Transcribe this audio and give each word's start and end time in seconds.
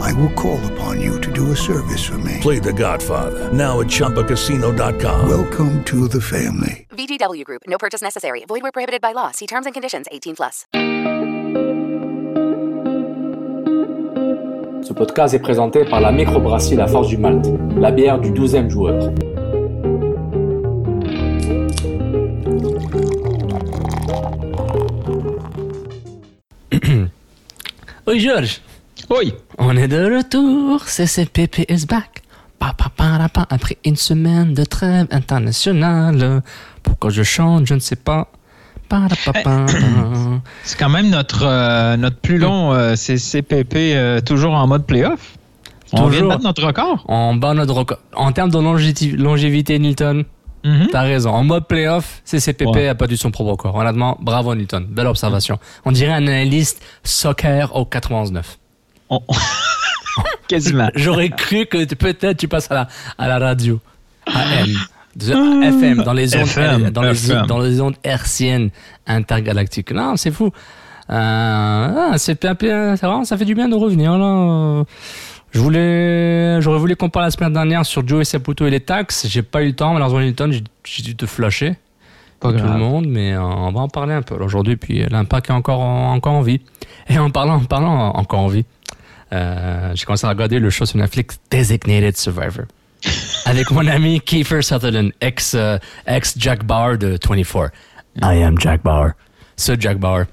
I 0.00 0.12
will 0.14 0.32
call 0.32 0.58
upon 0.72 1.00
you 1.00 1.20
to 1.20 1.30
do 1.32 1.52
a 1.52 1.56
service 1.56 2.04
for 2.04 2.18
me. 2.18 2.38
Play 2.40 2.58
The 2.58 2.72
Godfather 2.72 3.52
now 3.52 3.80
at 3.80 3.86
ChumbaCasino.com. 3.88 5.28
Welcome 5.28 5.84
to 5.84 6.08
the 6.08 6.20
family. 6.20 6.86
VGW 6.90 7.44
Group. 7.44 7.62
No 7.66 7.78
purchase 7.78 8.02
necessary. 8.02 8.44
Void 8.46 8.62
where 8.62 8.72
prohibited 8.72 9.00
by 9.00 9.12
law. 9.12 9.30
See 9.32 9.46
terms 9.46 9.66
and 9.66 9.74
conditions. 9.74 10.06
18 10.10 10.36
plus. 10.36 10.66
Ce 14.82 14.92
podcast 14.94 15.34
est 15.34 15.38
présenté 15.38 15.84
par 15.84 16.00
la 16.00 16.10
microbrasserie 16.10 16.76
La 16.76 16.86
Force 16.86 17.08
du 17.08 17.16
Malte, 17.16 17.46
la 17.76 17.90
bière 17.92 18.18
du 18.18 18.32
12e 18.32 18.68
joueur. 18.68 19.12
Oui, 28.06 28.18
Georges. 28.18 28.60
Oui. 29.10 29.34
On 29.58 29.76
est 29.76 29.88
de 29.88 30.16
retour. 30.16 30.84
CCPP 30.86 31.66
is 31.70 31.86
back. 31.86 32.22
Pa, 32.58 32.74
pa, 32.76 32.90
pa. 32.94 33.46
Après 33.50 33.76
une 33.84 33.96
semaine 33.96 34.54
de 34.54 34.64
trêve 34.64 35.06
internationale. 35.10 36.42
Pourquoi 36.82 37.10
je 37.10 37.22
chante, 37.22 37.66
je 37.66 37.74
ne 37.74 37.80
sais 37.80 37.96
pas. 37.96 38.28
Pa. 38.88 39.06
C'est 40.64 40.78
quand 40.78 40.88
même 40.88 41.10
notre, 41.10 41.44
euh, 41.44 41.96
notre 41.96 42.16
plus 42.18 42.38
long 42.38 42.72
euh, 42.72 42.96
CCPP 42.96 43.76
euh, 43.94 44.20
toujours 44.20 44.52
en 44.54 44.66
mode 44.66 44.84
playoff. 44.84 45.36
On 45.92 46.06
vient 46.06 46.22
de 46.22 46.28
battre 46.28 46.44
notre 46.44 46.64
record. 46.64 47.04
On 47.08 47.34
bat 47.34 47.54
notre 47.54 47.74
record. 47.74 47.98
En 48.14 48.30
termes 48.32 48.50
de 48.50 48.58
longévité, 48.58 49.10
longévité 49.12 49.78
Newton, 49.78 50.24
Mhm. 50.64 50.88
t'as 50.92 51.02
raison. 51.02 51.30
En 51.30 51.42
mode 51.42 51.66
playoff, 51.66 52.20
CCPP 52.24 52.66
Ouais. 52.74 52.88
a 52.88 52.94
pas 52.94 53.06
du 53.06 53.16
son 53.16 53.30
propre 53.30 53.52
record. 53.52 53.74
Honnêtement, 53.76 54.18
bravo 54.20 54.54
Newton. 54.54 54.84
Belle 54.88 55.06
observation. 55.06 55.58
On 55.84 55.90
dirait 55.92 56.12
un 56.12 56.26
analyste 56.26 56.82
soccer 57.02 57.74
au 57.74 57.84
99. 57.86 58.58
On- 59.10 59.22
Quasiment. 60.48 60.90
J'aurais 60.94 61.30
cru 61.30 61.66
que 61.66 61.84
peut-être 61.94 62.36
tu 62.38 62.48
passes 62.48 62.70
à 62.70 62.74
la, 62.74 62.88
à 63.18 63.28
la 63.28 63.38
radio. 63.38 63.80
AM. 64.26 64.68
De- 65.16 65.64
FM, 65.64 66.02
dans 66.04 66.12
les 66.12 66.34
ondes, 66.36 66.42
FM, 66.42 66.90
dans 66.90 67.02
les, 67.02 67.10
FM. 67.32 67.46
dans 67.46 67.58
les 67.58 67.80
hertziennes 68.04 68.70
intergalactiques. 69.06 69.90
Non, 69.92 70.16
c'est 70.16 70.30
fou. 70.30 70.46
Euh, 71.10 71.12
ah, 71.12 72.12
c'est 72.16 72.40
vraiment, 72.44 73.24
ça 73.24 73.36
fait 73.36 73.44
du 73.44 73.54
bien 73.54 73.68
de 73.68 73.74
revenir 73.74 74.16
là. 74.16 74.84
Je 75.50 75.58
voulais, 75.58 76.62
j'aurais 76.62 76.78
voulu 76.78 76.94
qu'on 76.94 77.10
parle 77.10 77.24
la 77.24 77.30
semaine 77.32 77.52
dernière 77.52 77.84
sur 77.84 78.06
Joe 78.06 78.20
et 78.20 78.24
Saputo 78.24 78.66
et 78.66 78.70
les 78.70 78.78
taxes. 78.80 79.26
J'ai 79.28 79.42
pas 79.42 79.62
eu 79.62 79.68
le 79.68 79.72
temps, 79.74 79.92
malheureusement, 79.92 80.20
Newton, 80.20 80.52
j'ai- 80.52 80.62
j'ai 80.84 81.02
dû 81.02 81.16
te 81.16 81.26
flasher. 81.26 81.74
Pas 82.38 82.52
tout 82.52 82.64
le 82.64 82.78
monde, 82.78 83.06
mais 83.08 83.32
euh, 83.34 83.42
on 83.42 83.72
va 83.72 83.80
en 83.80 83.88
parler 83.88 84.14
un 84.14 84.22
peu 84.22 84.36
aujourd'hui. 84.36 84.76
Puis 84.76 85.02
euh, 85.02 85.08
l'impact 85.10 85.50
est 85.50 85.52
encore 85.52 85.80
en, 85.80 86.12
encore 86.14 86.34
en 86.34 86.40
vie. 86.42 86.60
Et 87.08 87.18
en 87.18 87.30
parlant, 87.30 87.56
en 87.56 87.64
parlant 87.64 88.12
encore 88.14 88.40
en 88.40 88.46
vie, 88.46 88.64
euh, 89.32 89.92
j'ai 89.94 90.04
commencé 90.04 90.26
à 90.26 90.30
regarder 90.30 90.58
le 90.58 90.70
show 90.70 90.86
sur 90.86 90.98
Netflix 90.98 91.38
Designated 91.50 92.16
Survivor 92.16 92.64
avec 93.46 93.70
mon 93.70 93.86
ami 93.86 94.20
Kiefer 94.20 94.62
Sutherland, 94.62 95.12
ex 95.20 95.54
euh, 95.54 95.78
ex 96.06 96.34
Jack 96.36 96.64
Bauer 96.64 96.98
de 96.98 97.18
24. 97.28 97.70
I 98.22 98.42
am 98.42 98.58
Jack 98.60 98.82
Bauer. 98.82 99.12
Ce 99.56 99.72
Jack 99.78 99.98
Bauer. 99.98 100.24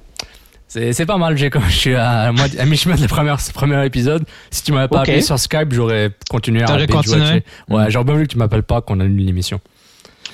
C'est 0.67 0.91
c'est 0.91 1.05
pas 1.05 1.17
mal, 1.17 1.37
j'ai 1.37 1.49
comme 1.49 1.63
je 1.69 1.75
suis 1.75 1.95
à, 1.95 2.31
mi-chemin 2.65 2.95
de 2.95 3.01
le 3.01 3.07
premier, 3.53 3.85
épisode. 3.85 4.25
Si 4.51 4.63
tu 4.63 4.73
m'avais 4.73 4.89
pas 4.89 5.01
appelé 5.01 5.21
sur 5.21 5.39
Skype, 5.39 5.71
j'aurais 5.71 6.11
continué 6.29 6.63
à 6.63 6.65
binge-watcher. 6.65 6.93
continué? 6.93 7.43
Ouais, 7.69 7.89
j'aurais 7.89 8.03
bien 8.03 8.13
voulu 8.15 8.27
que 8.27 8.33
tu 8.33 8.37
m'appelles 8.37 8.63
pas 8.63 8.81
qu'on 8.81 8.99
annule 8.99 9.25
l'émission. 9.25 9.61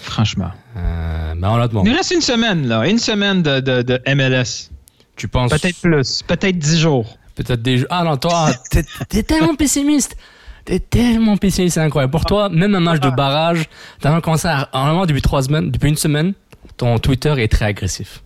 Franchement. 0.02 0.50
Euh, 0.76 1.34
mais 1.38 1.48
honnêtement, 1.48 1.84
Il 1.86 1.92
nous 1.92 1.98
reste 1.98 2.12
une 2.12 2.22
semaine, 2.22 2.68
là. 2.68 2.88
Une 2.88 2.98
semaine 2.98 3.44
de, 3.44 3.60
de, 3.60 3.82
de 3.84 4.02
MLS. 4.14 4.70
tu 5.16 5.28
penses? 5.28 5.52
Peut-être 5.52 5.80
plus. 5.80 6.24
Peut-être 6.24 6.58
dix 6.58 6.80
jours. 6.80 7.18
Peut-être 7.36 7.62
des 7.62 7.78
jeux. 7.80 7.88
Ah 7.90 8.04
non, 8.04 8.18
toi, 8.18 8.52
t'es, 8.70 8.84
t'es 9.10 9.24
tellement 9.24 9.56
pessimiste. 9.56 10.16
T'es 10.66 10.80
tellement 10.80 11.36
pessimiste, 11.38 11.74
c'est 11.76 11.82
incroyable. 11.82 12.12
Pour 12.12 12.26
toi, 12.26 12.48
même 12.50 12.74
un 12.76 12.80
match 12.80 13.00
de 13.02 13.10
barrage, 13.10 13.66
t'as 14.00 14.12
même 14.12 14.22
commencé 14.22 14.48
à. 14.48 14.70
Normalement, 14.74 15.06
depuis 15.06 15.22
trois 15.22 15.44
semaines, 15.44 15.72
depuis 15.72 15.90
une 15.90 15.98
semaine, 15.98 16.34
ton 16.78 16.98
Twitter 17.00 17.34
est 17.38 17.48
très 17.52 17.66
agressif. 17.66 18.24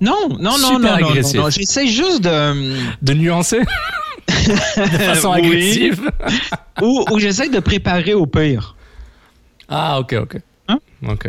Non, 0.00 0.28
non, 0.30 0.38
non, 0.38 0.52
Super 0.52 0.70
non, 0.70 0.78
non, 0.78 0.98
non, 1.00 1.08
agressif. 1.10 1.40
non. 1.40 1.50
J'essaie 1.50 1.86
juste 1.86 2.22
de... 2.22 2.76
De 3.02 3.12
nuancer 3.14 3.60
de 4.28 4.98
façon 4.98 5.32
Oui. 5.32 5.46
agressive. 5.46 6.10
ou 6.82 7.04
ou 7.10 7.18
j'essaie 7.18 7.48
de 7.48 7.60
préparer 7.60 8.14
au 8.14 8.26
pire. 8.26 8.76
Ah, 9.68 9.98
ok, 10.00 10.14
ok. 10.22 10.36
Hein? 10.68 10.78
Ok. 11.06 11.28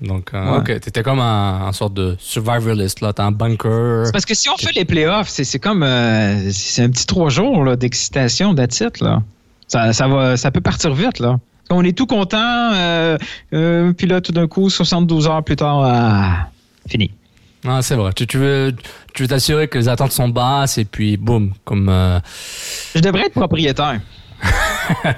Donc, 0.00 0.30
euh, 0.32 0.52
Ouais. 0.52 0.58
ok, 0.58 0.80
t'étais 0.80 1.02
comme 1.02 1.18
un, 1.20 1.66
un 1.66 1.72
sorte 1.72 1.94
de 1.94 2.16
survivalist, 2.20 3.00
là. 3.00 3.12
T'as 3.12 3.24
un 3.24 3.32
bunker. 3.32 4.06
C'est 4.06 4.12
parce 4.12 4.24
que 4.26 4.34
si 4.34 4.48
on 4.48 4.56
fait 4.56 4.72
les 4.74 4.84
playoffs, 4.84 5.28
c'est 5.28 5.42
c'est 5.44 5.58
comme... 5.58 5.82
euh, 5.82 6.50
c'est 6.52 6.82
un 6.84 6.90
petit 6.90 7.06
trois 7.06 7.30
jours 7.30 7.64
là, 7.64 7.74
d'excitation, 7.76 8.54
d'attitude, 8.54 9.00
là. 9.00 9.22
Ça, 9.66 9.92
ça, 9.92 10.06
va, 10.08 10.36
ça 10.36 10.50
peut 10.52 10.60
partir 10.60 10.94
vite, 10.94 11.18
là. 11.18 11.38
On 11.70 11.84
est 11.84 11.92
tout 11.96 12.06
content, 12.06 12.38
euh, 12.74 13.18
euh, 13.52 13.92
puis 13.92 14.06
là, 14.06 14.20
tout 14.22 14.32
d'un 14.32 14.46
coup, 14.46 14.70
72 14.70 15.26
heures 15.26 15.42
plus 15.44 15.56
tard, 15.56 15.82
ah, 15.84 16.48
fini. 16.88 17.10
Ah, 17.66 17.80
c'est 17.82 17.96
vrai. 17.96 18.12
Tu, 18.14 18.26
tu 18.26 18.38
veux 18.38 18.74
tu 19.14 19.22
veux 19.24 19.28
t'assurer 19.28 19.66
que 19.68 19.76
les 19.78 19.88
attentes 19.88 20.12
sont 20.12 20.28
basses 20.28 20.78
et 20.78 20.84
puis, 20.84 21.16
boum, 21.16 21.52
comme. 21.64 21.88
euh, 21.90 22.20
Je 22.94 23.00
devrais 23.00 23.26
être 23.26 23.34
propriétaire. 23.34 24.00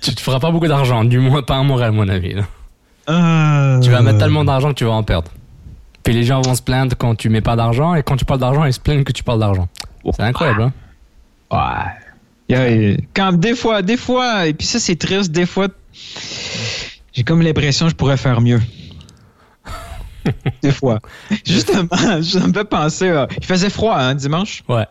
tu 0.00 0.14
te 0.14 0.20
feras 0.20 0.40
pas 0.40 0.50
beaucoup 0.50 0.68
d'argent, 0.68 1.04
du 1.04 1.18
moins 1.18 1.42
pas 1.42 1.56
à 1.58 1.62
Montréal, 1.62 1.90
à 1.90 1.92
mon 1.92 2.08
avis. 2.08 2.34
là. 2.34 2.42
Euh, 3.08 3.80
Tu 3.80 3.90
vas 3.90 4.02
mettre 4.02 4.18
tellement 4.18 4.44
d'argent 4.44 4.68
que 4.70 4.74
tu 4.74 4.84
vas 4.84 4.92
en 4.92 5.02
perdre. 5.02 5.30
Puis 6.02 6.12
les 6.14 6.24
gens 6.24 6.40
vont 6.40 6.54
se 6.54 6.62
plaindre 6.62 6.96
quand 6.96 7.14
tu 7.14 7.28
mets 7.28 7.40
pas 7.40 7.56
d'argent 7.56 7.94
et 7.94 8.02
quand 8.02 8.16
tu 8.16 8.24
parles 8.24 8.40
d'argent, 8.40 8.64
ils 8.64 8.72
se 8.72 8.80
plaignent 8.80 9.04
que 9.04 9.12
tu 9.12 9.22
parles 9.24 9.40
d'argent. 9.40 9.68
C'est 10.12 10.22
incroyable, 10.22 10.62
hein? 10.62 10.72
Ouais. 11.50 11.92
Il 12.48 12.56
y 12.56 12.94
a- 12.94 12.96
quand 13.14 13.32
des 13.32 13.54
fois, 13.54 13.82
des 13.82 13.96
fois, 13.98 14.46
et 14.46 14.54
puis 14.54 14.66
ça 14.66 14.78
c'est 14.78 14.96
triste, 14.96 15.32
des 15.32 15.44
fois, 15.46 15.68
j'ai 17.12 17.24
comme 17.24 17.42
l'impression 17.42 17.86
que 17.86 17.90
je 17.90 17.96
pourrais 17.96 18.16
faire 18.16 18.40
mieux. 18.40 18.60
des 20.62 20.72
fois. 20.72 21.00
Justement, 21.44 21.88
ça 22.22 22.46
me 22.46 22.52
fait 22.52 22.64
penser. 22.64 23.10
à- 23.10 23.28
il 23.36 23.44
faisait 23.44 23.70
froid, 23.70 23.96
hein, 23.98 24.14
dimanche? 24.14 24.62
Ouais. 24.68 24.86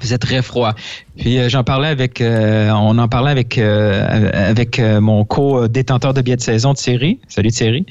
Faisait 0.00 0.18
très 0.18 0.42
froid. 0.42 0.74
Puis 1.18 1.38
euh, 1.38 1.48
j'en 1.48 1.62
parlais 1.62 1.88
avec, 1.88 2.20
euh, 2.20 2.70
on 2.70 2.96
en 2.98 3.08
parlait 3.08 3.30
avec 3.30 3.58
euh, 3.58 4.30
avec 4.32 4.80
mon 4.80 5.24
co-détenteur 5.24 6.14
de 6.14 6.22
billets 6.22 6.36
de 6.36 6.42
saison 6.42 6.74
Thierry. 6.74 7.20
Salut 7.28 7.50
Thierry. 7.50 7.84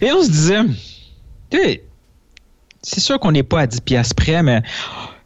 Et 0.00 0.10
on 0.10 0.22
se 0.22 0.30
disait, 0.30 1.82
c'est 2.82 3.00
sûr 3.00 3.20
qu'on 3.20 3.32
n'est 3.32 3.42
pas 3.42 3.60
à 3.60 3.66
10 3.66 3.82
piastres 3.82 4.14
près, 4.14 4.42
mais 4.42 4.62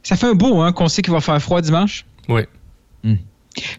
ça 0.02 0.16
fait 0.16 0.26
un 0.26 0.34
beau 0.34 0.60
hein, 0.60 0.72
qu'on 0.72 0.88
sait 0.88 1.02
qu'il 1.02 1.12
va 1.12 1.20
faire 1.20 1.40
froid 1.40 1.60
dimanche. 1.60 2.04
Oui. 2.28 2.42
Tu 3.02 3.18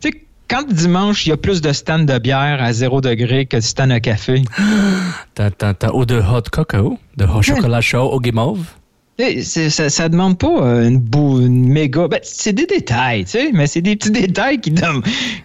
sais, 0.02 0.12
quand 0.48 0.68
dimanche, 0.68 1.26
il 1.26 1.30
y 1.30 1.34
a 1.34 1.38
plus 1.38 1.62
de 1.62 1.74
stands 1.74 2.00
de 2.00 2.18
bière 2.20 2.62
à 2.62 2.72
0 2.72 3.02
degré 3.02 3.46
que 3.46 3.58
de 3.58 3.62
stands 3.62 3.90
à 3.90 4.00
café, 4.00 4.44
t'as 5.36 5.74
ou 5.94 6.06
de 6.06 6.20
hot 6.20 6.44
cocoa, 6.52 6.98
de 7.18 7.26
hot 7.26 7.42
chocolat 7.42 7.82
chaud 7.82 8.10
au 8.12 8.20
guimauve? 8.20 8.66
Ça, 9.44 9.90
ça 9.90 10.10
demande 10.10 10.38
pas 10.38 10.48
euh, 10.62 10.88
une, 10.90 11.00
bou, 11.00 11.40
une 11.40 11.70
méga. 11.70 12.08
Ben, 12.10 12.20
c'est 12.24 12.52
des 12.54 12.66
détails, 12.66 13.24
tu 13.26 13.32
sais, 13.32 13.52
mais 13.54 13.66
c'est 13.68 13.82
des 13.82 13.96
petits 13.96 14.12
détails 14.28 14.60
qui 14.60 14.72
donnent, 14.72 15.02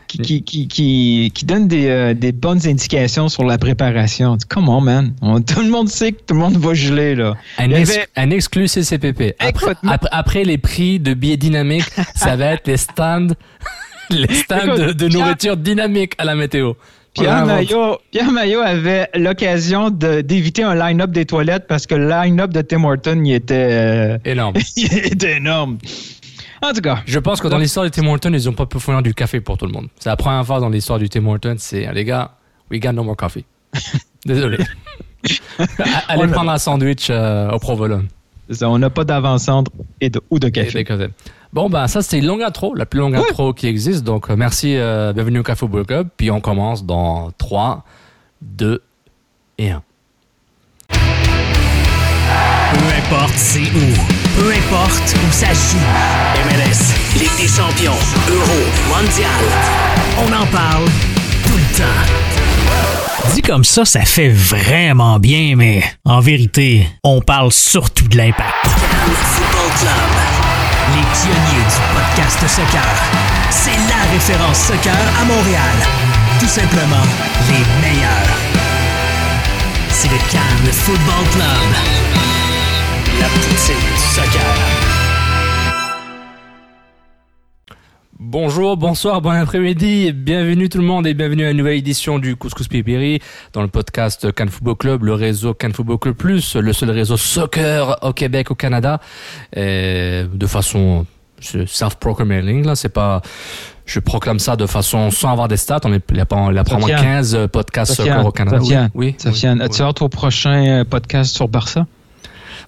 qui, 0.09 0.19
qui, 0.19 0.43
qui, 0.43 0.67
qui, 0.69 1.31
qui 1.33 1.45
donnent 1.45 1.69
des, 1.69 1.87
euh, 1.87 2.15
des 2.15 2.33
bonnes 2.33 2.67
indications 2.67 3.29
sur 3.29 3.45
la 3.45 3.59
préparation. 3.59 4.37
Come 4.49 4.69
on, 4.69 4.81
man. 4.81 5.15
On- 5.23 5.41
tout 5.41 5.61
le 5.61 5.69
monde 5.71 5.89
sait 5.89 6.13
que 6.13 6.21
tout 6.27 6.35
le 6.35 6.41
monde 6.41 6.57
va 6.57 6.75
geler, 6.75 7.15
là. 7.15 7.35
Un, 7.59 7.71
ex- 7.71 7.91
avait- 7.91 8.07
un 8.17 8.31
exclu 8.31 8.67
CCPP. 8.67 9.35
Après, 9.39 9.67
Écoute, 9.73 9.79
après, 9.87 10.09
après 10.11 10.45
les 10.45 10.59
prix 10.59 10.99
de 10.99 11.15
billets 11.15 11.37
dynamiques, 11.37 11.91
ça 12.17 12.35
va 12.37 12.47
être 12.55 12.67
les 12.67 12.77
stands, 12.77 13.29
les 14.11 14.35
stands 14.35 14.75
de, 14.77 14.93
de 14.93 15.09
nourriture 15.09 15.57
dynamique 15.57 16.15
à 16.19 16.25
la 16.25 16.35
météo. 16.35 16.73
Pierre 17.15 17.45
Maillot, 17.45 17.99
Pierre 18.11 18.31
Maillot 18.31 18.61
avait 18.61 19.09
l'occasion 19.15 19.91
d'éviter 19.91 20.63
un 20.63 20.75
line-up 20.75 21.11
des 21.11 21.27
toilettes 21.27 21.67
parce 21.67 21.87
que 21.87 21.95
le 21.95 22.09
line-up 22.09 22.53
de 22.53 22.63
Tim 22.63 22.85
Horton 22.85 23.23
il 23.25 23.35
était, 23.35 23.69
euh, 23.71 24.19
Énorme. 24.25 24.55
il 24.77 24.95
était 24.95 25.37
énorme. 25.37 25.79
En 26.63 26.73
tout 26.73 26.81
cas, 26.83 27.03
Je 27.07 27.19
pense 27.19 27.41
que 27.41 27.49
dans 27.49 27.59
l'histoire 27.59 27.87
du 27.87 27.91
Tim 27.91 28.07
Hortons, 28.07 28.33
ils 28.33 28.49
ont 28.49 28.53
pas 28.53 28.67
pu 28.67 28.79
fournir 28.79 29.03
du 29.03 29.15
café 29.15 29.41
pour 29.41 29.57
tout 29.57 29.67
le 29.67 29.73
monde. 29.73 29.89
C'est 29.99 30.11
la 30.11 30.17
première 30.17 30.45
fois 30.47 30.61
dans 30.61 30.69
l'histoire 30.69 30.99
du 30.99 31.09
Tim 31.09 31.27
Hortons, 31.27 31.57
c'est 31.59 31.91
les 31.93 32.05
gars, 32.05 32.33
we 32.71 32.79
got 32.79 32.93
no 32.93 33.03
more 33.03 33.17
coffee. 33.17 33.45
Désolé. 34.27 34.59
Allez 36.09 36.29
prendre 36.29 36.51
un 36.51 36.59
sandwich 36.59 37.09
euh, 37.11 37.51
au 37.51 37.59
provolone. 37.59 38.09
ça, 38.51 38.69
on 38.71 38.79
n'a 38.79 38.91
pas 38.91 39.05
d'avant-centre 39.05 39.71
et 40.01 40.11
de, 40.11 40.21
ou 40.31 40.39
de 40.39 40.49
café. 40.49 40.85
Bon, 41.53 41.69
ben 41.69 41.89
ça, 41.89 42.01
c'était 42.01 42.19
une 42.19 42.27
longue 42.27 42.43
intro, 42.43 42.77
la 42.77 42.87
plus 42.87 43.01
longue 43.01 43.17
intro 43.17 43.53
qui 43.53 43.67
existe. 43.67 44.05
Donc, 44.05 44.31
euh, 44.31 44.37
merci, 44.37 44.77
euh, 44.77 45.13
bienvenue 45.13 45.41
au 45.41 45.43
Café 45.43 45.67
Book 45.67 45.89
Club. 45.89 46.09
Puis 46.17 46.31
on 46.31 46.41
commence 46.41 46.85
dans 46.85 47.33
3, 47.39 47.85
2 48.41 48.81
et 49.59 49.71
1. 49.71 49.83
Peu 50.89 50.97
importe 52.99 53.35
c'est 53.35 53.63
où, 53.63 53.95
peu 54.39 54.53
importe 54.53 55.17
où 55.17 55.33
ça 55.33 55.53
se 55.53 55.73
joue. 55.73 55.79
MLS, 56.47 56.95
Ligue 57.19 57.37
des 57.37 57.49
champions, 57.49 57.99
Euro, 58.29 58.61
Mondial. 58.89 59.31
On 60.19 60.33
en 60.33 60.47
parle 60.47 60.85
tout 61.45 61.57
le 61.57 61.77
temps. 61.77 63.35
Dit 63.35 63.43
comme 63.43 63.65
ça, 63.65 63.85
ça 63.85 64.03
fait 64.03 64.29
vraiment 64.29 65.19
bien, 65.19 65.57
mais 65.57 65.83
en 66.05 66.21
vérité, 66.21 66.87
on 67.03 67.21
parle 67.21 67.51
surtout 67.51 68.07
de 68.07 68.17
l'impact. 68.17 68.55
Football 68.67 69.71
Club, 69.81 70.40
les 70.95 71.03
pionniers 71.03 71.65
du 71.69 71.81
podcast 71.95 72.41
soccer. 72.49 72.83
C'est 73.51 73.77
la 73.89 74.11
référence 74.13 74.59
soccer 74.59 74.97
à 75.21 75.25
Montréal. 75.25 75.77
Tout 76.39 76.49
simplement 76.49 77.07
les 77.49 77.65
meilleurs. 77.81 78.37
C'est 79.91 80.09
le 80.09 80.19
Cannes 80.31 80.73
Football 80.73 81.27
Club. 81.33 81.69
La 83.21 83.27
poutine 83.29 83.77
du 83.77 84.15
soccer. 84.15 84.90
Bonjour, 88.23 88.77
bonsoir, 88.77 89.23
bon 89.23 89.31
après-midi, 89.31 90.13
bienvenue 90.13 90.69
tout 90.69 90.77
le 90.77 90.85
monde 90.85 91.07
et 91.07 91.15
bienvenue 91.15 91.47
à 91.47 91.53
une 91.53 91.57
nouvelle 91.57 91.79
édition 91.79 92.19
du 92.19 92.37
Couscous 92.37 92.69
Pipiri 92.69 93.19
dans 93.55 93.63
le 93.63 93.69
podcast 93.69 94.31
Can 94.33 94.49
Football 94.49 94.77
Club, 94.77 95.05
le 95.05 95.15
réseau 95.15 95.55
Can 95.55 95.71
Football 95.73 95.99
Club 95.99 96.17
Plus, 96.17 96.55
le 96.55 96.75
seul 96.75 96.91
réseau 96.91 97.17
soccer 97.17 97.97
au 98.03 98.13
Québec, 98.13 98.51
au 98.51 98.55
Canada, 98.55 99.01
et 99.57 100.25
de 100.31 100.47
façon 100.47 101.07
self-proclaiming, 101.41 102.67
là, 102.67 102.77
c'est 102.77 102.91
pas, 102.91 103.23
je 103.87 104.01
proclame 104.01 104.39
ça 104.39 104.55
de 104.55 104.67
façon 104.67 105.11
sans 105.11 105.31
avoir 105.31 105.49
des 105.49 105.57
stats, 105.57 105.81
on 105.85 105.93
est, 105.95 106.05
il 106.11 106.19
y 106.19 106.21
a 106.21 106.27
pas, 106.27 106.49
il 106.51 106.57
y 106.57 106.59
a 106.59 106.65
Sofiane. 106.67 107.01
15 107.03 107.49
podcasts 107.51 107.95
Sofiane, 107.95 108.17
soccer 108.17 108.27
au 108.27 108.33
Canada. 108.33 108.59
Sofiane, 108.59 108.91
oui, 108.93 109.07
oui, 109.07 109.15
Sofiane, 109.17 109.59
oui, 109.61 109.65
as-tu 109.65 109.81
hâte 109.81 110.03
au 110.03 110.11
prochain 110.11 110.67
euh, 110.67 110.85
podcast 110.85 111.35
sur 111.35 111.49
Barça? 111.49 111.87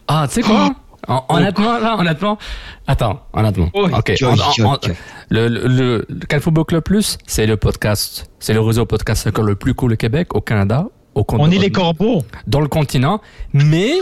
Ah, 0.08 0.24
tu 0.28 0.36
sais 0.36 0.42
quoi? 0.42 0.74
Hon- 1.08 1.22
Honnêtement, 1.28 1.78
là, 1.78 1.96
honnêtement, 1.98 2.38
attends, 2.86 3.26
honnêtement. 3.32 3.68
Oh, 3.74 3.86
ok, 3.92 4.12
ok, 4.22 4.22
on- 4.22 4.64
on- 4.64 4.72
ok. 4.74 4.90
le, 5.30 5.48
le, 5.48 5.66
le, 5.66 6.40
Football 6.40 6.64
Club 6.64 6.82
Plus, 6.84 7.18
c'est 7.26 7.46
le 7.46 7.56
podcast, 7.56 8.30
c'est 8.38 8.54
le 8.54 8.60
réseau 8.60 8.86
podcast 8.86 9.26
le 9.42 9.54
plus 9.56 9.74
cool 9.74 9.94
au 9.94 9.96
Québec, 9.96 10.34
au 10.34 10.40
Canada, 10.40 10.86
au 11.14 11.24
con- 11.24 11.38
On 11.40 11.50
est 11.50 11.58
les 11.58 11.72
corbeaux. 11.72 12.22
dans 12.46 12.60
le 12.60 12.68
continent. 12.68 13.20
Mais, 13.52 13.94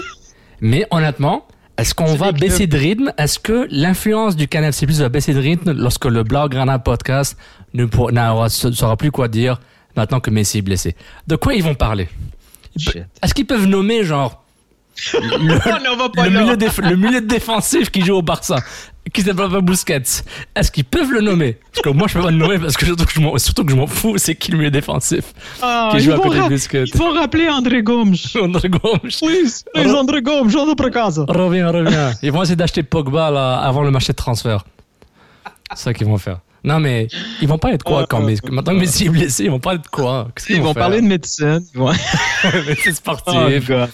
mais 0.60 0.86
honnêtement, 0.90 1.46
est-ce 1.78 1.94
qu'on 1.94 2.14
va 2.16 2.32
baisser 2.32 2.66
de 2.66 2.76
rythme? 2.76 3.12
Est-ce 3.16 3.38
que 3.38 3.66
l'influence 3.70 4.36
du 4.36 4.46
Canal 4.48 4.74
C 4.74 4.84
va 4.84 5.08
baisser 5.08 5.32
de 5.32 5.40
rythme 5.40 5.72
lorsque 5.72 6.04
le 6.04 6.22
Blog 6.22 6.50
Granada 6.52 6.78
Podcast 6.78 7.38
ne 7.72 7.86
pour- 7.86 8.12
ne 8.12 8.48
saura 8.48 8.96
plus 8.98 9.10
quoi 9.10 9.28
dire 9.28 9.58
maintenant 9.96 10.20
que 10.20 10.30
Messi 10.30 10.58
est 10.58 10.62
blessé? 10.62 10.94
De 11.26 11.36
quoi 11.36 11.54
ils 11.54 11.62
vont 11.62 11.74
parler? 11.74 12.08
Est-ce 12.76 13.32
qu'ils 13.34 13.46
peuvent 13.46 13.66
nommer, 13.66 14.04
genre, 14.04 14.44
le, 15.14 15.90
on 15.92 15.96
va 15.96 16.08
pas 16.10 16.26
le, 16.28 16.30
là. 16.34 16.42
milieu 16.42 16.56
déf- 16.56 16.80
le 16.88 16.96
milieu 16.96 17.20
défensif 17.20 17.90
qui 17.90 18.02
joue 18.04 18.14
au 18.14 18.22
Barça, 18.22 18.56
qui 19.12 19.22
s'appelle 19.22 19.48
pas 19.48 19.60
Busquets, 19.60 20.02
est-ce 20.54 20.70
qu'ils 20.70 20.84
peuvent 20.84 21.10
le 21.12 21.20
nommer? 21.20 21.58
Parce 21.72 21.82
que 21.82 21.88
moi, 21.90 22.06
je 22.08 22.14
peux 22.14 22.22
pas 22.22 22.30
le 22.30 22.36
nommer 22.36 22.58
parce 22.58 22.76
que 22.76 22.84
surtout 22.86 23.04
que 23.04 23.12
je 23.12 23.20
m'en, 23.20 23.38
surtout 23.38 23.64
que 23.64 23.70
je 23.70 23.76
m'en 23.76 23.86
fous, 23.86 24.18
c'est 24.18 24.34
qui 24.34 24.52
le 24.52 24.58
milieu 24.58 24.70
défensif 24.70 25.32
Ah, 25.62 25.90
qui 25.92 26.00
joue 26.00 26.12
à 26.12 26.18
côté 26.18 26.38
de 26.38 26.48
Busquets 26.48 26.84
Ils 26.84 26.96
vont 26.98 27.12
rappeler 27.12 27.48
André 27.48 27.82
Gomes. 27.82 28.14
André 28.40 28.68
Gomes. 28.68 29.10
Oui, 29.22 29.50
les 29.74 29.90
André 29.92 30.22
Gomes, 30.22 30.50
j'en 30.50 30.70
ai 30.70 30.90
casa. 30.90 31.24
Reviens, 31.28 31.70
reviens. 31.70 32.12
Ils 32.22 32.30
vont 32.32 32.42
essayer 32.42 32.56
d'acheter 32.56 32.82
Pogba 32.82 33.30
là, 33.30 33.58
avant 33.60 33.82
le 33.82 33.90
marché 33.90 34.12
de 34.12 34.16
transfert. 34.16 34.64
C'est 35.74 35.84
ça 35.84 35.94
qu'ils 35.94 36.06
vont 36.06 36.18
faire. 36.18 36.40
Non, 36.62 36.80
mais 36.80 37.08
ils 37.40 37.48
vont 37.48 37.58
pas 37.58 37.72
être 37.72 37.82
quoi 37.82 38.06
quand 38.06 38.20
Messi, 38.20 38.42
maintenant 38.50 38.74
que 38.74 38.80
Messi 38.80 39.06
est 39.06 39.10
blessé, 39.10 39.44
ils 39.44 39.50
vont 39.50 39.60
pas 39.60 39.74
être 39.74 39.90
quoi? 39.90 40.28
Ils 40.48 40.60
vont 40.60 40.74
parler 40.74 41.00
de 41.00 41.06
médecine. 41.06 41.60
Vont... 41.74 41.92
médecine 42.66 42.90
Oh, 42.90 42.94
sportive. 42.94 43.66
God. 43.66 43.90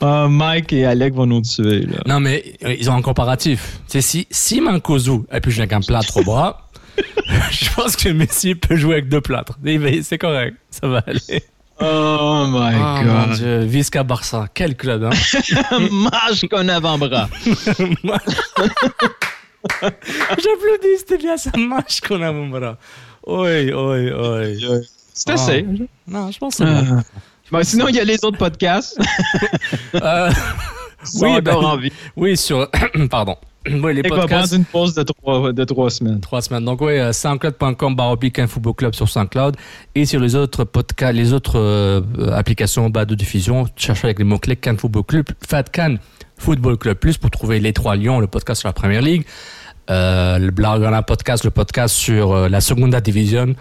Ah, 0.00 0.26
Mike 0.28 0.72
et 0.72 0.84
Alec 0.86 1.14
vont 1.14 1.26
nous 1.26 1.42
tuer. 1.42 1.80
Là. 1.82 1.98
non, 2.06 2.20
mais 2.20 2.54
ils 2.62 2.90
ont 2.90 2.94
un 2.94 3.02
comparatif. 3.02 3.80
Sais, 3.86 4.00
si, 4.00 4.26
si 4.30 4.60
Mankozu 4.60 5.20
a 5.30 5.40
pu 5.40 5.50
jouer 5.50 5.62
avec 5.62 5.72
un 5.72 5.80
plâtre 5.80 6.16
au 6.16 6.24
bras, 6.24 6.68
je 7.50 7.70
pense 7.74 7.96
que 7.96 8.08
Messi 8.08 8.54
peut 8.54 8.76
jouer 8.76 8.94
avec 8.94 9.08
deux 9.08 9.20
plâtres. 9.20 9.58
C'est 10.02 10.18
correct. 10.18 10.56
Ça 10.70 10.86
va 10.88 11.02
aller. 11.06 11.42
Oh 11.78 12.46
my 12.48 12.74
Oh 12.74 13.04
mon 13.04 13.34
Dieu. 13.34 13.60
Visca 13.60 14.02
Barça. 14.02 14.46
Quel 14.54 14.76
club, 14.76 15.04
hein? 15.04 15.78
Mange 15.90 16.48
qu'un 16.48 16.68
avant-bras. 16.70 17.28
J'applaudis, 19.82 20.98
c'était 20.98 21.18
bien 21.18 21.36
ça. 21.36 21.50
Marche 21.56 22.00
qu'on 22.00 22.22
a 22.22 22.32
mon 22.32 22.48
bras. 22.48 22.76
Oui, 23.26 23.72
oui, 23.72 24.10
oui. 24.12 24.86
C'est 25.14 25.30
assez. 25.30 25.66
Non, 26.06 26.30
je 26.30 26.38
pense 26.38 26.56
que 26.56 26.64
c'est. 26.64 26.70
Ah. 26.70 27.02
Bon, 27.50 27.62
sinon, 27.62 27.88
il 27.88 27.96
y 27.96 28.00
a 28.00 28.04
les 28.04 28.18
autres 28.24 28.38
podcasts. 28.38 28.98
Euh, 29.94 30.30
Oui, 31.20 31.40
ben- 31.40 31.54
encore 31.54 31.72
en 31.72 31.76
vie. 31.76 31.92
oui, 32.16 32.36
sur. 32.36 32.68
Pardon. 33.10 33.36
Oui, 33.68 33.94
les 33.94 34.00
Et 34.00 34.02
qu'on 34.08 34.14
va 34.16 34.22
podcasts. 34.22 34.48
prendre 34.48 34.54
une 34.54 34.64
pause 34.64 34.94
de 34.94 35.02
trois, 35.02 35.52
de 35.52 35.64
trois 35.64 35.90
semaines. 35.90 36.20
Trois 36.20 36.40
semaines. 36.40 36.64
Donc, 36.64 36.80
oui, 36.80 36.98
euh, 36.98 37.12
soundcloud.com, 37.12 37.94
baroblique, 37.96 38.44
football 38.46 38.74
club 38.74 38.94
sur 38.94 39.08
Soundcloud. 39.08 39.56
Et 39.94 40.06
sur 40.06 40.20
les 40.20 40.34
autres 40.36 40.64
podcasts, 40.64 41.14
les 41.14 41.32
autres 41.32 41.58
euh, 41.58 42.00
euh, 42.18 42.32
applications 42.32 42.88
bas 42.90 43.04
de 43.04 43.14
diffusion, 43.14 43.66
cherchez 43.76 44.06
avec 44.06 44.18
les 44.18 44.24
mots-clés 44.24 44.56
Can 44.56 44.76
Football 44.78 45.04
Club, 45.04 45.26
Fat 45.46 45.64
Can 45.64 45.96
Football 46.38 46.76
Club 46.78 46.96
Plus 46.98 47.16
pour 47.18 47.30
trouver 47.30 47.58
les 47.60 47.72
trois 47.72 47.96
lions, 47.96 48.20
le 48.20 48.26
podcast 48.26 48.60
sur 48.60 48.68
la 48.68 48.72
première 48.72 49.02
ligue, 49.02 49.24
euh, 49.90 50.38
le 50.38 50.64
en 50.64 51.02
podcast, 51.02 51.44
le 51.44 51.50
podcast 51.50 51.94
sur 51.94 52.32
euh, 52.32 52.48
la 52.48 52.60
Segunda 52.60 53.00
Division 53.00 53.54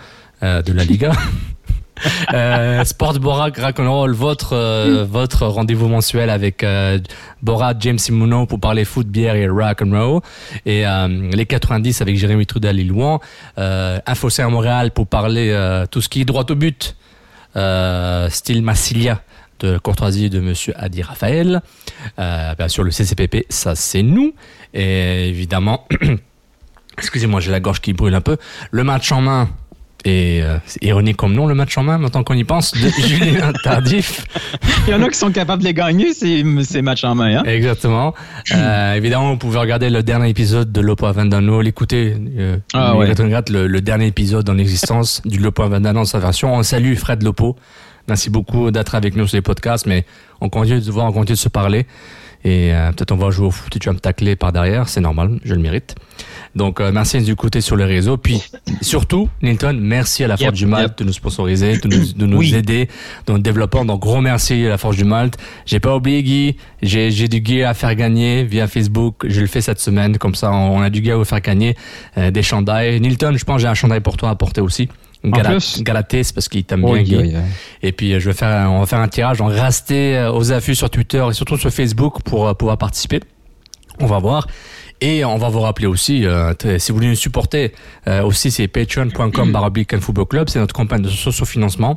euh, 0.44 0.62
de 0.62 0.74
la 0.74 0.84
Liga. 0.84 1.12
Sport 2.84 3.20
Borak 3.20 3.58
Rock'n'Roll, 3.58 4.12
votre 4.12 4.54
euh, 4.54 5.06
votre 5.10 5.46
rendez-vous 5.46 5.88
mensuel 5.88 6.30
avec 6.30 6.66
Borat, 7.42 7.74
James 7.80 8.00
Simoneau 8.00 8.46
pour 8.46 8.60
parler 8.60 8.84
foot, 8.84 9.08
bière 9.08 9.36
et 9.36 9.48
rock'n'roll 9.48 10.22
et 10.66 10.84
les 11.32 11.46
90 11.46 12.02
avec 12.02 12.18
Jérémy 12.18 12.46
Trudel 12.46 12.80
et 12.80 12.84
Louan. 12.84 13.22
Euh, 13.58 14.00
Infocé 14.06 14.42
à 14.42 14.50
Montréal 14.50 14.92
pour 14.92 15.08
parler 15.08 15.56
tout 15.90 16.02
ce 16.02 16.10
qui 16.10 16.22
est 16.22 16.26
droit 16.26 16.46
au 16.50 16.56
but, 16.56 16.98
style 18.30 18.62
Massilia 18.62 19.22
de 19.60 19.78
courtoisie 19.78 20.30
de 20.30 20.40
Monsieur 20.40 20.74
Adi 20.78 21.02
Raphaël. 21.02 21.62
Euh, 22.20 22.54
bien 22.56 22.68
sûr 22.68 22.84
le 22.84 22.92
CCPP, 22.92 23.46
ça 23.50 23.76
c'est 23.76 24.04
nous 24.04 24.34
et 24.74 25.30
évidemment. 25.30 25.88
Excusez-moi, 26.98 27.42
j'ai 27.42 27.52
la 27.52 27.60
gorge 27.60 27.82
qui 27.82 27.94
brûle 27.94 28.16
un 28.16 28.22
peu. 28.22 28.38
Le 28.72 28.84
match 28.84 29.12
en 29.12 29.22
main. 29.22 29.50
Et 30.08 30.44
euh, 30.44 30.60
c'est 30.68 30.84
ironique 30.84 31.18
comme 31.18 31.34
nom, 31.34 31.48
le 31.48 31.56
match 31.56 31.76
en 31.80 31.84
main, 31.84 31.98
maintenant 31.98 32.24
qu'on 32.24 32.36
y 32.36 32.44
pense, 32.44 32.74
de 32.74 32.90
Julien 33.08 33.52
Tardif. 33.64 34.24
Il 34.88 34.92
y 34.92 34.94
en 34.94 35.02
a 35.02 35.10
qui 35.10 35.18
sont 35.18 35.32
capables 35.32 35.64
de 35.64 35.68
les 35.68 35.74
gagner, 35.74 36.14
ces, 36.14 36.46
ces 36.64 36.84
matchs 36.84 37.04
en 37.04 37.16
main. 37.16 37.40
Hein? 37.40 37.44
Exactement. 37.46 38.14
Euh, 38.54 38.94
évidemment, 38.94 39.32
vous 39.32 39.38
pouvez 39.38 39.58
regarder 39.58 39.90
le 39.90 40.04
dernier 40.04 40.30
épisode 40.30 40.72
de 40.72 40.80
Lopo 40.80 41.08
Avendano, 41.08 41.62
l'écouter, 41.62 42.16
euh, 42.38 42.58
Ah 42.74 42.96
ouais. 42.96 43.12
le, 43.50 43.66
le 43.66 43.82
dernier 43.82 44.06
épisode 44.06 44.48
en 44.48 44.58
existence 44.60 45.24
du 45.26 45.40
Lopo 45.40 45.64
Avendano 45.64 46.02
dans 46.02 46.06
sa 46.06 46.20
version. 46.20 46.54
On 46.54 46.62
salue 46.62 46.94
Fred 46.94 47.24
Lopo. 47.24 47.56
Merci 48.08 48.30
beaucoup 48.30 48.72
d'être 48.72 48.96
avec 48.96 49.16
nous 49.16 49.28
sur 49.28 49.38
les 49.38 49.42
podcasts, 49.42 49.86
mais 49.86 50.06
on 50.42 50.50
continue 50.50 50.80
de 50.80 50.86
se 50.86 50.92
voir, 50.92 51.06
on 51.08 51.12
continue 51.12 51.36
de 51.36 51.40
se 51.40 51.50
parler. 51.50 51.86
Et 52.44 52.72
euh, 52.76 52.92
peut-être 52.92 53.12
on 53.12 53.16
va 53.16 53.32
jouer 53.32 53.48
au 53.48 53.52
foot 53.52 53.76
et 53.76 53.80
tu 53.80 53.90
vas 53.90 53.94
me 53.94 54.00
tacler 54.00 54.36
par 54.36 54.52
derrière, 54.52 54.88
c'est 54.88 55.02
normal, 55.02 55.40
je 55.44 55.56
le 55.56 55.60
mérite. 55.62 55.96
Donc 56.54 56.80
euh, 56.80 56.92
merci 56.94 57.18
nous 57.18 57.32
écouter 57.32 57.60
sur 57.60 57.76
le 57.76 57.86
réseau. 57.86 58.18
Puis 58.18 58.40
surtout, 58.82 59.30
Nilton, 59.42 59.76
merci 59.82 60.24
à 60.24 60.28
la 60.28 60.38
Force 60.38 60.50
Yep, 60.52 60.54
du 60.54 60.66
Malte 60.68 60.90
yep. 60.90 60.98
de 61.00 61.04
nous 61.06 61.14
sponsoriser, 61.14 61.78
de 61.78 61.88
nous, 61.88 62.14
de 62.14 62.26
nous 62.28 62.38
Oui. 62.38 62.54
aider 62.54 62.88
dans 63.26 63.34
le 63.34 63.40
développement. 63.40 63.84
Donc 63.84 64.00
gros 64.02 64.22
merci 64.22 64.64
à 64.68 64.70
la 64.70 64.78
Force 64.78 64.96
du 64.96 65.06
Malte. 65.06 65.38
J'ai 65.66 65.80
pas 65.80 65.96
oublié 65.96 66.22
Guy, 66.22 66.56
j'ai 66.84 67.10
j'ai 67.10 67.28
du 67.28 67.42
gear 67.44 67.68
à 67.68 67.74
faire 67.74 67.96
gagner 67.96 68.44
via 68.44 68.68
Facebook. 68.68 69.26
Je 69.28 69.42
le 69.42 69.48
fais 69.48 69.62
cette 69.62 69.80
semaine, 69.80 70.20
comme 70.20 70.36
ça 70.36 70.52
on 70.52 70.82
a 70.82 70.92
du 70.92 71.04
gear 71.04 71.20
à 71.20 71.26
faire 71.26 71.42
gagner 71.42 71.76
euh, 72.20 72.30
des 72.30 72.44
chandails. 72.44 73.02
Nilton, 73.02 73.36
je 73.36 73.44
pense 73.44 73.56
que 73.56 73.62
j'ai 73.64 73.68
un 73.68 73.74
chandail 73.74 74.02
pour 74.02 74.18
toi 74.18 74.30
à 74.30 74.36
porter 74.36 74.62
aussi. 74.62 74.88
Gala-? 75.32 75.58
Galaté, 75.82 76.24
c'est 76.24 76.34
parce 76.34 76.48
qu'il 76.48 76.64
t'aime 76.64 76.84
bien, 76.86 77.02
Guy. 77.02 77.34
Et 77.82 77.92
puis 77.92 78.14
euh, 78.14 78.20
je 78.20 78.30
vais 78.30 78.36
faire, 78.36 78.72
on 78.72 78.80
va 78.80 78.86
faire 78.86 79.00
un 79.00 79.08
tirage, 79.08 79.42
en 79.42 79.48
rester 79.48 80.18
euh, 80.18 80.32
aux 80.32 80.52
affûts 80.52 80.76
sur 80.76 80.90
Twitter 80.90 81.24
et 81.30 81.34
surtout 81.34 81.58
sur 81.58 81.72
Facebook 81.72 82.22
pour 82.24 82.48
euh, 82.48 82.54
pouvoir 82.54 82.78
participer. 82.78 83.20
On 84.00 84.06
va 84.06 84.20
voir. 84.20 84.48
Et 85.02 85.26
on 85.26 85.38
va 85.38 85.50
vous 85.50 85.60
rappeler 85.60 85.88
aussi, 85.88 86.26
euh, 86.26 86.54
si 86.78 86.92
vous 86.92 86.98
voulez 86.98 87.10
nous 87.10 87.16
supporter, 87.16 87.74
euh, 88.08 88.24
aussi 88.24 88.50
c'est 88.50 88.68
patreon.com 88.68 89.52
baroblique 89.52 89.98
football 90.00 90.26
club, 90.26 90.50
c'est 90.50 90.60
notre 90.60 90.74
campagne 90.74 91.02
de 91.02 91.10
sociofinancement. 91.10 91.96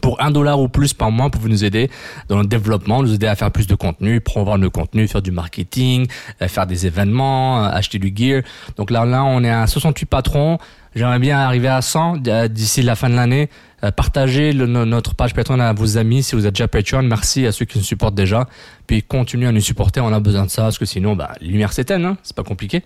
Pour 0.00 0.20
un 0.20 0.32
dollar 0.32 0.58
ou 0.58 0.68
plus 0.68 0.94
par 0.94 1.12
mois, 1.12 1.26
vous 1.26 1.38
pouvez 1.38 1.50
nous 1.50 1.64
aider 1.64 1.90
dans 2.28 2.38
le 2.40 2.46
développement, 2.46 3.02
nous 3.02 3.14
aider 3.14 3.26
à 3.28 3.36
faire 3.36 3.52
plus 3.52 3.68
de 3.68 3.76
contenu, 3.76 4.20
promouvoir 4.20 4.58
le 4.58 4.68
contenu, 4.68 5.06
faire 5.06 5.22
du 5.22 5.30
marketing, 5.30 6.08
faire 6.40 6.66
des 6.66 6.86
événements, 6.86 7.62
acheter 7.64 8.00
du 8.00 8.12
gear. 8.12 8.42
Donc 8.76 8.90
là, 8.90 9.04
là, 9.04 9.22
on 9.22 9.44
est 9.44 9.50
à 9.50 9.64
68 9.68 10.06
patrons. 10.06 10.58
J'aimerais 10.96 11.18
bien 11.18 11.38
arriver 11.38 11.68
à 11.68 11.82
100 11.82 12.26
euh, 12.26 12.48
d'ici 12.48 12.80
la 12.80 12.96
fin 12.96 13.10
de 13.10 13.14
l'année. 13.14 13.50
Euh, 13.84 13.90
Partagez 13.90 14.54
notre 14.54 15.14
page 15.14 15.34
Patreon 15.34 15.60
à 15.60 15.74
vos 15.74 15.98
amis 15.98 16.22
si 16.22 16.34
vous 16.34 16.46
êtes 16.46 16.54
déjà 16.54 16.68
Patreon. 16.68 17.02
Merci 17.02 17.46
à 17.46 17.52
ceux 17.52 17.66
qui 17.66 17.76
nous 17.76 17.84
supportent 17.84 18.14
déjà. 18.14 18.48
Puis 18.86 19.02
continuez 19.02 19.46
à 19.46 19.52
nous 19.52 19.60
supporter. 19.60 20.00
On 20.00 20.12
a 20.14 20.20
besoin 20.20 20.46
de 20.46 20.50
ça 20.50 20.62
parce 20.62 20.78
que 20.78 20.86
sinon, 20.86 21.14
bah, 21.14 21.32
les 21.42 21.48
lumières 21.48 21.74
s'éteignent. 21.74 22.06
Hein, 22.06 22.16
c'est 22.22 22.34
pas 22.34 22.44
compliqué. 22.44 22.82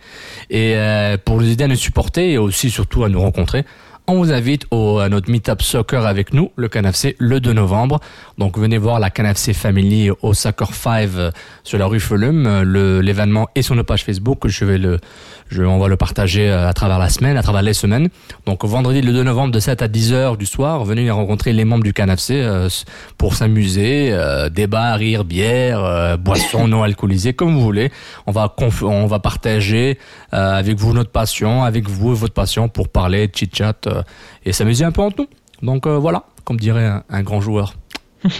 Et 0.50 0.74
euh, 0.74 1.16
pour 1.24 1.36
nous 1.40 1.48
aider 1.48 1.62
à 1.64 1.68
nous 1.68 1.76
supporter 1.76 2.32
et 2.32 2.38
aussi 2.38 2.68
surtout 2.70 3.04
à 3.04 3.08
nous 3.08 3.20
rencontrer, 3.20 3.64
on 4.08 4.16
vous 4.16 4.32
invite 4.32 4.64
à 4.72 5.08
notre 5.08 5.30
Meetup 5.30 5.62
Soccer 5.62 6.04
avec 6.04 6.32
nous, 6.34 6.50
le 6.56 6.68
CanFC, 6.68 7.14
le 7.20 7.38
2 7.38 7.52
novembre. 7.52 8.00
Donc 8.38 8.58
venez 8.58 8.76
voir 8.76 8.98
la 8.98 9.08
CanFC 9.08 9.52
Family 9.52 10.10
au 10.22 10.34
Soccer 10.34 10.74
5 10.74 11.10
euh, 11.14 11.30
sur 11.62 11.78
la 11.78 11.86
rue 11.86 12.00
le- 12.10 13.00
L'événement 13.02 13.46
est 13.54 13.62
sur 13.62 13.76
nos 13.76 13.84
pages 13.84 14.02
Facebook. 14.02 14.48
Je 14.48 14.64
vais 14.64 14.78
le, 14.78 14.98
je, 15.50 15.62
on 15.62 15.78
va 15.78 15.88
le 15.88 15.96
partager 15.96 16.48
euh, 16.48 16.68
à 16.68 16.72
travers 16.72 16.98
la 16.98 17.08
semaine, 17.08 17.36
à 17.36 17.42
travers 17.42 17.62
les 17.62 17.74
semaines. 17.74 18.08
Donc 18.46 18.64
vendredi 18.64 19.02
le 19.02 19.12
2 19.12 19.22
novembre 19.24 19.52
de 19.52 19.58
7 19.60 19.82
à 19.82 19.88
10 19.88 20.12
heures 20.12 20.36
du 20.36 20.46
soir, 20.46 20.84
venez 20.84 21.10
rencontrer 21.10 21.52
les 21.52 21.64
membres 21.64 21.82
du 21.84 21.92
CanFC 21.92 22.30
euh, 22.34 22.68
pour 23.18 23.34
s'amuser, 23.34 24.10
euh, 24.12 24.48
débat, 24.48 24.94
rire, 24.94 25.24
bière, 25.24 25.84
euh, 25.84 26.16
boissons 26.16 26.68
non 26.68 26.82
alcoolisées, 26.82 27.34
comme 27.34 27.52
vous 27.54 27.60
voulez. 27.62 27.90
On 28.26 28.32
va 28.32 28.54
conf- 28.56 28.84
on 28.84 29.06
va 29.06 29.18
partager 29.18 29.98
euh, 30.32 30.54
avec 30.58 30.78
vous 30.78 30.92
notre 30.92 31.10
passion, 31.10 31.64
avec 31.64 31.88
vous 31.88 32.14
votre 32.14 32.34
passion 32.34 32.68
pour 32.68 32.88
parler, 32.88 33.28
chit-chat 33.34 33.86
euh, 33.86 34.02
et 34.44 34.52
s'amuser 34.52 34.84
un 34.84 34.92
peu 34.92 35.02
entre 35.02 35.16
nous. 35.18 35.28
Donc 35.66 35.86
euh, 35.86 35.98
voilà, 35.98 36.24
comme 36.44 36.56
dirait 36.58 36.86
un, 36.86 37.02
un 37.10 37.22
grand 37.22 37.40
joueur. 37.40 37.74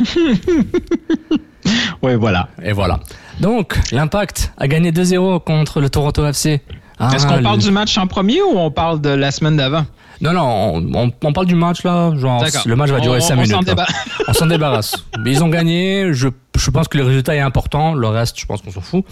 Oui, 2.03 2.15
voilà. 2.17 2.49
Et 2.63 2.73
voilà. 2.73 3.01
Donc, 3.41 3.79
l'Impact 3.93 4.53
a 4.57 4.67
gagné 4.67 4.91
2-0 4.93 5.45
contre 5.45 5.81
le 5.81 5.91
Toronto 5.91 6.25
FC. 6.27 6.63
Ah, 7.01 7.11
Est-ce 7.15 7.27
qu'on 7.27 7.43
parle 7.43 7.57
le- 7.57 7.63
du 7.63 7.71
match 7.71 7.97
en 7.99 8.07
premier 8.07 8.43
ou 8.43 8.59
on 8.59 8.71
parle 8.71 9.01
de 9.01 9.09
la 9.11 9.31
semaine 9.31 9.57
d'avant? 9.57 9.87
Non, 10.21 10.33
non, 10.35 10.43
on, 10.75 10.95
on- 11.07 11.13
on 11.25 11.33
parle 11.33 11.47
du 11.47 11.55
match 11.55 11.83
là. 11.83 12.13
Genre, 12.15 12.45
le 12.67 12.77
match 12.77 12.91
va 12.91 13.01
durer 13.01 13.19
On- 13.19 13.21
5 13.21 13.39
on 13.39 13.43
minutes. 13.43 13.71
On 14.29 14.33
s'en 14.35 14.47
débarrasse. 14.47 14.95
Mais 15.19 15.33
ils 15.33 15.43
ont 15.43 15.49
gagné. 15.49 16.13
Je, 16.13 16.29
je 16.57 16.71
pense 16.71 16.89
que 16.89 16.99
le 16.99 17.05
résultat 17.05 17.35
est 17.35 17.41
important. 17.41 17.95
Le 17.95 18.07
reste, 18.07 18.39
je 18.39 18.45
pense 18.45 18.61
qu'on 18.61 18.71
s'en 18.71 18.83
fout. 18.83 19.05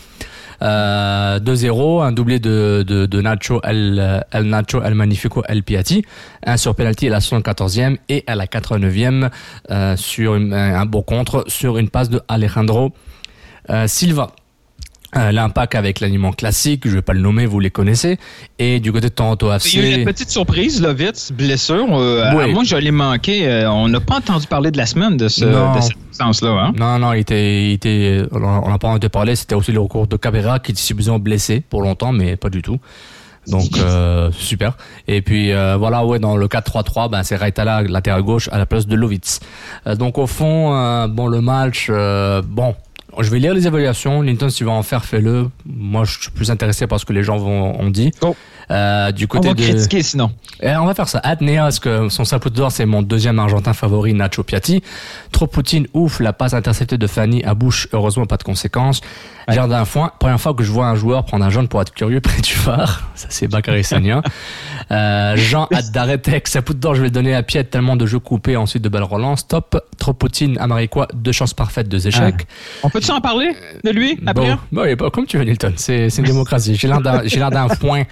Euh, 0.61 1.39
2-0, 1.41 2.03
un 2.03 2.13
doublé 2.13 2.41
de, 2.41 2.85
de, 2.87 3.07
de 3.07 3.21
Nacho 3.23 3.61
El, 3.65 4.23
El 4.33 4.45
Nacho 4.45 4.83
El 4.83 4.95
Magnifico 4.95 5.43
El 5.49 5.63
Piatti, 5.63 6.05
un 6.45 6.57
sur 6.57 6.75
penalty 6.75 7.07
à 7.07 7.11
la 7.11 7.21
74e 7.21 7.97
et 8.09 8.25
à 8.27 8.35
la 8.35 8.47
89e 8.47 9.31
euh, 9.71 9.97
sur 9.97 10.35
une- 10.35 10.53
un 10.53 10.85
beau 10.85 11.03
contre 11.03 11.45
sur 11.47 11.79
une 11.79 11.89
passe 11.89 12.11
de 12.11 12.21
Alejandro 12.29 12.93
euh, 13.71 13.87
Silva. 13.87 14.33
Euh, 15.17 15.33
L'impact 15.33 15.75
avec 15.75 16.01
l'aliment 16.01 16.33
classique, 16.33 16.83
je 16.87 16.91
vais 16.91 17.03
pas 17.03 17.15
le 17.15 17.21
nommer, 17.21 17.47
vous 17.47 17.61
les 17.61 17.71
connaissez. 17.71 18.19
Et 18.59 18.79
du 18.79 18.93
côté 18.93 19.09
de 19.09 19.15
Toronto 19.15 19.51
FC. 19.51 19.79
Il 19.79 19.85
y 19.85 19.87
a 19.87 19.97
eu 19.97 19.99
une 20.01 20.05
petite 20.05 20.29
surprise, 20.31 20.83
là, 20.83 20.93
vite, 20.93 21.33
blessure. 21.33 21.87
Euh, 21.93 22.31
Oui. 22.35 22.53
Moi, 22.53 22.63
je 22.65 22.77
l'ai 22.77 22.91
manqué. 22.91 23.49
Euh, 23.49 23.71
on 23.71 23.89
n'a 23.89 24.01
pas 24.01 24.17
entendu 24.17 24.47
parler 24.47 24.71
de 24.71 24.77
la 24.77 24.85
semaine 24.85 25.17
de, 25.17 25.29
ce, 25.29 25.47
de 25.47 25.81
cette 25.81 25.97
absence-là. 26.11 26.51
Hein? 26.51 26.73
Non, 26.79 26.99
non, 26.99 27.15
il 27.15 27.21
était, 27.21 27.65
il 27.69 27.73
était, 27.73 28.23
on 28.33 28.69
n'a 28.69 28.79
pas 28.79 28.89
entendu 28.89 29.09
parler. 29.09 29.35
C'était 29.35 29.55
aussi 29.55 29.73
le 29.73 29.81
recours 29.81 30.07
de 30.07 30.17
Cabrera 30.17 30.59
qui 30.59 30.73
était 30.73 30.81
supposément 30.81 31.19
blessé 31.19 31.61
pour 31.61 31.81
longtemps, 31.81 32.13
mais 32.13 32.37
pas 32.37 32.51
du 32.51 32.61
tout. 32.61 32.79
Donc 33.47 33.79
euh, 33.79 34.31
super. 34.33 34.77
Et 35.07 35.23
puis 35.23 35.53
euh, 35.53 35.77
voilà, 35.79 36.05
ouais, 36.05 36.19
dans 36.19 36.37
le 36.37 36.49
4-3-3, 36.49 37.11
ben 37.11 37.23
c'est 37.23 37.37
Raitala 37.37 37.83
latéral 37.83 38.23
gauche 38.23 38.51
à 38.53 38.59
la 38.59 38.67
place 38.67 38.87
de 38.87 38.95
Lovitz. 38.95 39.41
Euh, 39.87 39.95
donc 39.95 40.19
au 40.19 40.27
fond, 40.27 40.75
euh, 40.77 41.07
bon 41.09 41.29
le 41.29 41.41
match, 41.41 41.87
euh, 41.89 42.43
bon. 42.47 42.75
Je 43.21 43.31
vais 43.31 43.39
lire 43.41 43.53
les 43.53 43.67
évaluations. 43.67 44.23
Linton, 44.23 44.49
si 44.49 44.59
tu 44.59 44.65
veux 44.65 44.71
en 44.71 44.83
faire, 44.83 45.05
fais-le. 45.05 45.49
Moi, 45.67 46.05
je 46.05 46.21
suis 46.21 46.31
plus 46.31 46.51
intéressé 46.51 46.87
par 46.87 47.01
ce 47.01 47.05
que 47.05 47.13
les 47.13 47.23
gens 47.23 47.37
vont, 47.37 47.81
ont 47.81 47.91
dit. 47.91 48.13
Oh. 48.23 48.37
Euh, 48.71 49.13
du 49.13 49.25
On 49.25 49.29
côté 49.29 49.49
va 49.49 49.55
de... 49.55 49.63
critiquer 49.63 50.03
sinon. 50.03 50.31
Eh, 50.63 50.75
on 50.77 50.85
va 50.87 50.95
faire 50.95 51.09
ça. 51.09 51.21
Parce 51.23 51.79
que 51.79 52.09
son 52.09 52.25
sapote 52.25 52.53
d'or, 52.53 52.73
c'est 52.73 52.87
mon 52.87 53.03
deuxième 53.03 53.39
argentin 53.39 53.73
favori, 53.73 54.13
Nacho 54.15 54.43
Piatti? 54.43 54.83
Trop 55.33 55.47
Poutine, 55.47 55.87
ouf, 55.95 56.21
la 56.21 56.33
passe 56.33 56.55
interceptée 56.55 56.99
de 56.99 57.07
Fanny 57.07 57.43
à 57.45 57.55
bouche, 57.55 57.89
heureusement 57.93 58.27
pas 58.27 58.37
de 58.37 58.43
conséquences. 58.43 59.01
Jardin 59.49 59.87
foin, 59.87 60.13
première 60.19 60.39
fois 60.39 60.53
que 60.53 60.63
je 60.63 60.71
vois 60.71 60.89
un 60.89 60.95
joueur 60.95 61.25
prendre 61.25 61.43
un 61.43 61.49
jaune 61.49 61.69
pour 61.69 61.81
être 61.81 61.95
curieux 61.95 62.21
près 62.23 62.43
du 62.43 62.51
phare. 62.53 63.09
Ça, 63.15 63.29
c'est 63.31 63.49
Bakary 63.49 63.83
Sagna. 63.85 64.21
euh, 64.91 65.37
Jean 65.37 65.69
Adaretek, 65.73 66.49
sapote 66.49 66.79
d'or, 66.79 66.95
je 66.95 67.01
vais 67.01 67.07
le 67.07 67.13
donner 67.13 67.35
à 67.35 67.43
Piet, 67.43 67.65
tellement 67.65 67.97
de 67.97 68.05
jeux 68.05 68.19
coupés, 68.19 68.57
ensuite 68.57 68.83
de 68.83 68.89
belles 68.91 69.03
relances. 69.05 69.47
Top. 69.49 69.83
Trop 69.99 70.13
Poutine, 70.13 70.59
Amariquois, 70.59 71.09
deux 71.15 71.33
chances 71.33 71.55
parfaites, 71.55 71.89
deux 71.89 72.07
échecs. 72.07 72.47
On 72.83 72.91
peut-tu 72.91 73.11
en 73.11 73.21
parler 73.23 73.55
de 73.85 73.91
lui 73.91 74.19
après? 74.27 74.57
Bon, 74.71 74.95
bon, 74.97 75.11
comme 75.11 75.27
tu 75.27 75.39
veux, 75.39 75.45
Nilton. 75.45 75.73
C'est 75.77 76.11
c'est 76.11 76.21
une 76.23 76.29
démocratie. 76.29 76.75
J'ai 76.77 76.89
l'air 76.89 77.01
d'un 77.51 77.69
foin. 77.69 78.03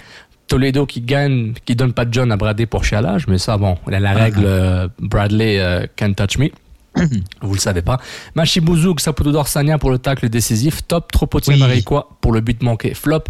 Toledo 0.49 0.87
qui 0.87 1.01
gagne, 1.01 1.55
qui 1.65 1.75
donne 1.75 1.93
pas 1.93 2.05
de 2.05 2.15
John 2.15 2.31
à 2.31 2.37
brader 2.37 2.67
pour 2.67 2.85
chialage, 2.85 3.27
mais 3.27 3.39
ça, 3.39 3.57
bon, 3.57 3.77
la, 3.87 4.01
la 4.01 4.13
règle 4.13 4.45
euh, 4.45 4.89
Bradley 5.01 5.59
euh, 5.59 5.87
can't 5.97 6.15
touch 6.15 6.39
me. 6.39 6.51
Vous 7.43 7.55
le 7.55 7.61
savez 7.61 7.83
pas. 7.83 7.99
Machibouzou, 8.35 8.95
Saputo 8.99 9.33
d'Orsania 9.33 9.79
pour 9.79 9.91
le 9.91 9.99
tacle 9.99 10.29
décisif. 10.29 10.87
Top. 10.87 11.13
Trop 11.13 11.29
Oui. 11.49 11.59
Mariquois 11.59 12.09
pour 12.21 12.33
le 12.33 12.41
but 12.41 12.63
manqué. 12.63 12.95
Flop. 12.95 13.25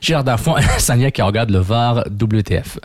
Gérard 0.00 0.22
Darfon, 0.22 0.54
Sania 0.78 1.10
qui 1.10 1.22
regarde 1.22 1.50
le 1.50 1.58
VAR 1.58 2.04
WTF. 2.08 2.78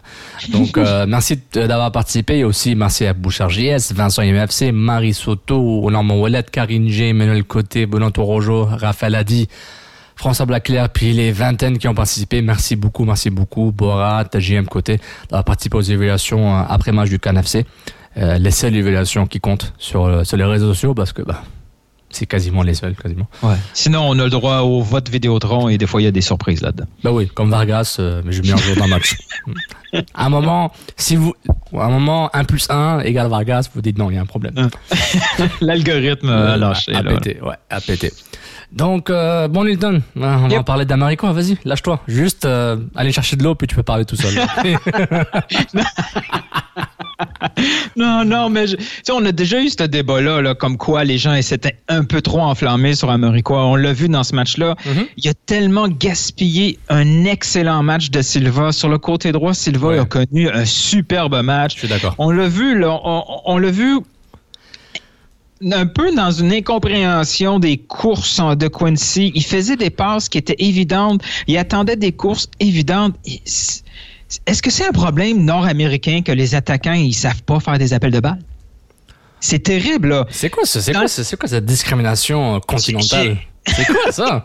Donc, 0.49 0.77
euh, 0.77 1.05
merci 1.07 1.39
d'avoir 1.53 1.91
participé 1.91 2.39
et 2.39 2.43
aussi 2.43 2.73
merci 2.73 3.05
à 3.05 3.13
Bouchard 3.13 3.51
JS, 3.51 3.93
Vincent 3.93 4.23
MFC, 4.23 4.71
Marie 4.71 5.13
Soto, 5.13 5.89
Normand 5.91 6.19
Ouellet, 6.19 6.43
Karine 6.51 6.89
G, 6.89 7.09
Emmanuel 7.09 7.43
Côté, 7.43 7.85
Bonanto 7.85 8.23
Rojo, 8.23 8.65
Raphaël 8.65 9.13
Adi, 9.13 9.47
François 10.23 10.45
Blaclair, 10.45 10.87
puis 10.87 11.11
les 11.11 11.33
vingtaines 11.33 11.77
qui 11.77 11.85
ont 11.89 11.93
participé. 11.93 12.41
Merci 12.41 12.77
beaucoup, 12.77 13.03
merci 13.03 13.29
beaucoup. 13.29 13.73
Borat, 13.73 14.23
JM 14.33 14.67
Côté, 14.67 15.01
d'avoir 15.29 15.43
participé 15.43 15.75
aux 15.75 15.81
évaluations 15.81 16.55
euh, 16.55 16.61
après 16.69 16.93
match 16.93 17.09
du 17.09 17.19
CanFC. 17.19 17.65
Euh, 18.15 18.37
les 18.37 18.51
seules 18.51 18.73
évaluations 18.73 19.27
qui 19.27 19.41
comptent 19.41 19.73
sur, 19.77 20.05
euh, 20.05 20.23
sur 20.23 20.37
les 20.37 20.45
réseaux 20.45 20.73
sociaux 20.73 20.93
parce 20.93 21.11
que 21.11 21.23
bah, 21.23 21.43
c'est 22.13 22.25
quasiment 22.25 22.63
les 22.63 22.73
seules, 22.73 22.95
quasiment. 22.95 23.27
Ouais. 23.41 23.55
Sinon, 23.73 24.07
on 24.07 24.17
a 24.19 24.23
le 24.23 24.29
droit 24.29 24.59
au 24.59 24.81
vote 24.81 25.09
Vidéotron 25.09 25.67
et 25.67 25.77
des 25.77 25.87
fois, 25.87 26.01
il 26.01 26.05
y 26.05 26.07
a 26.07 26.11
des 26.11 26.21
surprises 26.21 26.61
là-dedans. 26.61 26.85
Bah 27.03 27.11
oui, 27.11 27.27
comme 27.27 27.49
Vargas, 27.49 27.97
euh, 27.99 28.21
mais 28.23 28.31
je 28.31 28.41
mets 28.43 28.51
un 28.51 28.57
jour 28.57 28.75
dans 28.77 28.85
le 28.85 28.91
match. 28.91 29.17
à 30.13 30.25
un 30.25 30.29
moment, 30.29 30.71
si 30.95 31.15
vous, 31.15 31.33
à 31.73 31.85
un 31.85 31.89
moment, 31.89 32.29
1 32.33 32.43
plus 32.45 32.69
1 32.69 33.01
égale 33.01 33.27
Vargas, 33.27 33.69
vous 33.73 33.81
dites 33.81 33.97
non, 33.97 34.09
il 34.09 34.15
y 34.15 34.17
a 34.17 34.21
un 34.21 34.25
problème. 34.25 34.69
L'algorithme 35.61 36.29
a 36.29 36.55
lâché. 36.55 36.93
ouais, 36.93 37.55
à 37.69 37.81
péter. 37.81 38.13
Donc, 38.73 39.09
euh, 39.11 39.47
bon, 39.47 39.65
Nilton, 39.65 40.01
hein, 40.19 40.41
on 40.43 40.47
va 40.47 40.63
parler 40.63 40.85
d'Américo, 40.85 41.31
vas-y, 41.31 41.57
lâche-toi. 41.63 41.99
Juste 42.07 42.45
euh, 42.45 42.77
aller 42.95 43.11
chercher 43.11 43.35
de 43.35 43.43
l'eau, 43.43 43.53
puis 43.53 43.67
tu 43.67 43.75
peux 43.75 43.83
parler 43.83 44.03
tout 44.05 44.15
seul. 44.15 44.33
Non, 47.95 48.25
non, 48.25 48.49
mais 48.49 48.67
je- 48.67 48.75
tu 48.75 48.83
sais, 49.03 49.11
on 49.11 49.23
a 49.25 49.31
déjà 49.31 49.61
eu 49.61 49.69
ce 49.69 49.83
débat-là, 49.83 50.41
là, 50.41 50.55
comme 50.55 50.77
quoi 50.77 51.03
les 51.03 51.17
gens 51.17 51.39
s'étaient 51.41 51.77
un 51.87 52.03
peu 52.03 52.21
trop 52.21 52.41
enflammés 52.41 52.95
sur 52.95 53.09
Américois. 53.11 53.65
On 53.65 53.75
l'a 53.75 53.93
vu 53.93 54.09
dans 54.09 54.23
ce 54.23 54.33
match-là. 54.35 54.75
Mhm. 54.85 55.05
Il 55.17 55.29
a 55.29 55.33
tellement 55.33 55.87
gaspillé 55.87 56.79
un 56.89 57.25
excellent 57.25 57.83
match 57.83 58.09
de 58.09 58.21
Silva. 58.21 58.71
Sur 58.71 58.89
le 58.89 58.97
côté 58.97 59.31
droit, 59.31 59.53
Silva 59.53 59.87
Ouais. 59.89 59.99
a 59.99 60.05
connu 60.05 60.49
un 60.49 60.65
superbe 60.65 61.39
match. 61.43 61.73
Je 61.75 61.79
suis 61.79 61.87
d'accord. 61.87 62.15
On 62.17 62.31
l'a 62.31 62.47
vu, 62.47 62.77
là, 62.79 62.99
on, 63.03 63.23
on 63.45 63.57
l'a 63.57 63.71
vu 63.71 63.99
un 65.71 65.85
peu 65.85 66.13
dans 66.15 66.31
une 66.31 66.51
incompréhension 66.51 67.59
des 67.59 67.77
courses 67.77 68.39
en- 68.39 68.55
de 68.55 68.67
Quincy. 68.67 69.31
Il 69.35 69.43
faisait 69.45 69.75
des 69.75 69.89
passes 69.89 70.29
qui 70.29 70.37
étaient 70.37 70.55
évidentes. 70.59 71.21
Il 71.47 71.57
attendait 71.57 71.95
des 71.95 72.11
courses 72.11 72.47
évidentes. 72.59 73.15
Est-ce 73.25 74.61
que 74.61 74.71
c'est 74.71 74.85
un 74.87 74.91
problème 74.91 75.43
nord-américain 75.45 76.21
que 76.23 76.31
les 76.31 76.55
attaquants 76.55 76.93
ils 76.93 77.13
savent 77.13 77.43
pas 77.43 77.59
faire 77.59 77.77
des 77.77 77.93
appels 77.93 78.11
de 78.11 78.19
balles? 78.19 78.39
C'est 79.39 79.59
terrible, 79.59 80.09
là. 80.09 80.25
C'est 80.31 80.49
quoi, 80.49 80.65
ce- 80.65 80.79
c'est 80.81 80.93
quoi, 80.93 81.07
ce- 81.07 81.23
c'est 81.23 81.37
quoi 81.37 81.49
cette 81.49 81.65
discrimination 81.65 82.55
euh, 82.55 82.59
continentale? 82.59 83.37
C'est 83.67 83.85
quoi 83.85 84.11
ça? 84.11 84.43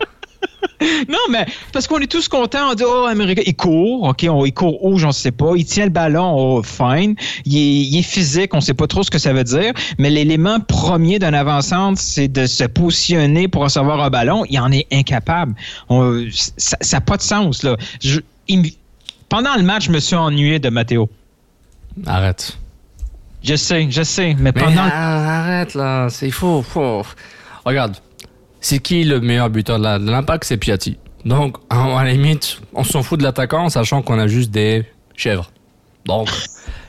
Non, 1.09 1.19
mais 1.31 1.47
parce 1.73 1.87
qu'on 1.87 1.99
est 1.99 2.11
tous 2.11 2.29
contents, 2.29 2.71
on 2.71 2.75
dit, 2.75 2.83
oh, 2.87 3.07
Américain, 3.09 3.43
il 3.47 3.55
court, 3.57 4.03
OK, 4.05 4.27
on, 4.29 4.45
il 4.45 4.53
court 4.53 4.85
où, 4.85 4.99
j'en 4.99 5.13
sais 5.13 5.31
pas. 5.31 5.53
Il 5.57 5.65
tient 5.65 5.85
le 5.85 5.91
ballon, 5.91 6.35
oh, 6.37 6.63
fine. 6.63 7.15
Il 7.45 7.57
est, 7.57 7.61
il 7.87 7.99
est 7.99 8.03
physique, 8.03 8.55
on 8.55 8.61
sait 8.61 8.75
pas 8.75 8.87
trop 8.87 9.03
ce 9.03 9.11
que 9.11 9.19
ça 9.19 9.33
veut 9.33 9.45
dire. 9.45 9.73
Mais 9.99 10.11
l'élément 10.11 10.61
premier 10.61 11.19
d'un 11.19 11.35
avant-centre, 11.35 12.01
c'est 12.01 12.29
de 12.29 12.47
se 12.47 12.65
positionner 12.65 13.49
pour 13.49 13.63
recevoir 13.63 14.01
un 14.03 14.11
ballon. 14.11 14.45
Il 14.49 14.59
en 14.61 14.71
est 14.73 14.87
incapable. 14.93 15.55
On- 15.89 16.25
ça 16.57 16.77
n'a 16.93 17.01
pas 17.01 17.17
de 17.17 17.23
sens, 17.23 17.63
là. 17.63 17.77
Je- 18.01 18.21
il 18.49 18.61
me- 18.63 18.69
pendant 19.29 19.55
le 19.57 19.63
match, 19.63 19.87
je 19.87 19.91
me 19.93 19.99
suis 20.01 20.17
ennuyé 20.17 20.59
de 20.59 20.69
Matteo. 20.71 21.09
Arrête. 22.07 22.57
Je 23.43 23.55
sais, 23.55 23.87
je 23.91 24.03
sais, 24.03 24.35
mais 24.39 24.53
Mais 24.55 24.61
pendant. 24.65 24.83
arrête 24.83 25.75
là, 25.75 26.09
c'est 26.11 26.27
il 26.27 26.33
faut, 26.33 26.63
faut- 26.63 27.03
Regarde, 27.65 27.97
c'est 28.61 28.79
qui 28.81 29.05
le 29.05 29.21
meilleur 29.21 29.51
buteur 29.51 29.79
de 29.79 30.11
l'impact? 30.11 30.45
C'est 30.45 30.57
Piatti. 30.57 30.97
Donc, 31.25 31.57
à 31.71 32.03
la 32.05 32.13
limite, 32.13 32.61
on 32.75 32.85
s'en 32.85 33.03
fout 33.03 33.19
de 33.19 33.25
l'attaquant, 33.25 33.69
sachant 33.69 34.03
qu'on 34.03 34.19
a 34.19 34.27
juste 34.29 34.51
des 34.51 34.85
chèvres. 35.17 35.51
Donc, 36.07 36.29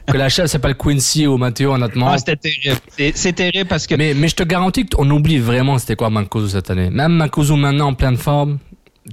que 0.07 0.17
la 0.17 0.29
chef 0.29 0.45
s'appelle 0.47 0.75
Quincy 0.75 1.27
ou 1.27 1.37
Matteo, 1.37 1.73
honnêtement. 1.73 2.09
Ah, 2.09 2.17
c'était 2.17 2.35
terrible. 2.37 2.79
C'est- 2.95 3.17
C'est 3.17 3.33
terrible 3.33 3.67
parce 3.67 3.85
que. 3.87 3.95
Mais, 3.95 4.13
mais 4.13 4.27
je 4.27 4.35
te 4.35 4.43
garantis 4.43 4.85
qu'on 4.85 5.09
oublie 5.09 5.39
vraiment 5.39 5.77
c'était 5.77 5.95
quoi 5.95 6.09
Mancuso 6.09 6.47
cette 6.47 6.69
année. 6.69 6.89
Même 6.89 7.13
Mancuso 7.13 7.55
maintenant 7.55 7.87
en 7.87 7.93
pleine 7.93 8.17
forme, 8.17 8.59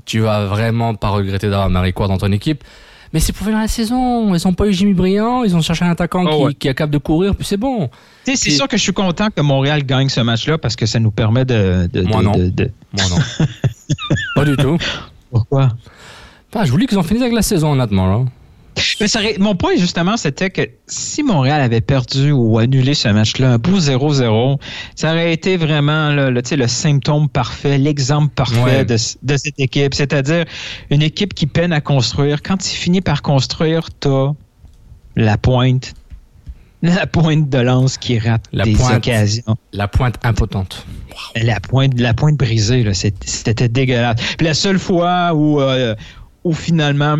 tu 0.04 0.20
vas 0.20 0.46
vraiment 0.46 0.94
pas 0.94 1.08
regretter 1.08 1.48
d'avoir 1.48 1.70
Maricois 1.70 2.08
dans 2.08 2.18
ton 2.18 2.30
équipe. 2.32 2.62
Mais 3.16 3.20
c'est 3.20 3.32
pour 3.32 3.46
finir 3.46 3.60
la 3.60 3.66
saison. 3.66 4.34
Ils 4.34 4.46
ont 4.46 4.52
pas 4.52 4.66
eu 4.66 4.74
Jimmy 4.74 4.92
Briand, 4.92 5.42
ils 5.42 5.56
ont 5.56 5.62
cherché 5.62 5.86
un 5.86 5.90
attaquant 5.90 6.22
Oh, 6.26 6.28
qui, 6.36 6.44
ouais. 6.44 6.54
qui 6.54 6.68
est 6.68 6.74
capable 6.74 6.92
de 6.92 6.98
courir, 6.98 7.34
puis 7.34 7.46
c'est 7.46 7.56
bon. 7.56 7.88
Tu 8.26 8.32
sais, 8.32 8.36
c'est 8.36 8.50
sûr 8.50 8.68
que 8.68 8.76
je 8.76 8.82
suis 8.82 8.92
content 8.92 9.28
que 9.34 9.40
Montréal 9.40 9.84
gagne 9.86 10.10
ce 10.10 10.20
match-là 10.20 10.58
parce 10.58 10.76
que 10.76 10.84
ça 10.84 10.98
nous 11.00 11.10
permet 11.10 11.46
de. 11.46 11.88
de- 11.90 12.02
Moi, 12.02 12.18
de- 12.20 12.24
non. 12.26 12.32
de- 12.36 12.48
de- 12.50 12.70
Moi 12.92 13.04
non. 13.08 13.46
pas 14.34 14.44
du 14.44 14.54
tout. 14.58 14.76
Pourquoi? 15.30 15.70
Enfin, 16.52 16.66
je 16.66 16.70
voulais 16.70 16.84
qu'ils 16.86 16.98
ont 16.98 17.02
fini 17.02 17.22
avec 17.22 17.32
la 17.32 17.40
saison, 17.40 17.72
honnêtement. 17.72 18.06
Là. 18.06 18.24
Mais 19.00 19.08
ça 19.08 19.20
aurait- 19.20 19.36
mon 19.38 19.54
point, 19.54 19.76
justement, 19.76 20.16
c'était 20.16 20.50
que 20.50 20.62
si 20.86 21.22
Montréal 21.22 21.60
avait 21.62 21.80
perdu 21.80 22.30
ou 22.32 22.58
annulé 22.58 22.94
ce 22.94 23.08
match-là, 23.08 23.52
un 23.52 23.58
beau 23.58 23.78
0-0, 23.78 24.58
ça 24.94 25.10
aurait 25.12 25.32
été 25.32 25.56
vraiment 25.56 26.10
le, 26.12 26.42
tu 26.42 26.56
symptôme 26.68 27.28
parfait, 27.28 27.78
l'exemple 27.78 28.32
parfait 28.34 28.60
Ouais. 28.62 28.84
de, 28.84 28.94
de 29.22 29.36
cette 29.36 29.58
équipe. 29.58 29.94
C'est-à-dire 29.94 30.44
une 30.90 31.02
équipe 31.02 31.32
qui 31.34 31.46
peine 31.46 31.72
à 31.72 31.80
construire. 31.80 32.42
Quand 32.42 32.70
il 32.70 32.76
finit 32.76 33.00
par 33.00 33.22
construire, 33.22 33.88
t'as 33.98 34.32
la 35.16 35.38
pointe. 35.38 35.94
La 36.82 37.06
pointe 37.06 37.48
de 37.48 37.58
lance 37.58 37.96
qui 37.96 38.18
rate 38.18 38.44
La 38.52 38.64
des 38.64 38.72
pointe. 38.74 38.96
occasions. 38.96 39.56
La 39.72 39.88
pointe 39.88 40.16
impotente. 40.22 40.86
La 41.34 41.58
pointe, 41.60 41.98
la 41.98 42.12
pointe 42.12 42.36
brisée, 42.36 42.84
c'était 42.92 43.68
dégueulasse. 43.68 44.20
Puis 44.36 44.46
la 44.46 44.52
seule 44.54 44.78
fois 44.78 45.32
où, 45.34 45.60
euh, 45.60 45.94
où 46.44 46.52
finalement 46.52 47.16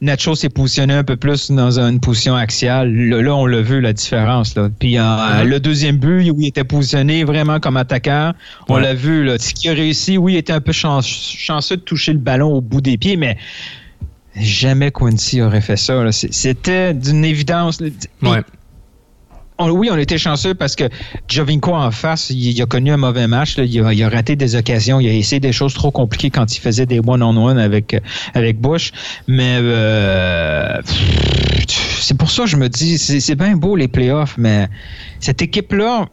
Nacho 0.00 0.34
s'est 0.36 0.48
positionné 0.48 0.94
un 0.94 1.02
peu 1.02 1.16
plus 1.16 1.50
dans 1.50 1.80
une 1.80 1.98
position 1.98 2.36
axiale, 2.36 2.94
là, 2.94 3.20
là, 3.20 3.34
on 3.34 3.46
l'a 3.46 3.60
vu 3.62 3.80
la 3.80 3.92
différence. 3.92 4.54
Là. 4.54 4.68
Puis 4.78 4.96
euh, 4.96 5.42
le 5.44 5.58
deuxième 5.58 5.96
but 5.96 6.30
où 6.30 6.40
il 6.40 6.46
était 6.46 6.62
positionné 6.64 7.24
vraiment 7.24 7.58
comme 7.58 7.76
attaquant, 7.76 8.32
on 8.68 8.76
Ouais. 8.76 8.82
l'a 8.82 8.94
vu. 8.94 9.24
Là. 9.24 9.38
Ce 9.38 9.52
qui 9.52 9.68
a 9.68 9.72
réussi, 9.72 10.16
oui, 10.16 10.34
il 10.34 10.36
était 10.36 10.52
un 10.52 10.60
peu 10.60 10.70
chan- 10.72 11.00
chanceux 11.02 11.76
de 11.76 11.82
toucher 11.82 12.12
le 12.12 12.20
ballon 12.20 12.52
au 12.54 12.60
bout 12.60 12.80
des 12.80 12.96
pieds, 12.96 13.16
mais 13.16 13.36
jamais 14.40 14.92
Quincy 14.92 15.42
aurait 15.42 15.60
fait 15.60 15.76
ça. 15.76 16.00
C'était 16.12 16.94
d'une 16.94 17.24
évidence. 17.24 17.80
Ouais. 18.22 18.42
Oui, 19.60 19.88
on 19.90 19.98
était 19.98 20.18
chanceux 20.18 20.54
parce 20.54 20.76
que 20.76 20.84
Jovinko 21.28 21.74
en 21.74 21.90
face, 21.90 22.30
il, 22.30 22.60
a 22.62 22.66
connu 22.66 22.92
un 22.92 22.96
mauvais 22.96 23.26
match. 23.26 23.56
Il, 23.58 24.04
a, 24.04 24.08
raté 24.08 24.36
des 24.36 24.54
occasions. 24.54 25.00
Il 25.00 25.08
a 25.08 25.12
essayé 25.12 25.40
des 25.40 25.52
choses 25.52 25.74
trop 25.74 25.90
compliquées 25.90 26.30
quand 26.30 26.56
il 26.56 26.60
faisait 26.60 26.86
des 26.86 27.00
one-on-one 27.00 27.58
avec, 27.58 28.00
avec 28.34 28.60
Bush. 28.60 28.92
Mais 29.26 29.58
euh, 29.60 30.80
c'est 31.66 32.16
pour 32.16 32.30
ça 32.30 32.44
que 32.44 32.48
je 32.48 32.56
me 32.56 32.68
dis, 32.68 32.98
c'est 32.98 33.34
bien 33.34 33.56
beau 33.56 33.74
les 33.74 33.88
playoffs, 33.88 34.36
mais 34.38 34.68
cette 35.18 35.42
équipe-là, 35.42 36.06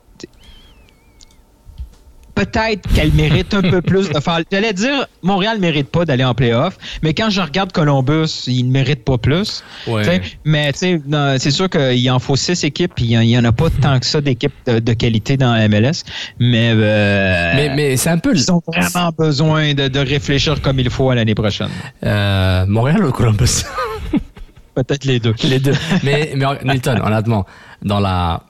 peut-être 2.35 2.87
qu'elle 2.93 3.11
mérite 3.13 3.53
un 3.53 3.61
peu 3.61 3.81
plus 3.81 4.09
de 4.09 4.19
faire. 4.19 4.41
J'allais 4.51 4.73
dire, 4.73 5.07
Montréal 5.23 5.55
ne 5.57 5.61
mérite 5.61 5.89
pas 5.89 6.05
d'aller 6.05 6.23
en 6.23 6.35
playoff, 6.35 6.77
mais 7.01 7.13
quand 7.13 7.29
je 7.29 7.41
regarde 7.41 7.71
Columbus, 7.71 8.43
il 8.47 8.67
ne 8.67 8.71
mérite 8.71 9.03
pas 9.03 9.17
plus. 9.17 9.63
Ouais. 9.87 10.03
Tu 10.03 10.09
sais, 10.09 10.21
Mais 10.43 10.71
c'est 10.73 11.51
sûr 11.51 11.69
qu'il 11.69 12.11
en 12.11 12.19
faut 12.19 12.35
six 12.35 12.63
équipes, 12.63 12.93
puis 12.95 13.05
il 13.05 13.19
n'y 13.19 13.37
en 13.37 13.45
a 13.45 13.51
pas 13.51 13.69
tant 13.81 13.99
que 13.99 14.05
ça 14.05 14.21
d'équipes 14.21 14.53
de, 14.67 14.79
de 14.79 14.93
qualité 14.93 15.37
dans 15.37 15.53
la 15.53 15.67
MLS. 15.67 16.03
Mais, 16.39 16.71
euh, 16.75 17.53
Mais, 17.55 17.75
mais 17.75 17.97
c'est 17.97 18.09
un 18.09 18.17
peu. 18.17 18.35
ils 18.35 18.51
ont 18.51 18.61
vraiment 18.67 19.11
besoin 19.17 19.73
de, 19.73 19.87
de 19.87 19.99
réfléchir 19.99 20.61
comme 20.61 20.79
il 20.79 20.89
faut 20.89 21.09
à 21.09 21.15
l'année 21.15 21.35
prochaine. 21.35 21.69
Euh, 22.03 22.65
Montréal 22.67 23.05
ou 23.05 23.11
Columbus? 23.11 23.63
Peut-être 24.75 25.05
les 25.05 25.19
deux. 25.19 25.33
Les 25.43 25.59
deux. 25.59 25.73
Mais, 26.03 26.33
mais 26.35 26.45
Milton, 26.65 26.99
honnêtement, 27.01 27.45
dans 27.81 28.01
la. 28.01 28.43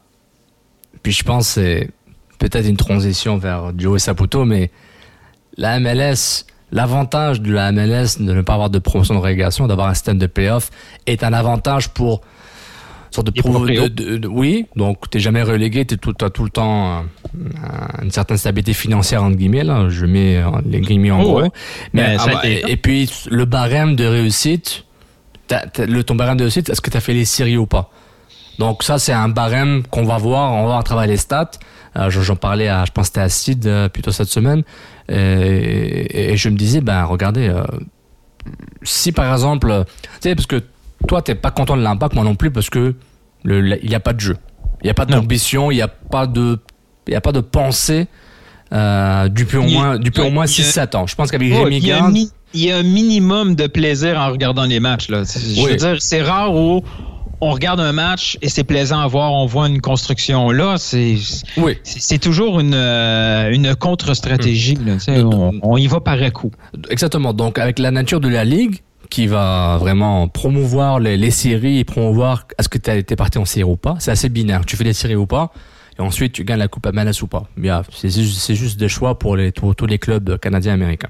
Puis 1.04 1.13
je 1.13 1.24
pense 1.24 1.50
c'est 1.50 1.89
peut-être 2.39 2.68
une 2.68 2.77
transition 2.77 3.38
vers 3.38 3.72
Joe 3.77 4.01
Saputo, 4.01 4.46
mais 4.46 4.72
la 5.58 5.80
MLS, 5.80 6.46
l'avantage 6.72 7.42
de 7.42 7.51
la 7.54 7.72
MLS 7.72 8.18
de 8.20 8.33
ne 8.33 8.42
pas 8.42 8.53
avoir 8.53 8.70
de 8.70 8.79
promotion 8.79 9.16
de 9.16 9.20
relégation, 9.20 9.68
d'avoir 9.68 9.88
un 9.90 9.94
système 9.94 10.18
de 10.18 10.27
playoff, 10.27 10.70
est 11.05 11.24
un 11.24 11.33
avantage 11.33 11.90
pour. 11.90 12.22
Sorte 13.12 13.27
de, 13.27 14.27
oui, 14.27 14.66
donc 14.75 15.10
tu 15.10 15.20
jamais 15.22 15.42
relégué, 15.42 15.86
tu 15.86 15.96
as 16.22 16.29
tout 16.29 16.44
le 16.44 16.50
temps 16.50 16.98
euh, 16.98 18.01
une 18.01 18.12
certaine 18.12 18.36
stabilité 18.38 18.74
financière, 18.74 19.24
entre 19.24 19.38
guillemets, 19.38 19.64
là, 19.64 19.88
je 19.88 20.05
mets 20.05 20.36
euh, 20.38 20.50
les 20.66 20.81
guillemets 20.81 21.12
en 21.12 21.22
Oh, 21.22 21.24
gros. 21.24 21.42
ouais. 21.44 21.50
Mais, 21.94 22.18
ah 22.20 22.24
a 22.24 22.27
bah, 22.27 22.42
et, 22.44 22.64
et 22.68 22.75
puis 22.75 23.10
le 23.29 23.46
barème 23.46 23.96
de 23.96 24.03
réussite, 24.05 24.83
t'as- 25.48 25.66
t'as- 25.68 25.86
le, 25.86 26.03
ton 26.03 26.16
barème 26.16 26.36
de 26.36 26.44
réussite, 26.44 26.68
est-ce 26.70 26.81
que 26.81 26.90
tu 26.90 26.98
as 26.98 27.00
fait 27.00 27.14
les 27.14 27.24
séries 27.24 27.55
ou 27.55 27.68
pas? 27.68 27.90
Donc 28.60 28.83
ça, 28.83 29.00
c'est 29.00 29.14
un 29.14 29.29
barème 29.29 29.83
qu'on 29.90 30.03
va 30.03 30.18
voir, 30.18 30.51
on 30.51 30.57
va 30.62 30.64
voir 30.66 30.79
à 30.79 30.83
travers 30.83 31.07
les 31.07 31.18
stats. 31.18 31.51
Euh, 31.98 32.10
j'en- 32.10 32.36
parlais 32.36 32.68
à, 32.68 32.84
je 32.86 32.92
pense 32.92 33.03
que 33.03 33.14
c'était 33.14 33.22
à 33.22 33.29
Sid 33.29 33.66
euh, 33.68 33.88
plutôt 33.90 34.12
cette 34.12 34.27
semaine, 34.27 34.64
et, 35.10 36.34
et 36.34 36.38
je 36.38 36.50
me 36.50 36.58
disais, 36.58 36.81
ben 36.81 37.03
regardez, 37.05 37.48
euh, 37.48 37.64
si 38.84 39.12
par 39.12 39.31
exemple, 39.31 39.70
euh, 39.72 39.84
tu 40.22 40.29
sais, 40.29 40.36
parce 40.36 40.48
que 40.48 40.62
toi, 41.08 41.22
t'es 41.22 41.36
pas 41.36 41.51
content 41.51 41.77
de 41.77 41.81
l'impact, 41.81 42.14
moi 42.16 42.24
non 42.24 42.36
plus, 42.36 42.51
parce 42.51 42.70
que 42.70 42.96
le- 43.44 43.84
il 43.84 43.90
n'y 43.90 43.96
a 43.96 44.00
pas 44.00 44.14
de 44.14 44.20
jeu, 44.20 44.38
il 44.81 44.86
n'y 44.86 44.90
a 44.90 44.94
pas 44.94 45.05
d'ambition, 45.05 45.72
il 45.72 45.75
n'y 45.75 45.81
a 45.81 45.88
pas 45.88 46.27
de, 46.27 46.60
il 47.08 47.14
y 47.14 47.16
a 47.16 47.22
pas 47.22 47.31
de 47.31 47.40
pensée. 47.42 48.08
Euh, 48.74 49.29
depuis 49.29 49.58
au 49.58 49.62
Il 49.64 49.70
y 49.70 49.75
a- 49.77 49.79
moins, 49.79 50.00
depuis 50.00 50.22
au 50.22 50.31
moins 50.31 50.46
il 50.48 50.50
y 50.58 50.62
a- 50.62 50.66
6-7 50.66 50.96
ans. 50.96 51.05
Je 51.08 51.16
pense 51.16 51.29
qu'avec 51.31 51.53
Rémi 51.53 51.77
il, 51.77 51.86
y 51.86 51.92
a 51.92 51.98
un 51.98 52.00
Garde, 52.12 52.18
il 52.55 52.62
y 52.62 52.72
a 52.72 52.77
un 52.77 52.84
minimum 52.84 53.53
de 53.55 53.68
plaisir 53.68 54.20
en 54.20 54.31
regardant 54.31 54.66
les 54.66 54.79
matchs. 54.79 55.08
Là. 55.10 55.22
Je 55.24 55.62
Oui. 55.64 55.70
veux 55.72 55.75
dire, 55.75 55.96
c'est 56.00 56.24
rare 56.24 56.53
où 56.55 56.84
on 57.42 57.52
regarde 57.52 57.80
un 57.80 57.92
match 57.92 58.38
et 58.42 58.50
c'est 58.50 58.64
plaisant 58.64 59.00
à 59.00 59.08
voir, 59.08 59.34
on 59.34 59.46
voit 59.46 59.68
une 59.68 59.82
construction. 59.82 60.52
Là, 60.52 60.78
c'est 60.78 61.16
oui. 61.58 61.78
c'est 61.84 62.20
toujours 62.20 62.60
une, 62.60 62.74
euh, 62.74 63.52
une 63.52 63.76
contre-stratégie. 63.76 64.78
sais, 65.00 65.22
On, 65.22 65.54
on 65.62 65.78
y 65.78 65.88
va 65.88 66.00
par 66.00 66.22
à 66.22 66.32
coup. 66.32 66.52
Exactement. 66.90 67.34
Donc, 67.34 67.60
avec 67.60 67.80
la 67.80 67.92
nature 67.92 68.20
de 68.20 68.30
la 68.30 68.46
ligue, 68.46 68.82
qui 69.10 69.28
va 69.28 69.78
vraiment 69.80 70.28
promouvoir 70.28 71.00
les, 71.00 71.18
les 71.18 71.32
séries 71.32 71.80
et 71.80 71.84
promouvoir 71.84 72.48
est-ce 72.58 72.70
que 72.70 72.78
tu 72.78 72.92
été 72.92 73.16
parti 73.16 73.38
en 73.38 73.46
série 73.46 73.64
ou 73.64 73.76
pas, 73.76 73.96
c'est 74.00 74.12
assez 74.12 74.30
binaire. 74.30 74.66
Tu 74.66 74.76
fais 74.76 74.84
des 74.84 74.94
séries 74.94 75.16
ou 75.16 75.28
pas, 75.28 75.52
et 75.98 76.02
ensuite 76.02 76.34
tu 76.34 76.44
gagnes 76.44 76.60
la 76.60 76.68
Coupe 76.68 76.88
MLS 76.92 77.22
ou 77.22 77.28
pas. 77.28 77.46
C'est 77.92 78.10
juste, 78.10 78.54
juste 78.54 78.80
des 78.80 78.90
choix 78.90 79.18
pour, 79.18 79.36
les, 79.36 79.52
pour 79.52 79.76
tous 79.76 79.86
les 79.86 80.00
clubs 80.00 80.38
canadiens 80.40 80.72
et 80.72 80.76
américains. 80.76 81.10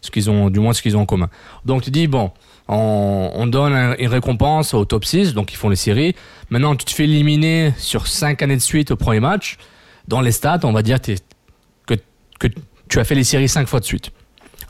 Ce 0.00 0.10
qu'ils 0.10 0.28
ont, 0.30 0.50
du 0.50 0.60
moins 0.60 0.74
ce 0.74 0.82
qu'ils 0.82 0.96
ont 0.96 1.00
en 1.00 1.06
commun. 1.06 1.30
Donc, 1.64 1.82
tu 1.82 1.90
dis, 1.90 2.06
bon, 2.06 2.30
on, 2.68 3.30
on 3.34 3.46
donne 3.46 3.72
un- 3.74 3.96
une 3.98 4.08
récompense 4.08 4.74
au 4.74 4.84
top 4.84 5.04
6, 5.04 5.34
donc 5.34 5.52
ils 5.52 5.56
font 5.56 5.68
les 5.68 5.76
séries. 5.76 6.14
Maintenant, 6.50 6.74
tu 6.76 6.84
te 6.84 6.90
fais 6.92 7.04
éliminer 7.04 7.72
sur 7.78 8.06
5 8.06 8.42
années 8.42 8.56
de 8.56 8.62
suite 8.62 8.90
au 8.90 8.96
premier 8.96 9.20
match. 9.20 9.56
Dans 10.08 10.20
les 10.20 10.32
stats, 10.32 10.60
on 10.64 10.72
va 10.72 10.82
dire 10.82 10.98
que, 11.00 11.14
tu 12.88 12.98
as 13.00 13.04
fait 13.04 13.14
les 13.14 13.24
séries 13.24 13.48
5 13.48 13.66
fois 13.66 13.80
de 13.80 13.84
suite. 13.86 14.10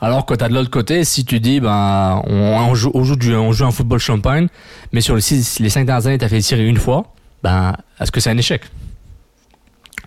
Alors 0.01 0.25
que 0.25 0.33
tu 0.33 0.43
as 0.43 0.47
de 0.49 0.53
l'autre 0.53 0.69
côté, 0.69 1.03
si 1.03 1.25
tu 1.25 1.39
dis, 1.39 1.59
ben, 1.59 2.21
on, 2.25 2.73
joue, 2.75 2.91
on, 2.93 3.03
joue 3.03 3.65
un 3.65 3.71
football 3.71 3.99
champagne, 3.99 4.47
mais 4.93 5.01
sur 5.01 5.15
les, 5.15 5.21
six, 5.21 5.59
les 5.59 5.69
5 5.69 5.85
dernières 5.85 6.07
années, 6.07 6.17
tu 6.17 6.25
as 6.25 6.29
fait 6.29 6.35
les 6.35 6.41
séries 6.41 6.67
une 6.67 6.77
fois, 6.77 7.13
ben, 7.43 7.75
est-ce 7.99 8.11
que 8.11 8.19
c'est 8.19 8.29
un 8.29 8.37
échec? 8.37 8.61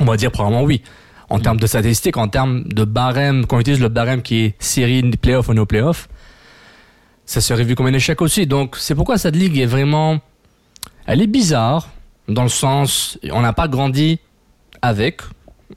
On 0.00 0.04
va 0.04 0.16
dire 0.16 0.30
probablement 0.30 0.62
oui. 0.62 0.82
En 1.30 1.40
termes 1.40 1.58
de 1.58 1.66
statistiques, 1.66 2.16
en 2.16 2.28
termes 2.28 2.64
de 2.64 2.84
barème, 2.84 3.44
quand 3.46 3.56
on 3.56 3.60
utilise 3.60 3.80
le 3.80 3.88
barème 3.88 4.22
qui 4.22 4.44
est 4.44 4.54
série, 4.58 5.02
playoff 5.20 5.48
ou 5.48 5.54
no 5.54 5.66
playoff, 5.66 6.08
ça 7.28 7.42
serait 7.42 7.62
vu 7.62 7.74
comme 7.74 7.86
un 7.86 7.92
échec 7.92 8.22
aussi. 8.22 8.46
Donc, 8.46 8.76
c'est 8.78 8.94
pourquoi 8.94 9.18
cette 9.18 9.36
ligue 9.36 9.58
est 9.58 9.66
vraiment. 9.66 10.18
Elle 11.06 11.20
est 11.20 11.26
bizarre, 11.26 11.90
dans 12.26 12.42
le 12.42 12.48
sens. 12.48 13.18
On 13.30 13.42
n'a 13.42 13.52
pas 13.52 13.68
grandi 13.68 14.18
avec, 14.80 15.20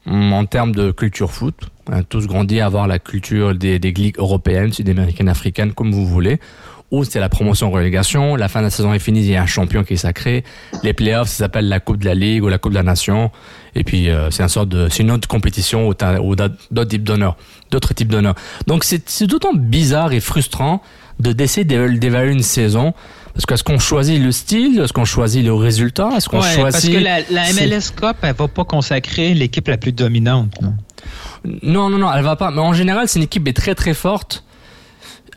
en 0.05 0.45
termes 0.45 0.73
de 0.73 0.91
culture 0.91 1.29
foot. 1.29 1.55
On 1.89 1.93
a 1.93 2.03
tous 2.03 2.25
grandi 2.25 2.61
à 2.61 2.67
avoir 2.67 2.87
la 2.87 2.99
culture 2.99 3.53
des, 3.53 3.79
des 3.79 3.91
ligues 3.91 4.17
européennes, 4.17 4.71
sud-américaines, 4.71 5.27
africaines, 5.27 5.73
comme 5.73 5.91
vous 5.91 6.05
voulez. 6.05 6.39
Où 6.89 7.03
c'est 7.03 7.19
la 7.19 7.29
promotion 7.29 7.69
relégation, 7.69 8.37
la 8.37 8.47
fin 8.47 8.59
de 8.59 8.65
la 8.65 8.69
saison 8.69 8.93
est 8.93 8.99
finie, 8.99 9.19
il 9.19 9.31
y 9.31 9.35
a 9.35 9.41
un 9.41 9.45
champion 9.45 9.83
qui 9.83 9.93
est 9.93 9.97
sacré. 9.97 10.45
Les 10.83 10.93
playoffs, 10.93 11.29
ça 11.29 11.45
s'appelle 11.45 11.67
la 11.67 11.81
Coupe 11.81 11.97
de 11.97 12.05
la 12.05 12.15
Ligue 12.15 12.43
ou 12.43 12.47
la 12.47 12.59
Coupe 12.59 12.71
de 12.71 12.77
la 12.77 12.83
Nation. 12.83 13.29
Et 13.75 13.83
puis, 13.83 14.09
euh, 14.09 14.29
c'est 14.29 14.43
une 14.43 14.49
sorte 14.49 14.69
de, 14.69 14.87
c'est 14.89 15.03
une 15.03 15.11
autre 15.11 15.27
compétition 15.27 15.91
t'as 15.93 16.17
d'autres 16.17 16.89
types 16.89 17.03
d'honneurs, 17.03 17.35
d'autres 17.71 17.93
types 17.93 18.09
d'honneurs. 18.09 18.35
Donc, 18.67 18.85
c'est 18.85 19.23
d'autant 19.25 19.53
bizarre 19.53 20.13
et 20.13 20.21
frustrant 20.21 20.81
de 21.21 21.31
d'essayer 21.34 21.63
d'évaluer 21.65 22.34
une 22.34 22.43
saison. 22.43 22.93
Parce 23.34 23.45
qu'est-ce 23.45 23.63
qu'on 23.63 23.79
choisit 23.79 24.21
le 24.21 24.31
style? 24.34 24.79
Est-ce 24.79 24.91
qu'on 24.91 25.05
choisit 25.05 25.43
le 25.45 25.53
résultat? 25.53 26.10
Est-ce 26.17 26.27
qu'on 26.27 26.41
Ouais, 26.41 26.53
choisit... 26.53 26.62
parce 26.71 26.89
que 26.89 27.31
la, 27.34 27.53
MLS 27.53 27.91
Cup, 27.95 28.17
elle 28.23 28.36
va 28.36 28.47
pas 28.49 28.65
consacrer 28.65 29.34
l'équipe 29.34 29.67
la 29.69 29.77
plus 29.77 29.93
dominante. 29.93 30.51
non? 30.62 30.73
Non, 31.63 31.89
non, 31.89 31.97
non, 31.97 32.13
elle 32.13 32.23
va 32.23 32.36
pas. 32.36 32.51
Mais 32.51 32.60
en 32.60 32.73
général, 32.73 33.07
c'est 33.07 33.19
une 33.19 33.23
équipe 33.25 33.43
qui 33.45 33.49
est 33.51 33.53
très 33.53 33.73
très 33.73 33.93
forte. 33.93 34.43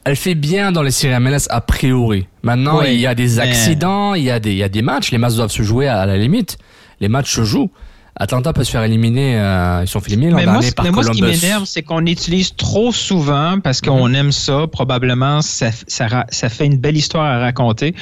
Elle 0.04 0.16
fait 0.16 0.34
bien 0.34 0.72
dans 0.72 0.82
les 0.82 0.90
séries 0.90 1.18
MLS 1.20 1.46
a 1.50 1.60
priori. 1.60 2.26
Maintenant, 2.42 2.80
Oui, 2.80 2.94
il 2.94 3.00
y 3.00 3.06
a 3.06 3.14
des 3.14 3.36
mais- 3.36 3.40
accidents, 3.40 4.14
il 4.14 4.24
y 4.24 4.30
a 4.30 4.38
des, 4.40 4.50
il 4.50 4.58
y 4.58 4.62
a 4.64 4.68
des 4.68 4.82
matchs. 4.82 5.12
Les 5.12 5.18
matchs 5.18 5.34
doivent 5.34 5.52
se 5.52 5.62
jouer 5.62 5.86
à 5.88 6.04
la 6.04 6.16
limite. 6.18 6.58
Les 7.00 7.08
matchs 7.08 7.32
se 7.34 7.44
jouent. 7.44 7.70
Atlanta 8.16 8.52
peut 8.52 8.62
se 8.64 8.70
faire 8.70 8.82
éliminer. 8.84 9.36
euh, 9.38 9.80
ils 9.82 9.88
sont 9.88 10.00
fait 10.00 10.12
éliminer 10.12 10.30
l'an 10.30 10.36
Mais 10.38 10.44
moi, 10.44 10.52
dernier 10.60 10.70
par 10.72 10.84
mais 10.84 10.90
moi, 10.92 11.02
ce 11.02 11.10
qui 11.10 11.22
m'énerve, 11.22 11.64
c'est 11.64 11.82
qu'on 11.82 12.06
utilise 12.06 12.54
trop 12.54 12.92
souvent, 12.92 13.58
parce 13.62 13.80
qu'on 13.80 14.08
Mhm. 14.08 14.14
aime 14.14 14.32
ça, 14.32 14.66
probablement, 14.70 15.42
ça, 15.42 15.70
ça, 15.88 16.24
ça 16.30 16.48
fait 16.48 16.66
une 16.66 16.76
belle 16.76 16.96
histoire 16.96 17.24
à 17.26 17.38
raconter. 17.40 17.94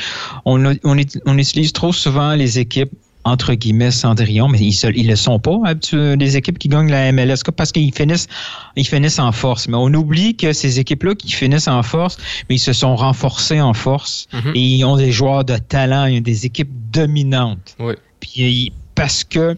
On, 0.45 0.65
a- 0.67 0.75
on, 0.85 0.97
on 1.27 1.39
utilise 1.39 1.73
trop 1.73 1.93
souvent 1.93 2.35
les 2.35 2.59
équipes 2.59 2.91
entre 3.25 3.55
guillemets 3.55 3.93
Cendrillon, 3.93 4.49
mais 4.49 4.59
ils 4.59 4.77
ne 4.85 5.09
le 5.11 5.15
sont 5.17 5.39
pas, 5.39 5.57
les 6.17 6.37
équipes 6.37 6.59
qui 6.59 6.67
gagnent 6.69 6.91
la 6.91 7.13
MLS 7.13 7.37
Cup, 7.45 7.55
parce 7.57 7.71
qu'ils 7.71 7.95
finissent, 7.95 8.27
ils 8.75 8.85
finissent 8.87 9.21
en 9.21 9.31
force. 9.31 9.69
Mais 9.69 9.77
on 9.77 9.95
oublie 9.95 10.35
que 10.37 10.53
ces 10.53 10.81
équipes-là 10.81 11.15
qui 11.15 11.31
finissent 11.31 11.69
en 11.69 11.85
force, 11.85 12.17
mais 12.51 12.57
ils 12.57 12.59
se 12.59 12.73
sont 12.73 12.97
renforcés 12.97 13.61
en 13.61 13.75
force 13.75 14.27
Mhm. 14.33 14.53
et 14.57 14.61
ils 14.61 14.85
ont 14.85 14.97
des 14.97 15.13
joueurs 15.13 15.45
de 15.45 15.57
talent, 15.57 16.07
ils 16.07 16.19
ont 16.19 16.23
des 16.23 16.47
équipes 16.47 16.73
dominantes. 16.93 17.77
Oui. 17.79 17.95
Puis 18.19 18.73
parce 18.97 19.23
que 19.23 19.57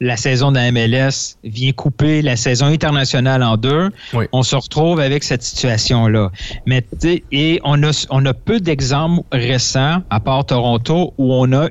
la 0.00 0.16
saison 0.16 0.50
de 0.52 0.56
la 0.56 0.70
MLS 0.72 1.36
vient 1.44 1.72
couper 1.72 2.20
la 2.22 2.36
saison 2.36 2.66
internationale 2.66 3.42
en 3.42 3.56
deux, 3.56 3.90
Oui. 4.12 4.26
on 4.32 4.42
se 4.42 4.56
retrouve 4.56 5.00
avec 5.00 5.22
cette 5.22 5.42
situation-là. 5.42 6.30
Mais 6.66 6.84
et 7.32 7.60
on 7.64 7.82
a, 7.82 8.06
on 8.10 8.26
a 8.26 8.34
peu 8.34 8.60
d'exemples 8.60 9.22
récents, 9.32 10.02
à 10.10 10.20
part 10.20 10.46
Toronto, 10.46 11.14
où 11.18 11.32
on 11.32 11.52
a 11.52 11.68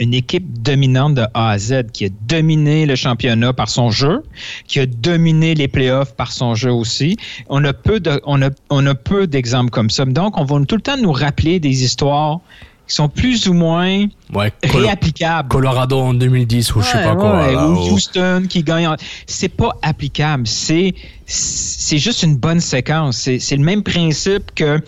une 0.00 0.14
équipe 0.14 0.62
dominante 0.62 1.14
de 1.14 1.22
A 1.34 1.50
à 1.50 1.58
Z 1.58 1.90
qui 1.92 2.04
a 2.04 2.08
dominé 2.22 2.86
le 2.86 2.94
championnat 2.94 3.52
par 3.52 3.68
son 3.68 3.90
jeu, 3.90 4.22
qui 4.66 4.78
a 4.78 4.86
dominé 4.86 5.54
les 5.56 5.66
playoffs 5.66 6.14
par 6.14 6.30
son 6.30 6.54
jeu 6.54 6.70
aussi. 6.72 7.16
On 7.48 7.64
a 7.64 7.72
peu 7.72 7.98
de, 7.98 8.20
on 8.24 8.40
a, 8.42 8.50
on 8.70 8.86
a 8.86 8.94
peu 8.94 9.26
d'exemples 9.26 9.70
comme 9.70 9.90
ça. 9.90 10.04
Donc, 10.04 10.38
on 10.38 10.44
va 10.44 10.64
tout 10.64 10.76
le 10.76 10.82
temps 10.82 10.96
nous 10.96 11.10
rappeler 11.12 11.58
des 11.58 11.82
histoires 11.82 12.40
qui 12.88 12.94
sont 12.94 13.08
plus 13.08 13.46
ou 13.48 13.52
moins 13.54 14.06
Ouais, 14.34 14.52
réapplicables. 14.64 15.48
Colorado 15.48 15.98
en 16.00 16.14
2010 16.14 16.74
ou 16.74 16.80
je 16.82 16.86
sais 16.86 17.02
pas 17.02 17.14
quoi. 17.16 17.38
ouais, 17.46 17.52
là, 17.54 17.68
ou 17.68 17.74
ou- 17.76 17.92
Houston 17.94 18.44
qui 18.48 18.62
gagne. 18.62 18.86
en- 18.88 18.96
C'est 19.26 19.48
pas 19.50 19.76
applicable. 19.82 20.46
C'est 20.46 20.94
c'est 21.26 21.98
juste 21.98 22.22
une 22.22 22.36
bonne 22.36 22.60
séquence. 22.60 23.16
C'est 23.18 23.38
c'est 23.38 23.56
le 23.56 23.62
même 23.64 23.82
principe 23.82 24.54
que 24.54 24.80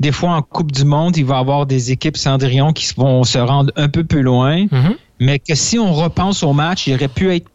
des 0.00 0.12
fois 0.12 0.30
en 0.30 0.42
Coupe 0.42 0.72
du 0.72 0.84
Monde, 0.84 1.16
il 1.16 1.24
va 1.24 1.36
y 1.36 1.38
avoir 1.40 1.66
des 1.66 1.90
équipes 1.92 2.16
Cendrillon 2.16 2.72
qui 2.72 2.92
vont 2.96 3.24
se 3.24 3.38
rendre 3.38 3.72
un 3.76 3.88
peu 3.88 4.04
plus 4.04 4.22
loin, 4.22 4.66
Mhm. 4.70 4.94
mais 5.20 5.38
que 5.38 5.54
si 5.54 5.78
on 5.78 5.92
repense 5.92 6.42
au 6.42 6.52
match, 6.52 6.86
il 6.86 6.94
aurait 6.94 7.08
pu 7.08 7.34
être 7.34 7.46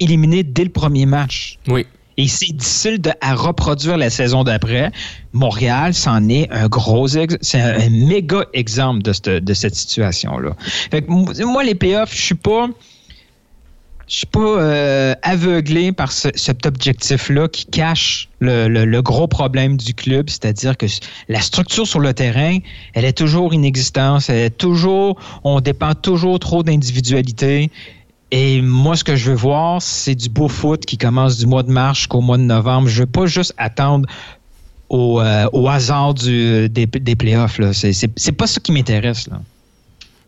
éliminé 0.00 0.42
dès 0.42 0.64
le 0.64 0.70
premier 0.70 1.06
match. 1.06 1.58
Oui. 1.68 1.86
Et 2.20 2.26
c'est 2.26 2.52
difficile 2.52 3.00
à 3.20 3.34
reproduire 3.36 3.96
la 3.96 4.10
saison 4.10 4.42
d'après. 4.42 4.90
Montréal, 5.32 5.94
c'en 5.94 6.28
est 6.28 6.50
un 6.50 6.66
gros, 6.66 7.06
c'est 7.06 7.60
un, 7.60 7.88
méga 7.90 8.44
exemple 8.54 9.02
de 9.02 9.12
cette, 9.12 9.28
de 9.28 9.54
cette 9.54 9.76
situation-là. 9.76 10.56
Moi, 11.06 11.62
les 11.62 11.76
playoffs, 11.76 12.12
je 12.12 12.20
suis 12.20 12.34
pas, 12.34 12.68
je 14.08 14.16
suis 14.16 14.26
pas 14.26 14.40
euh, 14.40 15.14
aveuglé 15.22 15.92
par 15.92 16.10
ce- 16.10 16.28
cet 16.34 16.66
objectif-là 16.66 17.46
qui 17.46 17.66
cache 17.66 18.28
le, 18.40 18.66
le- 18.66 19.00
gros 19.02 19.28
problème 19.28 19.76
du 19.76 19.94
club, 19.94 20.28
c'est-à-dire 20.28 20.76
que 20.76 20.86
la 21.28 21.40
structure 21.40 21.86
sur 21.86 22.00
le 22.00 22.14
terrain, 22.14 22.58
elle 22.94 23.04
est 23.04 23.16
toujours 23.16 23.54
inexistante, 23.54 24.28
toujours, 24.58 25.20
on 25.44 25.60
dépend 25.60 25.94
toujours 25.94 26.40
trop 26.40 26.64
d'individualité. 26.64 27.70
Et 28.30 28.60
moi, 28.60 28.94
ce 28.96 29.04
que 29.04 29.16
je 29.16 29.30
veux 29.30 29.36
voir, 29.36 29.80
c'est 29.80 30.14
du 30.14 30.28
beau 30.28 30.48
foot 30.48 30.84
qui 30.84 30.98
commence 30.98 31.38
du 31.38 31.46
mois 31.46 31.62
de 31.62 31.70
mars 31.70 31.98
jusqu'au 31.98 32.20
mois 32.20 32.36
de 32.36 32.42
novembre. 32.42 32.88
Je 32.88 33.00
veux 33.00 33.06
pas 33.06 33.26
juste 33.26 33.54
attendre 33.56 34.06
au, 34.90 35.20
euh, 35.20 35.66
hasard 35.66 36.14
des, 36.14 37.16
playoffs. 37.18 37.60
C'est, 37.72 37.92
c'est, 37.92 38.32
pas 38.32 38.46
ça 38.46 38.60
qui 38.60 38.72
m'intéresse. 38.72 39.28
Là. 39.28 39.40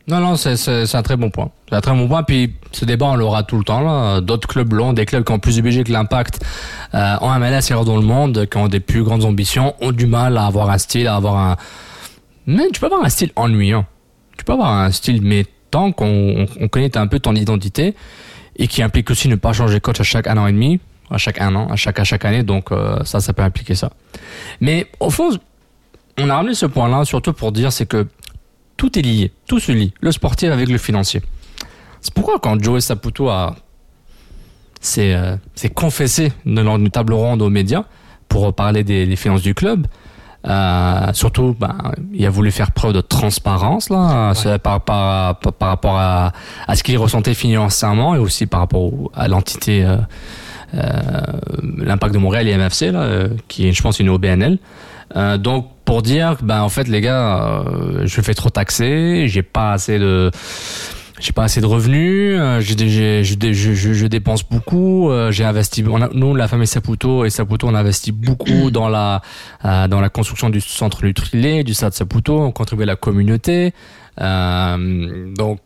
Non, 0.08 0.18
non, 0.20 0.36
c'est- 0.36 0.94
un 0.94 1.02
très 1.02 1.16
bon 1.16 1.30
point. 1.30 1.50
C'est 1.68 1.76
un 1.76 1.80
très 1.80 1.92
bon 1.92 2.08
point. 2.08 2.22
Puis 2.22 2.54
ce 2.72 2.84
débat, 2.84 3.06
on 3.06 3.16
l'aura 3.16 3.42
tout 3.42 3.58
le 3.58 3.64
temps. 3.64 4.20
D'autres 4.20 4.48
clubs 4.48 4.72
l'ont, 4.72 4.92
des 4.92 5.06
clubs 5.06 5.24
qui 5.24 5.32
ont 5.32 5.38
plus 5.38 5.56
de 5.56 5.62
budget 5.62 5.84
que 5.84 5.92
l'impact 5.92 6.40
euh, 6.94 7.16
en 7.20 7.38
MLS 7.38 7.70
et 7.70 7.84
dans 7.84 7.96
le 7.96 8.02
monde, 8.02 8.46
qui 8.50 8.56
ont 8.56 8.68
des 8.68 8.80
plus 8.80 9.04
grandes 9.04 9.24
ambitions, 9.24 9.74
ont 9.80 9.92
du 9.92 10.06
mal 10.06 10.36
à 10.36 10.46
avoir 10.46 10.70
un 10.70 10.78
style, 10.78 11.06
à 11.06 11.16
avoir 11.16 11.36
un. 11.36 11.56
Mais 12.46 12.68
tu 12.72 12.80
peux 12.80 12.86
avoir 12.86 13.04
un 13.04 13.08
style 13.08 13.30
ennuyant. 13.36 13.84
Tu 14.36 14.44
peux 14.44 14.54
avoir 14.54 14.72
un 14.72 14.90
style, 14.90 15.20
mais 15.22 15.44
qu'on 15.70 16.06
on- 16.42 16.46
on 16.60 16.68
connaît 16.68 16.96
un 16.96 17.06
peu 17.06 17.18
ton 17.20 17.34
identité 17.34 17.94
et 18.56 18.66
qui 18.66 18.82
implique 18.82 19.10
aussi 19.10 19.28
ne 19.28 19.36
pas 19.36 19.52
changer 19.52 19.74
de 19.74 19.78
coach 19.80 20.00
à 20.00 20.04
chaque 20.04 20.26
un 20.26 20.36
an 20.36 20.46
et 20.46 20.52
demi, 20.52 20.80
à 21.10 21.18
chaque 21.18 21.40
un 21.40 21.54
an, 21.54 21.68
à 21.70 21.76
chaque 21.76 21.98
à 21.98 22.04
chaque 22.04 22.24
année. 22.24 22.42
Donc 22.42 22.72
euh, 22.72 23.02
ça, 23.04 23.20
ça 23.20 23.32
peut 23.32 23.42
impliquer 23.42 23.74
ça. 23.74 23.90
Mais 24.60 24.86
au 25.00 25.10
fond, 25.10 25.30
on 26.18 26.28
a 26.28 26.34
ramené 26.36 26.54
ce 26.54 26.66
point-là 26.66 27.04
surtout 27.04 27.32
pour 27.32 27.52
dire 27.52 27.72
c'est 27.72 27.86
que 27.86 28.06
tout 28.76 28.98
est 28.98 29.02
lié, 29.02 29.32
tout 29.46 29.60
se 29.60 29.72
lie, 29.72 29.92
le 30.00 30.10
sportif 30.12 30.50
avec 30.50 30.68
le 30.68 30.78
financier. 30.78 31.22
C'est 32.00 32.12
pourquoi 32.14 32.38
quand 32.40 32.62
Joey 32.62 32.80
Saputo 32.80 33.28
a 33.28 33.54
s'est 34.80 35.14
euh, 35.14 35.36
confessé 35.74 36.32
dans 36.46 36.76
une 36.78 36.90
table 36.90 37.12
ronde 37.12 37.42
aux 37.42 37.50
médias 37.50 37.84
pour 38.28 38.54
parler 38.54 38.84
des, 38.84 39.06
des 39.06 39.16
finances 39.16 39.42
du 39.42 39.54
club, 39.54 39.86
euh, 40.48 41.12
surtout, 41.12 41.54
ben, 41.58 41.76
il 42.14 42.24
a 42.24 42.30
voulu 42.30 42.50
faire 42.50 42.72
preuve 42.72 42.92
de 42.94 43.00
transparence 43.02 43.90
là, 43.90 44.32
par, 44.62 44.80
par, 44.80 45.38
par, 45.38 45.52
par 45.52 45.68
rapport 45.68 45.98
à, 45.98 46.32
à 46.66 46.76
ce 46.76 46.82
qu'il 46.82 46.96
ressentait 46.98 47.34
financièrement 47.34 48.14
et 48.14 48.18
aussi 48.18 48.46
par 48.46 48.60
rapport 48.60 48.80
au- 48.82 49.12
à 49.14 49.28
l'entité 49.28 49.84
euh, 49.84 49.96
euh, 50.74 50.80
l'impact 51.78 52.14
de 52.14 52.18
Montréal 52.18 52.48
et 52.48 52.56
MFC 52.56 52.90
là, 52.92 53.00
euh, 53.00 53.28
qui 53.48 53.68
est, 53.68 53.72
je 53.72 53.82
pense, 53.82 54.00
une 54.00 54.08
OBNL. 54.08 54.58
Euh, 55.16 55.36
donc 55.38 55.66
pour 55.84 56.02
dire, 56.02 56.36
ben 56.40 56.62
en 56.62 56.68
fait 56.68 56.86
les 56.86 57.00
gars, 57.00 57.62
euh, 57.66 58.02
je 58.06 58.20
fais 58.20 58.32
trop 58.34 58.48
taxer, 58.48 59.26
j'ai 59.26 59.42
pas 59.42 59.72
assez 59.72 59.98
de 59.98 60.30
j'ai 61.20 61.32
pas 61.32 61.44
assez 61.44 61.60
de 61.60 61.66
revenus, 61.66 62.36
euh, 62.38 62.60
j'ai 62.60 62.76
j'ai- 62.88 63.22
je, 63.22 63.74
je- 63.74 63.92
je 63.92 64.06
dépense 64.06 64.42
beaucoup, 64.48 65.10
euh, 65.10 65.30
j'ai 65.30 65.44
investi, 65.44 65.84
on 65.88 66.00
a- 66.02 66.08
nous 66.12 66.34
la 66.34 66.48
famille 66.48 66.66
Saputo 66.66 67.24
et 67.24 67.30
Saputo 67.30 67.68
on 67.68 67.74
a 67.74 67.80
investi 67.80 68.10
beaucoup 68.12 68.70
dans 68.70 68.88
la 68.88 69.20
euh, 69.64 69.86
dans 69.88 70.00
la 70.00 70.08
construction 70.08 70.48
du 70.50 70.60
centre 70.60 71.04
Nutrilé, 71.04 71.62
du 71.62 71.74
stade 71.74 71.92
Saputo, 71.92 72.40
on 72.40 72.52
contribue 72.52 72.82
à 72.84 72.86
la 72.86 72.96
communauté, 72.96 73.72
euh, 74.20 75.32
donc 75.36 75.60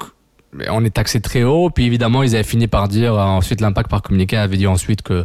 on 0.71 0.85
est 0.85 0.91
taxé 0.95 1.21
très 1.21 1.43
haut, 1.43 1.71
puis 1.71 1.85
évidemment 1.85 2.23
ils 2.23 2.35
avaient 2.35 2.45
fini 2.45 2.67
par 2.67 2.89
dire, 2.89 3.15
euh, 3.15 3.19
ensuite 3.23 3.61
l'impact 3.61 3.91
par 3.91 4.03
communiqué 4.03 4.37
avait 4.37 4.57
dit 4.57 4.67
ensuite 4.67 5.03
que 5.03 5.25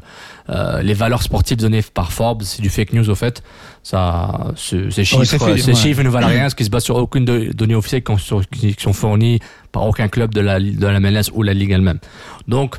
euh, 0.50 0.82
les 0.82 0.94
valeurs 0.94 1.22
sportives 1.24 1.58
données 1.58 1.82
par 1.94 2.12
Forbes, 2.12 2.42
c'est 2.44 2.62
du 2.62 2.70
fake 2.70 2.94
news 2.94 3.10
au 3.10 3.16
fait, 3.16 3.44
ça, 3.84 4.52
ce- 4.56 4.90
ces 4.90 5.04
chiffres, 5.06 5.20
Ouais, 5.20 5.26
fait- 5.56 5.62
ces 5.62 5.70
ouais. 5.72 5.76
chiffres 5.76 6.02
ne 6.04 6.10
valent 6.10 6.28
rien, 6.36 6.42
parce 6.42 6.56
qu'ils 6.56 6.66
se 6.66 6.72
basent 6.72 6.84
sur 6.86 6.96
aucune 6.96 7.26
de- 7.26 7.52
donnée 7.54 7.76
officielle 7.76 8.04
qui 8.04 8.18
sont, 8.18 8.42
qui 8.52 8.76
sont 8.80 8.94
fournies 8.94 9.40
par 9.72 9.86
aucun 9.86 10.08
club 10.08 10.34
de 10.34 10.42
la, 10.42 10.60
de 10.60 10.86
la 10.88 11.00
MLS 11.00 11.30
ou 11.34 11.44
la 11.44 11.54
ligue 11.54 11.72
elle-même. 11.72 12.00
Donc, 12.48 12.78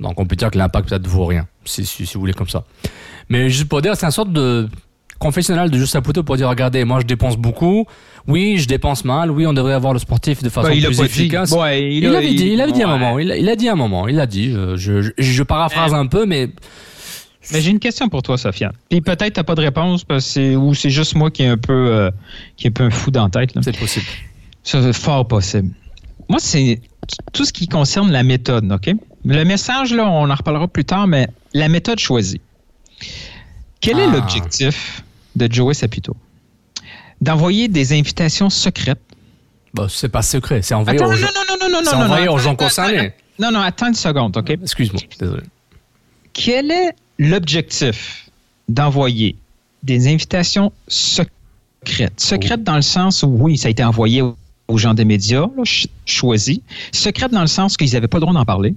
donc 0.00 0.18
on 0.18 0.26
peut 0.26 0.34
dire 0.36 0.50
que 0.50 0.58
l'impact 0.58 0.88
peut-être 0.88 1.06
vaut 1.06 1.26
rien, 1.26 1.46
si, 1.64 1.84
si, 1.86 2.06
si 2.06 2.14
vous 2.14 2.20
voulez 2.20 2.32
comme 2.32 2.48
ça. 2.48 2.64
Mais 3.28 3.48
juste 3.50 3.68
pour 3.68 3.80
dire, 3.80 3.94
c'est 3.96 4.06
une 4.06 4.10
sorte 4.12 4.32
de 4.32 4.68
confessionnal 5.22 5.70
de 5.70 5.78
Juste 5.78 5.92
Saputo 5.92 6.22
pour 6.22 6.36
dire, 6.36 6.48
regardez, 6.48 6.84
moi 6.84 7.00
je 7.00 7.06
dépense 7.06 7.36
beaucoup, 7.36 7.86
oui, 8.26 8.58
je 8.58 8.66
dépense 8.68 9.04
mal, 9.04 9.30
oui, 9.30 9.46
on 9.46 9.52
devrait 9.52 9.72
avoir 9.74 9.92
le 9.92 9.98
sportif 9.98 10.42
de 10.42 10.48
façon 10.48 10.68
a 10.68 10.72
plus 10.72 11.00
efficace. 11.00 11.52
Ouais, 11.52 11.82
il, 11.92 12.04
il 12.04 12.06
a- 12.14 12.18
avait 12.18 12.28
dit, 12.34 12.48
il 12.52 12.72
dit 12.72 12.82
à 12.82 12.88
un 12.88 12.98
moment, 12.98 13.18
il, 13.18 13.30
a- 13.30 13.36
il 13.36 13.48
a 13.48 13.56
dit 13.56 13.68
à 13.68 13.72
un 13.72 13.76
moment, 13.76 14.08
il 14.08 14.18
a 14.20 14.26
dit, 14.26 14.52
je, 14.52 14.76
je, 15.02 15.10
je 15.18 15.42
paraphrase 15.42 15.94
un 15.94 16.06
peu, 16.06 16.26
mais 16.26 16.50
Mais 17.52 17.60
j'ai 17.60 17.70
une 17.70 17.80
question 17.80 18.08
pour 18.08 18.22
toi, 18.22 18.36
Sofiane. 18.38 18.72
Puis 18.88 19.00
peut-être 19.00 19.32
t'as 19.34 19.42
pas 19.44 19.54
de 19.56 19.62
réponse 19.62 20.04
parce 20.04 20.34
que 20.34 20.54
ou 20.56 20.74
c'est 20.74 20.90
juste 20.90 21.14
moi 21.16 21.30
qui 21.30 21.42
est 21.42 21.48
un 21.48 21.56
peu 21.56 21.72
euh, 21.72 22.10
qui 22.56 22.66
est 22.66 22.70
un 22.70 22.72
peu 22.72 22.90
fou 22.90 23.10
dans 23.10 23.24
la 23.24 23.30
tête. 23.30 23.50
c'est 23.62 23.76
possible. 23.76 24.06
C'est 24.62 24.92
fort 24.92 25.26
possible. 25.26 25.70
Moi, 26.28 26.38
c'est 26.40 26.80
tout 27.32 27.44
ce 27.44 27.52
qui 27.52 27.66
concerne 27.66 28.12
la 28.12 28.22
méthode, 28.22 28.70
OK? 28.70 28.94
Le 29.24 29.44
message, 29.44 29.92
là, 29.92 30.08
on 30.08 30.30
en 30.30 30.34
reparlera 30.34 30.68
plus 30.68 30.84
tard, 30.84 31.06
mais 31.08 31.26
la 31.52 31.68
méthode 31.68 31.98
choisie. 31.98 32.40
Quel 33.80 33.98
est 33.98 34.04
Ah. 34.08 34.12
l'objectif 34.14 35.02
de 35.36 35.52
Joey 35.52 35.74
Saputo? 35.74 36.16
D'envoyer 37.20 37.68
des 37.68 37.92
invitations 37.92 38.50
secrètes. 38.50 39.00
Bah, 39.74 39.86
c'est 39.88 40.08
pas 40.08 40.22
secret, 40.22 40.60
c'est 40.62 40.74
envoyé 40.74 40.98
Attends, 40.98 41.08
aux 41.08 41.12
non, 41.12 41.16
gens. 41.16 41.26
non, 41.26 41.56
non, 41.60 41.68
non, 41.68 41.82
non, 41.82 41.90
non, 41.98 42.04
envoyé 42.04 42.26
non, 42.26 42.34
aux 42.34 42.38
gens 42.38 42.56
concernés. 42.56 43.12
Non, 43.38 43.50
non, 43.50 43.60
attends 43.60 43.88
une 43.88 43.94
seconde, 43.94 44.36
OK? 44.36 44.50
Excuse-moi, 44.50 45.00
désolé. 45.18 45.42
Quel 46.34 46.70
est 46.70 46.90
l'objectif 47.18 48.28
d'envoyer 48.68 49.36
des 49.82 50.08
invitations 50.08 50.72
secrètes? 50.88 52.20
Secrètes 52.20 52.62
dans 52.64 52.76
le 52.76 52.82
sens 52.82 53.22
où, 53.22 53.28
oui, 53.28 53.56
ça 53.56 53.68
a 53.68 53.70
été 53.70 53.82
envoyé 53.82 54.22
aux 54.22 54.78
gens 54.78 54.94
des 54.94 55.04
médias, 55.04 55.40
là, 55.56 55.64
ch- 55.64 55.86
choisi. 56.06 56.62
Secrètes 56.92 57.32
dans 57.32 57.40
le 57.40 57.46
sens 57.46 57.76
qu'ils 57.76 57.92
n'avaient 57.92 58.08
pas 58.08 58.18
le 58.18 58.22
droit 58.22 58.34
d'en 58.34 58.44
parler. 58.44 58.74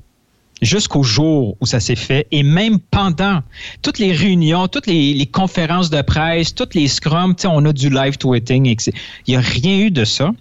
Jusqu'au 0.61 1.03
jour 1.03 1.57
où 1.59 1.65
ça 1.65 1.79
s'est 1.81 1.97
fait, 1.97 2.27
et 2.31 2.41
même 2.41 2.79
pendant 2.79 3.41
toutes 3.81 3.99
les 3.99 4.13
réunions, 4.13 4.67
toutes 4.69 4.87
les, 4.87 5.13
les 5.13 5.25
conférences 5.25 5.89
de 5.89 6.01
presse, 6.01 6.55
toutes 6.55 6.75
les 6.75 6.87
scrums, 6.87 7.35
on 7.45 7.65
a 7.65 7.73
du 7.73 7.89
live 7.89 8.17
tweeting, 8.17 8.65
et 8.67 8.75
que 8.77 8.83
c'est- 8.83 8.93
il 9.27 9.31
n'y 9.31 9.35
a 9.37 9.41
rien 9.41 9.79
eu 9.79 9.91
de 9.91 10.05
ça. 10.05 10.31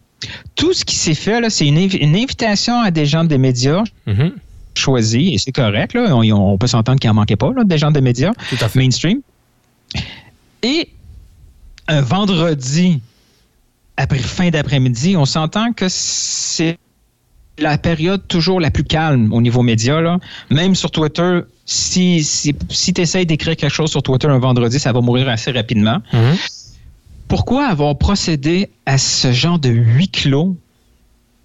Tout 0.54 0.72
ce 0.72 0.84
qui 0.84 0.94
s'est 0.94 1.14
fait, 1.14 1.40
là, 1.40 1.50
c'est 1.50 1.66
une, 1.66 1.76
invi- 1.78 1.98
une 2.00 2.14
invitation 2.14 2.80
à 2.80 2.90
des 2.92 3.06
gens 3.06 3.24
des 3.24 3.38
médias 3.38 3.82
Mhm, 4.06 4.32
choisis, 4.76 5.32
et 5.34 5.38
c'est 5.38 5.52
correct, 5.52 5.94
là, 5.94 6.14
on, 6.16 6.22
on 6.32 6.58
peut 6.58 6.68
s'entendre 6.68 7.00
qu'il 7.00 7.08
n'en 7.10 7.14
manquait 7.14 7.36
pas, 7.36 7.52
là, 7.52 7.64
des 7.64 7.76
gens 7.76 7.90
des 7.90 8.00
médias 8.00 8.32
Tout 8.48 8.56
à 8.64 8.68
fait. 8.68 8.78
mainstream. 8.78 9.20
Et 10.62 10.88
un 11.88 12.00
vendredi, 12.00 13.00
après 13.96 14.18
fin 14.18 14.48
d'après-midi, 14.50 15.16
on 15.16 15.24
s'entend 15.26 15.72
que 15.72 15.86
c'est 15.88 16.78
la 17.58 17.78
période 17.78 18.26
toujours 18.28 18.60
la 18.60 18.70
plus 18.70 18.84
calme 18.84 19.32
au 19.32 19.40
niveau 19.40 19.62
média. 19.62 20.00
Là. 20.00 20.18
Même 20.50 20.74
sur 20.74 20.90
Twitter, 20.90 21.40
si, 21.64 22.24
si, 22.24 22.54
si 22.70 22.92
tu 22.92 23.00
essayes 23.00 23.26
d'écrire 23.26 23.56
quelque 23.56 23.72
chose 23.72 23.90
sur 23.90 24.02
Twitter 24.02 24.28
un 24.28 24.38
vendredi, 24.38 24.78
ça 24.78 24.92
va 24.92 25.00
mourir 25.00 25.28
assez 25.28 25.50
rapidement. 25.50 26.00
Mhm. 26.12 26.36
Pourquoi 27.28 27.66
avoir 27.66 27.96
procédé 27.96 28.70
à 28.86 28.98
ce 28.98 29.32
genre 29.32 29.58
de 29.58 29.70
huis 29.70 30.08
clos 30.08 30.56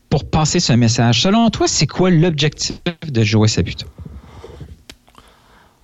pour 0.10 0.30
passer 0.30 0.60
ce 0.60 0.74
message? 0.74 1.22
Selon 1.22 1.50
toi, 1.50 1.68
c'est 1.68 1.88
quoi 1.88 2.10
l'objectif 2.10 2.76
de 3.08 3.24
Joey 3.24 3.48
Saputo? 3.48 3.86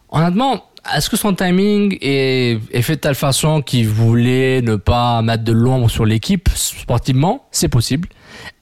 Honnêtement, 0.10 0.64
est-ce 0.96 1.10
que 1.10 1.18
son 1.18 1.34
timing 1.34 1.98
est, 2.02 2.60
est 2.72 2.82
fait 2.82 2.96
de 2.96 3.00
telle 3.00 3.16
façon 3.16 3.62
qu'il 3.62 3.88
voulait 3.88 4.62
ne 4.62 4.76
pas 4.76 5.22
mettre 5.22 5.44
de 5.44 5.52
l'ombre 5.52 5.90
sur 5.90 6.06
l'équipe 6.06 6.50
sportivement? 6.54 7.46
C'est 7.52 7.70
possible. 7.70 8.10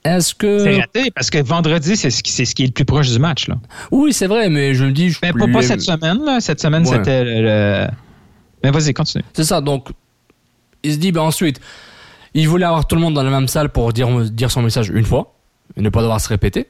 Est-ce 0.04 0.34
que. 0.34 0.58
C'est 0.58 0.80
raté 0.80 1.10
parce 1.10 1.30
que 1.30 1.42
vendredi, 1.42 1.96
c'est 1.96 2.10
ce, 2.10 2.22
qui, 2.22 2.32
c'est 2.32 2.44
ce 2.44 2.54
qui 2.54 2.62
est 2.64 2.66
le 2.66 2.72
plus 2.72 2.84
proche 2.84 3.10
du 3.10 3.18
match. 3.18 3.48
Là. 3.48 3.56
Oui, 3.90 4.12
c'est 4.12 4.26
vrai, 4.26 4.48
mais 4.50 4.74
je 4.74 4.84
me 4.84 4.92
dis. 4.92 5.10
je- 5.10 5.18
Mais 5.22 5.32
pas, 5.52 5.62
cette 5.62 5.80
semaine. 5.80 6.22
Là. 6.24 6.40
Cette 6.40 6.60
semaine, 6.60 6.86
Ouais. 6.86 6.96
c'était 6.96 7.24
le, 7.24 7.86
Mais 8.62 8.70
vas-y, 8.70 8.92
continue. 8.94 9.24
C'est 9.32 9.44
ça, 9.44 9.60
donc 9.60 9.88
il 10.82 10.92
se 10.92 10.98
dit, 10.98 11.12
ben 11.12 11.22
ensuite, 11.22 11.60
il 12.34 12.48
voulait 12.48 12.66
avoir 12.66 12.86
tout 12.86 12.94
le 12.96 13.00
monde 13.00 13.14
dans 13.14 13.22
la 13.22 13.30
même 13.30 13.48
salle 13.48 13.68
pour 13.70 13.92
dire, 13.92 14.08
dire 14.30 14.50
son 14.50 14.62
message 14.62 14.90
une 14.90 15.04
fois, 15.04 15.34
et 15.76 15.80
ne 15.82 15.88
pas 15.88 16.00
devoir 16.02 16.20
se 16.20 16.28
répéter, 16.28 16.68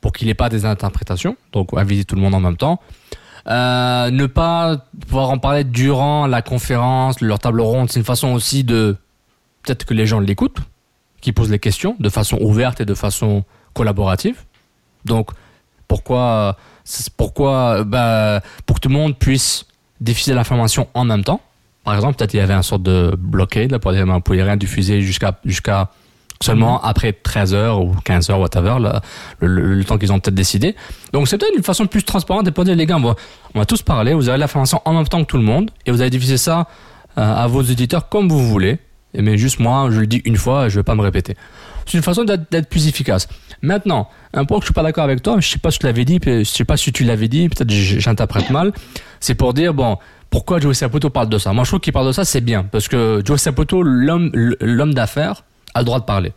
pour 0.00 0.12
qu'il 0.12 0.26
n'ait 0.28 0.34
pas 0.34 0.48
des 0.48 0.64
interprétations, 0.64 1.36
donc 1.52 1.68
inviter 1.76 2.04
tout 2.04 2.14
le 2.16 2.20
monde 2.22 2.34
en 2.34 2.40
même 2.40 2.56
temps. 2.56 2.80
Euh, 3.46 4.10
ne 4.10 4.26
pas 4.26 4.78
pouvoir 5.06 5.30
en 5.30 5.38
parler 5.38 5.64
durant 5.64 6.26
la 6.26 6.40
conférence, 6.42 7.20
leur 7.20 7.38
table 7.38 7.60
ronde, 7.60 7.90
c'est 7.90 8.00
une 8.00 8.04
façon 8.06 8.32
aussi 8.32 8.64
de 8.64 8.96
peut-être 9.62 9.84
que 9.84 9.92
les 9.94 10.06
gens 10.06 10.18
l'écoutent, 10.20 10.58
qui 11.24 11.32
posent 11.32 11.50
les 11.50 11.58
questions 11.58 11.96
de 11.98 12.08
façon 12.08 12.38
ouverte 12.40 12.80
et 12.80 12.84
de 12.84 12.94
façon 12.94 13.44
collaborative. 13.72 14.36
Donc 15.04 15.30
pourquoi 15.88 16.56
pourquoi 17.16 17.82
bah, 17.84 18.40
pour 18.66 18.76
que 18.76 18.80
tout 18.80 18.88
le 18.88 18.94
monde 18.94 19.16
puisse 19.18 19.66
diffuser 20.00 20.34
l'information 20.34 20.86
en 20.94 21.04
même 21.04 21.24
temps. 21.24 21.40
Par 21.84 21.94
exemple, 21.94 22.16
peut-être 22.16 22.34
il 22.34 22.38
y 22.38 22.40
avait 22.40 22.54
un 22.54 22.62
sorte 22.62 22.82
de 22.82 23.14
blockade 23.18 23.70
là 23.72 23.78
pour 23.78 23.92
dire 23.92 24.04
on 24.08 24.20
pouvait 24.20 24.42
rien 24.42 24.56
diffuser 24.56 25.00
jusqu'à 25.02 25.38
jusqu'à 25.44 25.90
seulement 26.42 26.82
après 26.82 27.12
13 27.12 27.54
heures 27.54 27.80
ou 27.82 27.94
15 28.04 28.28
heures 28.30 28.40
whatever 28.40 28.76
là, 28.80 29.00
le, 29.40 29.46
le- 29.48 29.74
le 29.74 29.84
temps 29.84 29.96
qu'ils 29.98 30.12
ont 30.12 30.18
peut-être 30.20 30.34
décidé. 30.34 30.74
Donc 31.12 31.28
c'est 31.28 31.38
peut-être 31.38 31.56
une 31.56 31.62
façon 31.62 31.86
plus 31.86 32.02
transparente 32.02 32.44
de 32.44 32.50
pas 32.50 32.64
dire 32.64 32.74
les 32.76 32.86
gars, 32.86 32.96
on 32.98 33.58
va 33.58 33.64
tous 33.66 33.82
parler, 33.82 34.12
vous 34.14 34.28
avez 34.28 34.38
l'information 34.38 34.80
en 34.84 34.92
même 34.94 35.06
temps 35.08 35.20
que 35.20 35.28
tout 35.28 35.36
le 35.38 35.42
monde 35.44 35.70
et 35.86 35.90
vous 35.90 36.00
allez 36.00 36.10
diffuser 36.10 36.36
ça 36.38 36.66
euh, 37.18 37.44
à 37.44 37.46
vos 37.46 37.60
auditeurs 37.60 38.08
comme 38.08 38.28
vous 38.28 38.46
voulez. 38.48 38.78
Mais 39.16 39.38
juste 39.38 39.60
moi, 39.60 39.88
je 39.90 40.00
le 40.00 40.06
dis 40.06 40.22
une 40.24 40.36
fois, 40.36 40.68
je 40.68 40.78
vais 40.78 40.82
pas 40.82 40.94
me 40.94 41.02
répéter. 41.02 41.36
C'est 41.86 41.98
une 41.98 42.02
façon 42.02 42.24
d'être 42.24 42.68
plus 42.68 42.88
efficace. 42.88 43.28
Maintenant, 43.62 44.08
un 44.32 44.44
point 44.44 44.58
que 44.58 44.62
je 44.62 44.66
suis 44.68 44.74
pas 44.74 44.82
d'accord 44.82 45.04
avec 45.04 45.22
toi, 45.22 45.36
je 45.40 45.48
sais 45.48 45.58
pas 45.58 45.70
si 45.70 45.78
tu 45.78 45.86
l'avais 45.86 46.04
dit, 46.04 46.18
je 46.24 46.44
sais 46.44 46.64
pas 46.64 46.76
si 46.76 46.92
tu 46.92 47.04
l'avais 47.04 47.28
dit, 47.28 47.48
peut-être 47.48 47.70
j'interprète 47.70 48.50
mal. 48.50 48.72
C'est 49.20 49.34
pour 49.34 49.54
dire 49.54 49.74
bon, 49.74 49.98
pourquoi 50.30 50.60
Joe 50.60 50.76
Saputo 50.76 51.10
parle 51.10 51.28
de 51.28 51.38
ça? 51.38 51.52
Moi, 51.52 51.64
je 51.64 51.70
trouve 51.70 51.80
qu'il 51.80 51.92
parle 51.92 52.06
de 52.06 52.12
ça, 52.12 52.24
c'est 52.24 52.40
bien 52.40 52.64
parce 52.64 52.88
que 52.88 53.22
Joe 53.24 53.40
Saputo, 53.40 53.82
l'homme 53.82 54.94
d'affaires, 54.94 55.44
a 55.74 55.80
le 55.80 55.84
droit 55.84 56.00
de 56.00 56.04
parler. 56.04 56.32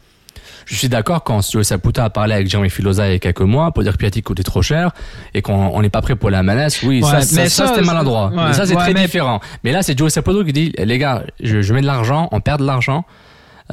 Je 0.69 0.75
suis 0.75 0.89
d'accord 0.89 1.23
quand 1.23 1.39
Joe 1.49 1.65
Saputo 1.65 2.01
a 2.01 2.09
parlé 2.09 2.33
avec 2.33 2.49
Jeremy 2.49 2.69
Filosa 2.69 3.07
il 3.07 3.13
y 3.13 3.15
a 3.15 3.19
quelques 3.19 3.39
mois 3.41 3.71
pour 3.71 3.83
dire 3.83 3.93
que 3.93 3.97
Piatti 3.97 4.21
coûtait 4.21 4.43
trop 4.43 4.61
cher 4.61 4.91
et 5.33 5.41
qu'on 5.41 5.53
on 5.53 5.81
n'est 5.81 5.89
pas 5.89 6.01
prêt 6.01 6.15
pour 6.17 6.29
la 6.29 6.43
menace. 6.43 6.83
Oui, 6.83 7.01
Ouais, 7.01 7.21
ça, 7.21 7.47
c'était 7.47 7.81
maladroit. 7.85 8.27
ouais, 8.35 8.47
mais 8.47 8.53
ça, 8.53 8.65
c'est 8.65 8.75
ouais, 8.75 8.81
très 8.83 8.93
mais- 8.93 9.05
différent. 9.05 9.39
Mais 9.63 9.71
là, 9.71 9.81
c'est 9.81 9.97
Joe 9.97 10.11
Saputo 10.11 10.43
qui 10.43 10.51
dit 10.51 10.73
les 10.77 10.97
gars, 10.97 11.23
je, 11.41 11.61
je 11.61 11.73
mets 11.73 11.79
de 11.81 11.85
l'argent, 11.87 12.27
on 12.33 12.41
perd 12.41 12.59
de 12.59 12.65
l'argent. 12.67 13.05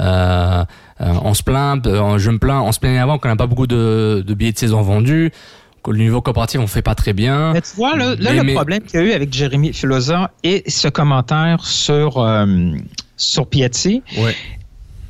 Euh, 0.01 0.65
euh, 1.01 1.13
on 1.23 1.35
se 1.35 1.43
plaint, 1.43 1.85
euh, 1.87 2.19
je 2.19 2.31
me 2.31 2.39
plains, 2.39 2.61
on 2.61 2.73
se 2.73 2.79
plaignait 2.81 2.99
avant 2.99 3.19
qu'on 3.19 3.29
n'a 3.29 3.37
pas 3.37 3.47
beaucoup 3.47 3.67
de, 3.67 4.25
de 4.27 4.35
billets 4.35 4.53
de 4.53 4.59
saison 4.59 4.81
vendus, 4.83 5.31
que 5.83 5.91
le 5.91 5.99
niveau 5.99 6.21
coopératif 6.21 6.61
on 6.61 6.67
fait 6.67 6.83
pas 6.83 6.95
très 6.95 7.13
bien. 7.13 7.53
Mais 7.53 7.61
tu 7.61 7.77
vois, 7.77 7.97
là, 7.97 8.15
là, 8.19 8.31
Mais- 8.31 8.37
le 8.39 8.43
mais- 8.45 8.55
problème 8.55 8.83
qu'il 8.83 9.01
y 9.01 9.03
a 9.03 9.07
eu 9.07 9.13
avec 9.13 9.33
Jérémy 9.33 9.73
Filosa 9.73 10.31
et 10.43 10.63
ce 10.69 10.89
commentaire 10.89 11.65
sur, 11.67 12.19
euh, 12.19 12.47
sur 13.17 13.47
Piatti, 13.49 14.03
Ouais. 14.19 14.35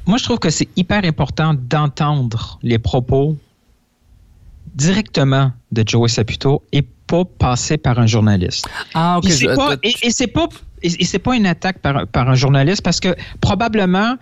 Moi, 0.07 0.19
je 0.19 0.25
trouve 0.25 0.38
que 0.38 0.51
c'est 0.51 0.69
hyper 0.77 1.05
important 1.05 1.55
d'entendre 1.55 2.59
les 2.62 2.79
propos 2.79 3.37
directement 4.75 5.53
de 5.73 5.85
Joey 5.87 6.09
Saputo 6.09 6.62
et 6.73 6.83
pas 6.83 7.25
passer 7.25 7.77
par 7.77 7.99
un 7.99 8.07
journaliste. 8.07 8.67
Ah 8.95 9.19
ok. 9.19 9.29
Je- 9.29 9.55
pas- 9.55 9.77
et, 9.83 9.95
et 10.03 10.11
c'est 10.11 10.27
pas 10.27 10.49
et, 10.83 10.88
et 11.01 11.05
c'est 11.05 11.19
pas 11.19 11.37
une 11.37 11.47
attaque 11.47 11.79
par, 11.79 12.07
par 12.09 12.29
un 12.29 12.35
journaliste 12.35 12.83
parce 12.83 13.01
que 13.01 13.14
probablement 13.40 14.17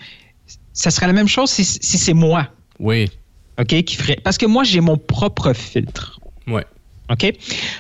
ça 0.73 0.91
serait 0.91 1.07
la 1.07 1.13
même 1.13 1.29
chose 1.29 1.51
si, 1.51 1.65
si 1.65 1.99
c'est 1.99 2.15
moi, 2.15 2.49
Oui. 2.79 3.11
ok, 3.59 3.83
qui 3.85 3.97
ferait. 3.97 4.19
Parce 4.23 4.39
que 4.39 4.47
moi 4.47 4.65
j'ai 4.65 4.81
mon 4.81 4.97
propre 4.97 5.53
filtre. 5.53 6.21
Ouais. 6.47 6.65
OK? 7.13 7.33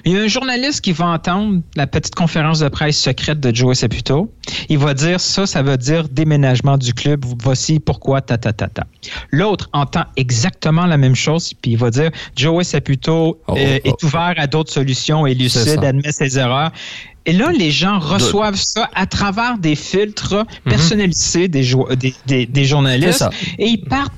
Il 0.05 0.12
y 0.12 0.16
a 0.16 0.21
un 0.23 0.27
journaliste 0.29 0.81
qui 0.83 0.92
va 0.92 1.07
entendre 1.07 1.61
la 1.77 1.87
petite 1.87 2.14
conférence 2.14 2.59
de 2.61 2.68
presse 2.68 2.99
secrète 2.99 3.40
de 3.40 3.55
Joey 3.55 3.75
Saputo. 3.75 4.33
Il 4.68 4.79
va 4.79 4.95
dire 4.95 5.21
ça, 5.21 5.47
ça 5.47 5.62
veut 5.62 5.77
dire 5.77 6.09
déménagement 6.09 6.77
du 6.79 6.92
club. 6.95 7.25
Voici 7.42 7.81
pourquoi, 7.81 8.21
ta, 8.21 8.38
ta, 8.38 8.53
ta, 8.53 8.68
ta. 8.68 8.85
L'autre 9.31 9.68
entend 9.73 10.05
exactement 10.16 10.87
la 10.87 10.97
même 10.97 11.14
chose, 11.14 11.53
puis 11.61 11.73
il 11.73 11.79
va 11.79 11.90
dire 11.90 12.11
Joey 12.37 12.64
Saputo 12.64 13.40
Oh, 13.47 13.55
euh, 13.57 13.79
oh, 13.85 13.88
est 13.88 14.03
ouvert 14.05 14.35
à 14.37 14.47
d'autres 14.47 14.73
solutions, 14.73 15.27
est 15.27 15.35
lucide, 15.35 15.83
admet 15.85 16.12
ses 16.12 16.38
erreurs. 16.38 16.71
Et 17.25 17.33
là, 17.33 17.53
les 17.53 17.71
gens 17.71 17.99
reçoivent 18.01 18.57
ça 18.57 18.90
à 18.95 19.07
travers 19.07 19.57
des 19.59 19.77
filtres 19.77 20.45
personnalisés 20.64 21.47
des, 21.49 21.62
des, 21.97 22.14
des- 22.27 22.47
des 22.47 22.64
journalistes 22.64 23.23
Mhm. 23.23 23.31
Et 23.59 23.68
ils 23.68 23.85
partent 23.85 24.12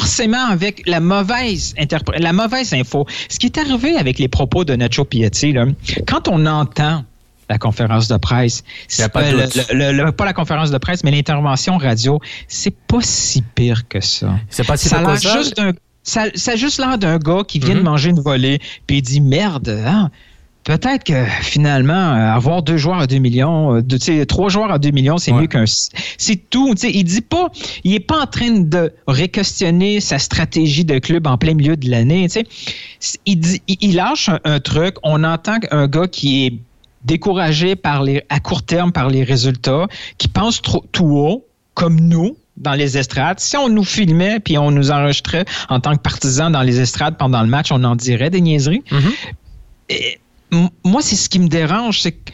forcément 0.00 0.46
avec 0.46 0.82
la 0.86 1.00
mauvaise 1.00 1.74
la 2.18 2.32
mauvaise 2.32 2.72
info. 2.74 3.06
Ce 3.28 3.38
qui 3.38 3.46
est 3.46 3.58
arrivé 3.58 3.96
avec 3.96 4.18
les 4.18 4.28
propos 4.28 4.64
de 4.64 4.74
Nacho 4.76 5.04
Piatti, 5.04 5.52
là, 5.52 5.66
quand 6.06 6.28
on 6.28 6.46
entend 6.46 7.04
la 7.48 7.58
conférence 7.58 8.08
de 8.08 8.16
presse, 8.16 8.64
pas 9.12 9.22
de 9.22 9.36
euh, 9.36 9.44
doute. 9.44 9.66
le- 9.72 9.92
le- 9.92 10.04
le- 10.04 10.12
pas 10.12 10.24
la 10.24 10.32
conférence 10.32 10.70
de 10.70 10.78
presse, 10.78 11.04
mais 11.04 11.12
l'intervention 11.12 11.78
radio, 11.78 12.20
c'est 12.48 12.74
pas 12.74 12.98
si 13.02 13.40
pire 13.42 13.86
que 13.88 14.00
ça. 14.00 14.34
C'est 14.50 14.66
pas 14.66 14.76
si 14.76 14.88
ça 14.88 14.98
pire 14.98 15.12
que 15.14 15.20
ça. 15.20 15.38
juste 15.38 15.56
d'un 15.56 15.72
ça, 16.02 16.26
ça 16.36 16.52
a 16.52 16.56
juste 16.56 16.78
l'air 16.78 16.98
d'un 16.98 17.18
gars 17.18 17.42
qui 17.46 17.58
vient 17.58 17.74
Mhm. 17.74 17.80
de 17.80 17.84
manger 17.84 18.10
une 18.10 18.20
volée, 18.20 18.60
puis 18.86 18.98
il 18.98 19.02
dit 19.02 19.20
merde, 19.20 19.68
hein, 19.84 20.10
peut-être 20.66 21.04
que 21.04 21.24
finalement, 21.42 21.94
euh, 21.94 22.32
avoir 22.34 22.62
deux 22.62 22.76
joueurs 22.76 22.98
à 22.98 23.06
2 23.06 23.16
millions, 23.18 23.76
euh, 23.76 23.82
de- 23.82 23.96
tu 23.96 24.04
sais, 24.18 24.26
trois 24.26 24.48
joueurs 24.50 24.70
à 24.70 24.78
2 24.78 24.90
millions, 24.90 25.16
c'est 25.16 25.32
Ouais. 25.32 25.42
mieux 25.42 25.46
qu'un. 25.46 25.64
C'est 26.18 26.50
tout. 26.50 26.74
tu 26.74 26.80
sais, 26.82 26.90
Il 26.92 27.04
dit 27.04 27.20
pas, 27.22 27.48
il 27.84 27.94
est 27.94 28.00
pas 28.00 28.20
en 28.20 28.26
train 28.26 28.50
de 28.50 28.92
réquestionner 29.06 30.00
sa 30.00 30.18
stratégie 30.18 30.84
de 30.84 30.98
club 30.98 31.26
en 31.26 31.38
plein 31.38 31.54
milieu 31.54 31.76
de 31.76 31.88
l'année. 31.88 32.26
Il, 33.24 33.38
dit, 33.38 33.62
il, 33.68 33.94
lâche 33.94 34.28
un, 34.28 34.40
un 34.44 34.60
truc, 34.60 34.96
on 35.02 35.24
entend 35.24 35.56
un 35.70 35.86
gars 35.86 36.08
qui 36.08 36.46
est 36.46 36.54
découragé 37.04 37.76
par 37.76 38.02
les, 38.02 38.22
à 38.28 38.40
court 38.40 38.62
terme 38.64 38.90
par 38.92 39.08
les 39.08 39.22
résultats, 39.22 39.86
qui 40.18 40.26
pense 40.28 40.60
trop, 40.60 40.84
tout 40.92 41.06
haut, 41.16 41.46
comme 41.74 42.00
nous, 42.00 42.36
dans 42.56 42.72
les 42.72 42.98
estrades. 42.98 43.38
Si 43.38 43.56
on 43.56 43.68
nous 43.68 43.84
filmait 43.84 44.40
puis 44.40 44.58
on 44.58 44.70
nous 44.72 44.90
enregistrait 44.90 45.44
en 45.68 45.78
tant 45.78 45.94
que 45.94 46.00
partisans 46.00 46.50
dans 46.50 46.62
les 46.62 46.80
estrades 46.80 47.16
pendant 47.16 47.42
le 47.42 47.48
match, 47.48 47.70
on 47.70 47.84
en 47.84 47.94
dirait 47.94 48.30
des 48.30 48.40
niaiseries. 48.40 48.82
Mhm. 48.90 49.12
Et, 49.90 49.94
m- 50.14 50.18
moi, 50.84 51.02
c'est 51.02 51.16
ce 51.16 51.28
qui 51.28 51.38
me 51.38 51.48
dérange, 51.48 52.00
c'est 52.00 52.12
que 52.12 52.32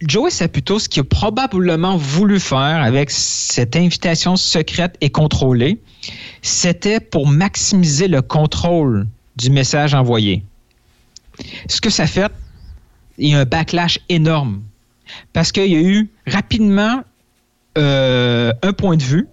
Joey 0.00 0.30
Saputo, 0.30 0.78
ce 0.78 0.88
qu'il 0.88 1.00
a 1.00 1.04
probablement 1.04 1.96
voulu 1.96 2.38
faire 2.40 2.82
avec 2.82 3.10
cette 3.10 3.76
invitation 3.76 4.36
secrète 4.36 4.96
et 5.00 5.10
contrôlée, 5.10 5.80
c'était 6.42 7.00
pour 7.00 7.26
maximiser 7.26 8.08
le 8.08 8.20
contrôle 8.20 9.06
du 9.36 9.50
message 9.50 9.94
envoyé. 9.94 10.42
Ce 11.68 11.80
que 11.80 11.90
ça 11.90 12.06
fait, 12.06 12.30
il 13.18 13.30
y 13.30 13.34
a 13.34 13.40
un 13.40 13.44
backlash 13.44 13.98
énorme. 14.08 14.62
Parce 15.32 15.52
qu'il 15.52 15.66
y 15.72 15.76
a 15.76 15.80
eu 15.80 16.10
rapidement 16.26 17.02
euh, 17.78 18.52
un 18.62 18.72
point 18.72 18.96
de 18.96 19.02
vue, 19.02 19.26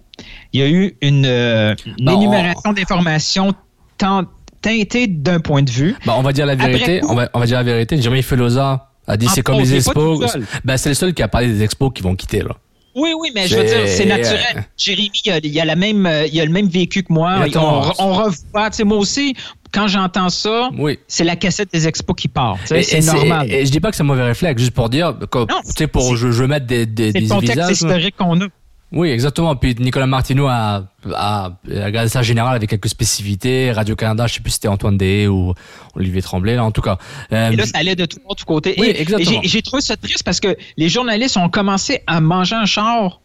il 0.52 0.60
y 0.60 0.62
a 0.62 0.68
eu 0.68 0.96
une, 1.00 1.26
euh, 1.26 1.74
une 1.98 2.08
énumération 2.08 2.72
d'informations 2.72 3.52
tant- 3.98 4.24
teintées 4.62 5.06
d'un 5.06 5.40
point 5.40 5.62
de 5.62 5.70
vue. 5.70 5.94
Bah, 6.06 6.14
on 6.16 6.22
va 6.22 6.32
dire 6.32 6.46
la 6.46 6.52
Après 6.54 6.68
vérité. 6.72 7.00
coup- 7.00 7.08
On 7.10 7.14
va, 7.14 7.28
on 7.34 7.40
va 7.40 7.46
dire 7.46 7.58
la 7.58 7.62
vérité. 7.64 8.00
Jeremy 8.00 8.22
Filosa 8.22 8.88
a 9.06 9.16
dit 9.16 9.26
Ah, 9.28 9.32
c'est 9.34 9.42
comme 9.42 9.58
les 9.58 9.66
c'est 9.66 9.76
expos. 9.76 10.24
Bah, 10.64 10.78
c'est 10.78 10.88
le 10.88 10.94
seul 10.94 11.12
qui 11.12 11.22
a 11.22 11.28
parlé 11.28 11.48
des 11.48 11.62
expos 11.62 11.90
qui 11.94 12.02
vont 12.02 12.14
quitter 12.16 12.40
là. 12.42 12.56
Oui, 12.94 13.10
oui, 13.18 13.30
mais 13.34 13.46
je 13.48 13.56
veux 13.56 13.66
C'est- 13.66 13.74
dire, 13.84 13.88
c'est 13.88 14.04
naturel. 14.04 14.64
Jérémy, 14.76 15.10
il 15.24 15.32
a, 15.32 15.38
il 15.42 15.60
a 15.60 15.64
la 15.64 15.76
même, 15.76 16.06
il 16.30 16.38
a 16.40 16.44
le 16.44 16.50
même 16.50 16.68
vécu 16.68 17.02
que 17.02 17.12
moi. 17.12 17.36
On, 17.56 17.92
on 17.98 18.12
revoit. 18.12 18.68
Tu 18.70 18.76
sais, 18.76 18.84
moi 18.84 18.98
aussi, 18.98 19.34
quand 19.72 19.88
j'entends 19.88 20.28
ça, 20.28 20.68
Oui. 20.78 20.98
c'est 21.08 21.24
la 21.24 21.34
cassette 21.36 21.72
des 21.72 21.88
expos 21.88 22.14
qui 22.14 22.28
part. 22.28 22.58
Et- 22.70 22.82
C'est 22.82 22.98
et 22.98 23.00
normal. 23.00 23.50
Et, 23.50 23.64
je 23.64 23.70
dis 23.72 23.80
pas 23.80 23.88
que 23.90 23.96
c'est 23.96 24.02
un 24.02 24.06
mauvais 24.06 24.24
réflexe, 24.24 24.60
juste 24.60 24.74
pour 24.74 24.90
dire, 24.90 25.14
comme, 25.30 25.46
Non, 25.48 25.56
pour 25.90 26.02
c'est- 26.10 26.16
je, 26.16 26.32
je 26.32 26.44
mettre 26.44 26.66
des, 26.66 26.84
des, 26.84 27.06
C'est 27.12 27.20
des 27.20 27.20
visages. 27.40 27.70
historique 27.72 28.14
qu'on 28.18 28.38
a. 28.42 28.44
Oui, 28.92 29.08
exactement. 29.08 29.56
Puis 29.56 29.74
Nicolas 29.78 30.06
Martineau 30.06 30.46
a, 30.48 30.84
a, 31.14 31.44
a 31.46 31.52
regardé 31.84 32.08
ça 32.10 32.22
général 32.22 32.54
avec 32.54 32.68
quelques 32.68 32.88
spécificités. 32.90 33.72
Radio 33.72 33.96
Canada, 33.96 34.26
je 34.26 34.34
sais 34.34 34.40
plus 34.40 34.50
si 34.50 34.54
c'était 34.56 34.68
Antoine 34.68 34.98
Deshaies 34.98 35.28
ou 35.28 35.54
Olivier 35.94 36.20
Tremblay, 36.20 36.56
là, 36.56 36.64
en 36.64 36.70
tout 36.72 36.82
cas. 36.82 36.98
Euh, 37.32 37.50
Et 37.50 37.56
là, 37.56 37.64
ça 37.64 37.78
allait 37.78 37.96
de 37.96 38.04
tout 38.04 38.18
tout 38.36 38.44
côté. 38.44 38.74
Oui, 38.78 38.88
Et- 38.88 39.00
exactement. 39.00 39.40
et 39.42 39.48
j'ai- 39.48 39.62
trouvé 39.62 39.80
ça 39.82 39.96
triste 39.96 40.22
parce 40.24 40.40
que 40.40 40.56
les 40.76 40.88
journalistes 40.90 41.36
ont 41.38 41.48
commencé 41.48 42.02
à 42.06 42.20
manger 42.20 42.54
un 42.54 42.66
char 42.66 43.20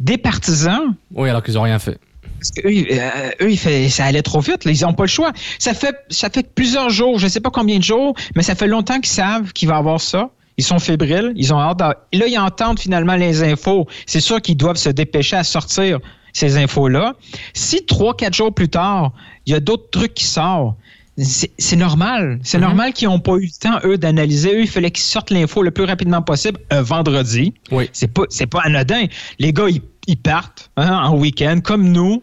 des 0.00 0.16
partisans 0.18 0.94
oui, 1.14 1.28
alors 1.28 1.42
qu'ils 1.42 1.58
ont 1.58 1.62
rien 1.62 1.78
fait. 1.78 1.98
parce 2.38 2.50
que 2.50 2.66
eux, 2.66 2.86
euh, 2.90 3.30
eux, 3.42 3.50
il 3.52 3.58
fait, 3.58 3.88
ça 3.90 4.04
allait 4.06 4.22
trop 4.22 4.40
vite. 4.40 4.64
Là. 4.64 4.72
Ils 4.72 4.80
n'ont 4.82 4.94
pas 4.94 5.04
le 5.04 5.08
choix. 5.08 5.32
Ça 5.58 5.74
fait, 5.74 5.94
ça 6.08 6.30
fait 6.30 6.54
plusieurs 6.54 6.88
jours, 6.90 7.18
je 7.18 7.26
ne 7.26 7.30
sais 7.30 7.40
pas 7.40 7.50
combien 7.50 7.78
de 7.78 7.84
jours, 7.84 8.14
mais 8.34 8.42
ça 8.42 8.54
fait 8.54 8.66
longtemps 8.66 8.96
qu'ils 8.98 9.12
savent 9.12 9.52
qu'il 9.52 9.68
va 9.68 9.76
avoir 9.76 10.00
ça. 10.00 10.30
Ils 10.62 10.64
sont 10.64 10.78
fébriles, 10.78 11.32
ils 11.34 11.52
ont 11.52 11.58
hâte. 11.58 11.82
Et 12.12 12.18
là, 12.18 12.26
ils 12.28 12.38
entendent 12.38 12.78
finalement 12.78 13.16
les 13.16 13.42
infos. 13.42 13.88
C'est 14.06 14.20
sûr 14.20 14.40
qu'ils 14.40 14.56
doivent 14.56 14.76
se 14.76 14.90
dépêcher 14.90 15.34
à 15.34 15.42
sortir 15.42 15.98
ces 16.32 16.56
infos-là. 16.56 17.14
Si 17.52 17.84
trois, 17.84 18.14
quatre 18.16 18.34
jours 18.34 18.54
plus 18.54 18.68
tard, 18.68 19.10
il 19.44 19.52
y 19.54 19.56
a 19.56 19.60
d'autres 19.60 19.90
trucs 19.90 20.14
qui 20.14 20.24
sortent, 20.24 20.76
c'est 21.18 21.74
normal. 21.76 22.38
C'est 22.44 22.58
Mhm. 22.58 22.64
normal 22.64 22.92
qu'ils 22.92 23.08
n'ont 23.08 23.18
pas 23.18 23.32
eu 23.38 23.46
le 23.46 23.58
temps, 23.60 23.80
eux, 23.84 23.98
d'analyser. 23.98 24.54
Eux, 24.54 24.60
il 24.62 24.68
fallait 24.68 24.92
qu'ils 24.92 25.02
sortent 25.02 25.30
l'info 25.30 25.62
le 25.64 25.72
plus 25.72 25.82
rapidement 25.84 26.22
possible 26.22 26.60
un 26.70 26.82
vendredi. 26.82 27.52
Oui. 27.72 27.90
C'est 27.92 28.06
pas, 28.06 28.22
pas 28.48 28.60
anodin. 28.62 29.06
Les 29.40 29.52
gars, 29.52 29.68
ils, 29.68 29.82
ils 30.06 30.16
partent 30.16 30.70
hein, 30.76 30.92
en 31.08 31.16
week-end, 31.16 31.58
comme 31.62 31.90
nous. 31.90 32.22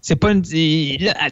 C'est 0.00 0.16
pas 0.16 0.30
une- 0.32 0.42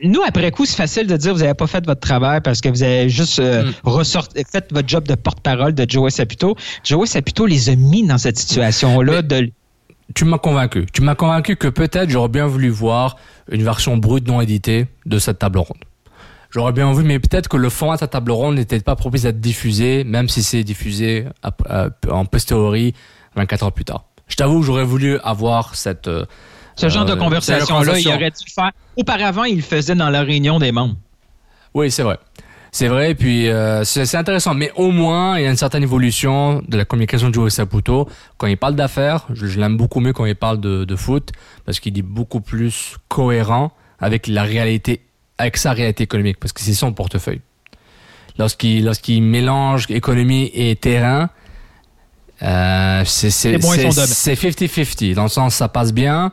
nous 0.02 0.20
après 0.26 0.50
coup 0.50 0.66
c'est 0.66 0.76
facile 0.76 1.07
de 1.07 1.16
dire 1.16 1.33
vous 1.35 1.42
avez 1.42 1.55
pas 1.55 1.66
fait 1.66 1.85
votre 1.87 2.00
travail 2.00 2.40
parce 2.42 2.61
que 2.61 2.68
vous 2.68 2.83
avez 2.83 3.09
juste 3.09 3.38
euh, 3.38 3.64
Mm. 3.64 3.72
ressorti- 3.85 4.44
fait 4.50 4.66
votre 4.72 4.88
job 4.88 5.07
de 5.07 5.14
porte-parole 5.14 5.72
de 5.74 5.87
Joey 5.88 6.11
Saputo. 6.11 6.57
Joey 6.85 7.07
Saputo 7.07 7.46
les 7.46 7.68
a 7.70 7.76
mis 7.76 8.05
dans 8.07 8.18
cette 8.18 8.38
situation 8.38 9.00
là 9.00 9.22
de 9.22 9.50
Tu 10.14 10.24
m'as 10.24 10.38
convaincu. 10.38 10.87
Tu 10.92 11.02
m'as 11.02 11.14
convaincu 11.14 11.57
que 11.57 11.68
peut-être 11.68 12.11
j'aurais 12.11 12.29
bien 12.29 12.46
voulu 12.46 12.68
voir 12.68 13.16
une 13.50 13.62
version 13.62 13.96
brute 13.96 14.26
non 14.29 14.40
éditée 14.40 14.87
de 15.07 15.18
cette 15.18 15.38
table 15.38 15.59
ronde. 15.59 15.83
J'aurais 16.50 16.72
bien 16.72 16.92
vu, 16.92 17.02
mais 17.05 17.18
peut-être 17.18 17.48
que 17.48 17.57
le 17.57 17.68
format 17.70 17.94
de 17.94 18.00
cette 18.00 18.11
table 18.12 18.31
ronde 18.31 18.55
n'était 18.57 18.81
pas 18.81 18.94
propice 18.96 19.24
à 19.26 19.29
être 19.29 19.40
diffusé, 19.40 20.05
même 20.05 20.29
si 20.29 20.42
c'est 20.42 20.62
diffusé 20.64 21.24
en 22.11 22.24
posteriori 22.24 22.94
24 23.37 23.64
heures 23.64 23.72
plus 23.72 23.85
tard. 23.85 24.05
Je 24.29 24.37
t'avoue 24.37 24.61
que 24.61 24.66
j'aurais 24.66 24.85
voulu 24.85 25.18
avoir 25.24 25.74
cette... 25.74 26.09
euh, 26.84 26.88
ce 26.88 26.88
genre 26.88 27.02
euh, 27.02 27.06
de 27.06 27.10
cette 27.10 27.18
conversation 27.18 27.74
là, 27.76 27.80
il 27.80 27.86
conversation. 27.86 28.10
aurait 28.14 28.30
dû 28.30 28.44
le 28.46 28.52
faire. 28.52 28.70
Auparavant, 28.96 29.44
il 29.44 29.56
le 29.56 29.62
faisait 29.62 29.94
dans 29.94 30.10
la 30.10 30.22
réunion 30.22 30.58
des 30.58 30.72
membres. 30.72 30.96
Oui, 31.74 31.90
c'est 31.90 32.02
vrai. 32.02 32.18
C'est 32.72 32.88
vrai, 32.88 33.12
et 33.12 33.14
puis 33.14 33.48
euh, 33.48 33.84
c'est 33.84 34.14
intéressant. 34.16 34.52
Mais 34.52 34.70
au 34.76 34.90
moins, 34.90 35.38
il 35.38 35.44
y 35.44 35.46
a 35.46 35.50
une 35.50 35.56
certaine 35.56 35.82
évolution 35.82 36.62
de 36.68 36.76
la 36.76 36.84
communication 36.84 37.30
de 37.30 37.34
Joe 37.34 37.50
Saputo. 37.50 38.06
Quand 38.36 38.48
il 38.48 38.58
parle 38.58 38.74
d'affaires, 38.74 39.26
je, 39.32 39.46
je 39.46 39.58
l'aime 39.58 39.78
beaucoup 39.78 40.00
mieux 40.00 40.12
quand 40.12 40.26
il 40.26 40.36
parle 40.36 40.60
de, 40.60 40.84
de 40.84 40.96
foot, 40.96 41.30
parce 41.64 41.80
qu'il 41.80 41.98
est 41.98 42.02
beaucoup 42.02 42.40
plus 42.40 42.96
cohérent 43.08 43.72
avec 43.98 44.26
la 44.26 44.42
réalité, 44.42 45.00
avec 45.38 45.56
sa 45.56 45.72
réalité 45.72 46.04
économique, 46.04 46.38
parce 46.38 46.52
que 46.52 46.60
c'est 46.60 46.74
son 46.74 46.92
portefeuille. 46.92 47.40
Lorsqu'il 48.38 48.84
lorsqu'il 48.84 49.22
mélange 49.22 49.86
économie 49.90 50.50
et 50.52 50.76
terrain, 50.76 51.30
euh, 52.42 53.02
c'est 53.06 53.28
50-50. 53.28 55.14
Dans 55.14 55.22
le 55.22 55.28
sens, 55.28 55.54
ça 55.54 55.68
passe 55.68 55.94
bien. 55.94 56.32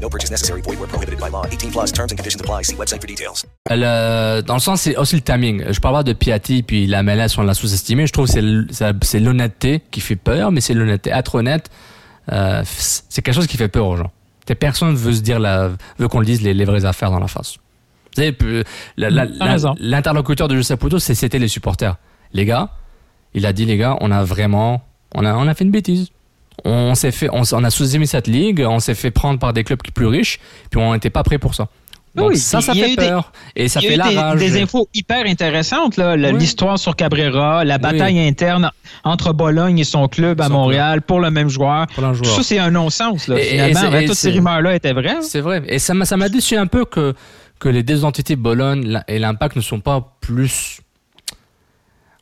No 0.00 0.08
purchase 0.10 0.30
necessary. 0.30 0.60
Void 0.62 0.78
were 0.78 0.86
prohibited 0.88 1.18
by 1.18 1.30
law. 1.30 1.44
18 1.50 1.70
plus 1.70 1.90
terms 1.92 2.12
and 2.12 2.16
conditions 2.16 2.40
apply. 2.40 2.62
See 2.64 2.76
website 2.76 3.00
for 3.00 3.06
details. 3.08 3.44
Elle, 3.70 3.82
euh, 3.84 4.42
dans 4.42 4.54
le 4.54 4.60
sens, 4.60 4.82
c'est 4.82 4.96
aussi 4.96 5.16
le 5.16 5.22
timing. 5.22 5.64
Je 5.70 5.80
parle 5.80 5.94
pas 5.96 6.02
de 6.02 6.12
Piatti 6.12 6.62
puis 6.62 6.86
la 6.86 7.02
MLS, 7.02 7.38
on 7.38 7.42
l'a 7.42 7.54
sous-estimé. 7.54 8.06
Je 8.06 8.12
trouve 8.12 8.26
que 8.26 8.66
c'est 9.02 9.20
l'honnêteté 9.20 9.82
qui 9.90 10.00
fait 10.00 10.16
peur, 10.16 10.52
mais 10.52 10.60
c'est 10.60 10.74
l'honnêteté. 10.74 11.10
Être 11.10 11.36
honnête, 11.36 11.70
euh, 12.32 12.62
c'est 12.66 13.22
quelque 13.22 13.34
chose 13.34 13.46
qui 13.46 13.56
fait 13.56 13.68
peur 13.68 13.86
aux 13.86 13.96
gens. 13.96 14.10
Personne 14.60 14.94
veut 14.94 15.12
se 15.12 15.20
dire 15.22 15.40
la, 15.40 15.70
veut 15.98 16.08
qu'on 16.08 16.20
le 16.20 16.26
dise 16.26 16.42
les, 16.42 16.54
les 16.54 16.64
vraies 16.64 16.84
affaires 16.84 17.10
dans 17.10 17.18
la 17.18 17.26
face. 17.28 17.54
Vous 17.56 18.22
savez, 18.22 18.32
peu- 18.32 18.62
la- 18.96 19.10
la- 19.10 19.26
T'as 19.26 19.44
la- 19.44 19.52
raison. 19.52 19.74
l'interlocuteur 19.80 20.46
de 20.46 20.54
José 20.56 20.76
Puto, 20.76 20.98
c'est- 20.98 21.14
c'était 21.16 21.38
les 21.40 21.48
supporters. 21.48 21.96
Les 22.32 22.44
gars, 22.44 22.70
il 23.34 23.44
a 23.44 23.52
dit 23.52 23.64
les 23.64 23.76
gars, 23.76 23.96
on 24.00 24.10
a 24.12 24.22
vraiment, 24.24 24.82
on 25.14 25.24
a, 25.24 25.34
on 25.34 25.48
a 25.48 25.54
fait 25.54 25.64
une 25.64 25.70
bêtise. 25.72 26.08
On 26.68 26.94
s'est 26.96 27.12
fait, 27.12 27.28
on, 27.32 27.42
a 27.42 27.70
sous-estimé 27.70 28.06
cette 28.06 28.26
ligue, 28.26 28.60
on 28.68 28.80
s'est 28.80 28.94
fait 28.96 29.12
prendre 29.12 29.38
par 29.38 29.52
des 29.52 29.62
clubs 29.62 29.80
qui 29.80 29.92
plus 29.92 30.06
riches, 30.06 30.40
puis 30.70 30.80
on 30.80 30.92
n'était 30.92 31.10
pas 31.10 31.22
prêt 31.22 31.38
pour 31.38 31.54
ça. 31.54 31.68
Donc 32.16 32.30
Oui, 32.30 32.38
ça, 32.38 32.60
ça 32.62 32.72
fait 32.72 32.88
des- 32.88 32.96
peur. 32.96 33.30
et 33.54 33.68
ça 33.68 33.80
fait 33.82 33.94
la 33.94 34.08
des, 34.08 34.16
rage. 34.18 34.38
des 34.40 34.62
infos 34.62 34.88
hyper 34.94 35.26
intéressantes, 35.26 35.98
là, 35.98 36.14
Oui. 36.16 36.32
l'histoire 36.38 36.78
sur 36.78 36.96
Cabrera, 36.96 37.62
la 37.64 37.76
bataille 37.78 38.18
interne 38.18 38.70
entre 39.04 39.32
Bologne 39.34 39.78
et 39.78 39.84
son 39.84 40.08
club 40.08 40.40
à 40.40 40.46
Son 40.46 40.54
Montréal 40.54 41.02
pour 41.02 41.20
le 41.20 41.30
même 41.30 41.50
joueur. 41.50 41.86
Pour 41.94 42.02
Tout 42.16 42.24
ça, 42.24 42.42
c'est 42.42 42.58
un 42.58 42.70
non-sens. 42.70 43.28
là, 43.28 43.38
Et- 43.38 43.42
Finalement, 43.44 44.00
toutes 44.06 44.14
ces 44.14 44.30
rumeurs-là 44.30 44.74
étaient 44.74 44.94
vraies. 44.94 45.18
C'est 45.20 45.40
vrai. 45.42 45.62
Et 45.68 45.78
ça 45.78 45.92
m'a, 45.94 46.04
ça 46.06 46.16
m'a 46.16 46.30
déçu 46.30 46.56
un 46.56 46.66
peu 46.66 46.84
que, 46.86 47.14
que 47.60 47.68
les 47.68 47.82
deux 47.82 48.04
entités 48.06 48.34
Bologne 48.34 48.98
et 49.08 49.18
l'Impact 49.18 49.54
ne 49.56 49.60
sont 49.60 49.80
pas 49.80 50.16
plus 50.22 50.80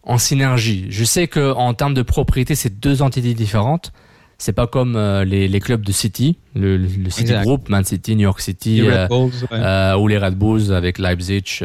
en 0.02 0.18
synergie. 0.18 0.86
Je 0.90 1.04
sais 1.04 1.28
que 1.28 1.52
en 1.54 1.72
termes 1.72 1.94
de 1.94 2.02
propriété, 2.02 2.54
c'est 2.56 2.80
deux 2.80 3.00
entités 3.00 3.32
différentes. 3.34 3.92
C'est 4.38 4.52
pas 4.52 4.66
comme 4.66 4.96
euh, 4.96 5.24
les, 5.24 5.48
les 5.48 5.60
clubs 5.60 5.82
de 5.82 5.92
City, 5.92 6.38
le, 6.54 6.76
le 6.76 7.10
City 7.10 7.22
Exact. 7.30 7.42
Group, 7.44 7.68
Man 7.68 7.84
City, 7.84 8.16
New 8.16 8.22
York 8.22 8.40
City, 8.40 8.80
Les 8.82 8.88
euh, 8.90 9.06
Bulls, 9.08 9.30
ouais. 9.50 9.58
euh, 9.58 9.96
ou 9.96 10.08
les 10.08 10.18
Red 10.18 10.34
Bulls 10.34 10.72
avec 10.72 10.98
Leipzig, 10.98 11.60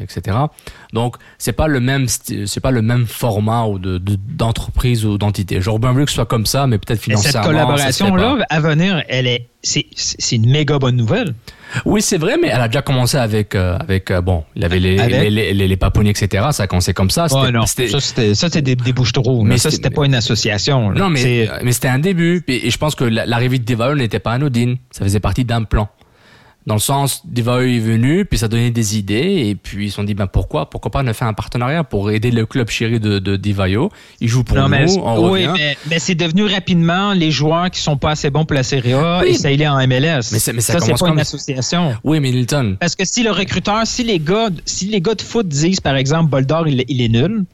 etc. 0.00 0.36
Donc 0.92 1.16
c'est 1.38 1.52
pas 1.52 1.66
le 1.68 1.80
même, 1.80 2.06
c'est 2.08 2.60
pas 2.60 2.70
le 2.70 2.82
même 2.82 3.06
format 3.06 3.64
ou 3.66 3.78
de, 3.78 3.98
de- 3.98 4.16
d'entreprise 4.16 5.04
ou 5.04 5.18
d'entité. 5.18 5.60
J'aurais 5.60 5.78
bien 5.78 5.92
voulu 5.92 6.04
que 6.04 6.10
ce 6.10 6.16
soit 6.16 6.26
comme 6.26 6.46
ça, 6.46 6.66
mais 6.66 6.78
peut-être 6.78 6.98
cette 6.98 7.04
financièrement. 7.04 7.76
ça 7.78 7.92
se 7.92 7.98
fait 7.98 8.04
pas. 8.04 8.10
collaboration-là, 8.10 8.46
à 8.48 8.60
venir, 8.60 9.02
elle 9.08 9.26
est, 9.26 9.48
c'est, 9.64 10.36
une 10.36 10.48
méga 10.50 10.78
bonne 10.78 10.96
nouvelle. 10.96 11.34
Oui, 11.84 12.02
c'est 12.02 12.18
vrai, 12.18 12.36
mais 12.40 12.48
elle 12.48 12.60
a 12.60 12.68
déjà 12.68 12.82
commencé 12.82 13.16
avec, 13.16 13.54
euh, 13.56 13.76
avec 13.80 14.10
euh, 14.12 14.20
bon, 14.20 14.44
il 14.54 14.64
avait 14.64 14.78
les, 14.78 15.00
Avec? 15.00 15.22
les, 15.22 15.30
les, 15.30 15.54
les, 15.54 15.66
les 15.66 15.76
paponniers, 15.76 16.10
etc. 16.10 16.46
Ça 16.52 16.64
a 16.64 16.66
commencé 16.68 16.94
comme 16.94 17.10
ça. 17.10 17.28
C'était- 17.28 17.50
non, 17.50 17.66
ça, 17.66 18.00
c'était, 18.00 18.34
ça, 18.34 18.46
c'était 18.48 18.62
des, 18.62 18.76
des 18.76 18.92
bouches-trous. 18.92 19.42
Mais 19.42 19.54
Mais 19.54 19.58
ça, 19.58 19.70
c'était- 19.72 19.90
pas 19.90 20.04
une 20.04 20.14
association. 20.14 20.90
là. 20.90 21.00
non, 21.00 21.10
mais, 21.10 21.20
C'est- 21.20 21.48
mais 21.64 21.72
c'était 21.72 21.88
un 21.88 21.98
début. 21.98 22.44
Et 22.46 22.70
je 22.70 22.78
pense 22.78 22.94
que 22.94 23.04
la- 23.04 23.26
l'arrivée 23.26 23.58
de 23.58 23.64
Devaul 23.64 23.98
n'était 23.98 24.20
pas 24.20 24.32
anodine. 24.32 24.76
Ça 24.92 25.04
faisait 25.04 25.18
partie 25.20 25.44
d'un 25.44 25.64
plan. 25.64 25.88
Dans 26.66 26.74
le 26.74 26.80
sens, 26.80 27.20
Devaul 27.26 27.68
est 27.68 27.78
venu, 27.78 28.24
puis 28.24 28.38
ça 28.38 28.48
donnait 28.48 28.70
des 28.70 28.96
idées, 28.96 29.48
et 29.48 29.54
puis 29.54 29.86
ils 29.86 29.90
se 29.90 29.96
sont 29.96 30.04
dit, 30.04 30.14
ben 30.14 30.26
pourquoi, 30.26 30.70
pourquoi 30.70 30.90
pas 30.90 31.02
ne 31.02 31.12
faire 31.12 31.28
un 31.28 31.34
partenariat 31.34 31.84
pour 31.84 32.10
aider 32.10 32.30
le 32.30 32.46
club 32.46 32.70
chéri 32.70 32.98
de, 33.00 33.18
de 33.18 33.36
Divayo. 33.36 33.90
Il 34.20 34.28
joue 34.28 34.44
pour 34.44 34.56
Non, 34.56 34.62
nous, 34.64 34.68
mais, 34.70 34.86
on 34.98 35.30
oui, 35.30 35.46
revient. 35.46 35.52
mais, 35.62 35.76
mais 35.90 35.98
c'est 35.98 36.14
devenu 36.14 36.46
rapidement 36.46 37.12
les 37.12 37.30
joueurs 37.30 37.70
qui 37.70 37.80
sont 37.80 37.98
pas 37.98 38.12
assez 38.12 38.30
bons 38.30 38.46
pour 38.46 38.54
la 38.54 38.62
Serie 38.62 38.94
A 38.94 39.20
Oui. 39.22 39.30
et 39.30 39.34
ça 39.34 39.50
il 39.50 39.60
est 39.60 39.68
en 39.68 39.76
MLS. 39.86 40.30
Mais 40.32 40.38
ça 40.38 40.52
ça 40.58 40.80
c'est 40.80 40.92
pas 40.92 40.96
comme- 40.98 41.12
une 41.14 41.20
association. 41.20 41.94
Oui, 42.02 42.18
mais 42.20 42.30
Nilton, 42.30 42.76
Parce 42.80 42.96
que 42.96 43.04
si 43.04 43.22
le 43.22 43.30
recruteur, 43.30 43.82
si 43.86 44.02
les 44.02 44.18
gars, 44.18 44.48
si 44.64 44.86
les 44.86 45.02
gars 45.02 45.14
de 45.14 45.22
foot 45.22 45.46
disent 45.46 45.80
par 45.80 45.96
exemple 45.96 46.30
Boldor 46.30 46.66
il, 46.66 46.82
il 46.88 47.02
est 47.02 47.08
nul, 47.08 47.44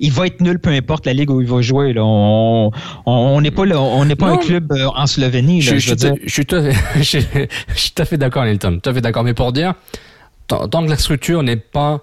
il 0.00 0.12
va 0.12 0.26
être 0.26 0.40
nul 0.40 0.58
peu 0.58 0.70
importe 0.70 1.06
la 1.06 1.12
ligue 1.12 1.30
où 1.30 1.40
il 1.40 1.46
va 1.46 1.60
jouer. 1.62 1.92
Là. 1.92 2.02
On 2.04 3.40
n'est 3.40 3.50
pas 3.50 3.64
là- 3.66 3.80
on 3.80 4.04
n'est 4.04 4.16
pas 4.16 4.28
Non. 4.28 4.34
un 4.34 4.38
club 4.38 4.72
euh, 4.72 4.86
en 4.94 5.06
Slovénie. 5.06 5.62
je, 5.62 5.72
Là, 5.72 5.78
je, 5.78 5.84
je 5.86 5.90
veux 5.90 6.14
suis- 6.16 6.28
je 6.28 6.42
tout 6.42 6.56
à 6.56 6.62
fait- 6.62 7.02
je, 7.02 7.46
je 7.74 7.78
suis 7.78 7.90
tout 7.92 8.02
à 8.02 8.04
fait 8.04 8.16
d'accord, 8.18 8.44
Nilton. 8.44 8.80
Tout 8.82 8.90
à 8.90 8.94
fait 8.94 9.00
d'accord. 9.00 9.24
Mais 9.24 9.34
pour 9.34 9.52
dire, 9.52 9.74
tant, 10.46 10.68
tant 10.68 10.84
que 10.84 10.90
la 10.90 10.96
structure 10.96 11.42
n'est 11.42 11.56
pas 11.56 12.00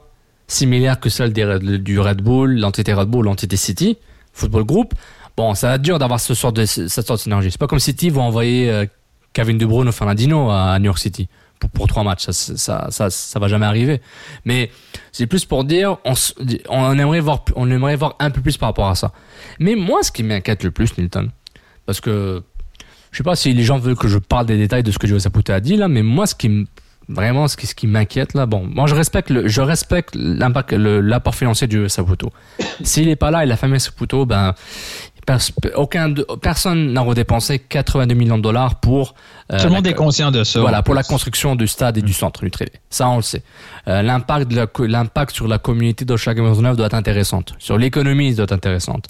similaire 0.47 0.99
que 0.99 1.09
celle 1.09 1.33
des 1.33 1.79
du 1.79 1.99
Red 1.99 2.21
Bull, 2.21 2.59
l'entité 2.59 2.93
Red 2.93 3.07
Bull, 3.07 3.25
l'entité 3.25 3.55
City, 3.57 3.97
Football 4.33 4.63
Group, 4.65 4.93
bon, 5.37 5.53
ça 5.55 5.69
va 5.69 5.75
être 5.75 5.81
dur 5.81 5.99
d'avoir 5.99 6.19
ce 6.19 6.33
sort 6.33 6.51
de, 6.53 6.65
cette 6.65 6.89
sorte 6.89 7.13
de 7.19 7.23
synergie. 7.23 7.49
C'est 7.51 7.59
pas 7.59 7.67
comme 7.67 7.79
City 7.79 8.09
vont 8.09 8.23
envoyer 8.23 8.69
euh, 8.69 8.85
Kevin 9.33 9.57
De 9.57 9.65
Bruyne 9.65 9.87
ou 9.87 9.91
Fernandinho 9.91 10.49
à 10.51 10.77
New 10.79 10.85
York 10.85 10.99
City 10.99 11.27
pour, 11.73 11.87
trois 11.87 12.03
matchs. 12.03 12.25
Ça, 12.25 12.33
ça, 12.33 12.87
ça, 12.89 13.09
ça 13.09 13.39
va 13.39 13.47
jamais 13.47 13.65
arriver. 13.65 14.01
Mais 14.45 14.69
c'est 15.11 15.27
plus 15.27 15.45
pour 15.45 15.63
dire, 15.63 15.97
on, 16.05 16.13
on 16.69 16.97
aimerait 16.97 17.19
voir, 17.19 17.45
on 17.55 17.69
aimerait 17.71 17.95
voir 17.95 18.15
un 18.19 18.31
peu 18.31 18.41
plus 18.41 18.57
par 18.57 18.69
rapport 18.69 18.89
à 18.89 18.95
ça. 18.95 19.11
Mais 19.59 19.75
moi, 19.75 20.03
ce 20.03 20.11
qui 20.11 20.23
m'inquiète 20.23 20.63
le 20.63 20.71
plus, 20.71 20.97
Nilton, 20.97 21.29
parce 21.85 22.01
que 22.01 22.43
je 23.11 23.17
sais 23.17 23.23
pas 23.23 23.35
si 23.35 23.53
les 23.53 23.63
gens 23.63 23.77
veulent 23.77 23.95
que 23.95 24.07
je 24.07 24.17
parle 24.17 24.47
des 24.47 24.57
détails 24.57 24.83
de 24.83 24.91
ce 24.91 24.97
que 24.97 25.07
Joe 25.07 25.21
Saputo 25.21 25.53
a 25.53 25.59
dit 25.59 25.75
là, 25.75 25.87
mais 25.87 26.01
moi, 26.01 26.25
ce 26.25 26.33
qui 26.35 26.49
me, 26.49 26.65
vraiment 27.09 27.47
ce 27.47 27.57
qui, 27.57 27.67
ce 27.67 27.75
qui 27.75 27.87
m'inquiète 27.87 28.33
là. 28.33 28.45
Bon, 28.45 28.65
moi 28.65 28.87
je 28.87 28.95
respecte 28.95 29.29
le, 29.29 29.47
je 29.47 29.61
respecte 29.61 30.15
l'impact, 30.15 30.73
l'apport 30.73 31.35
financier 31.35 31.67
du 31.67 31.89
Saputo. 31.89 32.31
S'il 32.83 33.09
est 33.09 33.15
pas 33.15 33.31
là 33.31 33.43
et 33.43 33.45
la 33.45 33.57
famille 33.57 33.79
Saputo, 33.79 34.25
ben 34.25 34.53
aucun, 35.75 36.09
de- 36.09 36.25
personne 36.41 36.93
n'a 36.93 37.01
redépensé 37.01 37.59
82 37.59 38.13
millions 38.15 38.37
de 38.37 38.43
dollars 38.43 38.75
pour. 38.75 39.15
euh, 39.51 39.57
Tout 39.57 39.63
le 39.65 39.69
la- 39.69 39.75
monde 39.77 39.87
est 39.87 39.93
conscient 39.93 40.31
de 40.31 40.43
ça. 40.43 40.59
Voilà, 40.59 40.83
pour 40.83 40.93
la 40.95 41.03
construction 41.03 41.55
du 41.55 41.67
stade 41.67 41.97
et 41.97 42.01
du 42.01 42.13
centre 42.13 42.43
Nutrilé. 42.43 42.71
Ça, 42.89 43.07
on 43.09 43.17
le 43.17 43.21
sait. 43.21 43.43
Euh, 43.87 44.01
l'impact, 44.01 44.51
de 44.51 44.55
la 44.55 44.67
sur 45.35 45.47
la 45.47 45.57
communauté 45.59 46.05
d'Oshaga 46.05 46.41
Maisonneuve 46.41 46.75
doit 46.75 46.87
être 46.87 46.93
intéressante. 46.93 47.53
Sur 47.59 47.77
l'économie, 47.77 48.33
doit 48.35 48.43
être 48.45 48.51
intéressante. 48.53 49.07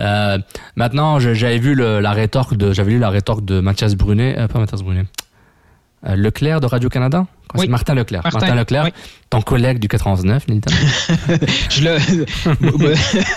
Euh, 0.00 0.38
maintenant, 0.76 1.18
j'avais 1.18 1.58
vu 1.58 1.74
le- 1.74 2.00
la 2.00 2.12
rétorque 2.12 2.54
de, 2.56 2.72
j'avais 2.72 2.92
lu 2.92 2.98
la 2.98 3.10
rétorque 3.10 3.44
de 3.44 3.60
Mathias 3.60 3.94
Brunet, 3.94 4.36
euh, 4.38 4.48
pas 4.48 4.58
Mathias 4.58 4.82
Brunet, 4.82 5.04
Leclerc 6.04 6.60
de 6.60 6.66
Radio 6.66 6.88
Canada. 6.88 7.26
Oui. 7.54 7.68
Martin 7.68 7.94
Leclerc. 7.94 8.22
Martin, 8.24 8.38
Martin, 8.40 8.54
Leclerc, 8.56 8.84
oui. 8.86 8.90
ton 9.30 9.40
collègue 9.40 9.78
du 9.78 9.88
99, 9.88 10.48
Nilton. 10.48 10.70
Je 11.70 11.84
le. 11.84 11.96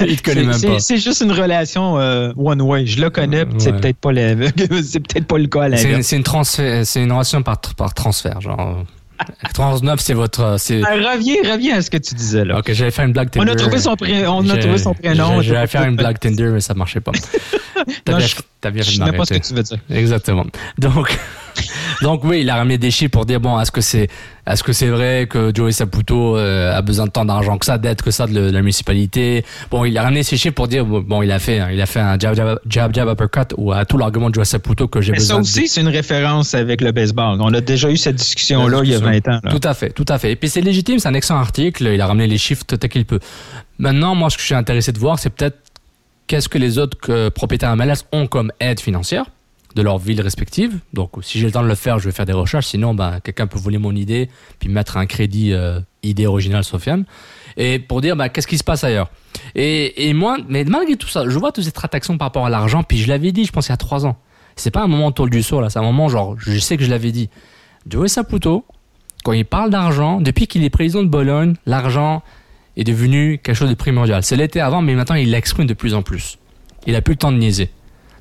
Il 0.07 0.17
te 0.17 0.23
connaît 0.23 0.43
même 0.45 0.61
pas. 0.61 0.79
C'est 0.79 0.97
juste 0.97 1.21
une 1.21 1.31
relation 1.31 1.99
euh, 1.99 2.31
one 2.35 2.61
way. 2.61 2.85
Je 2.85 2.99
le 3.01 3.09
connais, 3.09 3.45
puis 3.45 3.55
c'est 3.59 3.71
Ouais. 3.71 3.79
peut-être 3.79 3.97
pas 3.97 4.11
le, 4.11 4.47
c'est 4.83 4.99
peut-être 4.99 5.25
pas 5.27 5.37
le 5.37 5.47
cas 5.47 5.63
à 5.63 5.77
C'est 5.77 6.15
une, 6.15 7.11
relation 7.11 7.43
par, 7.43 7.55
tr- 7.55 7.75
par 7.75 7.93
transfert, 7.93 8.41
genre. 8.41 8.83
99, 9.43 9.99
c'est 9.99 10.13
votre, 10.13 10.55
c'est, 10.57 10.81
Ah, 10.85 10.93
reviens, 10.95 11.35
reviens 11.51 11.75
à 11.77 11.81
ce 11.81 11.89
que 11.89 11.97
tu 11.97 12.15
disais 12.15 12.45
là. 12.45 12.59
ok, 12.59 12.71
j'allais 12.71 12.89
faire 12.91 13.03
une 13.05 13.11
blague 13.11 13.27
On 13.35 13.39
Tinder. 13.39 13.51
a 13.51 13.55
trouvé 13.55 13.77
son, 13.77 13.95
pré- 13.97 14.25
on 14.25 14.49
a 14.49 14.57
trouvé 14.57 14.77
son 14.77 14.93
prénom. 14.93 15.41
J'allais 15.41 15.67
faire 15.67 15.83
une 15.83 15.97
blague 15.97 16.19
Tinder, 16.19 16.49
mais 16.53 16.61
ça 16.61 16.73
marchait 16.73 17.01
pas. 17.01 17.11
T'as 18.05 18.15
bien, 18.17 18.25
je- 18.27 18.35
bien 18.71 18.83
fait 18.83 18.91
Je 18.91 18.97
sais 19.05 19.11
pas 19.11 19.25
ce 19.25 19.33
que 19.33 19.39
tu 19.47 19.53
veux 19.53 19.63
dire. 19.63 19.77
Exactement. 19.89 20.45
Donc, 20.77 21.17
donc 22.01 22.23
oui, 22.23 22.41
il 22.41 22.49
a 22.49 22.55
ramené 22.55 22.77
des 22.77 22.91
chiffres 22.91 23.11
pour 23.11 23.25
dire 23.25 23.39
bon, 23.39 23.59
est-ce 23.59 23.71
que 23.71 23.81
c'est, 23.81 24.07
est-ce 24.47 24.63
que 24.63 24.73
c'est 24.73 24.87
vrai 24.87 25.27
que 25.29 25.51
Joey 25.53 25.71
Saputo 25.71 26.37
euh, 26.37 26.75
a 26.75 26.81
besoin 26.81 27.05
de 27.05 27.11
tant 27.11 27.25
d'argent 27.25 27.57
que 27.57 27.65
ça, 27.65 27.77
d'aide 27.77 28.01
que 28.01 28.11
ça 28.11 28.25
de, 28.27 28.51
la 28.51 28.61
municipalité? 28.61 29.43
Bon, 29.69 29.85
il 29.85 29.97
a 29.97 30.03
ramené 30.03 30.23
ces 30.23 30.37
chiffres 30.37 30.55
pour 30.55 30.67
dire 30.67 30.85
bon, 30.85 31.21
il 31.21 31.31
a 31.31 31.39
fait, 31.39 31.61
il 31.73 31.81
a 31.81 31.85
fait 31.85 31.99
un 31.99 32.17
jab 32.17 32.35
jab 32.35 32.59
jab, 32.67 32.93
jab 32.93 33.09
uppercut 33.09 33.53
ou 33.57 33.71
à 33.73 33.85
tout 33.85 33.97
l'argument 33.97 34.29
de 34.29 34.35
Joey 34.35 34.45
Saputo 34.45 34.87
que 34.87 35.01
j'ai 35.01 35.11
Mais 35.11 35.19
ça 35.19 35.35
besoin. 35.35 35.41
aussi, 35.41 35.63
de... 35.63 35.67
c'est 35.67 35.81
une 35.81 35.89
référence 35.89 36.53
avec 36.53 36.81
le 36.81 36.91
baseball. 36.91 37.37
On 37.41 37.53
a 37.53 37.61
déjà 37.61 37.89
eu 37.89 37.97
cette 37.97 38.15
discussion-là 38.15 38.81
il 38.83 38.91
y 38.91 38.95
a 38.95 38.99
20 38.99 39.27
ans. 39.27 39.39
là. 39.43 39.51
Tout 39.51 39.61
à 39.63 39.73
fait, 39.73 39.89
tout 39.89 40.05
à 40.07 40.17
fait. 40.17 40.31
Et 40.31 40.35
puis 40.35 40.49
c'est 40.49 40.61
légitime, 40.61 40.99
c'est 40.99 41.09
un 41.09 41.13
excellent 41.13 41.39
article. 41.39 41.87
Il 41.93 42.01
a 42.01 42.07
ramené 42.07 42.27
les 42.27 42.37
chiffres 42.37 42.63
tel 42.65 42.89
qu'il 42.89 43.05
peut. 43.05 43.19
Maintenant, 43.77 44.15
moi, 44.15 44.29
ce 44.29 44.35
que 44.35 44.41
je 44.41 44.47
suis 44.47 44.55
intéressé 44.55 44.91
de 44.91 44.99
voir, 44.99 45.19
c'est 45.19 45.29
peut-être 45.29 45.57
qu'est-ce 46.27 46.49
que 46.49 46.57
les 46.57 46.77
autres 46.77 46.97
euh, 47.09 47.29
propriétaires 47.29 47.75
MLS 47.75 48.05
ont 48.11 48.27
comme 48.27 48.51
aide 48.59 48.79
financière 48.79 49.25
de 49.75 49.81
leur 49.81 49.97
ville 49.97 50.21
respective. 50.21 50.79
Donc, 50.93 51.11
si 51.21 51.39
j'ai 51.39 51.45
le 51.45 51.51
temps 51.51 51.61
de 51.61 51.67
le 51.67 51.75
faire, 51.75 51.99
je 51.99 52.05
vais 52.05 52.11
faire 52.11 52.25
des 52.25 52.33
recherches. 52.33 52.67
Sinon, 52.67 52.93
ben, 52.93 53.19
quelqu'un 53.23 53.47
peut 53.47 53.59
voler 53.59 53.77
mon 53.77 53.95
idée 53.95 54.29
puis 54.59 54.69
mettre 54.69 54.97
un 54.97 55.05
crédit 55.05 55.53
euh, 55.53 55.79
idée 56.03 56.25
originale 56.25 56.63
Sofiane. 56.63 57.05
Et 57.57 57.79
pour 57.79 58.01
dire, 58.01 58.15
ben, 58.15 58.29
qu'est-ce 58.29 58.47
qui 58.47 58.57
se 58.57 58.63
passe 58.63 58.83
ailleurs? 58.83 59.09
Et, 59.55 60.09
et 60.09 60.13
moi, 60.13 60.37
mais 60.47 60.63
malgré 60.63 60.95
tout 60.95 61.07
ça, 61.07 61.23
je 61.27 61.37
vois 61.37 61.51
toutes 61.51 61.65
ces 61.65 61.71
transactions 61.71 62.17
par 62.17 62.27
rapport 62.27 62.45
à 62.45 62.49
l'argent. 62.49 62.83
Puis 62.83 62.97
je 62.97 63.07
l'avais 63.07 63.31
dit, 63.31 63.45
je 63.45 63.51
pense, 63.51 63.67
il 63.67 63.71
y 63.71 63.73
a 63.73 63.77
trois 63.77 64.05
ans. 64.05 64.17
C'est 64.55 64.71
pas 64.71 64.81
un 64.81 64.87
moment 64.87 65.11
tôle 65.11 65.29
du 65.29 65.43
saut, 65.43 65.61
là. 65.61 65.69
C'est 65.69 65.79
un 65.79 65.83
moment, 65.83 66.09
genre, 66.09 66.35
je 66.37 66.57
sais 66.57 66.75
que 66.75 66.83
je 66.83 66.89
l'avais 66.89 67.11
dit. 67.11 67.29
Joey 67.87 68.07
Saputo, 68.07 68.65
quand 69.23 69.33
il 69.33 69.45
parle 69.45 69.69
d'argent, 69.69 70.19
depuis 70.19 70.47
qu'il 70.47 70.63
est 70.63 70.69
président 70.69 71.03
de 71.03 71.07
Bologne, 71.07 71.55
l'argent 71.65 72.23
est 72.75 72.83
devenu 72.83 73.39
quelque 73.43 73.55
chose 73.55 73.69
de 73.69 73.75
primordial. 73.75 74.23
C'est 74.23 74.35
l'était 74.35 74.59
avant, 74.59 74.81
mais 74.81 74.95
maintenant 74.95 75.15
il 75.15 75.31
l'exprime 75.31 75.67
de 75.67 75.73
plus 75.73 75.93
en 75.93 76.01
plus. 76.01 76.37
Il 76.87 76.95
a 76.95 77.01
plus 77.01 77.13
le 77.13 77.17
temps 77.19 77.31
de 77.31 77.37
niaiser. 77.37 77.69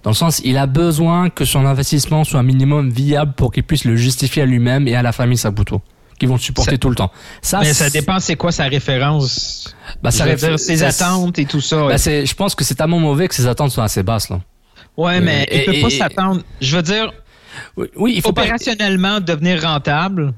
Dans 0.02 0.10
le 0.10 0.14
sens, 0.16 0.40
il 0.44 0.56
a 0.56 0.66
besoin 0.66 1.28
que 1.30 1.44
son 1.44 1.66
investissement 1.66 2.24
soit 2.24 2.40
un 2.40 2.44
minimum 2.44 2.90
viable 2.90 3.32
pour 3.34 3.52
qu'il 3.52 3.64
puisse 3.64 3.84
le 3.84 3.96
justifier 3.96 4.42
à 4.42 4.46
lui-même 4.46 4.86
et 4.88 4.94
à 4.94 5.02
la 5.02 5.12
famille 5.12 5.36
Saputo, 5.36 5.82
qui 6.18 6.26
vont 6.26 6.34
le 6.34 6.40
supporter 6.40 6.72
Ça- 6.72 6.78
tout 6.78 6.88
le 6.88 6.94
temps. 6.94 7.10
Ça, 7.42 7.60
Mais 7.60 7.74
ça 7.74 7.90
dépend, 7.90 8.18
c'est 8.20 8.36
quoi 8.36 8.52
sa 8.52 8.64
référence? 8.64 9.74
bah, 10.02 10.10
ça 10.10 10.24
réfé- 10.24 10.48
dire, 10.48 10.58
ses 10.58 10.82
attentes 10.84 11.38
et 11.38 11.44
tout 11.46 11.60
ça. 11.60 11.88
bah, 11.88 11.96
je 11.96 12.34
pense 12.34 12.54
que 12.54 12.64
c'est 12.64 12.74
tellement 12.76 13.00
mauvais 13.00 13.28
que 13.28 13.34
ses 13.34 13.46
attentes 13.46 13.72
sont 13.72 13.82
assez 13.82 14.02
basses. 14.02 14.28
Là. 14.30 14.40
ouais, 14.96 15.20
mais 15.20 15.44
et- 15.50 15.58
il 15.60 15.64
peut 15.64 15.74
et- 15.74 15.82
pas 15.82 15.90
s'attendre. 15.90 16.40
Je 16.60 16.76
veux 16.76 16.82
dire, 16.82 17.12
Oui, 17.96 18.12
il 18.16 18.22
faut 18.22 18.32
pas. 18.32 18.42
opérationnellement, 18.42 19.20
devenir 19.20 19.62
rentable, 19.62 20.32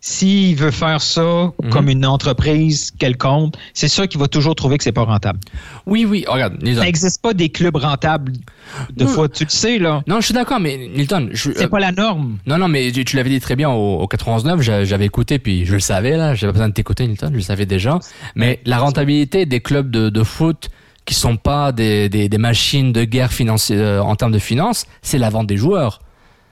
s'il 0.00 0.54
veut 0.56 0.70
faire 0.70 1.00
ça 1.02 1.50
Mhm. 1.62 1.70
comme 1.70 1.88
une 1.88 2.06
entreprise 2.06 2.92
quelconque, 2.98 3.54
c'est 3.74 3.88
sûr 3.88 4.06
qu'il 4.06 4.20
va 4.20 4.28
toujours 4.28 4.54
trouver 4.54 4.78
que 4.78 4.84
c'est 4.84 4.92
pas 4.92 5.02
rentable. 5.04 5.40
Oui, 5.86 6.04
oui, 6.04 6.24
regarde, 6.28 6.62
Nilton. 6.62 6.80
Ça 6.80 6.84
n'existe 6.86 7.20
pas 7.20 7.34
des 7.34 7.48
clubs 7.48 7.74
rentables 7.76 8.32
de 8.94 9.04
Non. 9.04 9.10
fois, 9.10 9.28
tu 9.28 9.44
le 9.44 9.50
sais, 9.50 9.78
là. 9.78 10.02
Non, 10.06 10.20
je 10.20 10.26
suis 10.26 10.34
d'accord, 10.34 10.60
mais 10.60 10.76
Nilton, 10.94 11.28
je, 11.32 11.50
C'est 11.56 11.64
euh, 11.64 11.68
pas 11.68 11.80
la 11.80 11.90
norme. 11.92 12.38
Non, 12.46 12.58
non, 12.58 12.68
mais 12.68 12.92
tu, 12.92 13.04
tu 13.04 13.16
l'avais 13.16 13.30
dit 13.30 13.40
très 13.40 13.56
bien 13.56 13.70
au, 13.70 13.98
au 14.00 14.06
99, 14.06 14.60
j'a- 14.60 14.84
j'avais 14.84 15.06
écouté, 15.06 15.38
puis 15.38 15.64
je 15.64 15.74
le 15.74 15.80
savais, 15.80 16.16
là, 16.16 16.34
j'avais 16.34 16.52
pas 16.52 16.58
besoin 16.58 16.68
de 16.68 16.74
t'écouter, 16.74 17.06
Nilton, 17.06 17.28
je 17.30 17.36
le 17.36 17.40
savais 17.40 17.66
déjà. 17.66 17.98
Mais 18.36 18.60
la 18.66 18.78
rentabilité 18.78 19.46
des 19.46 19.60
clubs 19.60 19.90
de, 19.90 20.10
de 20.10 20.22
foot 20.22 20.68
qui 21.04 21.14
sont 21.14 21.36
pas 21.36 21.72
des, 21.72 22.08
des, 22.08 22.28
des 22.28 22.38
machines 22.38 22.92
de 22.92 23.02
guerre 23.04 23.32
financière 23.32 23.78
euh, 23.80 24.00
en 24.00 24.14
termes 24.14 24.32
de 24.32 24.38
finances, 24.38 24.84
c'est 25.02 25.18
la 25.18 25.30
vente 25.30 25.46
des 25.46 25.56
joueurs. 25.56 26.00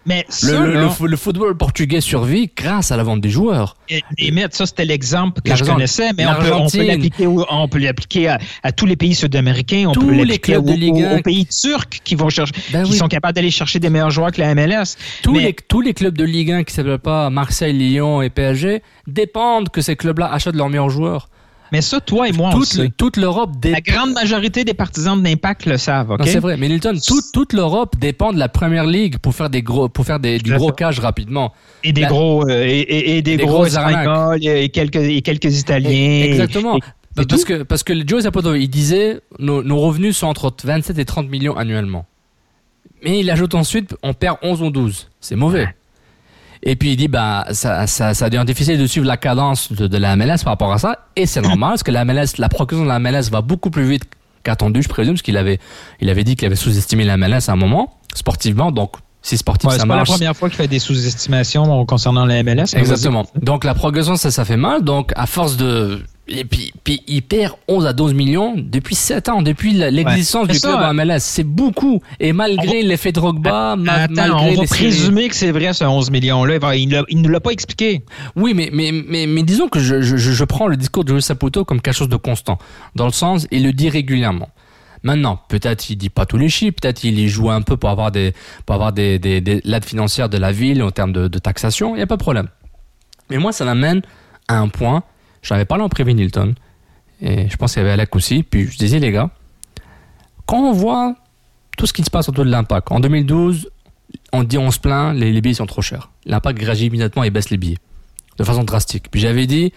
Mais 0.06 0.24
Le, 0.28 0.32
ça, 0.32 0.60
le, 0.60 0.72
là, 0.72 0.80
le 0.82 0.86
fo- 0.88 1.06
le 1.08 1.16
football 1.16 1.56
portugais 1.56 2.00
survit 2.00 2.50
grâce 2.56 2.92
à 2.92 2.96
la 2.96 3.02
vente 3.02 3.20
des 3.20 3.28
joueurs. 3.28 3.76
Et, 3.88 4.02
et 4.18 4.30
Matt, 4.30 4.54
ça 4.54 4.64
c'était 4.64 4.84
l'exemple 4.84 5.40
que 5.42 5.54
je 5.56 5.64
connaissais, 5.64 6.10
mais 6.16 6.24
on 6.26 6.30
peut, 6.30 6.36
on 6.38 6.42
peut 6.42 6.48
l'Argentine. 6.50 6.82
l'appliquer, 6.86 7.26
au- 7.26 7.44
on 7.50 7.68
peut 7.68 7.78
l'appliquer 7.78 8.28
à, 8.28 8.38
à 8.62 8.72
tous 8.72 8.86
les 8.86 8.94
pays 8.96 9.14
sud-américains, 9.14 9.86
on 9.88 9.92
Tous 9.92 10.06
peut 10.06 10.14
l'appliquer 10.14 10.56
aux, 10.58 10.62
de 10.62 10.72
Ligue 10.72 10.94
aux- 10.94 11.04
1. 11.16 11.18
aux 11.18 11.22
pays 11.22 11.46
turcs 11.46 11.88
qui 12.04 12.14
vont 12.14 12.28
chercher, 12.28 12.52
Ben 12.72 12.84
qui 12.84 12.92
oui. 12.92 12.96
sont 12.96 13.08
capables 13.08 13.34
d'aller 13.34 13.50
chercher 13.50 13.80
des 13.80 13.90
meilleurs 13.90 14.10
joueurs 14.10 14.30
que 14.30 14.40
la 14.40 14.54
MLS. 14.54 14.96
Tous, 15.22 15.32
Mais- 15.32 15.42
les, 15.42 15.52
tous 15.54 15.80
les 15.80 15.92
clubs 15.92 16.16
de 16.16 16.24
Ligue 16.24 16.52
1 16.52 16.62
qui 16.64 16.72
s'appellent 16.72 16.98
pas 16.98 17.28
Marseille, 17.30 17.72
Lyon 17.72 18.22
et 18.22 18.30
PSG 18.30 18.82
dépendent 19.06 19.70
que 19.70 19.80
ces 19.80 19.96
clubs-là 19.96 20.32
achètent 20.32 20.54
leurs 20.56 20.68
meilleurs 20.68 20.90
joueurs. 20.90 21.28
Mais 21.72 21.80
ça, 21.82 22.00
toi 22.00 22.28
et 22.28 22.32
moi, 22.32 22.48
on 22.48 22.52
le 22.52 22.58
Toute, 22.58 22.68
sait. 22.68 22.90
toute 22.96 23.16
l'Europe 23.16 23.52
dépend. 23.60 23.74
La 23.76 23.80
grande 23.80 24.12
majorité 24.12 24.64
des 24.64 24.74
partisans 24.74 25.18
de 25.20 25.24
l'Impact 25.26 25.66
le 25.66 25.76
savent, 25.78 26.10
OK? 26.12 26.20
Non, 26.20 26.26
c'est 26.26 26.38
vrai, 26.38 26.56
mais 26.56 26.68
Nilton, 26.68 26.94
toute, 27.04 27.24
toute 27.32 27.52
l'Europe 27.52 27.96
dépend 27.98 28.32
de 28.32 28.38
la 28.38 28.48
première 28.48 28.84
ligue 28.86 29.18
pour 29.18 29.34
faire 29.34 29.50
des 29.50 29.62
gros, 29.62 29.88
pour 29.88 30.04
faire 30.04 30.20
des, 30.20 30.38
du 30.38 30.54
gros 30.54 30.72
cash 30.72 30.98
rapidement. 31.00 31.52
Et 31.84 31.92
des 31.92 32.02
La- 32.02 32.08
gros, 32.08 32.48
euh, 32.48 32.64
et, 32.64 32.80
et- 32.80 33.16
et 33.18 33.22
des 33.22 33.36
Des 33.36 33.44
gros. 33.44 33.64
Espagnols 33.66 34.38
et 34.46 34.68
quelques, 34.68 34.96
et 34.96 35.22
quelques 35.22 35.58
Italiens. 35.58 36.22
Exactement. 36.24 36.76
Et- 36.76 36.80
parce 37.14 37.26
tout. 37.28 37.46
que, 37.46 37.62
parce 37.62 37.82
que 37.82 37.94
Joe 38.06 38.22
Saputo, 38.22 38.54
il 38.54 38.68
disait, 38.68 39.20
nos, 39.38 39.62
nos 39.62 39.78
revenus 39.80 40.16
sont 40.18 40.26
entre 40.26 40.54
27 40.64 40.98
et 40.98 41.04
30 41.06 41.28
millions 41.30 41.56
annuellement. 41.56 42.04
Mais 43.02 43.20
il 43.20 43.30
ajoute 43.30 43.54
ensuite, 43.54 43.94
on 44.02 44.14
perd 44.14 44.36
11 44.42 44.62
ou 44.62 44.70
12. 44.70 45.08
C'est 45.20 45.36
mauvais. 45.36 45.66
Et 46.62 46.76
puis 46.76 46.92
il 46.92 46.96
dit, 46.96 47.08
bah, 47.08 47.46
ça, 47.52 47.86
ça, 47.86 48.14
ça 48.14 48.30
devient 48.30 48.44
difficile 48.44 48.78
de 48.78 48.86
suivre 48.86 49.06
la 49.06 49.16
cadence 49.16 49.72
de, 49.72 49.86
de 49.86 49.96
la 49.98 50.16
MLS 50.16 50.38
par 50.44 50.52
rapport 50.54 50.72
à 50.72 50.78
ça. 50.78 51.06
Et 51.16 51.26
c'est 51.26 51.40
normal, 51.42 51.70
parce 51.70 51.82
que 51.82 51.90
la 51.90 52.04
MLS, 52.04 52.38
la 52.38 52.48
progression 52.48 52.84
de 52.84 52.88
la 52.88 52.98
MLS 52.98 53.30
va 53.30 53.40
beaucoup 53.42 53.70
plus 53.70 53.88
vite 53.88 54.04
qu'attendu, 54.42 54.82
je 54.82 54.88
présume, 54.88 55.14
parce 55.14 55.22
qu'il 55.22 55.36
avait, 55.36 55.58
il 56.00 56.08
avait 56.08 56.24
dit 56.24 56.36
qu'il 56.36 56.46
avait 56.46 56.56
sous-estimé 56.56 57.04
la 57.04 57.16
MLS 57.16 57.48
à 57.48 57.52
un 57.52 57.56
moment, 57.56 57.98
sportivement. 58.14 58.70
Donc, 58.72 58.92
si 59.22 59.36
sportif, 59.36 59.68
Ouais, 59.68 59.74
ça 59.74 59.80
c'est 59.82 59.88
pas 59.88 59.94
la 59.94 59.98
marche. 60.00 60.10
première 60.10 60.36
fois 60.36 60.48
qu'il 60.48 60.56
fait 60.56 60.68
des 60.68 60.78
sous-estimations 60.78 61.84
concernant 61.84 62.24
la 62.26 62.42
MLS. 62.44 62.74
Exactement. 62.76 63.26
Donc 63.34 63.64
la 63.64 63.74
progression, 63.74 64.14
ça, 64.16 64.30
ça 64.30 64.44
fait 64.44 64.56
mal. 64.56 64.82
Donc 64.84 65.12
à 65.16 65.26
force 65.26 65.56
de... 65.56 66.00
Et 66.28 66.44
puis, 66.44 66.72
puis 66.82 67.02
il 67.06 67.22
perd 67.22 67.52
11 67.68 67.86
à 67.86 67.92
12 67.92 68.12
millions 68.14 68.54
depuis 68.56 68.96
7 68.96 69.28
ans, 69.28 69.42
depuis 69.42 69.72
l'existence 69.72 70.48
du 70.48 70.56
ça, 70.56 70.68
club 70.70 70.80
en 70.82 70.92
MLS. 70.94 71.20
C'est 71.20 71.44
beaucoup. 71.44 72.00
Et 72.18 72.32
malgré 72.32 72.82
l'effet 72.82 73.12
Drogba, 73.12 73.76
ma- 73.76 73.92
Attends, 73.92 74.14
malgré 74.14 74.34
on 74.56 74.60
va 74.60 74.66
séries- 74.66 74.88
présumer 74.88 75.28
que 75.28 75.36
c'est 75.36 75.52
vrai 75.52 75.72
ce 75.72 75.84
11 75.84 76.10
millions-là. 76.10 76.74
Il 76.74 77.04
Il 77.08 77.22
ne 77.22 77.28
l'a 77.28 77.38
pas 77.40 77.50
expliqué. 77.50 78.02
Oui, 78.34 78.54
mais, 78.54 78.70
mais, 78.72 78.90
mais, 78.92 79.26
mais 79.26 79.42
disons 79.44 79.68
que 79.68 79.78
je, 79.78 80.02
je, 80.02 80.16
je 80.16 80.32
je 80.32 80.44
prends 80.44 80.66
le 80.66 80.76
discours 80.76 81.04
de 81.04 81.10
Joe 81.14 81.22
Saputo 81.24 81.64
comme 81.64 81.80
quelque 81.80 81.94
chose 81.94 82.08
de 82.08 82.16
constant. 82.16 82.58
Dans 82.96 83.06
le 83.06 83.12
sens, 83.12 83.46
il 83.52 83.62
le 83.62 83.72
dit 83.72 83.88
régulièrement. 83.88 84.48
Maintenant, 85.04 85.38
peut-être 85.48 85.88
il 85.90 85.96
dit 85.96 86.10
pas 86.10 86.26
tous 86.26 86.38
les 86.38 86.48
chiffres, 86.48 86.74
peut-être 86.82 87.04
il 87.04 87.18
y 87.20 87.28
joue 87.28 87.50
un 87.50 87.62
peu 87.62 87.76
pour 87.76 87.90
avoir 87.90 88.10
des, 88.10 88.32
pour 88.64 88.74
avoir 88.74 88.92
des, 88.92 89.20
des, 89.20 89.40
des 89.40 89.60
l'aide 89.62 89.84
financière 89.84 90.28
de 90.28 90.38
la 90.38 90.50
ville 90.50 90.82
en 90.82 90.90
termes 90.90 91.12
de, 91.12 91.28
de 91.28 91.38
taxation, 91.38 91.94
il 91.94 91.98
n'y 91.98 92.02
a 92.02 92.06
pas 92.08 92.16
de 92.16 92.22
problème. 92.22 92.48
Mais 93.30 93.38
moi, 93.38 93.52
ça 93.52 93.64
m'amène 93.64 94.02
à 94.48 94.58
un 94.58 94.66
point, 94.68 95.04
j'en 95.46 95.54
avais 95.54 95.64
parlé 95.64 95.84
en 95.84 95.88
privé 95.88 96.12
Nilton, 96.12 96.54
et 97.20 97.48
je 97.48 97.56
pense 97.56 97.72
qu'il 97.72 97.82
y 97.82 97.84
avait 97.84 97.92
Alec 97.92 98.14
aussi, 98.16 98.42
puis 98.42 98.66
je 98.66 98.76
disais 98.76 98.98
les 98.98 99.12
gars, 99.12 99.30
quand 100.44 100.58
on 100.58 100.72
voit 100.72 101.14
tout 101.76 101.86
ce 101.86 101.92
qui 101.92 102.02
se 102.02 102.10
passe 102.10 102.28
autour 102.28 102.44
de 102.44 102.50
l'impact, 102.50 102.90
en 102.90 103.00
2012, 103.00 103.70
on 104.32 104.42
dit 104.42 104.58
on 104.58 104.70
se 104.70 104.78
plaint, 104.78 105.14
les, 105.16 105.40
billets 105.40 105.54
sont 105.54 105.66
trop 105.66 105.82
chers. 105.82 106.10
L'impact 106.24 106.62
réagit 106.62 106.86
immédiatement 106.86 107.22
et 107.22 107.30
baisse 107.30 107.50
les 107.50 107.56
billets 107.56 107.78
de 108.38 108.44
façon 108.44 108.64
drastique. 108.64 109.10
Puis 109.10 109.20
j'avais 109.20 109.46
dit, 109.46 109.72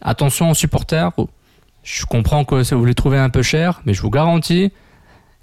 attention 0.00 0.50
aux 0.50 0.54
supporters, 0.54 1.12
je 1.82 2.04
comprends 2.04 2.44
que 2.44 2.74
vous 2.74 2.84
les 2.84 2.94
trouvez 2.94 3.18
un 3.18 3.30
peu 3.30 3.42
cher, 3.42 3.80
mais 3.86 3.94
je 3.94 4.02
vous 4.02 4.10
garantis, 4.10 4.70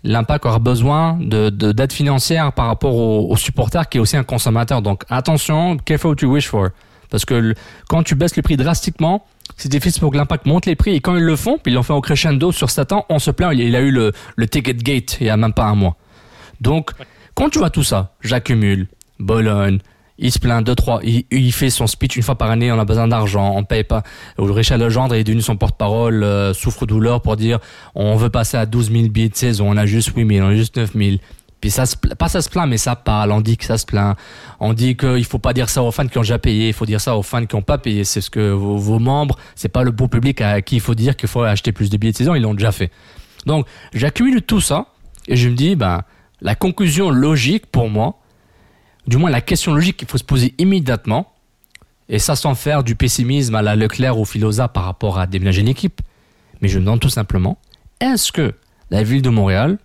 l'impact 0.04 0.46
aura 0.46 0.60
besoin 0.60 1.18
de, 1.20 1.50
de- 1.50 1.72
d'aide 1.72 1.92
financière 1.92 2.54
par 2.54 2.68
rapport 2.68 2.96
aux, 2.96 3.32
aux 3.32 3.38
supporters 3.38 3.90
qui 3.90 3.98
est 3.98 4.02
aussi 4.02 4.18
un 4.18 4.24
consommateur. 4.24 4.82
Donc 4.82 5.04
attention, 5.10 5.78
careful 5.78 6.12
what 6.12 6.18
you 6.22 6.32
wish 6.32 6.48
for. 6.48 6.70
Parce 7.10 7.26
que 7.26 7.34
le- 7.34 7.56
quand 7.88 8.04
tu 8.04 8.16
baisses 8.16 8.36
le 8.36 8.42
prix 8.42 8.58
drastiquement, 8.58 9.26
c'est 9.58 9.70
difficile 9.70 10.00
pour 10.02 10.12
que 10.12 10.18
l'impact 10.18 10.46
monte 10.46 10.66
les 10.66 10.76
prix. 10.76 10.96
Et 10.96 11.00
quand 11.02 11.16
ils 11.16 11.24
le 11.24 11.36
font, 11.36 11.58
puis 11.58 11.72
ils 11.72 11.76
l'ont 11.76 11.84
fait 11.84 11.94
au 11.94 12.02
crescendo 12.02 12.52
sur 12.52 12.70
7 12.70 12.92
ans, 12.92 13.06
on 13.10 13.20
se 13.20 13.32
plaint, 13.32 13.54
il, 13.54 13.76
a 13.76 13.82
eu 13.82 13.92
le, 13.92 14.12
le 14.36 14.48
ticket 14.48 14.74
gate 14.76 15.18
il 15.20 15.28
y 15.28 15.30
a 15.30 15.38
même 15.38 15.54
pas 15.54 15.66
un 15.66 15.76
mois. 15.76 15.96
Donc, 16.62 16.92
quand 17.36 17.50
tu 17.50 17.60
vois 17.60 17.70
tout 17.70 17.84
ça, 17.84 18.14
j'accumule, 18.22 18.88
Bologne, 19.20 19.80
il 20.22 20.32
se 20.32 20.40
plaint 20.40 20.66
deux 20.66 20.76
trois, 20.76 21.00
il, 21.04 21.24
il 21.32 21.52
fait 21.54 21.70
son 21.70 21.88
speech 21.88 22.18
une 22.18 22.24
fois 22.24 22.36
par 22.36 22.52
année, 22.52 22.72
on 22.72 22.80
a 22.80 22.84
besoin 22.86 23.08
d'argent, 23.08 23.54
on 23.56 23.64
paye 23.64 23.86
pas. 23.86 24.04
Richard 24.38 24.78
Legendre 24.78 25.16
est 25.16 25.24
devenu 25.24 25.42
son 25.42 25.56
porte-parole, 25.56 26.24
euh, 26.24 26.54
souffre-douleur 26.54 27.22
pour 27.22 27.38
dire 27.38 27.60
on 27.96 28.16
veut 28.18 28.30
passer 28.30 28.58
à 28.58 28.66
12 28.66 28.92
000 28.92 29.08
billets 29.08 29.30
de 29.30 29.36
saison, 29.36 29.70
on 29.72 29.78
a 29.78 29.86
juste 29.86 30.12
8 30.16 30.28
000, 30.36 30.46
on 30.46 30.50
a 30.52 30.56
juste 30.56 30.76
9 30.76 30.92
000. 30.94 31.18
Puis 31.62 31.72
ça 31.72 31.86
se, 31.86 31.96
pas 31.96 32.30
ça 32.30 32.42
se 32.42 32.50
plaint, 32.50 32.70
mais 32.70 32.78
ça 32.78 32.96
parle. 32.96 33.32
On 33.32 33.42
dit 33.42 33.58
que 33.58 33.66
ça 33.66 33.78
se 33.78 33.86
plaint. 33.86 34.18
On 34.60 34.74
dit 34.74 34.96
qu'il 34.96 35.26
faut 35.26 35.40
pas 35.40 35.54
dire 35.54 35.70
ça 35.70 35.84
aux 35.84 35.92
fans 35.92 36.08
qui 36.08 36.18
ont 36.18 36.22
déjà 36.22 36.40
payé. 36.40 36.70
Il 36.70 36.74
faut 36.74 36.86
dire 36.86 37.02
ça 37.02 37.18
aux 37.18 37.24
fans 37.24 37.46
qui 37.46 37.56
ont 37.56 37.62
pas 37.62 37.78
payé. 37.78 38.06
C'est 38.06 38.22
ce 38.22 38.30
que 38.30 38.52
vos, 38.52 38.78
vos 38.78 39.00
membres, 39.00 39.38
c'est 39.56 39.70
pas 39.70 39.84
le 39.84 39.92
beau 39.92 40.08
public 40.08 40.40
à 40.42 40.62
qui 40.62 40.76
il 40.76 40.82
faut 40.82 40.96
dire 40.96 41.18
qu'il 41.18 41.28
faut 41.28 41.44
acheter 41.44 41.72
plus 41.72 41.90
de 41.90 41.98
billets 41.98 42.14
de 42.14 42.18
saison. 42.18 42.34
Ils 42.36 42.42
l'ont 42.42 42.54
déjà 42.54 42.72
fait. 42.72 42.92
Donc, 43.46 43.66
j'accumule 43.94 44.42
tout 44.42 44.62
ça 44.62 44.88
et 45.28 45.36
je 45.36 45.50
me 45.50 45.56
dis, 45.56 45.76
ben, 45.76 46.02
la 46.42 46.56
conclusion 46.56 47.10
logique 47.10 47.66
pour 47.68 47.90
moi, 47.90 48.20
du 49.08 49.18
moins 49.18 49.30
la 49.30 49.42
question 49.42 49.74
logique 49.74 49.98
qu'il 49.98 50.08
faut 50.08 50.18
se 50.18 50.24
poser 50.24 50.54
immédiatement, 50.58 51.32
et 52.10 52.20
ça 52.20 52.36
sans 52.36 52.56
faire 52.56 52.84
du 52.84 52.96
pessimisme 52.96 53.56
à 53.56 53.62
la 53.62 53.76
Leclerc 53.76 54.18
ou 54.18 54.26
Filosa 54.26 54.68
par 54.68 54.86
rapport 54.86 55.20
à 55.20 55.28
déménager 55.28 55.62
une 55.62 55.68
équipe, 55.68 56.02
mais 56.62 56.68
je 56.68 56.80
me 56.80 56.86
demande 56.86 57.00
tout 57.00 57.10
simplement, 57.10 57.58
est-ce 58.00 58.32
que 58.32 58.54
la 58.90 59.04
ville 59.04 59.22
de 59.22 59.30
Montréal, 59.30 59.78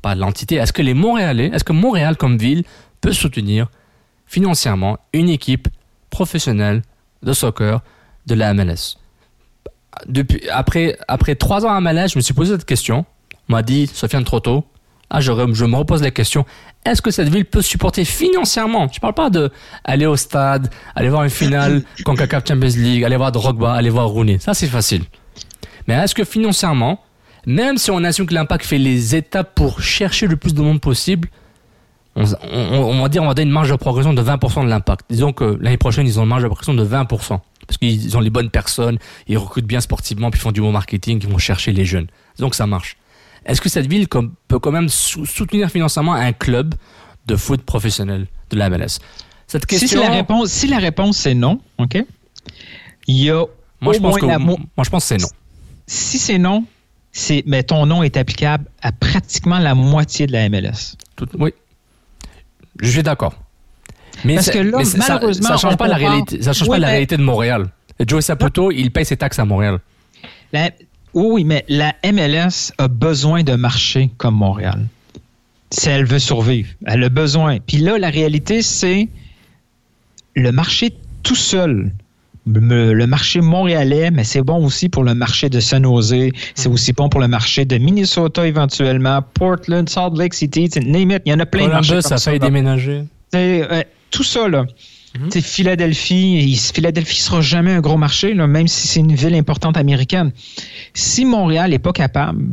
pas 0.00 0.14
l'entité, 0.14 0.56
est-ce 0.56 0.72
que 0.72 0.82
les 0.82 0.94
Montréalais, 0.94 1.50
est-ce 1.52 1.64
que 1.64 1.72
Montréal 1.72 2.16
comme 2.16 2.36
ville 2.36 2.64
peut 3.00 3.12
soutenir 3.12 3.68
financièrement 4.26 4.98
une 5.12 5.28
équipe 5.28 5.68
professionnelle 6.10 6.82
de 7.22 7.32
soccer 7.32 7.80
de 8.26 8.34
la 8.34 8.54
MLS 8.54 8.96
Depuis, 10.06 10.48
après, 10.50 10.98
après 11.08 11.34
trois 11.34 11.64
ans 11.66 11.74
à 11.74 11.80
MLS, 11.80 12.08
je 12.08 12.18
me 12.18 12.22
suis 12.22 12.34
posé 12.34 12.52
cette 12.52 12.64
question. 12.64 13.04
On 13.48 13.52
m'a 13.52 13.62
dit, 13.62 13.86
Sofiane, 13.86 14.24
trop 14.24 14.40
tôt. 14.40 14.64
Ah, 15.10 15.20
je, 15.20 15.32
je 15.52 15.64
me 15.64 15.76
repose 15.76 16.02
la 16.02 16.12
question. 16.12 16.46
Est-ce 16.84 17.02
que 17.02 17.10
cette 17.10 17.28
ville 17.28 17.44
peut 17.44 17.62
supporter 17.62 18.04
financièrement? 18.04 18.88
Je 18.92 19.00
parle 19.00 19.14
pas 19.14 19.28
de 19.28 19.50
aller 19.84 20.06
au 20.06 20.16
stade, 20.16 20.70
aller 20.94 21.08
voir 21.08 21.24
une 21.24 21.30
finale 21.30 21.82
CONCACAF 22.04 22.44
Champions 22.46 22.76
League, 22.76 23.02
aller 23.02 23.16
voir 23.16 23.32
Drogba, 23.32 23.74
aller 23.74 23.90
voir 23.90 24.06
Rooney. 24.08 24.38
Ça, 24.38 24.54
c'est 24.54 24.68
facile. 24.68 25.02
Mais 25.88 25.94
est-ce 25.94 26.14
que 26.14 26.24
financièrement, 26.24 27.00
même 27.46 27.78
si 27.78 27.90
on 27.90 28.02
assume 28.04 28.26
que 28.26 28.34
l'impact 28.34 28.64
fait 28.64 28.78
les 28.78 29.14
étapes 29.16 29.54
pour 29.54 29.80
chercher 29.80 30.26
le 30.26 30.36
plus 30.36 30.54
de 30.54 30.60
monde 30.62 30.80
possible, 30.80 31.28
on, 32.16 32.24
on- 32.24 32.82
on 32.98 33.02
va 33.02 33.08
dire 33.08 33.22
on 33.22 33.26
va 33.28 33.34
donner 33.34 33.46
une 33.48 33.52
marge 33.54 33.70
de 33.70 33.76
progression 33.76 34.12
de 34.12 34.22
20% 34.22 34.64
de 34.64 34.68
l'impact. 34.68 35.06
Disons 35.10 35.32
que 35.32 35.56
l'année 35.60 35.76
prochaine, 35.78 36.06
ils 36.06 36.18
ont 36.18 36.22
une 36.24 36.28
marge 36.28 36.42
de 36.42 36.48
progression 36.48 36.74
de 36.74 36.84
20%. 36.84 37.40
Parce 37.66 37.78
qu'ils 37.78 38.16
ont 38.16 38.20
les 38.20 38.30
bonnes 38.30 38.50
personnes, 38.50 38.98
ils 39.28 39.38
recrutent 39.38 39.66
bien 39.66 39.80
sportivement, 39.80 40.30
puis 40.30 40.40
ils 40.40 40.42
font 40.42 40.50
du 40.50 40.60
bon 40.60 40.72
marketing, 40.72 41.20
ils 41.22 41.28
vont 41.28 41.38
chercher 41.38 41.72
les 41.72 41.84
jeunes. 41.84 42.08
Donc 42.38 42.54
ça 42.56 42.66
marche. 42.66 42.96
Est-ce 43.46 43.60
que 43.60 43.68
cette 43.68 43.86
ville 43.86 44.08
peut 44.48 44.58
quand 44.58 44.72
même 44.72 44.88
sou- 44.88 45.24
soutenir 45.24 45.70
financièrement 45.70 46.14
un 46.14 46.32
club 46.32 46.74
de 47.26 47.36
foot 47.36 47.62
professionnel 47.62 48.26
de 48.50 48.56
la 48.56 48.68
MLS? 48.70 48.98
Cette 49.46 49.66
question. 49.66 49.86
Si, 49.88 49.94
la 49.96 50.10
réponse, 50.10 50.48
si 50.50 50.66
la 50.66 50.78
réponse 50.78 51.16
c'est 51.16 51.34
non, 51.34 51.60
OK? 51.78 52.04
Il 53.06 53.16
y 53.22 53.30
a 53.30 53.44
Moi, 53.80 53.92
au 53.92 53.92
je 53.92 53.98
pense 54.00 54.10
moins 54.10 54.20
que, 54.20 54.26
la 54.26 54.38
mo- 54.38 54.58
moi, 54.76 54.84
je 54.84 54.90
pense 54.90 55.04
que 55.04 55.08
c'est 55.08 55.22
non. 55.22 55.28
Si 55.86 56.18
c'est 56.18 56.38
non, 56.38 56.64
c'est 57.12 57.42
mais 57.46 57.62
ton 57.62 57.86
nom 57.86 58.02
est 58.02 58.16
applicable 58.16 58.64
à 58.82 58.92
pratiquement 58.92 59.58
la 59.58 59.74
moitié 59.74 60.26
de 60.26 60.32
la 60.32 60.48
MLS. 60.48 60.96
Tout- 61.16 61.28
oui. 61.38 61.50
Je 62.80 62.88
suis 62.90 63.02
d'accord. 63.02 63.34
Mais, 64.24 64.34
Parce 64.36 64.50
que 64.50 64.58
là, 64.58 64.78
mais 64.78 64.84
malheureusement, 64.98 65.48
ça, 65.48 65.56
change 65.56 65.74
on 65.74 65.76
pas 65.76 65.88
la 65.88 65.94
compare- 65.96 66.10
réalité. 66.10 66.42
Ça 66.42 66.52
change 66.52 66.68
Oui, 66.68 66.76
pas 66.76 66.78
la 66.80 66.88
réalité 66.88 67.16
de 67.16 67.22
Montréal. 67.22 67.68
Joey 68.06 68.22
Saputo, 68.22 68.70
il 68.70 68.90
paye 68.90 69.04
ses 69.04 69.16
taxes 69.16 69.38
à 69.38 69.44
Montréal. 69.44 69.78
La- 70.52 70.70
oui, 71.14 71.44
mais 71.44 71.64
la 71.68 71.94
MLS 72.04 72.72
a 72.78 72.88
besoin 72.88 73.42
de 73.42 73.54
marcher 73.54 74.10
comme 74.18 74.34
Montréal. 74.36 74.86
Si 75.70 75.88
elle 75.88 76.04
veut 76.04 76.18
survivre, 76.18 76.68
elle 76.86 77.04
a 77.04 77.08
besoin. 77.08 77.58
Puis 77.60 77.78
là, 77.78 77.98
la 77.98 78.10
réalité, 78.10 78.62
c'est 78.62 79.08
le 80.34 80.52
marché 80.52 80.92
tout 81.22 81.34
seul. 81.36 81.92
Le 82.46 83.04
marché 83.06 83.40
montréalais, 83.40 84.10
mais 84.10 84.24
c'est 84.24 84.40
bon 84.42 84.64
aussi 84.64 84.88
pour 84.88 85.04
le 85.04 85.14
marché 85.14 85.48
de 85.50 85.60
San 85.60 85.84
Jose. 85.84 86.14
C'est 86.54 86.68
Mm. 86.68 86.72
aussi 86.72 86.92
bon 86.92 87.08
pour 87.08 87.20
le 87.20 87.28
marché 87.28 87.64
de 87.66 87.76
Minnesota 87.78 88.46
éventuellement, 88.46 89.20
Portland, 89.34 89.88
Salt 89.88 90.16
Lake 90.16 90.34
City, 90.34 90.68
name 90.84 91.10
it. 91.12 91.22
Il 91.26 91.32
y 91.32 91.34
en 91.34 91.38
a 91.38 91.46
plein 91.46 91.66
de 91.66 91.72
marchés 91.72 92.00
comme 92.02 92.18
ça. 92.18 92.32
là. 92.32 92.38
déménager. 92.38 93.02
Euh, 93.34 93.82
tout 94.10 94.22
ça, 94.24 94.48
là. 94.48 94.64
Sais, 95.30 95.40
Philadelphie, 95.40 96.38
il- 96.44 96.56
Philadelphie 96.56 97.20
sera 97.20 97.40
jamais 97.40 97.72
un 97.72 97.80
gros 97.80 97.96
marché, 97.96 98.32
là, 98.32 98.46
même 98.46 98.68
si 98.68 98.86
c'est 98.88 99.00
une 99.00 99.14
ville 99.14 99.34
importante 99.34 99.76
américaine. 99.76 100.30
Si 100.94 101.24
Montréal 101.24 101.70
n'est 101.70 101.78
pas 101.80 101.92
capable 101.92 102.44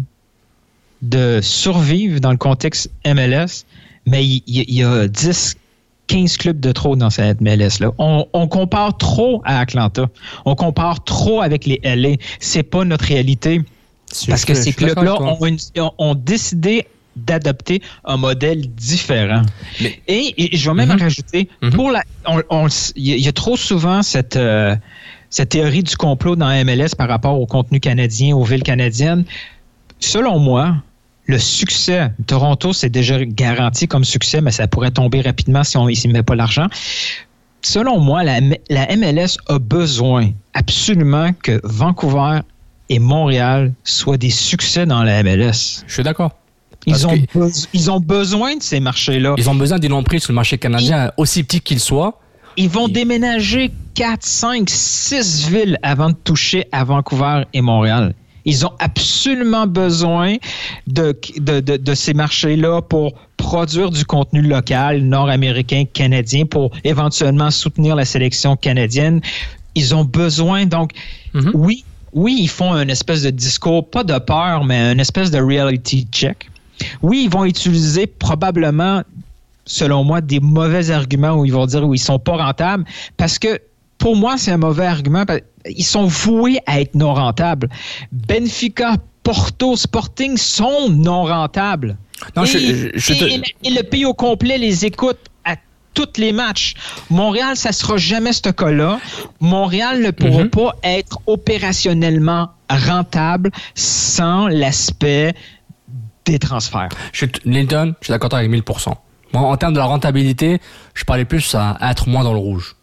de 1.04 1.40
survivre 1.42 2.20
dans 2.20 2.32
le 2.32 2.38
contexte 2.38 2.90
MLS, 3.06 3.66
mais 4.08 4.26
il, 4.26 4.42
il 4.48 4.74
y 4.74 4.84
a 4.84 5.08
10, 5.08 5.56
15 6.08 6.38
clubs 6.38 6.60
de 6.60 6.72
trop 6.72 6.96
dans 6.96 7.10
cette 7.10 7.42
MLS-là. 7.42 7.92
On, 7.98 8.26
on 8.34 8.48
compare 8.48 8.98
trop 8.98 9.42
à 9.46 9.60
Atlanta. 9.60 10.08
On 10.46 10.56
compare 10.56 11.04
trop 11.04 11.42
avec 11.42 11.66
les 11.66 11.80
LA. 11.84 12.16
C'est 12.40 12.64
pas 12.64 12.84
notre 12.86 13.06
réalité. 13.06 13.62
Parce 14.28 14.46
que 14.46 14.54
ces 14.54 14.72
clubs-là 14.74 15.22
ont, 15.22 15.46
une- 15.46 15.58
ont- 15.80 15.92
ont 15.98 16.16
décidé 16.16 16.88
d'adopter 17.18 17.82
un 18.06 18.16
modèle 18.16 18.70
différent. 18.70 19.42
Et, 20.08 20.34
et 20.54 20.56
je 20.56 20.70
vais 20.70 20.76
même 20.76 20.90
Mhm. 20.94 21.00
rajouter, 21.02 21.50
pour 21.74 21.92
la, 21.92 22.04
on- 22.26 22.42
on 22.50 22.68
il 22.96 23.08
y, 23.08 23.12
a- 23.12 23.16
il 23.16 23.22
y 23.24 23.28
a 23.28 23.32
trop 23.34 23.58
souvent 23.58 24.02
cette, 24.04 24.36
euh, 24.38 24.76
cette 25.30 25.50
théorie 25.50 25.84
du 25.84 25.98
complot 25.98 26.36
dans 26.36 26.50
MLS 26.64 26.96
par 26.98 27.10
rapport 27.10 27.40
au 27.42 27.46
contenu 27.48 27.80
canadien, 27.80 28.36
aux 28.36 28.44
villes 28.44 28.64
canadiennes. 28.64 29.26
Selon 30.00 30.40
moi, 30.40 30.76
le 31.28 31.38
succès, 31.38 32.10
Toronto, 32.26 32.74
c'est 32.74 32.90
déjà 32.90 33.24
garanti 33.26 33.88
comme 33.88 34.06
succès, 34.06 34.42
mais 34.42 34.52
ça 34.52 34.68
pourrait 34.68 34.92
tomber 34.92 35.22
rapidement 35.22 35.64
si 35.64 35.78
on 35.78 35.88
s'y 35.94 36.08
met 36.08 36.24
pas 36.24 36.36
l'argent. 36.36 36.68
Selon 37.62 38.00
moi, 38.00 38.24
la, 38.24 38.40
MLS 38.40 39.38
a 39.48 39.60
besoin 39.60 40.32
absolument 40.54 41.32
que 41.34 41.60
Vancouver 41.64 42.40
et 42.90 43.00
Montréal 43.00 43.74
soient 43.84 44.18
des 44.18 44.30
succès 44.30 44.86
dans 44.86 45.04
la 45.04 45.22
MLS. 45.22 45.84
Je 45.86 45.94
suis 45.94 46.04
d'accord. 46.04 46.32
Ils 46.86 47.06
ont, 47.06 47.14
ils 47.74 47.90
besoin 48.00 48.56
de 48.56 48.64
ces 48.64 48.80
marchés-là. 48.80 49.36
Ils 49.38 49.50
ont 49.50 49.56
besoin 49.56 49.80
d'une 49.80 49.92
emprise 49.92 50.24
sur 50.24 50.32
le 50.32 50.36
marché 50.36 50.58
canadien, 50.58 51.12
aussi 51.18 51.44
petit 51.44 51.60
qu'il 51.60 51.82
soit. 51.82 52.22
Ils 52.56 52.70
vont 52.70 52.88
déménager 52.88 53.72
4, 53.96 54.24
5, 54.24 54.70
6 54.70 55.50
villes 55.50 55.78
avant 55.84 56.10
de 56.10 56.16
toucher 56.16 56.68
à 56.72 56.86
Vancouver 56.86 57.44
et 57.54 57.62
Montréal. 57.62 58.14
Ils 58.48 58.66
ont 58.66 58.72
absolument 58.80 59.68
besoin 59.68 60.38
de, 60.88 61.16
de, 61.38 61.60
de- 61.60 61.78
de 61.78 61.94
ces 61.94 62.14
marchés-là 62.16 62.82
pour 62.82 63.14
produire 63.36 63.92
du 63.92 64.04
contenu 64.06 64.42
local, 64.42 65.02
nord-américain, 65.04 65.84
canadien, 65.94 66.46
pour 66.46 66.72
éventuellement 66.84 67.52
soutenir 67.52 67.96
la 67.96 68.06
sélection 68.06 68.56
canadienne. 68.56 69.22
Ils 69.76 69.94
ont 69.94 70.06
besoin, 70.06 70.66
donc, 70.66 70.92
oui, 71.54 71.84
oui, 72.14 72.36
ils 72.40 72.50
font 72.50 72.74
une 72.74 72.90
espèce 72.90 73.22
de 73.22 73.30
discours, 73.30 73.88
pas 73.88 74.04
de 74.04 74.18
peur, 74.18 74.64
mais 74.64 74.92
une 74.94 75.00
espèce 75.00 75.30
de 75.30 75.40
reality 75.40 76.08
check. 76.12 76.50
Oui, 77.04 77.24
ils 77.26 77.30
vont 77.30 77.46
utiliser 77.46 78.08
probablement 78.08 79.04
selon 79.66 80.04
moi, 80.06 80.22
des 80.22 80.40
mauvais 80.40 80.90
arguments 80.92 81.34
où 81.36 81.44
ils 81.46 81.52
vont 81.52 81.66
dire 81.66 81.84
où 81.86 81.94
ils 81.94 82.00
sont 82.00 82.20
pas 82.20 82.38
rentables 82.38 82.86
parce 83.18 83.38
que 83.38 83.60
pour 83.98 84.16
moi, 84.16 84.38
c'est 84.38 84.52
un 84.52 84.58
mauvais 84.58 84.86
argument. 84.86 85.24
Ils 85.66 85.84
sont 85.84 86.06
voués 86.06 86.60
à 86.66 86.80
être 86.82 86.96
non 86.96 87.14
rentables. 87.14 87.70
Benfica, 88.12 88.96
Porto, 89.24 89.76
Sporting 89.76 90.38
sont 90.38 90.90
non 90.90 91.24
rentables. 91.24 91.98
Non, 92.36 92.44
et, 92.44 92.48
je- 92.48 92.58
je- 92.58 92.90
je 92.96 93.14
te- 93.14 93.26
et- 93.26 93.42
et 93.64 93.70
le- 93.72 93.84
pays 93.84 94.06
au 94.06 94.14
complet 94.14 94.58
les 94.58 94.86
écoute 94.86 95.18
à 95.46 95.56
tous 95.94 96.08
les 96.18 96.32
matchs. 96.32 96.74
Montréal, 97.10 97.56
ça 97.58 97.72
sera 97.72 97.98
jamais 97.98 98.34
ce 98.34 98.50
cas-là. 98.50 99.00
Montréal 99.40 100.02
ne 100.02 100.12
pourra 100.12 100.44
Mhm. 100.44 100.50
pas 100.50 100.76
être 100.84 101.20
opérationnellement 101.28 102.50
rentable 102.70 103.52
sans 103.76 104.48
l'aspect 104.48 105.34
des 106.26 106.40
transferts. 106.40 106.90
Je 107.14 107.26
Linton, 107.46 107.94
je 108.02 108.06
suis 108.06 108.12
d'accord 108.12 108.34
avec 108.34 108.50
1000%. 108.50 108.96
Moi, 109.34 109.42
en 109.44 109.58
termes 109.58 109.74
de 109.74 109.80
la 109.80 109.86
rentabilité, 109.86 110.60
je 110.94 111.04
parlais 111.04 111.26
plus 111.26 111.54
à 111.56 111.78
être 111.92 112.08
moins 112.08 112.24
dans 112.24 112.34
le 112.34 112.40
rouge. 112.40 112.76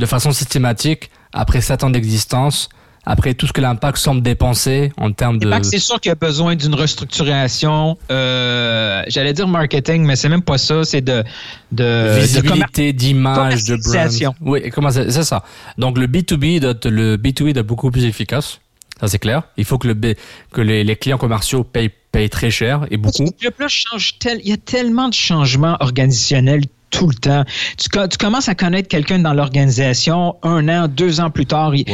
De 0.00 0.06
façon 0.06 0.32
systématique, 0.32 1.10
après 1.32 1.60
7 1.60 1.84
ans 1.84 1.90
d'existence, 1.90 2.68
après 3.04 3.34
tout 3.34 3.46
ce 3.46 3.52
que 3.52 3.60
l'impact 3.60 3.96
semble 3.98 4.22
dépenser 4.22 4.92
en 4.96 5.10
termes 5.12 5.38
de... 5.38 5.46
L'impact, 5.48 5.66
c'est 5.66 5.78
sûr 5.78 6.00
qu'il 6.00 6.10
y 6.10 6.12
a 6.12 6.16
besoin 6.16 6.54
d'une 6.56 6.74
restructuration. 6.74 7.96
euh, 8.10 9.02
J'allais 9.08 9.32
dire 9.32 9.48
marketing, 9.48 10.04
mais 10.04 10.16
c'est 10.16 10.28
même 10.28 10.42
pas 10.42 10.58
ça. 10.58 10.84
C'est 10.84 11.00
de, 11.00 11.22
de 11.72 12.18
visibilité, 12.20 12.92
d'image, 12.92 13.64
de 13.64 13.76
brand. 13.76 14.34
Oui, 14.40 14.70
comment 14.70 14.90
c'est 14.90 15.10
c'est 15.10 15.24
ça. 15.24 15.42
Donc 15.78 15.98
le 15.98 16.06
B2B, 16.06 16.60
doit 16.60 16.70
être- 16.72 16.88
le 16.88 17.16
B2B 17.16 17.52
doit 17.52 17.60
être 17.60 17.66
beaucoup 17.66 17.90
plus 17.90 18.04
efficace. 18.04 18.60
Ça 19.00 19.08
c'est 19.08 19.18
clair. 19.18 19.42
Il 19.56 19.64
faut 19.64 19.78
que 19.78 19.88
le 19.88 19.94
B- 19.94 20.16
que 20.52 20.60
les, 20.60 20.84
les 20.84 20.96
clients 20.96 21.16
commerciaux 21.18 21.64
payent, 21.64 21.90
payent 22.12 22.28
très 22.28 22.50
cher 22.50 22.86
et 22.90 22.96
beaucoup. 22.98 23.24
Le 23.24 23.30
club-là 23.30 23.68
change 23.68 24.18
tel, 24.18 24.40
il 24.44 24.50
y 24.50 24.52
a 24.52 24.58
tellement 24.58 25.08
de 25.08 25.14
changements 25.14 25.76
organisationnels 25.80 26.64
tout 26.90 27.06
le 27.08 27.14
temps. 27.14 27.44
Tu, 27.78 27.88
co- 27.88 28.06
tu 28.08 28.16
commences 28.18 28.48
à 28.48 28.54
connaître 28.54 28.88
quelqu'un 28.88 29.18
dans 29.20 29.32
l'organisation 29.32 30.36
un 30.42 30.68
an, 30.68 30.88
deux 30.88 31.20
ans 31.20 31.30
plus 31.30 31.46
tard. 31.46 31.74
il- 31.74 31.84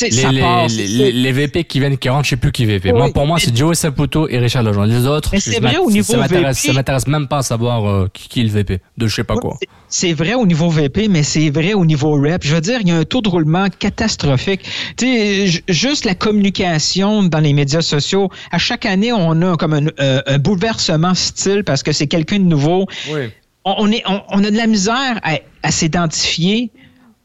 Les, 0.00 0.10
ça 0.10 0.30
les- 0.30 1.32
VP 1.32 1.64
qui 1.64 1.80
viennent, 1.80 1.98
qui 1.98 2.08
rentrent, 2.08 2.24
je 2.24 2.30
sais 2.30 2.36
plus 2.36 2.52
qui 2.52 2.64
VP. 2.64 2.92
Oui. 2.92 2.98
Moi, 2.98 3.12
pour 3.12 3.26
moi, 3.26 3.38
c'est 3.38 3.56
Joey 3.56 3.74
Saputo 3.74 4.28
et 4.28 4.38
Richard 4.38 4.62
Lejeune. 4.62 4.88
Les 4.88 5.06
autres, 5.06 5.30
Mais 5.32 5.40
c'est 5.40 5.60
vrai 5.60 5.78
au 5.78 5.90
niveau 5.90 6.12
ça 6.14 6.26
VP. 6.26 6.52
ça 6.54 6.72
m'intéresse 6.72 7.06
même 7.06 7.26
pas 7.28 7.38
à 7.38 7.42
savoir 7.42 7.88
euh, 7.88 8.08
qui, 8.12 8.28
qui 8.28 8.40
est 8.40 8.44
le 8.44 8.50
VP 8.50 8.80
de 8.98 9.06
je 9.06 9.14
sais 9.14 9.24
pas 9.24 9.36
quoi. 9.36 9.58
C'est 9.88 10.12
vrai 10.12 10.34
au 10.34 10.46
niveau 10.46 10.68
VP, 10.70 11.08
mais 11.08 11.22
c'est 11.22 11.50
vrai 11.50 11.74
au 11.74 11.84
niveau 11.84 12.12
rep. 12.12 12.42
Je 12.44 12.54
veux 12.54 12.60
dire, 12.60 12.78
il 12.80 12.88
y 12.88 12.92
a 12.92 12.96
un 12.96 13.04
taux 13.04 13.20
de 13.20 13.28
roulement 13.28 13.66
catastrophique. 13.78 14.62
Tu 14.96 15.06
sais, 15.06 15.62
juste 15.68 16.04
la 16.04 16.14
communication 16.14 17.22
dans 17.24 17.40
les 17.40 17.52
médias 17.52 17.82
sociaux. 17.82 18.30
À 18.50 18.58
chaque 18.58 18.86
année, 18.86 19.12
on 19.12 19.40
a 19.42 19.56
comme 19.56 19.74
un, 19.74 19.86
euh, 20.00 20.20
un 20.26 20.38
bouleversement 20.38 21.14
style 21.14 21.62
parce 21.64 21.82
que 21.82 21.92
c'est 21.92 22.06
quelqu'un 22.06 22.38
de 22.38 22.44
nouveau. 22.44 22.86
On, 23.10 23.16
on 23.64 23.90
est, 23.90 24.02
on, 24.08 24.20
on 24.28 24.44
a 24.44 24.50
de 24.50 24.56
la 24.56 24.66
misère 24.66 25.20
à, 25.22 25.38
à 25.62 25.70
s'identifier 25.70 26.70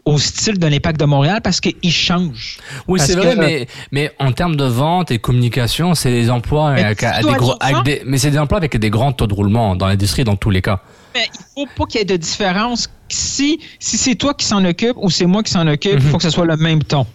au 0.06 0.18
style 0.18 0.58
de 0.58 0.68
l'impact 0.68 1.00
de 1.00 1.06
Montréal 1.06 1.42
parce 1.44 1.60
qu'il 1.60 1.92
change. 1.92 2.60
Oui, 2.88 2.98
c'est 3.00 3.16
vrai, 3.16 3.36
que- 3.36 3.40
mais, 3.40 3.68
mais 3.92 4.12
en 4.20 4.32
termes 4.32 4.56
de 4.56 4.64
vente 4.64 5.12
et 5.12 5.20
communication, 5.20 5.96
c'est 5.96 6.12
des 6.12 6.30
emplois 6.30 6.72
Mais 6.74 6.84
avec, 6.84 7.02
des 7.02 7.34
gros, 7.34 7.54
dire 7.54 7.58
ça. 7.60 7.68
avec 7.68 7.84
des, 7.84 8.02
mais 8.06 8.18
c'est 8.18 8.32
des 8.32 8.40
emplois 8.40 8.60
avec 8.60 8.78
des 8.78 8.90
grands 8.90 9.12
taux 9.12 9.28
de 9.28 9.34
roulement 9.34 9.76
dans 9.76 9.88
l'industrie 9.88 10.24
dans 10.24 10.38
tous 10.38 10.50
les 10.50 10.62
cas. 10.62 10.80
Mais 11.14 11.26
il 11.58 11.66
faut 11.66 11.68
pas 11.76 11.86
qu'il 11.88 12.00
y 12.00 12.02
ait 12.04 12.06
de 12.06 12.16
différence. 12.16 12.90
Si, 13.10 13.60
si 13.80 13.98
c'est 13.98 14.16
toi 14.16 14.34
qui 14.34 14.46
s'en 14.46 14.64
occupe 14.64 14.96
ou 14.98 15.10
c'est 15.10 15.26
moi 15.26 15.44
qui 15.44 15.52
s'en 15.52 15.68
occupe, 15.68 15.94
il 15.96 16.02
faut 16.02 16.18
que 16.18 16.24
ce 16.24 16.30
soit 16.30 16.46
le 16.46 16.56
même 16.58 16.84
ton. 16.84 17.06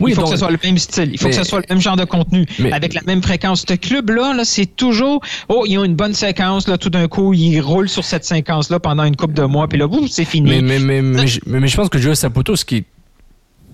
Oui, 0.00 0.12
il 0.12 0.14
faut 0.14 0.20
donc- 0.22 0.30
que 0.30 0.36
ce 0.36 0.40
soit 0.44 0.50
le 0.50 0.58
même 0.62 0.78
style. 0.78 1.10
Il 1.12 1.18
faut 1.18 1.26
Mais- 1.28 1.30
que 1.32 1.36
ce 1.42 1.44
soit 1.44 1.58
le 1.60 1.64
même 1.68 1.80
genre 1.80 1.96
de 1.96 2.04
contenu, 2.04 2.46
Mais- 2.58 2.72
avec 2.72 2.94
la 2.94 3.02
même 3.02 3.22
fréquence. 3.22 3.64
Ce 3.68 3.74
club-là, 3.74 4.34
là, 4.34 4.44
c'est 4.44 4.66
toujours, 4.66 5.20
oh, 5.48 5.64
ils 5.66 5.78
ont 5.78 5.84
une 5.84 5.94
bonne 5.96 6.14
séquence, 6.14 6.68
là, 6.68 6.78
tout 6.78 6.90
d'un 6.90 7.08
coup, 7.08 7.32
ils 7.34 7.60
roulent 7.60 7.88
sur 7.88 8.04
cette 8.04 8.24
séquence-là 8.24 8.80
pendant 8.80 9.04
une 9.04 9.16
couple 9.16 9.34
de 9.34 9.42
mois, 9.44 9.68
puis 9.68 9.78
là, 9.78 9.86
boum, 9.86 10.08
c'est 10.08 10.24
fini. 10.24 10.48
Mais, 10.50 10.62
mais, 10.62 10.78
mais, 10.78 11.02
mais, 11.02 11.26
je- 11.26 11.40
mais, 11.46 11.60
mais 11.60 11.68
je 11.68 11.76
pense 11.76 11.88
que 11.88 11.98
Joe 11.98 12.16
Saputo, 12.18 12.56
ce 12.56 12.64
qui, 12.64 12.84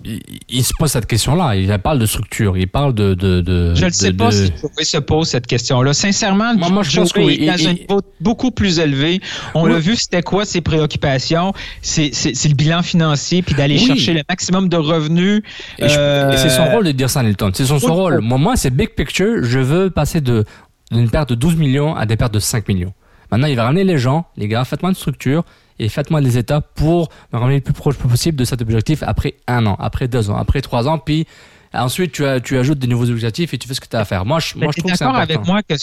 il, 0.05 0.21
il 0.49 0.63
se 0.63 0.71
pose 0.77 0.91
cette 0.91 1.07
question-là. 1.07 1.55
Il 1.55 1.67
parle 1.79 1.99
de 1.99 2.05
structure. 2.05 2.57
Il 2.57 2.67
parle 2.67 2.93
de. 2.93 3.13
de, 3.15 3.41
de 3.41 3.73
je 3.75 3.85
ne 3.85 3.89
de- 3.89 3.93
sais 3.93 4.13
pas 4.13 4.27
de- 4.27 4.31
si 4.31 4.51
Joey 4.61 4.83
se 4.85 4.97
pose 4.97 5.27
cette 5.27 5.47
question-là. 5.47 5.93
Sincèrement, 5.93 6.55
Moi- 6.55 6.69
moi, 6.69 6.83
je 6.83 6.95
pense 6.99 7.11
que 7.11 7.19
oui. 7.21 7.39
est 7.41 7.47
dans 7.47 7.55
Il- 7.57 7.67
un 7.67 7.73
niveau 7.73 8.01
beaucoup 8.21 8.51
plus 8.51 8.79
élevé. 8.79 9.19
On 9.53 9.63
Oui. 9.65 9.71
l'a 9.71 9.79
vu, 9.79 9.95
c'était 9.95 10.21
quoi 10.21 10.45
ses 10.45 10.61
préoccupations? 10.61 11.53
C'est 11.81 12.11
le 12.11 12.53
bilan 12.55 12.83
financier, 12.83 13.41
puis 13.41 13.55
d'aller 13.55 13.75
Oui. 13.79 13.85
chercher 13.87 14.13
le 14.13 14.21
maximum 14.29 14.69
de 14.69 14.77
revenus. 14.77 15.41
Et, 15.79 15.83
Euh, 15.89 16.31
et 16.31 16.37
c'est 16.37 16.49
son 16.49 16.65
rôle 16.65 16.85
de 16.85 16.91
dire 16.91 17.09
ça, 17.09 17.23
Nilton. 17.23 17.51
C'est 17.53 17.65
son, 17.65 17.79
son 17.79 17.93
rôle. 17.95 18.19
Moi, 18.21 18.37
moi 18.37 18.55
c'est 18.55 18.69
big 18.73 18.89
picture. 18.95 19.43
Je 19.43 19.59
veux 19.59 19.89
passer 19.89 20.21
d'une 20.21 21.09
perte 21.09 21.29
de 21.29 21.35
12 21.35 21.55
millions 21.55 21.95
à 21.95 22.05
des 22.05 22.15
pertes 22.15 22.33
de 22.33 22.39
5 22.39 22.67
millions. 22.67 22.93
Maintenant, 23.31 23.47
il 23.47 23.55
va 23.55 23.63
ramener 23.63 23.83
les 23.83 23.97
gens, 23.97 24.25
les 24.37 24.47
gars, 24.47 24.63
faites-moi 24.65 24.91
une 24.91 24.95
structure 24.95 25.43
et 25.79 25.89
faites-moi 25.89 26.21
des 26.21 26.37
étapes 26.37 26.69
pour 26.75 27.09
me 27.33 27.39
ramener 27.39 27.55
le 27.55 27.61
plus 27.61 27.73
proche 27.73 27.95
possible 27.97 28.37
de 28.37 28.45
cet 28.45 28.61
objectif 28.61 29.03
après 29.03 29.35
un 29.47 29.65
an, 29.65 29.75
après 29.79 30.07
deux 30.07 30.29
ans, 30.29 30.37
après 30.37 30.61
trois 30.61 30.87
ans. 30.87 30.97
Puis 30.97 31.25
ensuite, 31.73 32.11
tu, 32.13 32.25
as- 32.25 32.39
tu 32.39 32.57
ajoutes 32.57 32.79
des 32.79 32.87
nouveaux 32.87 33.09
objectifs 33.09 33.53
et 33.53 33.57
tu 33.57 33.67
fais 33.67 33.73
ce 33.73 33.81
que 33.81 33.87
tu 33.87 33.95
as 33.95 33.99
à 34.01 34.05
faire. 34.05 34.25
Moi, 34.25 34.39
je, 34.39 34.55
moi, 34.57 34.71
je 34.75 34.79
trouve 34.79 34.91
que 34.91 34.97
c'est 34.97 35.03
d'accord 35.03 35.19
important. 35.21 35.39
avec 35.41 35.47
moi 35.47 35.61
que 35.63 35.75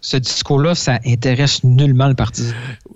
ce, 0.00 0.16
discours-là, 0.16 0.74
ça 0.74 0.98
intéresse 1.06 1.64
nullement 1.64 2.08
le 2.08 2.14
parti. 2.14 2.44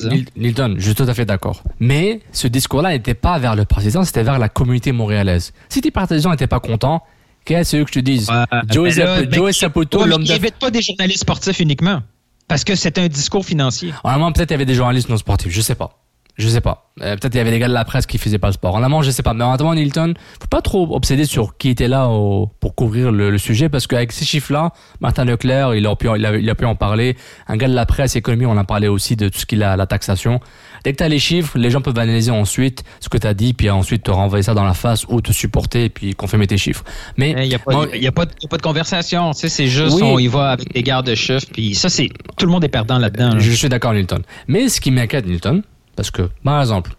Nil- 0.05 0.26
Nilton, 0.36 0.74
je 0.78 0.84
suis 0.84 0.94
tout 0.94 1.05
à 1.05 1.14
fait 1.14 1.24
d'accord. 1.24 1.62
Mais 1.80 2.20
ce 2.32 2.46
discours-là 2.48 2.90
n'était 2.90 3.14
pas 3.14 3.38
vers 3.38 3.57
le 3.57 3.64
président, 3.64 4.05
c'était 4.05 4.22
vers 4.22 4.38
la 4.38 4.48
communauté 4.48 4.92
montréalaise. 4.92 5.53
Si 5.68 5.80
tes 5.80 5.90
partisans 5.90 6.30
n'étaient 6.30 6.46
pas 6.46 6.61
contents, 6.61 7.03
qu'est-ce 7.44 7.76
que 7.76 7.86
je 7.88 7.92
te 7.92 7.98
dise 7.98 8.28
Joey, 8.70 8.90
Ben 8.90 9.05
là, 9.05 9.16
Sapu- 9.16 9.26
ben, 9.28 9.34
Joey 9.34 9.53
Saputo, 9.53 9.98
ouais, 9.98 10.05
mais 10.05 10.11
l'homme 10.11 10.24
pas 10.61 10.70
des 10.70 10.82
journalistes 10.82 11.20
sportifs 11.20 11.59
uniquement. 11.61 12.03
Parce 12.48 12.64
que 12.64 12.74
c'est 12.74 12.98
un 12.98 13.09
discours 13.09 13.44
financier. 13.46 13.94
En 14.05 14.11
amont, 14.11 14.30
peut-être 14.32 14.50
il 14.50 14.55
y 14.55 14.57
avait 14.57 14.66
des 14.66 14.74
journalistes 14.74 15.09
non 15.09 15.16
sportifs, 15.16 15.50
je 15.53 15.61
sais 15.61 15.74
pas. 15.74 15.98
Je 16.37 16.49
sais 16.49 16.61
pas. 16.62 16.91
Euh, 17.03 17.14
peut-être 17.16 17.35
il 17.35 17.39
y 17.39 17.41
avait 17.41 17.51
des 17.51 17.59
gars 17.59 17.68
de 17.68 17.74
la 17.74 17.85
presse 17.85 18.07
qui 18.07 18.16
faisaient 18.18 18.39
pas 18.39 18.47
le 18.49 18.53
sport. 18.55 18.74
En 18.74 18.83
amont, 18.83 19.03
je 19.03 19.11
sais 19.11 19.22
pas. 19.22 19.35
Mais 19.35 19.45
en 19.45 19.53
attendant, 19.53 19.74
Nilton, 19.74 20.14
faut 20.41 20.47
pas 20.49 20.62
trop 20.62 20.95
obséder 20.95 21.24
sur 21.26 21.57
qui 21.59 21.68
était 21.70 21.89
là 21.89 22.09
au- 22.09 22.51
pour 22.61 22.74
couvrir 22.74 23.12
le, 23.12 23.30
le 23.30 23.39
sujet 23.39 23.68
parce 23.68 23.87
qu'avec 23.87 24.12
ces 24.12 24.24
chiffres-là, 24.24 24.72
Martin 25.01 25.24
Leclerc, 25.26 25.74
il 25.74 25.87
a, 25.87 25.95
pu, 25.97 26.09
il, 26.16 26.24
a, 26.26 26.37
il 26.37 26.49
a 26.49 26.55
pu 26.55 26.64
en 26.64 26.74
parler. 26.74 27.16
Un 27.49 27.57
gars 27.59 27.68
de 27.68 27.74
la 27.74 27.85
presse, 27.87 28.16
économie, 28.16 28.47
on 28.47 28.57
en 28.57 28.64
parlait 28.64 28.89
aussi 28.89 29.14
de 29.16 29.28
tout 29.28 29.39
ce 29.41 29.47
qu'il 29.47 29.62
a, 29.62 29.76
la 29.76 29.87
taxation. 29.87 30.41
Dès 30.85 30.93
que 30.93 30.99
tu 30.99 31.05
as 31.05 31.09
les 31.09 31.18
chiffres, 31.18 31.57
les 31.59 31.70
gens 31.70 31.80
peuvent 31.83 31.99
analyser 31.99 32.30
ensuite 32.30 32.83
ce 33.01 33.09
que 33.11 33.18
tu 33.18 33.26
as 33.26 33.35
dit, 33.35 33.53
puis 33.53 33.68
ensuite 33.70 34.03
te 34.05 34.11
renvoyer 34.11 34.43
ça 34.43 34.55
dans 34.55 34.64
la 34.64 34.74
face 34.74 35.05
ou 35.09 35.20
te 35.20 35.33
supporter 35.33 35.85
et 35.85 35.89
puis 35.91 36.14
confirmer 36.14 36.47
tes 36.47 36.57
chiffres. 36.59 36.85
Mais 37.18 37.30
Il 37.30 37.49
n'y 37.49 37.55
a, 37.55 37.59
a, 37.59 38.09
a 38.09 38.12
pas 38.12 38.24
de 38.57 38.62
conversation. 38.62 39.33
Tu 39.33 39.41
sais, 39.41 39.49
c'est 39.49 39.66
juste, 39.66 39.97
Oui. 39.97 40.03
on 40.03 40.18
y 40.18 40.28
va 40.28 40.51
avec 40.51 40.72
des 40.72 40.83
gardes 40.83 41.07
de 41.07 41.14
chiffres. 41.14 41.47
Puis 41.53 41.74
ça, 41.74 41.89
c'est 41.91 42.09
tout 42.39 42.47
le 42.47 42.53
monde 42.53 42.64
est 42.64 42.68
perdant 42.68 42.99
là-dedans. 42.99 43.35
là. 43.35 43.39
Je 43.39 43.51
suis 43.51 43.68
d'accord, 43.68 43.93
Nilton. 43.93 44.22
Mais 44.49 44.68
ce 44.68 44.80
qui 44.80 44.91
m'inquiète, 44.91 45.26
Nilton, 45.26 45.62
parce 45.97 46.11
que, 46.11 46.30
par 46.45 46.61
exemple, 46.61 46.93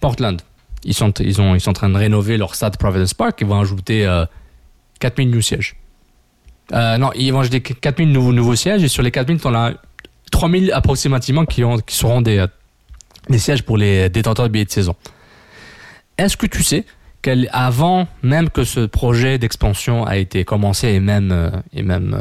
Portland, 0.00 0.40
ils 0.84 0.94
sont, 0.94 1.10
ils, 1.20 1.40
ont, 1.40 1.54
ils 1.54 1.60
sont 1.60 1.70
en 1.70 1.74
train 1.74 1.88
de 1.88 1.96
rénover 1.96 2.36
leur 2.36 2.54
stade 2.54 2.76
Providence 2.76 3.14
Park. 3.14 3.38
Ils 3.40 3.46
vont 3.46 3.60
ajouter 3.60 4.06
euh, 4.06 4.24
4000 5.00 5.28
nouveaux 5.30 5.40
sièges. 5.42 5.76
Euh, 6.72 6.98
non, 6.98 7.10
ils 7.16 7.32
vont 7.32 7.40
ajouter 7.40 7.60
4000 7.60 8.12
nouveaux, 8.12 8.32
nouveaux 8.32 8.54
sièges. 8.56 8.82
Et 8.84 8.88
sur 8.88 9.02
les 9.02 9.10
4000, 9.10 9.40
on 9.44 9.54
a 9.54 9.72
3000 10.30 10.70
approximativement 10.72 11.46
qui, 11.46 11.64
ont, 11.64 11.78
qui 11.78 11.96
seront 11.96 12.20
des, 12.20 12.38
euh, 12.38 12.46
des 13.28 13.38
sièges 13.38 13.62
pour 13.62 13.76
les 13.76 14.08
détenteurs 14.08 14.46
de 14.46 14.52
billets 14.52 14.66
de 14.66 14.70
saison. 14.70 14.94
Est-ce 16.16 16.36
que 16.36 16.46
tu 16.46 16.62
sais 16.62 16.84
qu'avant 17.22 18.06
même 18.22 18.48
que 18.48 18.62
ce 18.64 18.86
projet 18.86 19.38
d'expansion 19.38 20.04
a 20.06 20.16
été 20.18 20.44
commencé 20.44 20.88
et 20.88 21.00
même, 21.00 21.32
euh, 21.32 21.50
et 21.72 21.82
même 21.82 22.16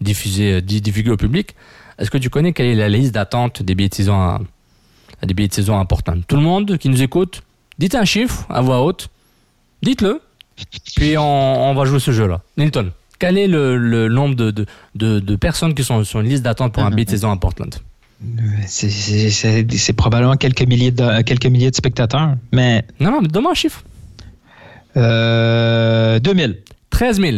diffusé, 0.00 0.60
di- 0.62 0.80
divulgué 0.80 1.10
au 1.10 1.16
public, 1.16 1.54
est-ce 1.98 2.10
que 2.10 2.18
tu 2.18 2.30
connais 2.30 2.52
quelle 2.52 2.66
est 2.66 2.74
la 2.74 2.88
liste 2.88 3.12
d'attente 3.14 3.62
des 3.62 3.74
billets 3.74 3.88
de 3.88 3.94
saison 3.94 4.14
à, 4.20 4.40
à 5.22 5.26
des 5.26 5.34
billets 5.34 5.48
de 5.48 5.54
saison 5.54 5.78
importants 5.78 6.20
Tout 6.26 6.36
le 6.36 6.42
monde 6.42 6.78
qui 6.78 6.88
nous 6.88 7.02
écoute, 7.02 7.42
dites 7.78 7.94
un 7.94 8.04
chiffre 8.04 8.46
à 8.48 8.60
voix 8.60 8.82
haute, 8.82 9.08
dites-le, 9.82 10.20
puis 10.96 11.16
on, 11.18 11.70
on 11.70 11.74
va 11.74 11.84
jouer 11.84 12.00
ce 12.00 12.10
jeu-là. 12.12 12.40
Nilton, 12.56 12.92
quel 13.18 13.38
est 13.38 13.48
le, 13.48 13.76
le 13.76 14.08
nombre 14.08 14.34
de, 14.34 14.50
de, 14.50 14.66
de, 14.94 15.20
de 15.20 15.36
personnes 15.36 15.74
qui 15.74 15.84
sont 15.84 16.04
sur 16.04 16.20
une 16.20 16.28
liste 16.28 16.42
d'attente 16.42 16.72
pour 16.72 16.82
un 16.82 16.90
billet 16.90 17.04
de 17.04 17.10
saison 17.10 17.30
à 17.30 17.36
Portland 17.36 17.74
c'est 18.66 19.92
probablement 19.92 20.36
quelques 20.36 20.62
milliers, 20.62 20.90
de, 20.90 21.22
quelques 21.22 21.46
milliers 21.46 21.70
de 21.70 21.76
spectateurs. 21.76 22.34
Mais. 22.52 22.84
Non, 23.00 23.10
non, 23.10 23.20
mais 23.20 23.28
donne-moi 23.28 23.52
un 23.52 23.54
chiffre. 23.54 23.82
Euh, 24.96 26.18
2000. 26.18 26.62
13 26.90 27.20
000. 27.20 27.36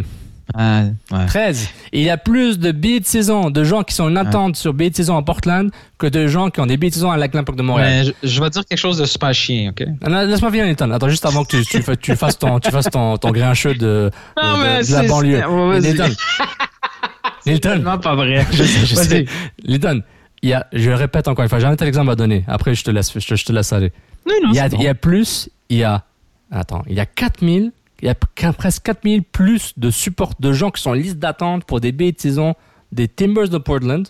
Ah, 0.55 0.85
ouais. 1.11 1.27
13. 1.27 1.69
Il 1.93 2.03
y 2.03 2.11
a 2.11 2.17
plus 2.17 2.59
de 2.59 2.73
billets 2.73 3.01
de 3.01 3.05
saison, 3.07 3.51
de 3.51 3.65
gens 3.65 3.83
qui 3.83 3.95
sont 3.95 4.05
en 4.05 4.17
attente 4.17 4.57
sur 4.57 4.73
billets 4.73 4.91
de 4.91 4.97
saison 4.97 5.17
à 5.17 5.23
Portland 5.23 5.71
que 5.99 6.07
de 6.07 6.27
gens 6.27 6.49
qui 6.51 6.61
ont 6.61 6.67
des 6.67 6.77
billets 6.79 6.91
de 6.91 6.95
saison 6.95 7.11
à 7.11 7.17
la 7.19 7.27
Impact 7.27 7.57
de 7.57 7.63
Montréal. 7.63 7.89
Mais 7.91 8.05
je, 8.05 8.29
je 8.35 8.43
vais 8.43 8.49
dire 8.51 8.65
quelque 8.65 8.79
chose 8.79 8.97
de 8.99 9.05
super 9.05 9.35
chien, 9.35 9.71
OK? 9.71 9.85
Ah, 10.03 10.25
Laisse-moi 10.25 10.51
finir, 10.51 10.67
Nathan. 10.67 10.91
Attends, 10.91 11.09
juste 11.11 11.27
avant 11.27 11.45
que 11.45 11.59
tu, 11.59 11.65
tu, 11.67 11.83
fa- 11.83 11.97
tu 11.97 12.17
fasses 12.17 12.39
ton, 12.39 12.59
tu 12.61 12.71
fasses 12.71 12.89
ton, 12.91 13.17
ton 13.19 13.31
grincheux 13.31 13.75
de, 13.75 13.79
de, 13.79 14.11
Non, 14.43 14.57
de- 14.59 14.63
mais 14.63 14.83
de 14.85 14.93
la 14.93 15.03
banlieue. 15.03 15.41
Nathan. 15.81 16.15
Nathan. 17.47 17.77
Non, 17.79 17.99
pas 17.99 18.15
vrai. 18.15 18.47
Je 18.53 18.63
sais, 18.65 18.87
je 18.87 18.95
sais. 18.95 19.23
Vas-y. 19.25 19.71
Nathan, 19.71 19.99
il 20.43 20.51
y 20.51 20.53
a, 20.55 20.67
je 20.73 20.91
répète 20.91 21.29
encore 21.29 21.43
une 21.43 21.49
fois, 21.49 21.59
j'ai 21.59 21.67
un 21.67 21.73
autre 21.73 21.85
exemple 21.85 22.11
à 22.11 22.15
donner. 22.17 22.45
Après, 22.49 22.75
je 22.75 22.85
te 22.85 22.91
laisse, 22.91 23.13
je 23.15 23.27
te, 23.27 23.35
je 23.37 23.45
te 23.45 23.53
laisse 23.53 23.73
aller. 23.73 23.93
Non, 24.27 24.35
non, 24.45 24.51
il, 24.53 24.57
y 24.57 24.61
a, 24.61 24.69
bon. 24.69 24.77
il 24.79 24.85
y 24.85 24.89
a 24.89 24.95
plus, 24.95 25.49
il 25.69 25.79
y 25.79 25.85
a, 25.85 26.05
attends, 26.51 26.83
il 26.89 26.95
y 26.95 27.01
a 27.01 27.07
4000, 27.07 27.73
il 28.01 28.07
y 28.07 28.09
a 28.09 28.15
qu- 28.15 28.53
presque 28.53 28.83
4000 28.85 29.23
plus 29.25 29.73
de 29.77 29.91
support, 29.91 30.33
de 30.39 30.53
gens 30.53 30.71
qui 30.71 30.81
sont 30.83 30.91
en 30.91 30.95
liste 30.95 31.19
d'attente 31.19 31.65
pour 31.65 31.81
des 31.81 31.93
billets 31.93 32.13
de 32.13 32.21
saison 32.21 32.55
des 32.93 33.09
Timbers 33.09 33.49
de 33.49 33.59
Portland 33.59 34.07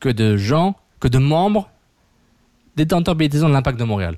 que 0.00 0.08
de 0.08 0.36
gens, 0.36 0.76
que 1.00 1.08
de 1.08 1.18
membres 1.18 1.68
détenteurs 2.76 3.14
billets 3.14 3.28
de 3.28 3.34
saison 3.34 3.48
de 3.48 3.54
l'Impact 3.54 3.78
de 3.78 3.84
Montréal. 3.84 4.16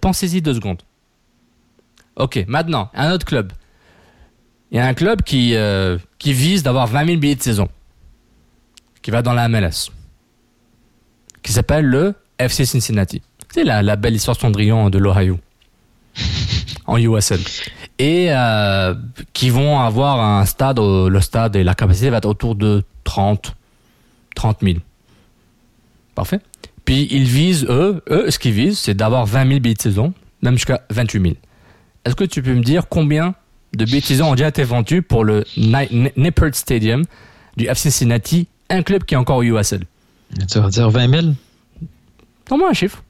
Pensez-y 0.00 0.40
deux 0.42 0.54
secondes. 0.54 0.82
Ok, 2.16 2.44
maintenant, 2.48 2.90
un 2.94 3.12
autre 3.12 3.24
club. 3.26 3.52
Il 4.70 4.76
y 4.76 4.80
a 4.80 4.86
un 4.86 4.94
club 4.94 5.22
qui, 5.22 5.54
euh, 5.54 5.98
qui 6.18 6.32
vise 6.32 6.62
d'avoir 6.62 6.86
20 6.86 7.06
000 7.06 7.18
billets 7.18 7.34
de 7.34 7.42
saison, 7.42 7.68
qui 9.02 9.10
va 9.10 9.22
dans 9.22 9.32
la 9.32 9.48
MLS, 9.48 9.90
qui 11.42 11.52
s'appelle 11.52 11.84
le 11.86 12.14
FC 12.38 12.64
Cincinnati. 12.64 13.22
C'est 13.52 13.64
la, 13.64 13.82
la 13.82 13.96
belle 13.96 14.14
histoire 14.14 14.36
Cendrillon 14.38 14.90
de 14.90 14.98
l'Ohio, 14.98 15.38
en 16.86 16.98
USL. 16.98 17.40
Et 18.02 18.28
euh, 18.30 18.94
qui 19.34 19.50
vont 19.50 19.78
avoir 19.78 20.20
un 20.20 20.46
stade, 20.46 20.78
euh, 20.78 21.08
le 21.10 21.20
stade 21.20 21.54
et 21.56 21.62
la 21.64 21.74
capacité 21.74 22.08
va 22.08 22.16
être 22.16 22.24
autour 22.26 22.54
de 22.54 22.82
30, 23.04 23.54
30 24.34 24.58
000. 24.62 24.76
Parfait. 26.14 26.40
Puis 26.86 27.06
ils 27.10 27.24
visent, 27.24 27.66
eux, 27.68 28.02
eux 28.10 28.30
ce 28.30 28.38
qu'ils 28.38 28.52
visent, 28.52 28.78
c'est 28.78 28.94
d'avoir 28.94 29.26
20 29.26 29.46
000 29.48 29.60
billets 29.60 29.74
de 29.74 29.82
saison, 29.82 30.14
même 30.42 30.54
jusqu'à 30.54 30.80
28 30.90 31.20
000. 31.22 31.34
Est-ce 32.06 32.14
que 32.16 32.24
tu 32.24 32.42
peux 32.42 32.54
me 32.54 32.62
dire 32.62 32.88
combien 32.88 33.34
de 33.74 33.84
billets 33.84 34.00
de 34.00 34.06
saison 34.06 34.30
ont 34.30 34.34
déjà 34.34 34.48
été 34.48 34.64
vendus 34.64 35.02
pour 35.02 35.22
le 35.24 35.44
Ni- 35.58 35.72
Ni- 35.92 36.12
Nippert 36.16 36.54
Stadium 36.54 37.04
du 37.58 37.66
FC 37.66 37.90
Cincinnati, 37.90 38.48
un 38.70 38.82
club 38.82 39.04
qui 39.04 39.14
est 39.14 39.18
encore 39.18 39.36
au 39.36 39.42
USL 39.42 39.82
Tu 40.50 40.58
vas 40.58 40.68
dire 40.70 40.88
20 40.88 41.08
000? 41.20 41.34
Donne-moi 42.48 42.70
un 42.70 42.72
chiffre. 42.74 43.02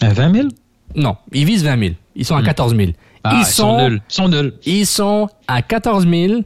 20 0.00 0.32
000? 0.34 0.48
Non, 0.96 1.16
ils 1.32 1.44
visent 1.44 1.62
20 1.62 1.78
000. 1.78 1.94
Ils 2.16 2.24
sont 2.24 2.36
à 2.36 2.42
14 2.42 2.74
000. 2.74 2.92
Ah, 3.24 3.36
ils 3.38 3.44
sont 3.44 3.88
nuls. 3.88 4.00
Ils 4.08 4.14
sont 4.14 4.28
nuls. 4.28 4.52
Ils 4.64 4.86
sont 4.86 5.28
à 5.46 5.62
14 5.62 6.06
000 6.08 6.42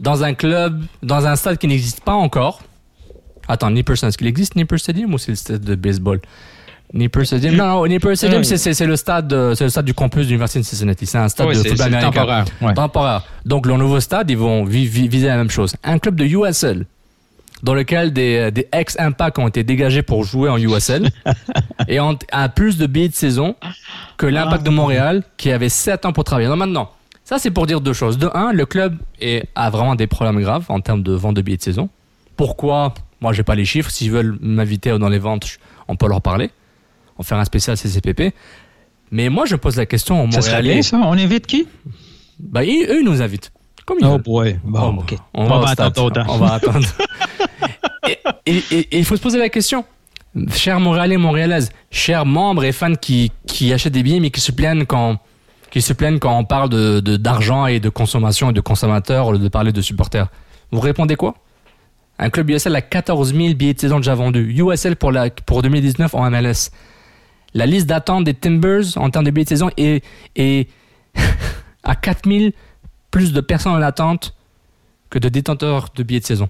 dans 0.00 0.24
un 0.24 0.34
club, 0.34 0.82
dans 1.02 1.26
un 1.26 1.36
stade 1.36 1.58
qui 1.58 1.66
n'existe 1.68 2.00
pas 2.02 2.14
encore. 2.14 2.62
Attends, 3.48 3.70
Nippert, 3.70 4.02
est-ce 4.02 4.16
qu'il 4.16 4.26
existe 4.26 4.56
Nippert 4.56 4.78
Stadium 4.78 5.12
ou 5.12 5.18
c'est 5.18 5.32
le 5.32 5.36
stade 5.36 5.62
de 5.64 5.74
baseball? 5.74 6.20
Nipper 6.92 7.24
Stadium. 7.24 7.54
Non, 7.54 7.66
non, 7.66 7.86
Nipper 7.86 8.16
Stadium, 8.16 8.42
c'est- 8.42 8.84
le 8.86 8.96
stade, 8.96 9.32
euh, 9.32 9.54
le 9.60 9.68
stade 9.68 9.84
du 9.84 9.94
campus 9.94 10.22
de 10.24 10.28
l'université 10.30 10.58
de 10.60 10.64
Cincinnati. 10.64 11.06
C'est 11.06 11.18
un 11.18 11.28
stade 11.28 11.48
de 11.48 11.54
football 11.54 11.86
américain. 11.86 12.10
temporaire, 12.10 12.44
ouais. 12.62 12.74
Temporaire. 12.74 13.22
Donc, 13.44 13.66
le 13.66 13.76
nouveau 13.76 14.00
stade, 14.00 14.28
ils 14.30 14.36
vont 14.36 14.64
vi- 14.64 14.86
vi- 14.88 15.06
viser 15.06 15.28
la 15.28 15.36
même 15.36 15.50
chose. 15.50 15.74
Un 15.84 15.98
club 16.00 16.16
de 16.16 16.24
USL, 16.24 16.86
dans 17.62 17.74
lequel 17.74 18.12
des, 18.12 18.50
des 18.50 18.68
ex-Impact 18.72 19.38
ont 19.38 19.48
été 19.48 19.64
dégagés 19.64 20.02
pour 20.02 20.24
jouer 20.24 20.48
en 20.48 20.56
USL, 20.58 21.10
et 21.88 22.00
ont, 22.00 22.18
a 22.32 22.48
plus 22.48 22.78
de 22.78 22.86
billets 22.86 23.08
de 23.08 23.14
saison 23.14 23.54
que 24.16 24.26
l'Impact 24.26 24.64
de 24.64 24.70
Montréal, 24.70 25.22
qui 25.36 25.50
avait 25.50 25.68
7 25.68 26.06
ans 26.06 26.12
pour 26.12 26.24
travailler. 26.24 26.48
Non, 26.48 26.56
maintenant, 26.56 26.90
ça, 27.24 27.38
c'est 27.38 27.50
pour 27.50 27.66
dire 27.66 27.80
deux 27.80 27.92
choses. 27.92 28.18
De 28.18 28.28
un, 28.34 28.52
le 28.52 28.66
club 28.66 28.96
est, 29.20 29.46
a 29.54 29.70
vraiment 29.70 29.94
des 29.94 30.06
problèmes 30.06 30.40
graves 30.40 30.64
en 30.68 30.80
termes 30.80 31.02
de 31.02 31.12
vente 31.12 31.36
de 31.36 31.42
billets 31.42 31.58
de 31.58 31.62
saison. 31.62 31.88
Pourquoi? 32.36 32.94
Moi, 33.20 33.32
j'ai 33.34 33.42
pas 33.42 33.54
les 33.54 33.64
chiffres. 33.66 33.90
S'ils 33.90 34.10
veulent 34.10 34.38
m'inviter 34.40 34.98
dans 34.98 35.08
les 35.08 35.18
ventes, 35.18 35.58
on 35.88 35.96
peut 35.96 36.08
leur 36.08 36.22
parler. 36.22 36.50
On 37.18 37.22
fait 37.22 37.34
un 37.34 37.44
spécial 37.44 37.76
CCPP. 37.76 38.34
Mais 39.10 39.28
moi, 39.28 39.44
je 39.44 39.56
pose 39.56 39.76
la 39.76 39.84
question 39.86 40.24
aux 40.24 40.30
Ça 40.30 40.40
serait 40.40 40.62
bien, 40.62 40.80
ça. 40.82 40.96
On 41.02 41.12
invite 41.12 41.46
qui? 41.46 41.66
Bah, 42.38 42.64
ils- 42.64 42.86
eux, 42.88 43.00
ils 43.00 43.04
nous 43.04 43.20
invitent. 43.20 43.52
Comme 43.84 43.98
ils 44.00 44.06
Oh 44.06 44.12
veulent. 44.12 44.22
boy. 44.22 44.58
Bon, 44.64 44.98
Oh. 45.10 45.14
On, 45.34 45.46
va, 45.46 45.58
va 45.60 45.70
attendre. 45.82 46.24
On 46.28 46.38
va 46.38 46.54
attendre. 46.54 46.86
et 48.46 48.98
il 48.98 49.04
faut 49.04 49.16
se 49.16 49.22
poser 49.22 49.38
la 49.38 49.48
question. 49.48 49.84
Chers 50.52 50.78
Montréalais, 50.78 51.16
Montréalaises, 51.16 51.70
chers 51.90 52.24
membres 52.24 52.64
et 52.64 52.70
fans 52.70 52.94
qui, 52.94 53.32
achètent 53.72 53.92
des 53.92 54.02
billets 54.02 54.20
mais 54.20 54.30
qui 54.30 54.40
se 54.40 54.52
plaignent 54.52 54.86
quand, 54.86 55.18
on 56.24 56.44
parle 56.44 56.68
de, 56.68 57.00
d'argent 57.16 57.66
et 57.66 57.80
de 57.80 57.88
consommation 57.88 58.50
et 58.50 58.52
de 58.52 58.60
consommateurs 58.60 59.26
au 59.26 59.32
lieu 59.32 59.38
de 59.38 59.48
parler 59.48 59.72
de 59.72 59.80
supporters. 59.80 60.28
Vous 60.70 60.80
répondez 60.80 61.16
quoi? 61.16 61.34
Un 62.20 62.30
club 62.30 62.50
USL 62.50 62.76
a 62.76 62.82
14 62.82 63.34
000 63.34 63.54
billets 63.54 63.74
de 63.74 63.80
saison 63.80 63.96
déjà 63.96 64.14
vendus. 64.14 64.54
USL 64.54 64.94
pour, 64.94 65.10
la, 65.10 65.30
pour 65.30 65.62
2019 65.62 66.14
en 66.14 66.30
MLS. 66.30 66.70
La 67.54 67.66
liste 67.66 67.86
d'attente 67.86 68.24
des 68.24 68.34
Timbers 68.34 68.96
en 68.96 69.10
termes 69.10 69.24
de 69.24 69.30
billets 69.30 69.44
de 69.44 69.48
saison 69.48 69.70
est 69.76 70.04
à 71.82 71.96
4 71.96 72.30
000 72.30 72.50
plus 73.10 73.32
de 73.32 73.40
personnes 73.40 73.72
en 73.72 73.82
attente 73.82 74.36
que 75.08 75.18
de 75.18 75.28
détenteurs 75.28 75.88
de 75.96 76.02
billets 76.04 76.20
de 76.20 76.26
saison. 76.26 76.48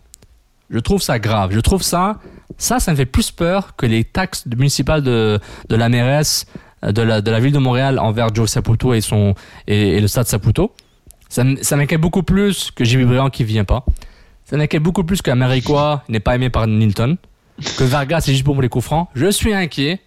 Je 0.70 0.78
trouve 0.78 1.02
ça 1.02 1.18
grave. 1.18 1.50
Je 1.52 1.60
trouve 1.60 1.82
ça, 1.82 2.18
ça, 2.58 2.78
ça 2.80 2.92
me 2.92 2.96
fait 2.96 3.06
plus 3.06 3.30
peur 3.30 3.74
que 3.76 3.86
les 3.86 4.04
taxes 4.04 4.44
municipales 4.46 5.02
de, 5.02 5.40
de 5.68 5.76
la 5.76 5.88
mairesse 5.88 6.46
euh, 6.84 6.92
de 6.92 7.02
la, 7.02 7.20
de 7.20 7.30
la 7.30 7.40
ville 7.40 7.52
de 7.52 7.58
Montréal 7.58 7.98
envers 7.98 8.34
Joe 8.34 8.48
Saputo 8.48 8.94
et, 8.94 9.00
son, 9.00 9.34
et, 9.66 9.96
et 9.96 10.00
le 10.00 10.08
stade 10.08 10.26
Saputo. 10.26 10.72
Ça, 11.28 11.44
ça 11.62 11.76
m'inquiète 11.76 12.00
beaucoup 12.00 12.22
plus 12.22 12.70
que 12.70 12.84
Jimmy 12.84 13.04
Briand 13.04 13.30
qui 13.30 13.44
vient 13.44 13.64
pas. 13.64 13.84
Ça 14.44 14.56
m'inquiète 14.56 14.82
beaucoup 14.82 15.04
plus 15.04 15.22
qu'Américois 15.22 16.02
n'est 16.08 16.20
pas 16.20 16.34
aimé 16.34 16.50
par 16.50 16.66
Nilton. 16.66 17.18
Que 17.78 17.84
Vargas 17.84 18.24
est 18.26 18.32
juste 18.32 18.44
pour 18.44 18.60
les 18.60 18.68
coups 18.68 18.84
francs. 18.84 19.08
Je 19.14 19.30
suis 19.30 19.52
inquiet 19.52 20.00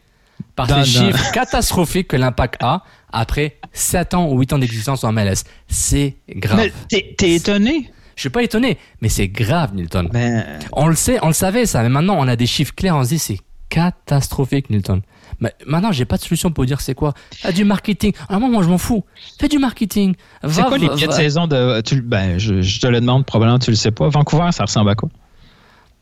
par 0.55 0.67
ces 0.67 0.83
chiffres 0.83 1.31
catastrophiques 1.31 2.07
que 2.07 2.17
l'impact 2.17 2.61
a 2.63 2.83
après 3.11 3.57
7 3.71 4.15
ans 4.15 4.27
ou 4.27 4.39
8 4.39 4.53
ans 4.53 4.57
d'existence 4.57 5.03
en 5.03 5.11
MLS. 5.13 5.43
C'est 5.67 6.17
grave. 6.29 6.57
Mais 6.57 6.73
t'es, 6.89 7.15
t'es 7.17 7.35
étonné? 7.35 7.91
Je 8.15 8.21
suis 8.21 8.29
pas 8.29 8.43
étonné, 8.43 8.77
mais 9.01 9.09
c'est 9.09 9.27
grave, 9.27 9.73
Nilton. 9.73 10.09
Ben, 10.11 10.45
On 10.71 10.87
le 10.87 10.95
sait, 10.95 11.19
on 11.23 11.27
le 11.27 11.33
savait 11.33 11.65
ça, 11.65 11.81
mais 11.83 11.89
maintenant 11.89 12.15
on 12.19 12.27
a 12.27 12.35
des 12.35 12.45
chiffres 12.47 12.73
clairs, 12.75 12.95
on 12.95 13.03
se 13.03 13.09
dit 13.09 13.19
c'est 13.19 13.39
catastrophique, 13.69 14.69
Nilton. 14.69 15.01
Mais 15.39 15.51
maintenant, 15.65 15.91
j'ai 15.91 16.05
pas 16.05 16.17
de 16.17 16.21
solution 16.21 16.51
pour 16.51 16.63
dire 16.65 16.79
c'est 16.79 16.93
quoi. 16.93 17.13
Ah, 17.43 17.51
du 17.51 17.65
marketing. 17.65 18.13
À 18.29 18.35
un 18.35 18.39
moment, 18.39 18.61
je 18.61 18.69
m'en 18.69 18.77
fous. 18.77 19.03
Fais 19.39 19.47
du 19.47 19.57
marketing. 19.57 20.13
c'est 20.47 20.61
quoi 20.63 20.77
les 20.77 20.87
billets 20.87 21.07
de 21.07 21.11
saison 21.11 21.47
de. 21.47 21.81
Tu, 21.81 22.01
ben, 22.01 22.37
je, 22.37 22.61
je 22.61 22.79
te 22.79 22.85
le 22.87 23.01
demande, 23.01 23.25
probablement 23.25 23.57
tu 23.59 23.71
le 23.71 23.75
sais 23.75 23.91
pas. 23.91 24.07
Vancouver, 24.09 24.49
ça 24.51 24.65
ressemble 24.65 24.91
à 24.91 24.95
quoi? 24.95 25.09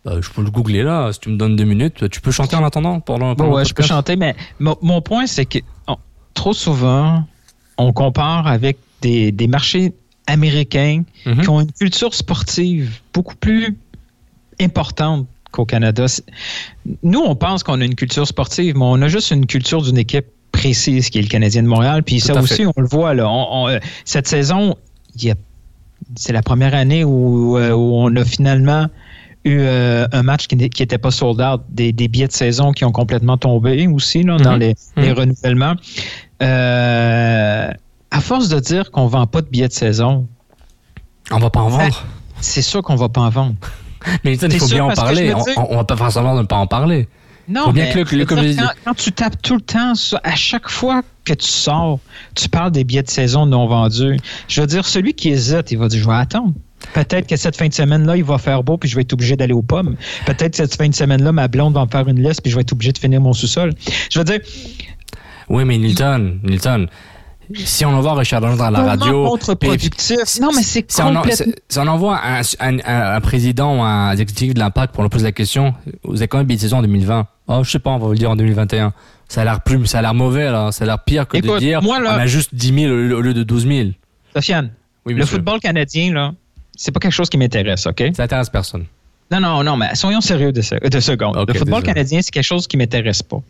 Bah, 0.04 0.16
je 0.20 0.30
peux 0.30 0.44
le 0.44 0.52
googler 0.52 0.84
là, 0.84 1.14
si 1.14 1.20
tu 1.22 1.30
me 1.30 1.38
donnes 1.38 1.56
deux 1.56 1.64
minutes. 1.64 2.10
Tu 2.10 2.20
peux 2.22 2.32
chanter 2.32 2.56
en 2.58 2.66
attendant 2.66 3.00
pendant, 3.00 3.30
Bon, 3.30 3.36
pendant 3.36 3.52
ouais, 3.56 3.64
le 3.64 3.68
je 3.70 3.74
peux 3.74 3.84
chanter, 3.84 4.16
mais 4.18 4.36
mon, 4.60 4.76
mon 4.82 5.02
point, 5.02 5.26
c'est 5.28 5.46
que 5.46 5.60
on- 5.88 5.98
trop 6.34 6.54
souvent, 6.54 7.24
on 7.78 7.94
compare 7.94 8.48
avec 8.48 8.78
des, 9.02 9.32
des 9.32 9.48
marchés 9.48 9.94
américains 10.32 11.04
Mhm. 11.26 11.42
qui 11.42 11.50
ont 11.50 11.62
une 11.62 11.72
culture 11.72 12.14
sportive 12.14 13.00
beaucoup 13.14 13.36
plus 13.36 13.76
importante 14.60 15.28
qu'au 15.52 15.66
Canada. 15.66 16.06
Nous, 17.04 17.20
on 17.20 17.36
pense 17.36 17.64
qu'on 17.64 17.82
a 17.82 17.86
une 17.86 17.96
culture 17.96 18.26
sportive, 18.28 18.76
mais 18.78 18.86
on 18.86 19.02
a 19.02 19.08
juste 19.08 19.32
une 19.32 19.46
culture 19.46 19.82
d'une 19.82 19.98
équipe 19.98 20.26
précise 20.52 21.10
qui 21.10 21.20
est 21.20 21.22
le 21.22 21.28
Canadien 21.28 21.64
de 21.64 21.68
Montréal. 21.68 22.04
Puis 22.04 22.20
Tout 22.20 22.28
ça 22.28 22.40
aussi, 22.42 22.56
fait. 22.58 22.66
on 22.66 22.82
le 22.82 22.88
voit. 22.88 23.14
Là. 23.14 23.28
On- 23.30 23.48
on- 23.64 23.68
euh, 23.70 23.80
cette 24.06 24.28
saison, 24.28 24.76
c'est 26.16 26.34
la 26.34 26.42
première 26.42 26.74
année 26.74 27.04
où, 27.04 27.58
euh, 27.58 27.72
où 27.72 27.96
on 27.96 28.16
a 28.16 28.24
finalement 28.26 28.88
eu 29.44 29.58
euh, 29.60 30.08
un 30.12 30.22
match 30.24 30.46
qui 30.48 30.56
n'était 30.56 30.98
pas 31.00 31.10
sold 31.12 31.42
out, 31.42 31.62
des, 31.70 31.92
des 31.92 32.08
billets 32.08 32.28
de 32.28 32.32
saison 32.32 32.72
qui 32.74 32.86
ont 32.86 32.92
complètement 32.92 33.38
tombé 33.38 33.88
aussi 33.88 34.22
là, 34.24 34.38
dans 34.38 34.54
Mhm. 34.54 34.60
les, 34.60 34.76
les 34.98 35.10
Mhm. 35.10 35.18
renouvellements. 35.20 35.76
Euh, 36.42 37.72
à 38.12 38.22
force 38.22 38.50
de 38.50 38.60
dire 38.60 38.92
qu'on 38.92 39.08
vend 39.08 39.26
pas 39.28 39.42
de 39.42 39.48
billets 39.48 39.68
de 39.68 39.74
saison, 39.74 40.28
On 41.32 41.40
va 41.40 41.50
pas 41.50 41.62
en 41.62 41.70
vendre. 41.70 42.06
c'est 42.42 42.62
sûr 42.62 42.82
qu'on 42.82 42.96
va 42.96 43.10
pas 43.10 43.22
en 43.22 43.30
vendre. 43.30 43.56
Mais 44.24 44.36
il 44.36 44.60
faut 44.60 44.68
bien 44.68 44.86
en 44.86 44.94
parler. 44.94 45.34
On, 45.34 45.44
dis- 45.44 45.52
on- 45.58 45.68
on 45.72 45.76
va 45.78 45.84
pas 45.84 45.96
faire 45.98 46.12
semblant 46.12 46.36
de 46.36 46.42
ne 46.42 46.46
pas 46.48 46.58
en 46.58 46.68
parler. 46.68 47.08
Non, 47.48 47.66
Faut 47.66 47.72
bien 47.74 47.86
mais 47.94 48.04
que 48.04 48.16
le- 48.16 48.26
quand, 48.26 48.38
quand 48.86 48.94
tu 48.94 49.12
tapes 49.12 49.42
tout 49.42 49.56
le 49.56 49.62
temps, 49.62 49.96
sur- 49.96 50.20
à 50.24 50.36
chaque 50.36 50.70
fois 50.70 51.02
que 51.26 51.34
tu 51.34 51.48
sors, 51.48 52.00
tu 52.36 52.48
parles 52.48 52.72
des 52.72 52.84
billets 52.84 53.04
de 53.04 53.10
saison 53.10 53.46
non 53.46 53.68
vendus. 53.68 54.18
Je 54.48 54.62
veux 54.62 54.68
dire, 54.68 54.86
celui 54.86 55.14
qui 55.14 55.30
hésite, 55.30 55.72
il 55.72 55.78
va 55.78 55.88
dire, 55.88 56.02
je 56.02 56.08
vais 56.08 56.16
attendre. 56.16 56.54
Peut-être 56.94 57.28
que 57.28 57.36
cette 57.36 57.58
fin 57.58 57.68
de 57.68 57.74
semaine-là, 57.74 58.16
il 58.18 58.24
va 58.24 58.38
faire 58.38 58.64
beau, 58.64 58.78
puis 58.78 58.90
je 58.90 58.96
vais 58.96 59.02
être 59.02 59.14
obligé 59.14 59.36
d'aller 59.36 59.54
aux 59.54 59.62
pommes. 59.64 59.96
Peut-être 60.26 60.52
que 60.52 60.58
cette 60.58 60.76
fin 60.76 60.88
de 60.88 60.96
semaine-là, 60.96 61.32
ma 61.32 61.48
blonde 61.48 61.74
va 61.74 61.86
me 61.86 61.90
faire 61.90 62.08
une 62.08 62.22
liste, 62.24 62.42
puis 62.42 62.52
je 62.52 62.56
vais 62.56 62.62
être 62.62 62.72
obligé 62.74 62.92
de 62.92 62.98
finir 63.00 63.20
mon 63.22 63.34
sous-sol. 63.34 63.74
Je 64.10 64.20
veux 64.20 64.26
dire, 64.26 64.40
Oui, 65.50 65.66
mais 65.66 65.78
Nilton, 65.78 66.40
Nilton, 66.44 66.88
si 67.58 67.86
on 67.86 67.90
envoie 67.90 68.14
Richard 68.16 68.42
Dargent 68.42 68.58
dans 68.58 68.70
la 68.70 68.82
radio. 68.84 69.26
contre-productif? 69.28 70.18
Non, 70.42 70.50
mais 70.56 70.62
c'est 70.64 70.92
si 70.92 71.02
on, 71.02 71.14
complètement- 71.14 71.54
si- 71.70 71.80
on 71.80 71.88
envoie 71.88 72.20
un, 72.24 72.42
un- 72.60 72.78
un- 72.86 73.16
un 73.16 73.22
président 73.22 73.78
ou 73.78 73.82
un 73.82 74.12
exécutif 74.12 74.54
de 74.54 74.60
l'impact 74.60 74.94
pour 74.94 75.04
lui 75.04 75.10
poser 75.10 75.26
la 75.26 75.32
question, 75.32 75.74
vous 76.04 76.22
avez 76.22 76.28
de 76.28 76.44
billets 76.44 76.58
de 76.58 76.62
saison 76.62 76.78
en 76.78 76.82
2020 76.82 77.28
Oh, 77.48 77.64
je 77.64 77.72
sais 77.72 77.80
pas, 77.80 77.90
on 77.90 77.98
va 77.98 78.06
vous 78.06 78.12
le 78.14 78.18
dire 78.18 78.32
en 78.32 78.36
2021. 78.36 78.94
Ça 79.28 79.42
a 79.42 79.44
l'air 79.44 79.62
plus, 79.62 79.86
ça 79.86 80.00
a 80.00 80.02
l'air 80.02 80.14
mauvais, 80.14 80.50
là. 80.52 80.72
Ça 80.72 80.84
a 80.84 80.88
l'air 80.88 81.00
pire 81.04 81.28
que 81.28 81.38
de 81.38 81.46
Écoute, 81.46 81.60
dire 81.60 81.82
moi, 81.82 82.00
là- 82.00 82.14
on 82.16 82.20
a 82.20 82.26
juste 82.28 82.54
10 82.56 82.74
000 82.84 82.94
au, 82.94 83.22
lieu 83.22 83.34
de 83.34 83.44
12 83.44 83.68
000. 83.68 83.90
Sofiane, 84.36 84.72
Oui, 85.06 85.14
le 85.14 85.26
football 85.26 85.60
canadien, 85.60 86.14
là, 86.14 86.32
c'est 86.78 86.92
pas 86.92 87.00
quelque 87.00 87.12
chose 87.14 87.30
qui 87.30 87.38
m'intéresse, 87.38 87.86
OK? 87.88 88.04
Ça 88.16 88.24
intéresse 88.24 88.50
personne. 88.50 88.86
Non, 89.32 89.40
non, 89.40 89.64
non, 89.64 89.78
mais 89.78 89.96
soyons 89.96 90.20
sérieux 90.22 90.52
de, 90.52 90.62
ce- 90.62 90.76
de 90.90 91.00
seconde. 91.00 91.38
Ok, 91.38 91.48
le 91.50 91.54
football 91.60 91.84
canadien, 91.84 92.20
c'est 92.22 92.32
quelque 92.32 92.44
chose 92.44 92.68
qui 92.68 92.76
m'intéresse 92.78 93.24
pas. 93.24 93.42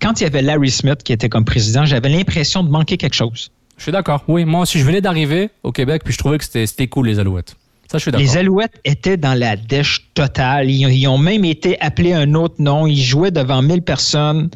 Quand 0.00 0.20
il 0.20 0.24
y 0.24 0.26
avait 0.26 0.42
Larry 0.42 0.70
Smith 0.70 1.02
qui 1.02 1.12
était 1.12 1.28
comme 1.28 1.44
président, 1.44 1.84
j'avais 1.86 2.08
l'impression 2.10 2.62
de 2.62 2.68
manquer 2.70 2.96
quelque 2.98 3.14
chose. 3.16 3.50
Je 3.78 3.84
suis 3.84 3.92
d'accord. 3.92 4.22
Oui, 4.28 4.44
moi 4.44 4.60
aussi, 4.60 4.78
je 4.78 4.84
venais 4.84 5.00
d'arriver 5.00 5.48
au 5.62 5.72
Québec, 5.72 6.02
puis 6.04 6.12
je 6.12 6.18
trouvais 6.18 6.36
que 6.36 6.44
c'était 6.44 6.86
cool, 6.88 7.06
les 7.08 7.18
Alouettes. 7.18 7.56
Ça, 7.90 7.96
je 7.98 8.02
suis 8.02 8.12
d'accord. 8.12 8.26
Les 8.26 8.36
Alouettes 8.36 8.78
étaient 8.84 9.16
dans 9.16 9.32
la 9.34 9.56
dèche 9.56 10.06
totale. 10.14 10.70
Ils, 10.70 10.86
ils 10.92 11.06
ont 11.08 11.18
même 11.18 11.44
été 11.46 11.80
appelés 11.80 12.12
un 12.12 12.34
autre 12.34 12.56
nom. 12.58 12.86
Ils 12.86 13.02
jouaient 13.02 13.30
devant 13.32 13.62
1000 13.62 13.82
personnes. 13.82 14.50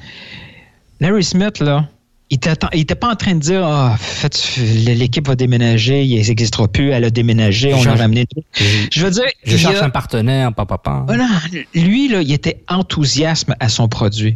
Larry 1.00 1.24
Smith, 1.24 1.58
là, 1.60 1.88
il 2.30 2.36
était, 2.36 2.52
il 2.72 2.80
était 2.80 2.94
pas 2.94 3.10
en 3.12 3.16
train 3.16 3.34
de 3.34 3.40
dire 3.40 3.64
Ah, 3.64 3.96
faites- 3.98 4.56
l'équipe 4.86 5.26
va 5.26 5.36
déménager, 5.36 6.04
il 6.04 6.16
n'existera 6.26 6.66
plus, 6.68 6.90
elle 6.90 7.04
a 7.04 7.10
déménagé, 7.10 7.70
Je 7.70 7.74
on 7.76 7.80
a 7.80 7.82
cherche- 7.84 7.98
ramené. 8.00 8.26
Je, 8.54 8.64
Je 8.90 9.04
veux 9.04 9.10
dire, 9.10 9.24
je 9.44 9.56
cherche 9.56 9.80
a- 9.80 9.84
un 9.84 9.90
partenaire, 9.90 10.52
papa. 10.52 10.78
papa. 10.78 11.04
Voilà. 11.06 11.28
Lui, 11.74 12.08
là, 12.08 12.22
il 12.22 12.32
était 12.32 12.62
enthousiasme 12.68 13.54
à 13.60 13.68
son 13.68 13.88
produit. 13.88 14.34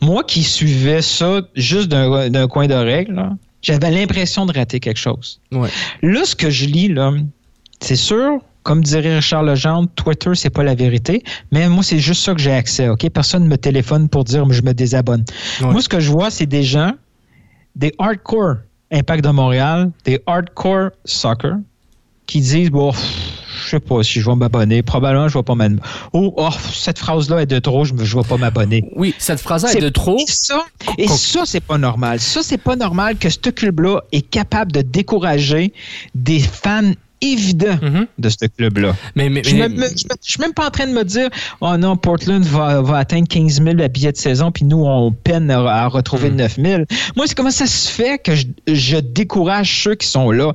Moi 0.00 0.22
qui 0.24 0.42
suivais 0.42 1.02
ça 1.02 1.40
juste 1.56 1.88
d'un 1.88 2.28
d'un 2.30 2.46
coin 2.46 2.66
d'oreille, 2.66 3.06
là, 3.08 3.30
j'avais 3.62 3.90
l'impression 3.90 4.46
de 4.46 4.52
rater 4.52 4.78
quelque 4.80 4.98
chose. 5.00 5.40
Ouais. 5.52 5.68
Là, 6.02 6.24
ce 6.24 6.36
que 6.36 6.50
je 6.50 6.66
lis, 6.66 6.88
là, 6.88 7.12
c'est 7.80 7.96
sûr, 7.96 8.38
comme 8.62 8.82
dirait 8.82 9.16
Richard 9.16 9.42
Legendre, 9.42 9.88
Twitter, 9.96 10.30
c'est 10.34 10.50
pas 10.50 10.62
la 10.62 10.74
vérité, 10.74 11.22
mais 11.50 11.68
moi, 11.68 11.82
c'est 11.82 11.98
juste 11.98 12.22
ça 12.22 12.34
que 12.34 12.40
j'ai 12.40 12.52
accès, 12.52 12.88
OK? 12.88 13.08
Personne 13.10 13.44
ne 13.44 13.48
me 13.48 13.56
téléphone 13.58 14.08
pour 14.08 14.24
dire 14.24 14.46
je 14.52 14.62
me 14.62 14.72
désabonne. 14.72 15.24
Ouais. 15.60 15.66
Moi, 15.72 15.82
ce 15.82 15.88
que 15.88 16.00
je 16.00 16.10
vois, 16.10 16.30
c'est 16.30 16.46
des 16.46 16.62
gens, 16.62 16.92
des 17.76 17.92
hardcore 17.98 18.56
Impact 18.92 19.24
de 19.24 19.30
Montréal, 19.30 19.90
des 20.04 20.20
hardcore 20.26 20.90
soccer, 21.04 21.56
qui 22.26 22.40
disent, 22.40 22.70
bon, 22.70 22.92
je 22.92 23.68
sais 23.70 23.80
pas 23.80 24.02
si 24.02 24.20
je 24.20 24.28
vais 24.30 24.36
m'abonner, 24.36 24.82
probablement 24.82 25.28
je 25.28 25.36
vais 25.36 25.42
pas 25.42 25.54
m'abonner. 25.54 25.80
Oh, 26.12 26.32
oh, 26.36 26.48
cette 26.72 26.98
phrase-là 26.98 27.42
est 27.42 27.46
de 27.46 27.58
trop, 27.58 27.84
je 27.84 27.92
ne 27.92 28.02
vais 28.02 28.22
pas 28.28 28.36
m'abonner. 28.36 28.84
Oui, 28.96 29.14
cette 29.18 29.40
phrase-là 29.40 29.70
est 29.70 29.72
C'est- 29.74 29.80
de 29.80 29.88
trop. 29.88 30.16
Et 30.18 30.24
ça, 30.26 30.64
et 30.96 31.08
ça, 31.08 31.42
c'est 31.44 31.60
pas 31.62 31.76
normal. 31.78 32.20
Ça, 32.20 32.40
c'est 32.42 32.58
pas 32.58 32.76
normal 32.76 33.16
que 33.18 33.28
ce 33.28 33.38
club-là 33.50 34.00
est 34.12 34.22
capable 34.22 34.72
de 34.72 34.80
décourager 34.82 35.72
des 36.14 36.38
fans 36.40 36.92
évidents 37.32 37.78
Mhm. 37.82 38.06
de 38.18 38.28
ce 38.28 38.46
club-là. 38.46 38.94
Mais, 39.16 39.28
mais, 39.28 39.42
Je 39.44 39.54
ne 39.56 39.86
suis 40.20 40.40
même 40.40 40.52
pas 40.54 40.66
en 40.66 40.70
train 40.70 40.86
de 40.86 40.92
me 40.92 41.02
dire 41.04 41.28
Oh 41.60 41.76
non, 41.76 41.96
Portland 41.96 42.44
va, 42.44 42.82
va 42.82 42.98
atteindre 42.98 43.26
15 43.28 43.62
000 43.62 43.80
à 43.80 43.88
billets 43.88 44.12
de 44.12 44.16
saison, 44.16 44.50
puis 44.52 44.64
nous, 44.64 44.84
on 44.84 45.10
peine 45.12 45.50
à, 45.50 45.60
à 45.60 45.86
retrouver 45.88 46.30
Hmm. 46.30 46.36
9 46.36 46.56
000. 46.56 46.82
Moi, 47.16 47.26
c'est 47.26 47.34
comment 47.34 47.50
ça 47.50 47.66
se 47.66 47.88
fait 47.90 48.18
que 48.22 48.34
je, 48.34 48.46
je 48.68 48.96
décourage 48.98 49.82
ceux 49.84 49.94
qui 49.94 50.06
sont 50.06 50.30
là, 50.30 50.52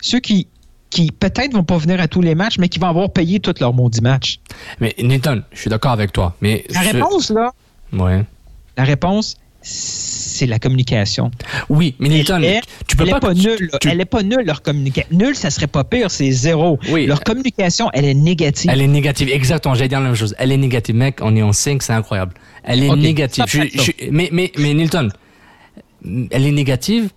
ceux 0.00 0.20
qui, 0.20 0.46
qui 0.90 1.10
peut-être 1.12 1.52
vont 1.52 1.64
pas 1.64 1.78
venir 1.78 2.00
à 2.00 2.08
tous 2.08 2.20
les 2.20 2.34
matchs, 2.34 2.58
mais 2.58 2.68
qui 2.68 2.78
vont 2.78 2.88
avoir 2.88 3.10
payé 3.10 3.38
tous 3.40 3.54
leurs 3.60 3.72
maudits 3.74 4.00
matchs. 4.00 4.40
mais 4.80 4.94
Newton, 5.02 5.42
je 5.52 5.60
suis 5.60 5.70
d'accord 5.70 5.92
avec 5.92 6.12
toi. 6.12 6.34
Mais 6.40 6.64
La 6.70 6.82
ce- 6.82 6.92
réponse, 6.96 7.30
là, 7.30 7.52
Ouais. 7.92 8.24
la 8.76 8.84
réponse, 8.84 9.36
c'est 9.62 10.46
la 10.46 10.58
communication. 10.58 11.30
Oui, 11.68 11.94
mais 11.98 12.08
Nilton, 12.08 12.40
elle, 12.42 12.60
tu 12.86 12.96
peux 12.96 13.04
elle 13.04 13.10
pas. 13.10 13.16
est 13.16 13.20
pas 13.20 13.34
tu- 13.34 13.40
nulle. 13.48 13.70
tu- 13.80 13.88
Elle 13.88 14.00
est 14.00 14.04
pas 14.06 14.22
nulle 14.22 14.42
leur 14.44 14.62
communication. 14.62 15.08
Nulle, 15.16 15.36
ça 15.36 15.50
serait 15.50 15.66
pas 15.66 15.84
pire, 15.84 16.10
c'est 16.10 16.30
zéro. 16.30 16.78
Oui. 16.90 17.06
Leur 17.06 17.22
communication, 17.22 17.90
elle 17.92 18.06
est 18.06 18.14
négative. 18.14 18.70
Elle 18.72 18.80
est 18.80 18.86
négative, 18.88 19.28
exactement, 19.30 19.74
j'allais 19.74 19.88
dire 19.88 20.00
la 20.00 20.06
même 20.06 20.14
chose. 20.14 20.34
Elle 20.38 20.52
est 20.52 20.56
négative, 20.56 20.94
mec, 20.94 21.18
on 21.22 21.36
est 21.36 21.42
en 21.42 21.52
5, 21.52 21.82
c'est 21.82 21.92
incroyable. 21.92 22.32
Elle 22.64 22.82
est 22.82 22.96
négative. 22.96 23.44
Je- 23.48 23.60
je- 23.72 24.10
mais, 24.10 24.30
mais, 24.32 24.50
mais 24.58 24.72
Nilton, 24.74 25.08
elle 26.30 26.46
est 26.46 26.52
négative, 26.52 27.10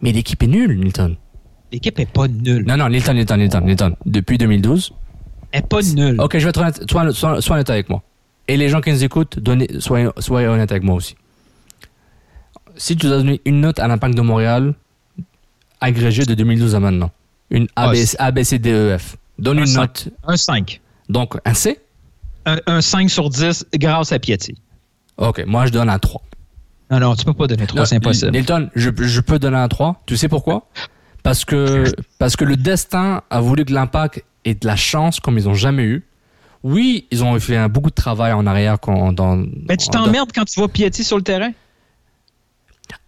mais 0.00 0.12
l'équipe 0.12 0.42
est 0.42 0.46
nulle, 0.46 0.78
Nilton. 0.78 1.16
L'équipe 1.72 1.98
est 1.98 2.10
pas 2.10 2.28
nulle. 2.28 2.64
Non, 2.66 2.76
non, 2.76 2.88
Nilton, 2.88 3.14
Nilton, 3.14 3.36
Nilton, 3.36 3.60
Nilton. 3.62 3.96
Depuis 4.06 4.38
2012. 4.38 4.92
Elle 5.52 5.60
est 5.60 5.66
pas 5.68 5.82
nulle. 5.82 6.20
Ok, 6.20 6.38
je 6.38 6.44
vais 6.44 6.50
être 6.50 6.60
honnête, 6.60 6.82
sois, 6.90 7.12
sois- 7.12 7.40
sois 7.42 7.56
honnête 7.56 7.70
avec 7.70 7.88
moi. 7.88 8.02
Et 8.48 8.56
les 8.56 8.68
gens 8.68 8.80
qui 8.80 8.90
nous 8.90 9.04
écoutent, 9.04 9.38
donnez, 9.38 9.68
soyez, 9.78 10.08
soyez 10.18 10.48
honnête 10.48 10.70
avec 10.70 10.82
moi 10.82 10.96
aussi. 10.96 11.14
Si 12.76 12.96
tu 12.96 13.06
dois 13.06 13.18
donner 13.18 13.40
une 13.44 13.60
note 13.60 13.78
à 13.78 13.88
l'impact 13.88 14.14
de 14.16 14.22
Montréal, 14.22 14.74
agrégée 15.80 16.24
de 16.24 16.34
2012 16.34 16.74
à 16.74 16.80
maintenant, 16.80 17.10
une 17.50 17.66
Ah, 17.76 17.88
A, 17.88 17.92
B, 17.92 17.94
c'est- 17.96 18.16
A, 18.20 18.30
B, 18.30 18.42
C, 18.42 18.58
D, 18.58 18.70
E, 18.72 18.98
F, 18.98 19.16
donne 19.38 19.58
Un 19.60 19.64
une 19.66 19.72
note. 19.74 20.08
Un 20.26 20.36
5. 20.36 20.80
Donc, 21.08 21.34
un 21.44 21.54
C? 21.54 21.78
Un, 22.46 22.58
un 22.66 22.80
5 22.80 23.10
sur 23.10 23.28
10 23.30 23.66
grâce 23.74 24.12
à 24.12 24.18
Piatti. 24.18 24.54
Ok, 25.18 25.44
moi 25.46 25.66
je 25.66 25.72
donne 25.72 25.90
un 25.90 25.98
3. 25.98 26.22
Non, 26.90 26.98
non, 27.00 27.14
tu 27.14 27.24
peux 27.24 27.34
pas 27.34 27.46
donner 27.46 27.66
3, 27.66 27.80
Non, 27.80 27.86
c'est 27.86 27.96
impossible. 27.96 28.32
Nilton, 28.32 28.70
je, 28.74 28.90
je 28.96 29.20
peux 29.20 29.38
donner 29.38 29.58
un 29.58 29.68
3. 29.68 30.02
Tu 30.06 30.16
sais 30.16 30.28
pourquoi? 30.28 30.66
Parce 31.22 31.44
que, 31.44 31.84
parce 32.18 32.36
que 32.36 32.44
le 32.44 32.56
destin 32.56 33.22
a 33.30 33.40
voulu 33.40 33.64
que 33.64 33.72
l'impact 33.72 34.24
ait 34.44 34.54
de 34.54 34.66
la 34.66 34.76
chance 34.76 35.20
comme 35.20 35.36
ils 35.38 35.44
n'ont 35.44 35.54
jamais 35.54 35.84
eu. 35.84 36.04
Oui, 36.62 37.06
ils 37.10 37.22
ont 37.22 37.38
fait 37.38 37.56
un, 37.56 37.68
beaucoup 37.68 37.90
de 37.90 37.94
travail 37.94 38.32
en 38.32 38.46
arrière. 38.46 38.80
Quand, 38.80 39.12
dans, 39.12 39.36
Mais 39.68 39.76
tu 39.76 39.88
t'emmerdes 39.88 40.30
quand 40.34 40.44
tu 40.44 40.58
vois 40.58 40.68
Piatti 40.68 41.04
sur 41.04 41.16
le 41.16 41.22
terrain? 41.22 41.52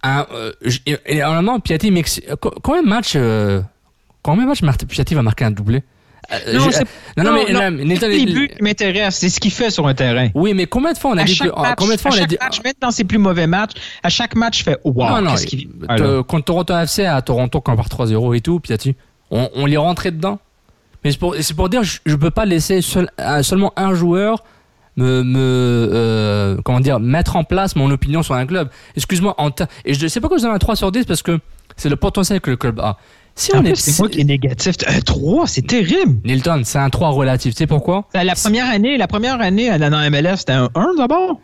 Un, 0.03 0.25
euh, 0.33 0.51
et, 0.85 0.97
et 1.05 1.23
honnêtement, 1.23 1.59
Piatti, 1.59 1.91
Mexi- 1.91 2.23
euh, 2.29 2.35
co- 2.35 2.53
combien 2.61 2.83
de 2.83 2.87
matchs, 2.87 3.13
euh, 3.15 3.61
combien 4.21 4.43
de 4.45 4.49
matchs 4.49 4.61
Piatti 4.87 5.15
va 5.15 5.21
marquer 5.21 5.45
un 5.45 5.51
doublé? 5.51 5.83
Non, 6.53 6.69
je- 6.71 6.79
non, 7.17 7.23
non, 7.25 7.33
mais, 7.33 7.51
non, 7.51 7.69
mais 7.71 7.83
les 7.83 8.25
buts 8.33 8.49
qui 8.55 8.63
m'intéressent, 8.63 9.19
c'est 9.19 9.29
ce 9.29 9.39
qu'il 9.41 9.51
fait 9.51 9.69
sur 9.69 9.85
un 9.87 9.93
terrain. 9.93 10.29
oui, 10.33 10.53
mais 10.53 10.67
combien 10.67 10.93
de 10.93 10.97
fois 10.97 11.11
on 11.11 11.17
a 11.17 11.23
dit 11.25 11.37
que, 11.37 11.43
match, 11.49 11.75
combien 11.77 11.95
de 11.95 11.99
fois 12.01 12.11
à 12.11 12.13
on 12.13 12.17
a 12.17 12.19
chaque 12.21 12.29
dit, 12.29 12.37
match, 12.41 12.61
même 12.63 12.73
dans 12.79 12.91
ses 12.91 13.03
plus 13.03 13.17
mauvais 13.17 13.45
matchs, 13.45 13.71
à 14.01 14.07
chaque 14.09 14.35
match, 14.35 14.59
je 14.59 14.63
fais 14.63 14.77
wow, 14.85 14.93
non, 15.09 15.21
non, 15.21 15.35
Ah, 15.89 15.97
contre 16.25 16.45
Toronto 16.45 16.73
FC 16.77 17.03
à 17.05 17.21
Toronto 17.21 17.59
quand 17.59 17.73
on 17.73 17.75
part 17.75 17.89
3-0 17.89 18.33
et 18.37 18.41
tout, 18.41 18.61
Piatti, 18.61 18.95
on, 19.31 19.49
on 19.53 19.65
les 19.65 19.75
rentrait 19.77 20.11
dedans. 20.11 20.39
Mais 21.03 21.11
c'est 21.11 21.53
pour, 21.55 21.67
dire, 21.67 21.83
je, 21.83 21.99
je 22.05 22.15
peux 22.15 22.31
pas 22.31 22.45
laisser 22.45 22.81
seul- 22.81 23.11
seulement 23.41 23.73
un 23.75 23.93
joueur 23.93 24.45
me, 24.95 25.23
me 25.23 25.39
euh, 25.91 26.57
comment 26.63 26.79
dire, 26.79 26.99
mettre 26.99 27.35
en 27.35 27.43
place 27.43 27.75
mon 27.75 27.89
opinion 27.91 28.23
sur 28.23 28.35
un 28.35 28.45
club. 28.45 28.69
Excuse-moi, 28.95 29.35
en 29.37 29.49
et 29.85 29.93
je 29.93 30.07
sais 30.07 30.19
pas 30.19 30.27
pourquoi 30.27 30.37
je 30.37 30.43
donne 30.43 30.55
un 30.55 30.59
3 30.59 30.75
sur 30.75 30.91
10 30.91 31.05
parce 31.05 31.21
que 31.21 31.39
c'est 31.75 31.89
le 31.89 31.95
potentiel 31.95 32.41
que 32.41 32.51
le 32.51 32.57
club 32.57 32.79
a. 32.79 32.97
Si 33.35 33.55
En 33.55 33.61
on 33.61 33.65
est, 33.65 33.75
c'est 33.75 33.97
moi 33.99 34.09
qui 34.09 34.21
est 34.21 34.25
négatif. 34.25 34.75
Un 34.87 34.99
3, 34.99 35.47
c'est 35.47 35.65
terrible. 35.65 36.19
Nilton, 36.23 36.61
c'est 36.63 36.77
un 36.77 36.89
3 36.89 37.09
relatif. 37.09 37.53
Tu 37.53 37.59
sais 37.59 37.67
pourquoi? 37.67 38.07
La 38.13 38.35
première 38.35 38.69
année, 38.69 38.97
la 38.97 39.07
première 39.07 39.41
année 39.41 39.75
dans 39.79 40.11
MLS, 40.11 40.37
c'était 40.37 40.53
un 40.53 40.69
1 40.75 40.95
d'abord? 40.97 41.39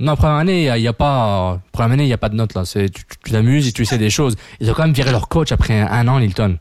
Non, 0.00 0.16
première 0.16 0.36
année, 0.36 0.66
il 0.74 0.80
n'y 0.80 0.88
a, 0.88 0.92
pas, 0.92 1.60
première 1.70 1.92
année, 1.92 2.04
il 2.04 2.08
y 2.08 2.12
a 2.12 2.18
pas 2.18 2.28
de 2.28 2.34
notes, 2.34 2.54
là. 2.54 2.64
C'est, 2.64 2.88
tu 2.88 3.04
tu 3.24 3.30
t'amuses 3.30 3.68
et 3.68 3.72
tu 3.72 3.84
sais 3.84 3.98
des 3.98 4.10
choses. 4.10 4.34
Ils 4.58 4.68
ont 4.70 4.74
quand 4.74 4.82
même 4.82 4.92
viré 4.92 5.12
leur 5.12 5.28
coach 5.28 5.52
après 5.52 5.78
un, 5.78 5.86
un 5.86 6.08
an, 6.08 6.18
Nilton. 6.18 6.58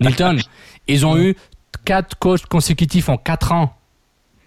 Nilton, 0.00 0.36
ils 0.86 1.06
ont 1.06 1.16
eu 1.16 1.34
quatre 1.86 2.18
coachs 2.18 2.44
consécutifs 2.46 3.08
en 3.08 3.16
quatre 3.16 3.52
ans. 3.52 3.74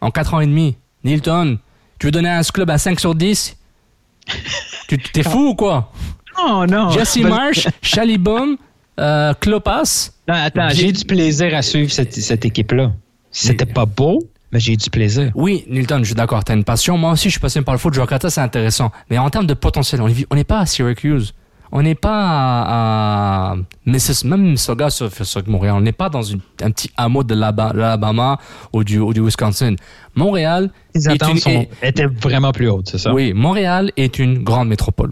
En 0.01 0.11
quatre 0.11 0.33
ans 0.33 0.39
et 0.41 0.45
demi. 0.45 0.75
Nilton, 1.03 1.57
tu 1.99 2.07
veux 2.07 2.11
donner 2.11 2.29
à 2.29 2.43
ce 2.43 2.51
club 2.51 2.69
un 2.69 2.77
5 2.77 2.99
sur 2.99 3.15
10? 3.15 3.55
tu, 4.87 4.97
t'es 4.97 5.23
fou 5.23 5.49
ou 5.49 5.55
quoi? 5.55 5.91
Non, 6.37 6.65
non. 6.65 6.89
Jesse 6.91 7.19
Ben- 7.19 7.29
Marsh, 7.29 7.67
Chalibom, 7.81 8.57
euh, 8.99 9.33
Klopas. 9.39 10.11
Non, 10.27 10.35
attends, 10.35 10.69
j'ai 10.69 10.89
eu 10.89 10.91
du 10.93 11.05
plaisir 11.05 11.55
à 11.55 11.61
suivre 11.61 11.91
cette, 11.91 12.13
cette 12.13 12.45
équipe-là. 12.45 12.91
C'était 13.31 13.65
pas 13.65 13.85
beau, 13.85 14.23
mais 14.51 14.59
j'ai 14.59 14.73
eu 14.73 14.77
du 14.77 14.89
plaisir. 14.89 15.31
Oui, 15.35 15.65
Nilton, 15.69 15.99
je 15.99 16.05
suis 16.05 16.15
d'accord, 16.15 16.43
t'as 16.43 16.53
une 16.55 16.63
passion. 16.63 16.97
Moi 16.97 17.11
aussi, 17.11 17.25
je 17.25 17.31
suis 17.31 17.39
passionné 17.39 17.63
par 17.65 17.73
le 17.73 17.79
foot. 17.79 17.93
Je 17.93 18.01
regarde 18.01 18.21
ça, 18.21 18.29
c'est 18.29 18.41
intéressant. 18.41 18.91
Mais 19.09 19.17
en 19.17 19.29
termes 19.29 19.47
de 19.47 19.53
potentiel, 19.53 20.01
on 20.01 20.07
est- 20.07 20.27
on 20.29 20.35
n'est 20.35 20.43
pas 20.43 20.59
à 20.59 20.65
Syracuse. 20.65 21.33
On 21.71 21.81
n'est 21.81 21.95
pas 21.95 22.11
à, 22.61 23.51
à 23.51 23.55
Missis- 23.85 24.25
même 24.25 24.51
Mississauga 24.51 24.89
sur, 24.89 25.11
sur 25.11 25.41
Montréal. 25.47 25.75
On 25.77 25.81
n'est 25.81 25.91
pas 25.91 26.09
dans 26.09 26.21
une- 26.21 26.39
un 26.61 26.71
petit 26.71 26.89
hameau 26.97 27.23
de 27.23 27.33
l'Alaba- 27.35 27.73
l'Alabama 27.73 28.37
ou 28.73 28.83
du, 28.83 28.99
ou 28.99 29.13
du 29.13 29.21
Wisconsin. 29.21 29.75
Montréal 30.15 30.69
Les 30.95 31.07
est 31.07 31.11
attentes 31.11 31.31
une- 31.31 31.37
sont- 31.37 31.49
est- 31.49 31.69
étaient 31.89 32.05
vraiment 32.07 32.51
plus 32.51 32.69
hautes, 32.69 32.87
c'est 32.89 32.97
ça? 32.97 33.13
oui, 33.13 33.33
Montréal 33.33 33.91
est 33.97 34.17
une 34.19 34.43
grande 34.43 34.69
métropole. 34.69 35.11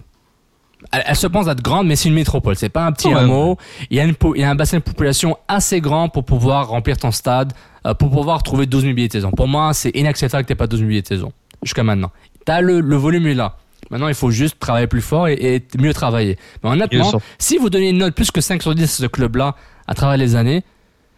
Elle, 0.92 1.04
elle 1.08 1.16
se 1.16 1.28
pense 1.28 1.48
être 1.48 1.62
grande, 1.64 1.88
mais 1.88 1.96
c'est 1.96 2.10
une 2.10 2.16
métropole. 2.16 2.56
C'est 2.56 2.70
pas 2.70 2.86
un 2.86 2.92
petit 2.92 3.08
Ouais, 3.08 3.16
hameau. 3.16 3.58
Il 3.90 3.98
y, 3.98 4.00
a 4.00 4.04
une 4.04 4.14
il 4.36 4.42
y 4.42 4.44
a 4.44 4.50
un 4.50 4.56
bassin 4.56 4.78
de 4.78 4.84
population 4.84 5.38
assez 5.48 5.82
grand 5.82 6.10
pour 6.10 6.24
pouvoir 6.24 6.68
remplir 6.70 6.98
ton 6.98 7.12
stade, 7.12 7.54
euh, 7.86 7.94
pour 7.96 8.12
pouvoir 8.12 8.44
trouver 8.44 8.66
12 8.66 8.84
000 8.84 8.94
billets 8.94 9.08
de 9.08 9.14
saison. 9.14 9.32
Pour 9.32 9.48
moi, 9.48 9.74
c'est 9.74 9.90
inacceptable 9.90 10.44
que 10.44 10.54
tu 10.54 10.56
pas 10.56 10.68
12 10.68 10.80
000 10.80 10.90
billets 10.90 11.02
de 11.02 11.08
saison. 11.08 11.32
Jusqu'à 11.64 11.84
maintenant. 11.84 12.12
T'as 12.46 12.62
le, 12.62 12.80
le 12.82 12.96
volume 12.96 13.26
est 13.28 13.34
là. 13.34 13.58
Maintenant, 13.92 14.08
il 14.08 14.16
faut 14.16 14.32
juste 14.32 14.58
travailler 14.60 14.88
plus 14.88 15.02
fort 15.02 15.28
et, 15.28 15.34
et 15.34 15.64
mieux 15.80 15.94
travailler. 15.94 16.38
Mais 16.64 16.70
honnêtement, 16.72 17.12
si 17.40 17.58
vous 17.58 17.70
donnez 17.70 17.90
une 17.90 18.00
note 18.00 18.16
plus 18.16 18.32
que 18.32 18.42
5 18.42 18.62
sur 18.62 18.74
10 18.76 18.84
à 18.84 18.88
ce 18.88 19.06
club-là 19.06 19.56
à 19.88 19.94
travers 19.94 20.18
les 20.18 20.36
années, 20.36 20.64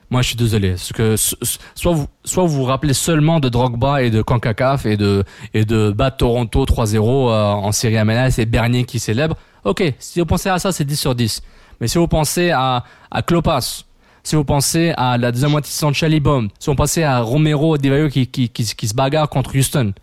moi, 0.10 0.22
je 0.22 0.28
suis 0.28 0.36
désolé. 0.38 0.72
Parce 0.72 0.94
que 0.94 1.16
so- 1.18 1.36
so- 1.42 1.60
soit 1.76 1.92
vous, 1.94 2.08
soit 2.24 2.44
vous 2.44 2.56
vous 2.56 2.64
rappelez 2.64 2.94
seulement 2.94 3.40
de 3.42 3.50
Drogba 3.50 4.04
et 4.04 4.10
de 4.10 4.22
Kankakaf 4.22 4.86
et 4.86 4.96
de, 4.98 5.24
et 5.54 5.66
de 5.66 5.92
battre 5.92 6.18
Toronto 6.18 6.66
3-0 6.66 6.98
euh, 6.98 7.44
en 7.44 7.72
série 7.74 8.02
MLS 8.06 8.38
et 8.40 8.46
Bernier 8.46 8.86
qui 8.86 9.00
célèbre. 9.00 9.36
Ok, 9.66 9.84
si 10.00 10.20
vous 10.20 10.26
pensez 10.26 10.48
à 10.50 10.60
ça, 10.60 10.72
c'est 10.72 10.86
10 10.86 10.96
sur 10.98 11.14
10. 11.16 11.42
Mais 11.82 11.88
si 11.90 11.98
vous 11.98 12.08
pensez 12.08 12.52
à, 12.52 12.84
à 13.12 13.22
Klopas, 13.22 13.84
si 14.24 14.36
vous 14.36 14.46
pensez 14.46 14.94
à 14.98 15.18
la 15.18 15.32
deuxième 15.32 15.52
moitié 15.52 15.88
de 15.90 15.94
Chalibom, 15.94 16.48
si 16.60 16.70
vous 16.70 16.76
pensez 16.76 17.04
à 17.04 17.20
Romero 17.20 17.78
Devayo 17.78 18.08
qui, 18.10 18.28
qui, 18.28 18.50
qui, 18.50 18.64
qui 18.66 18.88
se 18.88 18.94
bagarre 18.94 19.28
contre 19.30 19.58
Houston, 19.58 19.94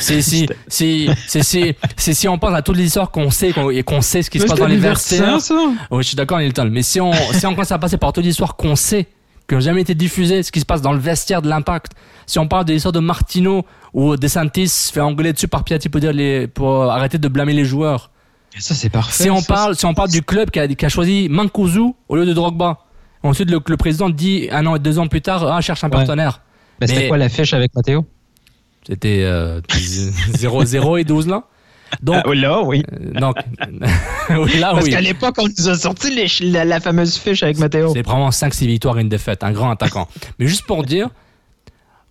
c'est 0.00 0.22
si, 0.22 0.46
si, 0.68 1.08
c'est 1.26 1.42
si, 1.42 1.74
c'est 1.96 2.14
si 2.14 2.28
on 2.28 2.38
pense 2.38 2.54
à 2.54 2.62
toutes 2.62 2.76
les 2.76 2.84
histoires 2.84 3.10
qu'on 3.10 3.30
sait 3.30 3.52
qu'on- 3.52 3.70
et 3.70 3.82
qu'on 3.82 4.00
sait 4.00 4.22
ce 4.22 4.30
qui 4.30 4.38
se 4.40 4.46
passe 4.46 4.58
dans 4.58 4.66
les 4.66 4.76
ça. 4.94 5.54
Oui, 5.90 6.02
je 6.02 6.08
suis 6.08 6.16
d'accord, 6.16 6.38
Nilton. 6.38 6.68
Mais 6.70 6.82
si 6.82 7.00
on, 7.00 7.12
si 7.32 7.46
on 7.46 7.50
commence 7.54 7.72
à 7.72 7.78
passer 7.78 7.96
par 7.96 8.12
toutes 8.12 8.24
les 8.24 8.30
histoires 8.30 8.56
qu'on 8.56 8.76
sait, 8.76 9.06
qui 9.48 9.54
n'ont 9.54 9.60
jamais 9.60 9.82
été 9.82 9.94
diffusées, 9.94 10.42
ce 10.42 10.50
qui 10.50 10.60
se 10.60 10.64
passe 10.64 10.80
dans 10.82 10.92
le 10.92 10.98
vestiaire 10.98 11.42
de 11.42 11.48
l'impact, 11.48 11.92
si 12.26 12.38
on 12.38 12.48
parle 12.48 12.64
de 12.64 12.72
l'histoire 12.72 12.92
de 12.92 13.00
Martino 13.00 13.64
ou 13.92 14.16
De 14.16 14.26
Santis 14.28 14.68
se 14.68 14.92
fait 14.92 15.00
engueuler 15.00 15.32
dessus 15.34 15.48
par 15.48 15.64
Piatti 15.64 15.88
pour, 15.90 16.00
dire 16.00 16.12
les, 16.12 16.46
pour 16.46 16.84
arrêter 16.90 17.18
de 17.18 17.28
blâmer 17.28 17.52
les 17.52 17.64
joueurs. 17.64 18.10
Ça, 18.58 18.74
c'est 18.74 18.88
parfait. 18.88 19.24
Si 19.24 19.30
on, 19.30 19.40
ça, 19.40 19.52
parle, 19.54 19.76
si 19.76 19.84
on 19.84 19.94
parle 19.94 20.10
du 20.10 20.22
club 20.22 20.50
qui 20.50 20.60
a, 20.60 20.68
qui 20.68 20.86
a 20.86 20.88
choisi 20.88 21.28
Mancuso 21.28 21.94
au 22.08 22.16
lieu 22.16 22.24
de 22.24 22.32
Drogba, 22.32 22.78
ensuite 23.22 23.50
le, 23.50 23.60
le 23.66 23.76
président 23.76 24.08
dit 24.08 24.48
un 24.50 24.64
an 24.66 24.76
et 24.76 24.78
deux 24.78 24.98
ans 24.98 25.08
plus 25.08 25.20
tard, 25.22 25.44
ah, 25.46 25.60
cherche 25.60 25.82
un 25.84 25.88
Ouais. 25.88 25.92
partenaire. 25.96 26.40
Ben, 26.80 26.86
c'était 26.88 27.08
quoi 27.08 27.18
l'affiche 27.18 27.52
avec 27.52 27.74
Matteo? 27.74 28.06
C'était 28.86 29.20
euh, 29.22 29.60
0, 29.70 30.64
0 30.64 30.96
et 30.98 31.04
12 31.04 31.26
là. 31.28 31.44
Donc, 32.02 32.22
Ah, 32.26 32.34
là, 32.34 32.62
oui. 32.62 32.82
euh, 32.92 33.20
donc 33.20 33.36
là, 34.58 34.70
Parce 34.72 34.84
oui. 34.84 34.90
qu'à 34.90 35.00
l'époque, 35.00 35.36
on 35.38 35.46
nous 35.46 35.68
a 35.68 35.76
sorti 35.76 36.10
les- 36.14 36.50
la, 36.50 36.64
la 36.64 36.80
fameuse 36.80 37.16
fiche 37.16 37.42
avec 37.42 37.58
Matteo. 37.58 37.92
C'est 37.94 38.02
vraiment 38.04 38.30
5-6 38.30 38.66
victoires 38.66 38.98
et 38.98 39.02
une 39.02 39.08
défaite, 39.08 39.44
un 39.44 39.52
grand 39.52 39.70
attaquant. 39.70 40.08
Mais 40.38 40.46
juste 40.46 40.66
pour 40.66 40.82
dire, 40.82 41.08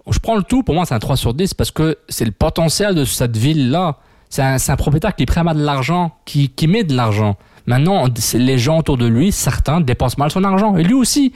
je 0.09 0.19
prends 0.19 0.35
le 0.35 0.43
tout, 0.43 0.63
pour 0.63 0.75
moi 0.75 0.85
c'est 0.85 0.93
un 0.93 0.99
3 0.99 1.17
sur 1.17 1.33
10 1.33 1.53
parce 1.53 1.71
que 1.71 1.97
c'est 2.09 2.25
le 2.25 2.31
potentiel 2.31 2.95
de 2.95 3.03
cette 3.05 3.35
ville-là. 3.37 3.97
C'est 4.29 4.41
un, 4.41 4.57
c'est 4.57 4.71
un 4.71 4.75
propriétaire 4.77 5.15
qui 5.15 5.23
est 5.23 5.25
prêt 5.27 5.41
à 5.41 5.43
mettre 5.43 5.59
de 5.59 5.65
l'argent, 5.65 6.11
qui, 6.25 6.49
qui 6.49 6.67
met 6.67 6.83
de 6.83 6.95
l'argent. 6.95 7.35
Maintenant, 7.67 8.05
les 8.33 8.57
gens 8.57 8.79
autour 8.79 8.97
de 8.97 9.05
lui, 9.05 9.31
certains, 9.31 9.79
dépensent 9.79 10.15
mal 10.17 10.31
son 10.31 10.43
argent. 10.43 10.75
Et 10.75 10.83
lui 10.83 10.95
aussi, 10.95 11.33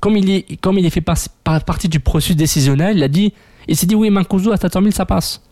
comme 0.00 0.16
il 0.16 0.30
est, 0.30 0.60
comme 0.60 0.78
il 0.78 0.84
est 0.86 0.90
fait 0.90 1.00
par- 1.00 1.16
par- 1.42 1.64
partie 1.64 1.88
du 1.88 2.00
processus 2.00 2.36
décisionnel, 2.36 2.96
il 2.98 3.02
a 3.02 3.08
dit, 3.08 3.32
il 3.68 3.76
s'est 3.76 3.86
dit 3.86 3.94
oui, 3.94 4.10
Mancuso 4.10 4.52
à 4.52 4.56
700 4.56 4.80
000 4.80 4.92
ça 4.92 5.06
passe. 5.06 5.42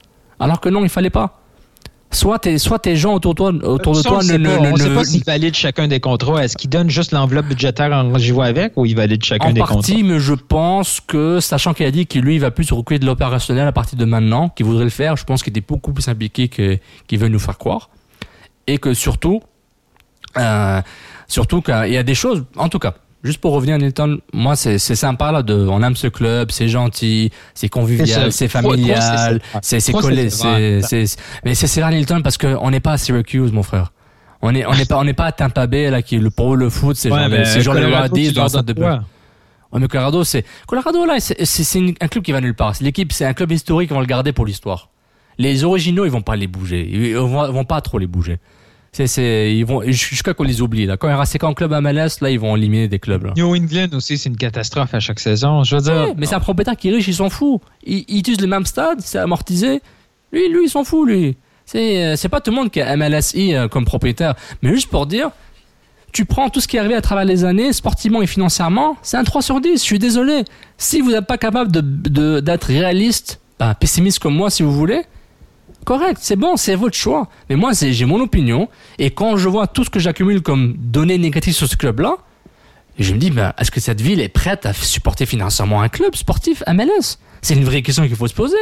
Alors 0.40 0.60
que 0.60 0.68
non, 0.68 0.82
il 0.82 0.88
fallait 0.88 1.10
pas. 1.10 1.38
Soit 2.10 2.40
tes, 2.40 2.58
soit 2.58 2.78
tes 2.78 2.94
gens 2.94 3.14
autour 3.14 3.32
de 3.32 3.36
toi, 3.38 3.48
autour 3.66 3.94
de 3.96 4.02
toi 4.02 4.18
on 4.20 4.24
ne, 4.24 4.36
ne, 4.36 4.46
pas, 4.46 4.60
ne- 4.60 4.72
on 4.72 4.76
sait 4.76 4.94
pas 4.94 5.04
s'il 5.04 5.24
valide 5.24 5.54
chacun 5.54 5.88
des 5.88 5.98
contrats. 5.98 6.44
Est-ce 6.44 6.58
qu'il 6.58 6.68
donne 6.68 6.90
juste 6.90 7.12
l'enveloppe 7.12 7.46
budgétaire 7.46 7.90
en 7.90 8.10
vois 8.34 8.44
avec 8.44 8.76
ou 8.76 8.84
il 8.84 8.94
valide 8.94 9.24
chacun 9.24 9.48
En 9.48 9.52
des 9.52 9.60
partie, 9.60 10.02
mais 10.02 10.20
je 10.20 10.34
pense 10.34 11.00
que, 11.00 11.40
sachant 11.40 11.72
qu'il 11.72 11.86
a 11.86 11.90
dit 11.90 12.04
qu'il 12.04 12.20
lui, 12.20 12.34
il 12.34 12.40
va 12.40 12.50
plus 12.50 12.64
se 12.64 12.74
de 12.98 13.06
l'opérationnel 13.06 13.66
à 13.66 13.72
partir 13.72 13.96
de 13.98 14.04
maintenant, 14.04 14.50
qu'il 14.50 14.66
voudrait 14.66 14.84
le 14.84 14.90
faire, 14.90 15.16
je 15.16 15.24
pense 15.24 15.42
qu'il 15.42 15.52
était 15.52 15.64
beaucoup 15.66 15.94
plus 15.94 16.06
impliqué 16.08 16.48
qu'il 16.48 17.18
veut 17.18 17.28
nous 17.28 17.38
faire 17.38 17.56
croire. 17.56 17.88
Et 18.66 18.76
que 18.76 18.92
surtout, 18.92 19.40
euh, 20.36 20.82
surtout 21.28 21.62
qu'il 21.62 21.92
y 21.92 21.96
a 21.96 22.02
des 22.02 22.14
choses, 22.14 22.44
en 22.56 22.68
tout 22.68 22.78
cas, 22.78 22.94
juste 23.22 23.40
pour 23.40 23.52
revenir 23.52 23.74
à 23.76 23.78
Nilton, 23.78 24.18
moi, 24.32 24.56
c'est 24.56 24.78
c'est 24.78 24.94
sympa, 24.96 25.32
là, 25.32 25.42
de, 25.42 25.54
on 25.54 25.82
aime 25.82 25.96
ce 25.96 26.06
club, 26.08 26.50
c'est 26.50 26.68
gentil, 26.68 27.30
c'est 27.54 27.68
convivial, 27.68 28.30
ça. 28.30 28.30
c'est 28.30 28.48
familial, 28.48 28.96
c'est 29.00 29.52
ça. 29.52 29.58
c'est 29.62 29.80
c'est 29.80 29.92
Trois, 29.92 30.02
c'est 30.02 30.08
collé, 30.08 30.30
ça. 30.30 30.56
C'est, 30.82 31.06
c'est- 31.06 31.18
mais 31.44 31.54
c'est 31.54 31.66
c'est 31.66 31.82
rare 31.82 31.92
Nilton 31.92 32.22
parce 32.22 32.38
qu'on 32.38 32.70
n'est 32.70 32.80
pas 32.80 32.92
à 32.92 32.98
Syracuse, 32.98 33.52
mon 33.52 33.62
frère. 33.62 33.92
On 34.44 34.54
est, 34.54 34.66
on 34.66 34.74
n'est 34.74 34.84
pas, 34.86 34.98
on 34.98 35.04
n'est 35.04 35.12
pas 35.14 35.26
à 35.26 35.32
Tampa 35.32 35.66
Bay, 35.68 35.88
là, 35.90 36.02
qui, 36.02 36.18
le, 36.18 36.30
pour 36.30 36.56
le 36.56 36.68
foot, 36.68 36.96
c'est 36.96 37.10
Ouais, 37.12 37.18
genre, 37.20 37.28
mais 37.28 37.38
les- 37.38 37.44
c'est 37.44 37.60
genre 37.60 37.74
les 37.74 37.82
Colorado, 37.82 38.14
Rockies 38.14 38.28
tu 38.28 38.32
dans 38.34 38.42
le 38.42 38.48
stade 38.48 38.66
de? 38.66 38.82
Ouais, 38.82 39.80
mais 39.80 39.86
Colorado, 39.88 40.24
c'est 40.24 40.44
Colorado 40.66 41.06
là, 41.06 41.14
c'est 41.20 41.44
c'est- 41.44 41.64
c'est 41.64 41.78
une- 41.78 41.94
un 42.00 42.08
club 42.08 42.24
qui 42.24 42.32
va 42.32 42.40
nulle 42.40 42.54
part. 42.54 42.74
C'est 42.74 42.84
L'équipe, 42.84 43.12
c'est 43.12 43.24
un 43.24 43.34
club 43.34 43.52
historique, 43.52 43.88
ils 43.90 43.94
vont 43.94 44.00
le 44.00 44.06
garder 44.06 44.32
pour 44.32 44.44
l'histoire. 44.46 44.88
Les 45.38 45.64
originaux, 45.64 46.04
ils 46.04 46.10
vont 46.10 46.20
pas 46.22 46.36
les 46.36 46.46
bouger. 46.46 46.86
Ils 46.92 47.16
vont, 47.16 47.46
ils 47.46 47.52
vont 47.52 47.64
pas 47.64 47.80
trop 47.80 47.98
les 47.98 48.06
bouger. 48.06 48.38
C'est, 48.94 49.06
c'est, 49.06 49.56
ils 49.56 49.64
vont, 49.64 49.80
jusqu'à 49.86 50.34
qu'on 50.34 50.42
les 50.42 50.60
oublie, 50.60 50.84
là. 50.84 50.98
Quand 50.98 51.08
en 51.44 51.54
club 51.54 51.72
MLS, 51.72 52.20
là, 52.20 52.28
ils 52.30 52.38
vont 52.38 52.54
éliminer 52.56 52.88
des 52.88 52.98
clubs, 52.98 53.24
là. 53.24 53.32
New 53.34 53.48
England 53.56 53.88
aussi, 53.94 54.18
c'est 54.18 54.28
une 54.28 54.36
catastrophe 54.36 54.92
à 54.92 55.00
chaque 55.00 55.18
saison. 55.18 55.64
Je 55.64 55.76
veux 55.76 55.80
dire. 55.82 56.14
Mais 56.18 56.26
c'est 56.26 56.34
un 56.34 56.40
propriétaire 56.40 56.76
qui 56.76 56.90
est 56.90 56.92
riche, 56.92 57.08
il 57.08 57.14
s'en 57.14 57.30
fout. 57.30 57.62
Il, 57.84 58.04
il 58.06 58.18
utilise 58.18 58.42
le 58.42 58.46
même 58.48 58.66
stade, 58.66 59.00
c'est 59.00 59.16
amortisé. 59.16 59.80
Lui, 60.30 60.46
lui, 60.50 60.64
il 60.66 60.68
s'en 60.68 60.84
fout, 60.84 61.08
lui. 61.08 61.38
C'est, 61.64 62.04
euh, 62.04 62.16
c'est 62.16 62.28
pas 62.28 62.42
tout 62.42 62.50
le 62.50 62.56
monde 62.56 62.70
qui 62.70 62.82
a 62.82 62.94
MLSI 62.94 63.54
euh, 63.54 63.66
comme 63.66 63.86
propriétaire. 63.86 64.34
Mais 64.60 64.68
juste 64.74 64.90
pour 64.90 65.06
dire, 65.06 65.30
tu 66.12 66.26
prends 66.26 66.50
tout 66.50 66.60
ce 66.60 66.68
qui 66.68 66.76
est 66.76 66.80
arrivé 66.80 66.94
à 66.94 67.00
travers 67.00 67.24
les 67.24 67.46
années, 67.46 67.72
sportivement 67.72 68.20
et 68.20 68.26
financièrement, 68.26 68.98
c'est 69.00 69.16
un 69.16 69.24
3 69.24 69.40
sur 69.40 69.58
10. 69.62 69.72
Je 69.72 69.76
suis 69.78 69.98
désolé. 69.98 70.44
Si 70.76 71.00
vous 71.00 71.12
n'êtes 71.12 71.26
pas 71.26 71.38
capable 71.38 71.72
de, 71.72 71.80
de- 71.80 72.40
d'être 72.40 72.64
réaliste, 72.66 73.40
bah, 73.58 73.74
pessimiste 73.74 74.18
comme 74.18 74.34
moi, 74.34 74.50
si 74.50 74.62
vous 74.62 74.72
voulez, 74.72 75.00
correct, 75.84 76.18
c'est 76.20 76.36
bon, 76.36 76.56
c'est 76.56 76.74
votre 76.74 76.96
choix. 76.96 77.28
Mais 77.48 77.56
moi, 77.56 77.72
j'ai 77.74 78.04
mon 78.04 78.20
opinion. 78.20 78.68
Et 78.98 79.10
quand 79.10 79.36
je 79.36 79.48
vois 79.48 79.66
tout 79.66 79.84
ce 79.84 79.90
que 79.90 79.98
j'accumule 80.00 80.42
comme 80.42 80.74
données 80.78 81.18
négatives 81.18 81.54
sur 81.54 81.68
ce 81.68 81.76
club-là, 81.76 82.16
je 82.98 83.14
me 83.14 83.18
dis, 83.18 83.30
ben, 83.30 83.52
est-ce 83.58 83.70
que 83.70 83.80
cette 83.80 84.00
ville 84.00 84.20
est 84.20 84.28
prête 84.28 84.66
à 84.66 84.72
supporter 84.72 85.24
financièrement 85.26 85.80
un 85.80 85.88
club 85.88 86.14
sportif 86.14 86.62
MLS 86.68 87.18
C'est 87.40 87.54
une 87.54 87.64
vraie 87.64 87.82
question 87.82 88.06
qu'il 88.06 88.16
faut 88.16 88.28
se 88.28 88.34
poser. 88.34 88.56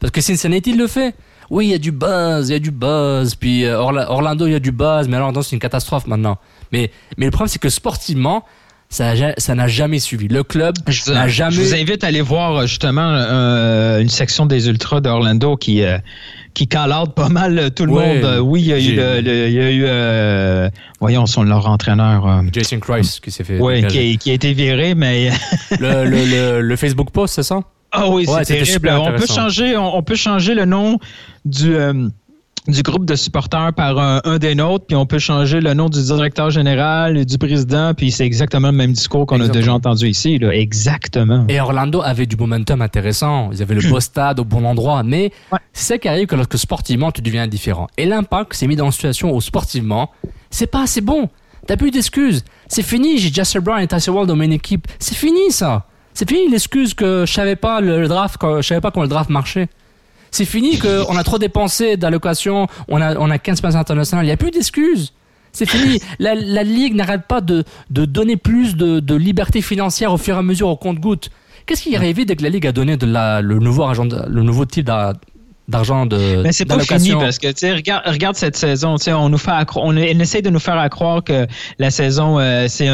Parce 0.00 0.10
que 0.10 0.20
Cincinnati 0.20 0.72
le 0.72 0.86
fait. 0.86 1.14
Oui, 1.50 1.66
il 1.66 1.70
y 1.70 1.74
a 1.74 1.78
du 1.78 1.90
buzz, 1.92 2.48
il 2.48 2.52
y 2.52 2.56
a 2.56 2.58
du 2.58 2.70
buzz. 2.70 3.34
Puis 3.34 3.64
euh, 3.64 3.76
Orla- 3.78 4.08
Orlando, 4.10 4.46
il 4.46 4.52
y 4.52 4.54
a 4.54 4.60
du 4.60 4.72
buzz, 4.72 5.08
mais 5.08 5.16
Orlando, 5.18 5.42
c'est 5.42 5.56
une 5.56 5.60
catastrophe 5.60 6.06
maintenant. 6.06 6.38
Mais, 6.72 6.90
mais 7.18 7.26
le 7.26 7.30
problème, 7.32 7.48
c'est 7.48 7.58
que 7.58 7.68
sportivement, 7.68 8.44
ça 8.90 9.54
n'a 9.54 9.66
jamais 9.68 9.98
suivi. 10.00 10.26
Le 10.28 10.42
club 10.42 10.74
Je, 10.88 11.12
n'a 11.12 11.28
je 11.28 11.32
jamais. 11.34 11.54
vous 11.56 11.74
invite 11.74 12.02
à 12.04 12.08
aller 12.08 12.20
voir 12.20 12.56
euh, 12.56 12.66
justement 12.66 13.08
euh, 13.14 14.00
une 14.00 14.08
section 14.08 14.46
des 14.46 14.68
Ultras 14.68 15.00
d'Orlando 15.00 15.56
qui 15.56 15.82
euh, 15.84 15.98
qui 16.54 16.66
calarde 16.66 17.14
pas 17.14 17.28
mal 17.28 17.56
euh, 17.58 17.70
tout 17.70 17.86
le 17.86 17.92
Ouais, 17.92 18.20
monde. 18.20 18.40
Oui, 18.40 18.60
il 18.62 18.66
y 18.66 18.72
a 18.72 18.78
eu, 18.80 18.96
le, 18.96 19.20
le- 19.20 19.46
il 19.48 19.54
y 19.54 19.60
a 19.60 19.70
eu 19.70 19.84
euh, 19.86 20.68
voyons 20.98 21.24
son 21.26 21.44
leur 21.44 21.68
entraîneur. 21.68 22.26
euh, 22.26 22.42
Jason 22.52 22.80
Christ 22.80 23.20
qui 23.22 23.30
s'est 23.30 23.44
fait. 23.44 23.58
dégager. 23.58 23.88
qui, 24.12 24.18
qui 24.18 24.30
a 24.32 24.34
été 24.34 24.52
viré, 24.52 24.96
mais 24.96 25.30
le, 25.78 26.04
le, 26.04 26.24
le, 26.24 26.60
le 26.60 26.76
Facebook 26.76 27.10
post, 27.12 27.34
c'est 27.36 27.44
ça? 27.44 27.60
Ah 27.92 28.08
oui, 28.08 28.24
Ouais, 28.28 28.44
c'est 28.44 28.54
terrible. 28.54 28.66
super 28.66 29.02
On 29.02 29.12
peut 29.14 29.26
changer, 29.26 29.76
on, 29.76 29.96
on 29.96 30.02
peut 30.02 30.14
changer 30.16 30.54
le 30.54 30.64
nom 30.64 30.98
du 31.44 31.74
euh, 31.74 32.08
du 32.70 32.82
groupe 32.82 33.04
de 33.04 33.14
supporters 33.14 33.72
par 33.74 33.98
un, 33.98 34.20
un 34.24 34.38
des 34.38 34.54
nôtres, 34.54 34.86
puis 34.86 34.96
on 34.96 35.06
peut 35.06 35.18
changer 35.18 35.60
le 35.60 35.74
nom 35.74 35.88
du 35.88 36.02
directeur 36.02 36.50
général 36.50 37.16
et 37.16 37.24
du 37.24 37.38
président, 37.38 37.94
puis 37.94 38.10
c'est 38.10 38.24
exactement 38.24 38.68
le 38.68 38.76
même 38.76 38.92
discours 38.92 39.26
qu'on 39.26 39.40
a 39.40 39.48
déjà 39.48 39.72
entendu 39.72 40.08
ici. 40.08 40.38
Là. 40.38 40.54
Exactement. 40.54 41.46
Et 41.48 41.60
Orlando 41.60 42.02
avait 42.02 42.26
du 42.26 42.36
momentum 42.36 42.82
intéressant. 42.82 43.50
Ils 43.52 43.62
avaient 43.62 43.74
le 43.74 43.88
beau 43.88 44.00
stade 44.00 44.40
au 44.40 44.44
bon 44.44 44.64
endroit. 44.64 45.02
Mais 45.02 45.32
c'est 45.72 45.94
ça 45.94 45.98
qui 45.98 46.08
arrive 46.08 46.26
que 46.26 46.36
lorsque 46.36 46.58
sportivement, 46.58 47.12
tu 47.12 47.22
deviens 47.22 47.44
indifférent. 47.44 47.88
Et 47.96 48.06
l'impact 48.06 48.54
s'est 48.54 48.66
mis 48.66 48.76
dans 48.76 48.86
une 48.86 48.92
situation 48.92 49.34
où 49.34 49.40
sportivement, 49.40 50.10
c'est 50.50 50.66
pas 50.66 50.82
assez 50.82 51.00
bon. 51.00 51.28
T'as 51.66 51.76
plus 51.76 51.90
d'excuses. 51.90 52.44
C'est 52.68 52.82
fini. 52.82 53.18
J'ai 53.18 53.32
Jasper 53.32 53.60
Brown 53.60 53.80
et 53.80 53.86
Tyson 53.86 54.12
Wall 54.12 54.26
dans 54.26 54.36
mon 54.36 54.50
équipe. 54.50 54.86
C'est 54.98 55.14
fini, 55.14 55.50
ça. 55.50 55.86
C'est 56.14 56.28
fini 56.28 56.50
l'excuse 56.50 56.94
que 56.94 57.24
je 57.26 57.32
savais 57.32 57.56
pas 57.56 57.80
le, 57.80 58.08
draft, 58.08 58.36
je 58.42 58.62
savais 58.62 58.80
pas 58.80 58.90
comment 58.90 59.04
le 59.04 59.08
draft 59.08 59.30
marchait. 59.30 59.68
C'est 60.30 60.44
fini 60.44 60.78
qu'on 60.78 61.16
a 61.16 61.24
trop 61.24 61.38
dépensé 61.38 61.96
d'allocations, 61.96 62.66
on 62.88 63.00
a, 63.00 63.16
on 63.16 63.30
a 63.30 63.38
15 63.38 63.60
passes 63.60 63.76
internationales. 63.76 64.24
Il 64.24 64.28
n'y 64.28 64.32
a 64.32 64.36
plus 64.36 64.50
d'excuses. 64.50 65.12
C'est 65.52 65.68
fini. 65.68 66.00
La, 66.18 66.34
Ligue 66.34 66.94
n'arrête 66.94 67.26
pas 67.26 67.40
de, 67.40 67.64
donner 67.90 68.36
plus 68.36 68.76
de, 68.76 69.00
de 69.00 69.14
liberté 69.14 69.62
financière 69.62 70.12
au 70.12 70.16
fur 70.16 70.36
et 70.36 70.38
à 70.38 70.42
mesure 70.42 70.68
au 70.68 70.76
compte-goutte. 70.76 71.30
Qu'est-ce 71.66 71.82
qui 71.82 71.92
est 71.92 71.96
arrivé 71.96 72.24
dès 72.24 72.36
que 72.36 72.42
la 72.42 72.48
Ligue 72.48 72.66
a 72.66 72.72
donné 72.72 72.96
le, 72.96 73.58
nouveau 73.58 73.82
argent, 73.82 74.04
le 74.04 74.42
d'argent 75.70 76.04
de 76.06 76.42
Mais 76.42 76.52
c'est 76.52 76.64
pas 76.64 76.78
fini 76.80 77.12
parce 77.12 77.38
que 77.38 77.46
tu 77.48 77.54
sais 77.58 77.72
regarde 77.72 78.02
regarde 78.06 78.36
cette 78.36 78.56
saison, 78.56 78.96
tu 78.96 79.04
sais 79.04 79.12
on 79.12 79.28
nous 79.28 79.38
fait 79.38 79.50
on, 79.76 79.96
essaie 79.96 80.42
de 80.42 80.50
nous 80.50 80.58
faire 80.58 80.76
à 80.78 80.88
croire 80.88 81.24
que 81.24 81.46
la 81.78 81.90
saison 81.90 82.38
euh, 82.38 82.66
c'est 82.68 82.88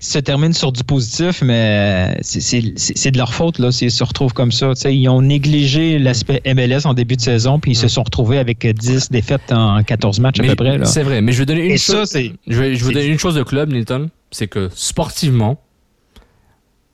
se 0.00 0.18
termine 0.18 0.52
sur 0.52 0.72
du 0.72 0.84
positif 0.84 1.42
mais 1.42 2.16
c'est- 2.22 3.10
de 3.10 3.18
leur 3.18 3.34
faute 3.34 3.58
là 3.58 3.70
s'ils 3.72 3.90
se 3.90 4.04
retrouvent 4.04 4.32
comme 4.32 4.52
ça, 4.52 4.70
tu 4.74 4.80
sais 4.82 4.96
ils 4.96 5.08
ont 5.08 5.20
négligé 5.22 5.98
l'aspect 5.98 6.40
MLS 6.46 6.86
en 6.86 6.94
début 6.94 7.16
de 7.16 7.20
saison 7.20 7.58
puis 7.58 7.72
ils 7.72 7.76
se 7.76 7.88
sont 7.88 8.02
retrouvés 8.02 8.38
avec 8.38 8.66
10 8.66 9.10
défaites 9.10 9.52
en 9.52 9.82
14 9.82 10.20
matchs 10.20 10.40
à 10.40 10.44
peu 10.44 10.54
près. 10.54 10.78
C'est 10.84 11.02
vrai, 11.02 11.20
mais 11.20 11.32
je 11.32 11.38
vais 11.40 11.46
donner 11.46 11.64
une 11.66 11.72
Et 11.72 11.78
chose. 11.78 12.08
ça, 12.08 12.18
Je 12.20 12.28
vais, 12.28 12.32
je 12.46 12.58
vais 12.58 12.74
vous 12.76 12.92
donner 12.92 13.06
une 13.06 13.18
chose 13.18 13.34
de 13.34 13.42
club, 13.42 13.72
Nilton, 13.72 14.08
c'est 14.30 14.46
que 14.46 14.70
sportivement, 14.74 15.58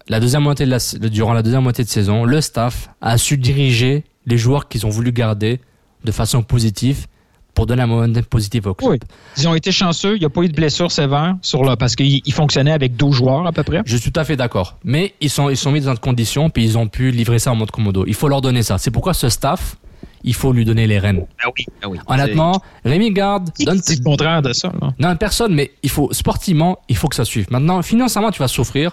la 0.09 0.19
deuxième 0.21 0.43
moitié 0.43 0.67
de 0.67 0.71
la, 0.71 0.79
durant 1.09 1.33
la 1.35 1.43
deuxième 1.43 1.63
moitié 1.63 1.85
de 1.85 1.89
saison, 1.89 2.25
le 2.25 2.41
staff 2.41 2.91
a 3.01 3.17
su 3.19 3.37
diriger 3.37 4.05
les 4.27 4.39
joueurs 4.39 4.69
qu'ils 4.69 4.87
ont 4.87 4.91
voulu 4.91 5.13
garder 5.13 5.61
de 6.05 6.13
façon 6.13 6.43
positive 6.43 7.07
pour 7.55 7.67
donner 7.67 7.83
un 7.83 7.87
momentum 7.87 8.23
positif 8.25 8.67
au 8.67 8.75
club. 8.75 8.91
Oui. 8.93 8.99
Ils 9.37 9.49
ont 9.49 9.55
été 9.55 9.73
chanceux, 9.73 10.17
il 10.17 10.21
n'y 10.21 10.25
a 10.25 10.31
pas 10.31 10.43
eu 10.43 10.49
de 10.49 10.55
blessures 10.55 10.91
sévères 10.93 11.37
sur 11.43 11.65
là 11.65 11.77
parce 11.77 11.97
qu'ils 11.97 12.23
ils 12.25 12.33
fonctionnaient 12.33 12.73
avec 12.73 12.97
12 12.97 13.15
joueurs 13.17 13.47
à 13.47 13.53
peu 13.53 13.63
près. 13.65 13.83
Je 13.85 13.97
suis 13.97 14.11
tout 14.13 14.21
à 14.21 14.25
fait 14.25 14.37
d'accord. 14.37 14.79
Mais 14.85 15.15
ils 15.21 15.31
sont, 15.31 15.51
ils 15.51 15.57
sont 15.57 15.73
mis 15.73 15.81
dans 15.81 15.91
une 15.93 15.99
condition, 15.99 16.49
puis 16.49 16.65
ils 16.65 16.79
ont 16.79 16.87
pu 16.87 17.11
livrer 17.11 17.39
ça 17.39 17.51
en 17.53 17.57
mode 17.57 17.71
commodo. 17.71 18.05
Il 18.07 18.15
faut 18.15 18.29
leur 18.29 18.41
donner 18.41 18.63
ça. 18.63 18.79
C'est 18.79 18.91
pourquoi 18.93 19.15
ce 19.15 19.29
staff, 19.29 19.77
il 20.23 20.35
faut 20.35 20.53
lui 20.53 20.65
donner 20.65 20.87
les 20.87 20.99
rênes. 20.99 21.27
Ah 21.43 21.49
oui, 21.59 21.67
ah 21.83 21.89
oui. 21.89 21.99
Honnêtement, 22.07 22.63
Rémi 22.85 23.13
Garde 23.13 23.51
donne 23.65 23.81
C'est 23.83 23.99
le 23.99 24.05
contraire 24.05 24.43
de 24.43 24.53
ça. 24.53 24.73
là. 24.81 24.91
Non, 24.99 25.17
personne, 25.17 25.55
mais 25.55 25.73
il 25.83 25.91
faut, 25.91 26.09
sportivement, 26.13 26.79
il 26.89 26.97
faut 26.97 27.09
que 27.09 27.17
ça 27.17 27.25
suive. 27.25 27.47
Maintenant, 27.51 27.83
financièrement, 27.83 28.31
tu 28.31 28.39
vas 28.39 28.49
souffrir. 28.49 28.93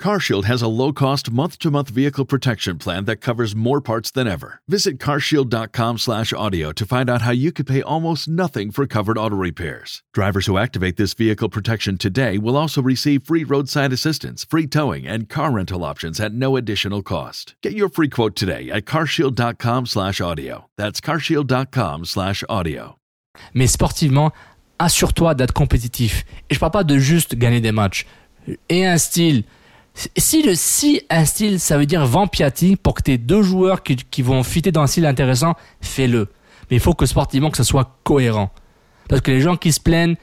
CarShield 0.00 0.44
has 0.44 0.62
a 0.62 0.68
low-cost 0.68 1.30
month-to-month 1.30 1.90
vehicle 1.90 2.24
protection 2.24 2.78
plan 2.78 3.04
that 3.04 3.16
covers 3.16 3.54
more 3.54 3.82
parts 3.82 4.10
than 4.10 4.26
ever. 4.26 4.62
Visit 4.66 4.98
carshield.com/audio 4.98 6.72
to 6.72 6.86
find 6.86 7.10
out 7.10 7.20
how 7.20 7.32
you 7.32 7.52
could 7.52 7.66
pay 7.66 7.82
almost 7.82 8.26
nothing 8.26 8.70
for 8.70 8.86
covered 8.86 9.18
auto 9.18 9.36
repairs. 9.36 10.02
Drivers 10.14 10.46
who 10.46 10.56
activate 10.56 10.96
this 10.96 11.12
vehicle 11.12 11.50
protection 11.50 11.98
today 11.98 12.38
will 12.38 12.56
also 12.56 12.80
receive 12.80 13.24
free 13.24 13.44
roadside 13.44 13.92
assistance, 13.92 14.46
free 14.48 14.66
towing, 14.66 15.06
and 15.06 15.28
car 15.28 15.52
rental 15.52 15.84
options 15.84 16.18
at 16.18 16.32
no 16.32 16.56
additional 16.56 17.02
cost. 17.02 17.54
Get 17.62 17.74
your 17.74 17.90
free 17.90 18.08
quote 18.08 18.34
today 18.34 18.70
at 18.70 18.86
carshield.com/audio. 18.86 20.64
That's 20.78 21.00
carshield.com/audio. 21.02 22.96
Mais 23.52 23.66
sportivement, 23.66 24.32
assure-toi 24.78 25.34
d'être 25.34 25.52
compétitif. 25.52 26.24
Et 26.48 26.54
je 26.54 26.58
parle 26.58 26.72
pas 26.72 26.84
de 26.84 26.98
juste 26.98 27.34
gagner 27.36 27.60
des 27.60 27.72
matchs. 27.72 28.06
Et 28.70 28.86
un 28.86 28.96
style. 28.96 29.44
Si 29.94 30.42
le 30.42 30.54
si 30.54 31.02
un 31.10 31.24
style, 31.24 31.60
ça 31.60 31.76
veut 31.76 31.86
dire 31.86 32.06
Vampiati, 32.06 32.76
pour 32.76 32.94
que 32.94 33.02
tu 33.02 33.12
aies 33.12 33.18
deux 33.18 33.42
joueurs 33.42 33.82
qui, 33.82 34.22
vont 34.22 34.42
fitter 34.42 34.72
dans 34.72 34.82
un 34.82 34.86
style 34.86 35.06
intéressant, 35.06 35.54
fais-le. 35.80 36.28
Mais 36.70 36.76
il 36.76 36.80
faut 36.80 36.94
que 36.94 37.06
sportivement, 37.06 37.50
que 37.50 37.56
ce 37.56 37.64
soit 37.64 37.98
cohérent. 38.04 38.50
Parce 39.08 39.20
que 39.20 39.30
les 39.30 39.40
gens 39.40 39.56
qui 39.56 39.72
se 39.72 39.80
plaignent, 39.80 40.16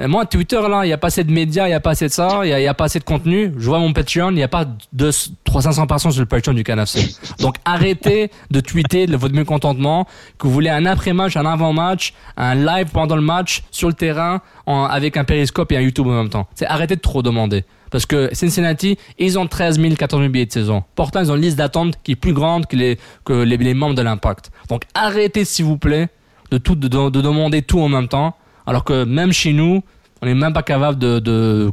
euh, 0.00 0.08
moi, 0.08 0.26
Twitter, 0.26 0.60
là, 0.68 0.84
il 0.84 0.88
n'y 0.88 0.92
a 0.92 0.98
pas 0.98 1.06
assez 1.06 1.22
de 1.22 1.30
médias, 1.30 1.66
il 1.66 1.68
n'y 1.68 1.74
a 1.74 1.80
pas 1.80 1.90
assez 1.90 2.08
de 2.08 2.12
ça, 2.12 2.40
il 2.44 2.54
n'y 2.54 2.66
a, 2.66 2.74
pas 2.74 2.84
assez 2.84 2.98
de 2.98 3.04
contenu. 3.04 3.52
Je 3.56 3.66
vois 3.66 3.78
mon 3.78 3.92
Patreon, 3.92 4.30
il 4.30 4.34
n'y 4.34 4.42
a 4.42 4.48
pas 4.48 4.66
de 4.92 5.10
300 5.44 5.86
personnes 5.86 6.10
sur 6.10 6.20
le 6.20 6.26
Patreon 6.26 6.52
du 6.52 6.64
CanFC. 6.64 7.14
Donc 7.38 7.56
arrêtez 7.64 8.30
de 8.50 8.60
tweeter 8.60 9.06
de 9.06 9.16
votre 9.16 9.34
mécontentement, 9.34 10.06
que 10.38 10.46
vous 10.46 10.52
voulez 10.52 10.70
un 10.70 10.84
après-match, 10.84 11.36
un 11.36 11.46
avant-match, 11.46 12.12
un 12.36 12.54
live 12.54 12.88
pendant 12.92 13.16
le 13.16 13.22
match, 13.22 13.62
sur 13.70 13.88
le 13.88 13.94
terrain, 13.94 14.42
avec 14.66 15.16
un 15.16 15.24
périscope 15.24 15.70
et 15.72 15.76
un 15.76 15.80
YouTube 15.80 16.08
en 16.08 16.22
même 16.22 16.28
temps. 16.28 16.48
C'est 16.54 16.66
arrêtez 16.66 16.96
de 16.96 17.00
trop 17.00 17.22
demander. 17.22 17.64
Parce 17.90 18.06
que 18.06 18.30
Cincinnati, 18.32 18.98
ils 19.18 19.38
ont 19.38 19.46
13 19.46 19.80
000, 19.80 19.94
14 19.94 20.20
000 20.22 20.32
billets 20.32 20.46
de 20.46 20.52
saison. 20.52 20.84
Pourtant, 20.94 21.20
ils 21.20 21.30
ont 21.30 21.36
une 21.36 21.42
liste 21.42 21.58
d'attente 21.58 21.94
qui 22.02 22.12
est 22.12 22.16
plus 22.16 22.32
grande 22.32 22.66
que 22.66 22.76
les, 22.76 23.74
membres 23.74 23.94
de 23.94 24.02
l'Impact. 24.02 24.50
Donc 24.68 24.82
arrêtez, 24.94 25.44
s'il 25.44 25.64
vous 25.64 25.78
plaît, 25.78 26.08
de, 26.50 26.58
demander 26.58 27.62
tout 27.62 27.80
en 27.80 27.88
même 27.88 28.08
temps. 28.08 28.36
Alors 28.66 28.84
que 28.84 29.04
même 29.04 29.32
chez 29.32 29.52
nous, 29.52 29.82
on 30.22 30.26
n'est 30.26 30.34
même 30.34 30.52
pas 30.52 30.62
capable 30.62 30.98
de, 30.98 31.72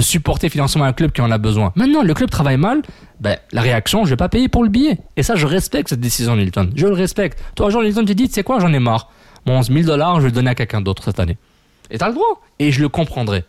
supporter 0.00 0.48
financièrement 0.48 0.86
un 0.86 0.92
club 0.92 1.12
qui 1.12 1.20
en 1.20 1.30
a 1.30 1.38
besoin. 1.38 1.72
Maintenant, 1.76 2.02
le 2.02 2.14
club 2.14 2.30
travaille 2.30 2.56
mal, 2.56 2.82
ben, 3.20 3.36
la 3.52 3.60
réaction, 3.60 4.04
je 4.04 4.10
vais 4.10 4.16
pas 4.16 4.28
payer 4.28 4.48
pour 4.48 4.64
le 4.64 4.70
billet. 4.70 4.98
Et 5.16 5.22
ça, 5.22 5.34
je 5.34 5.46
respecte 5.46 5.90
cette 5.90 6.00
décision, 6.00 6.36
Nilton. 6.36 6.70
Je 6.74 6.86
le 6.86 6.94
respecte. 6.94 7.38
Toi, 7.54 7.70
Jean 7.70 7.82
Nilton, 7.82 8.04
tu 8.04 8.14
dis, 8.14 8.28
tu 8.28 8.34
sais 8.34 8.42
quoi, 8.42 8.58
j'en 8.60 8.72
ai 8.72 8.78
marre. 8.78 9.10
Mon 9.46 9.58
11 9.58 9.70
000 9.70 9.84
dollars, 9.84 10.16
je 10.16 10.22
vais 10.22 10.28
le 10.28 10.32
donner 10.32 10.50
à 10.50 10.54
quelqu'un 10.54 10.80
d'autre 10.80 11.04
cette 11.04 11.20
année. 11.20 11.36
Et 11.90 11.98
t'as 11.98 12.08
le 12.08 12.14
droit. 12.14 12.40
Et 12.58 12.70
je 12.70 12.80
le 12.80 12.88
comprendrai. 12.88 13.44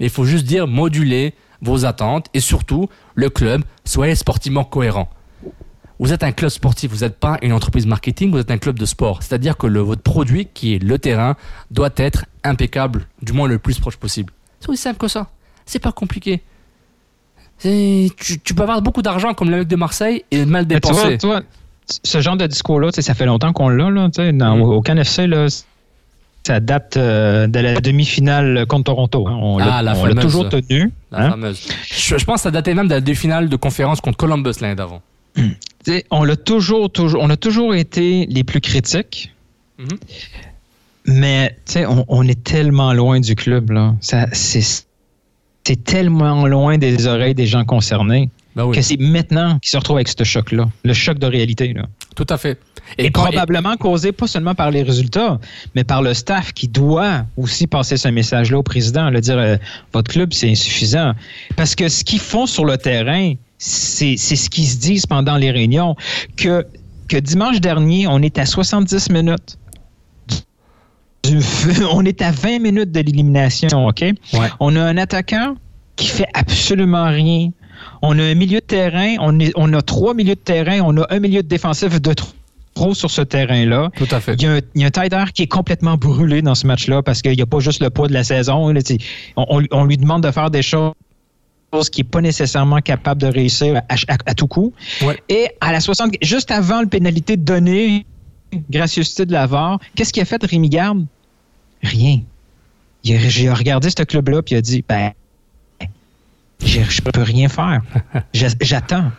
Mais 0.00 0.06
il 0.06 0.10
faut 0.10 0.24
juste 0.24 0.44
dire 0.46 0.66
moduler 0.66 1.34
vos 1.60 1.84
attentes 1.84 2.26
et 2.34 2.40
surtout, 2.40 2.88
le 3.14 3.30
club, 3.30 3.62
soyez 3.84 4.14
sportivement 4.14 4.64
cohérent. 4.64 5.08
Vous 6.00 6.12
êtes 6.12 6.22
un 6.22 6.30
club 6.30 6.50
sportif, 6.50 6.92
vous 6.92 6.98
n'êtes 7.04 7.18
pas 7.18 7.38
une 7.42 7.52
entreprise 7.52 7.84
marketing, 7.84 8.30
vous 8.30 8.38
êtes 8.38 8.52
un 8.52 8.58
club 8.58 8.78
de 8.78 8.86
sport. 8.86 9.22
C'est-à-dire 9.24 9.56
que 9.56 9.66
le, 9.66 9.80
votre 9.80 10.02
produit, 10.02 10.46
qui 10.54 10.74
est 10.74 10.78
le 10.82 10.96
terrain, 11.00 11.34
doit 11.72 11.90
être 11.96 12.24
impeccable, 12.44 13.06
du 13.20 13.32
moins 13.32 13.48
le 13.48 13.58
plus 13.58 13.80
proche 13.80 13.96
possible. 13.96 14.32
C'est 14.60 14.68
aussi 14.68 14.82
simple 14.82 14.98
que 14.98 15.08
ça. 15.08 15.26
C'est 15.66 15.80
pas 15.80 15.90
compliqué. 15.90 16.40
Tu, 17.60 18.08
tu 18.44 18.54
peux 18.54 18.62
avoir 18.62 18.80
beaucoup 18.82 19.02
d'argent 19.02 19.34
comme 19.34 19.50
le 19.50 19.58
mec 19.58 19.68
de 19.68 19.74
Marseille 19.76 20.24
et 20.30 20.44
mal 20.44 20.66
dépenser. 20.66 21.18
tu 21.18 21.26
vois, 21.26 21.42
ce 22.04 22.20
genre 22.20 22.36
de 22.36 22.46
discours-là, 22.46 22.90
ça 22.92 23.14
fait 23.14 23.26
longtemps 23.26 23.52
qu'on 23.52 23.68
l'a, 23.68 23.90
là, 23.90 24.08
tu 24.14 24.22
sais, 24.22 24.32
dans- 24.32 24.60
au 24.60 24.80
CanFC, 24.80 25.26
là, 25.26 25.46
Ça 26.48 26.60
date 26.60 26.96
euh, 26.96 27.46
de 27.46 27.58
la 27.60 27.78
demi-finale 27.78 28.64
contre 28.66 28.84
Toronto. 28.84 29.28
hein. 29.28 29.38
On 29.38 29.58
l'a 29.58 29.76
Ah, 29.76 29.82
la 29.82 29.94
fameuse. 29.94 30.24
toujours 30.24 30.48
tenu. 30.48 30.90
La 31.12 31.18
hein. 31.26 31.30
fameuse. 31.32 31.68
Je, 31.90 32.16
je 32.16 32.24
pense 32.24 32.36
que 32.36 32.40
ça 32.44 32.50
datait 32.50 32.72
même 32.72 32.88
de 32.88 32.94
la 32.94 33.02
demi-finale 33.02 33.50
de 33.50 33.56
conférence 33.56 34.00
contre 34.00 34.16
Columbus 34.16 34.54
l'année 34.62 34.74
d'avant. 34.74 35.02
Sais, 35.84 36.06
on 36.10 36.24
l'a 36.24 36.36
toujours, 36.36 36.90
toujours, 36.90 37.22
on 37.22 37.28
a 37.28 37.36
toujours 37.36 37.74
été 37.74 38.24
les 38.30 38.44
plus 38.44 38.62
critiques. 38.62 39.30
Mhm. 39.78 39.88
Mais 41.04 41.54
on, 41.86 42.04
on 42.08 42.26
est 42.26 42.42
tellement 42.42 42.94
loin 42.94 43.20
du 43.20 43.34
club 43.34 43.70
c'est, 44.00 44.26
c'est 44.32 45.84
tellement 45.84 46.46
loin 46.46 46.78
des 46.78 47.06
oreilles 47.06 47.34
des 47.34 47.46
gens 47.46 47.64
concernés 47.66 48.30
Ben 48.56 48.64
oui. 48.64 48.74
que 48.74 48.80
c'est 48.82 48.98
maintenant 48.98 49.58
qu'ils 49.58 49.70
se 49.70 49.76
retrouvent 49.76 49.98
avec 49.98 50.08
ce 50.08 50.24
choc-là, 50.24 50.66
le 50.82 50.92
choc 50.94 51.18
de 51.18 51.26
réalité 51.26 51.74
là. 51.74 51.82
Tout 52.18 52.26
à 52.30 52.36
fait. 52.36 52.58
Et, 52.98 53.12
probablement 53.12 53.76
causé 53.76 54.10
pas 54.10 54.26
seulement 54.26 54.56
par 54.56 54.72
les 54.72 54.82
résultats, 54.82 55.38
mais 55.76 55.84
par 55.84 56.02
le 56.02 56.14
staff 56.14 56.52
qui 56.52 56.66
doit 56.66 57.22
aussi 57.36 57.68
passer 57.68 57.96
ce 57.96 58.08
message-là 58.08 58.58
au 58.58 58.64
président, 58.64 59.08
le 59.08 59.20
dire 59.20 59.38
euh, 59.38 59.56
votre 59.92 60.10
club 60.10 60.32
c'est 60.32 60.50
insuffisant, 60.50 61.12
parce 61.54 61.76
que 61.76 61.88
ce 61.88 62.02
qu'ils 62.02 62.18
font 62.18 62.46
sur 62.46 62.64
le 62.64 62.76
terrain, 62.76 63.34
c'est 63.58 64.16
c'est 64.16 64.34
ce 64.34 64.50
qu'ils 64.50 64.66
se 64.66 64.78
disent 64.78 65.06
pendant 65.06 65.36
les 65.36 65.52
réunions 65.52 65.94
que 66.36 66.66
que 67.06 67.16
dimanche 67.18 67.60
dernier 67.60 68.08
on 68.08 68.20
est 68.20 68.36
à 68.36 68.46
70 68.46 69.10
minutes. 69.10 69.56
du- 71.22 71.38
on 71.92 72.04
est 72.04 72.20
à 72.20 72.32
20 72.32 72.58
minutes 72.58 72.90
de 72.90 72.98
l'élimination, 73.00 73.86
OK? 73.86 74.04
On 74.58 74.74
a 74.74 74.82
un 74.82 74.96
attaquant 74.96 75.54
qui 75.94 76.08
fait 76.08 76.26
absolument 76.34 77.06
rien. 77.10 77.50
On 78.02 78.18
a 78.18 78.22
un 78.22 78.34
milieu 78.34 78.60
de 78.60 78.64
terrain, 78.64 79.16
on, 79.20 79.38
est- 79.40 79.52
on 79.56 79.72
a 79.72 79.82
trois 79.82 80.14
milieux 80.14 80.34
de 80.34 80.40
terrain, 80.40 80.80
on 80.82 80.96
a 80.98 81.06
un 81.10 81.18
milieu 81.20 81.42
de 81.42 81.48
défensif 81.48 82.00
de 82.00 82.12
trop 82.12 82.28
trop 82.74 82.94
sur 82.94 83.10
ce 83.10 83.22
terrain-là. 83.22 83.90
Tout 83.96 84.06
à 84.12 84.20
fait. 84.20 84.34
Il 84.34 84.42
y 84.42 84.46
a 84.46 84.52
un, 84.52 84.60
il 84.76 84.82
y 84.82 84.84
a 84.84 84.86
un 84.86 84.90
Tyler 84.90 85.24
qui 85.34 85.42
est 85.42 85.46
complètement 85.48 85.96
brûlé 85.96 86.42
dans 86.42 86.54
ce 86.54 86.64
match-là 86.64 87.02
parce 87.02 87.22
qu'il 87.22 87.32
n'y 87.34 87.42
a 87.42 87.46
pas 87.46 87.58
juste 87.58 87.82
le 87.82 87.90
poids 87.90 88.06
de 88.06 88.12
la 88.12 88.22
saison. 88.22 88.68
là, 88.68 88.80
on, 89.36 89.84
lui 89.84 89.96
demande 89.96 90.22
de 90.22 90.30
faire 90.30 90.48
des 90.48 90.62
choses 90.62 90.92
qu'il 91.90 92.04
n'est 92.04 92.08
pas 92.10 92.20
nécessairement 92.20 92.78
capable 92.80 93.20
de 93.20 93.26
réussir 93.26 93.76
à, 93.88 93.94
à- 93.94 94.16
à 94.26 94.34
tout 94.34 94.46
coup. 94.46 94.72
Et 95.28 95.48
à 95.60 95.72
la 95.72 95.80
60, 95.80 96.12
juste 96.22 96.52
avant 96.52 96.80
le 96.80 96.86
pénalité 96.86 97.36
donnée, 97.36 98.06
gracieuseté 98.70 99.26
de 99.26 99.32
la 99.32 99.46
VAR, 99.46 99.80
qu'est-ce 99.96 100.12
qu'il 100.12 100.22
a 100.22 100.26
fait 100.26 100.40
Rémi 100.44 100.68
Garde? 100.68 101.04
Rien. 101.82 102.20
Il 103.02 103.48
a, 103.48 103.54
regardé 103.54 103.88
ce 103.90 104.02
club-là 104.04 104.42
puis 104.42 104.54
il 104.54 104.58
a 104.58 104.60
dit, 104.60 104.84
ben, 104.88 105.10
je 106.64 106.80
je 106.88 107.00
peux 107.02 107.22
rien 107.22 107.48
faire. 107.48 107.80
J'a- 108.34 108.48
J'attends. 108.60 109.10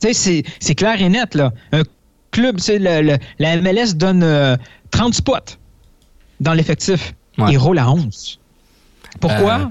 Tu 0.00 0.08
sais, 0.08 0.12
c'est- 0.14 0.42
c'est 0.60 0.74
clair 0.74 1.00
et 1.00 1.08
net, 1.08 1.34
là. 1.34 1.52
Un 1.72 1.82
club, 2.30 2.56
tu 2.56 2.62
sais, 2.64 2.78
le- 2.78 3.02
le- 3.02 3.18
la 3.38 3.56
MLS 3.56 3.94
donne 3.94 4.22
euh, 4.22 4.56
30 4.90 5.14
spots 5.14 5.56
dans 6.40 6.54
l'effectif. 6.54 7.14
Il 7.48 7.56
roule 7.58 7.78
à 7.78 7.90
11. 7.90 8.38
Pourquoi? 9.20 9.58
Euh, 9.60 9.64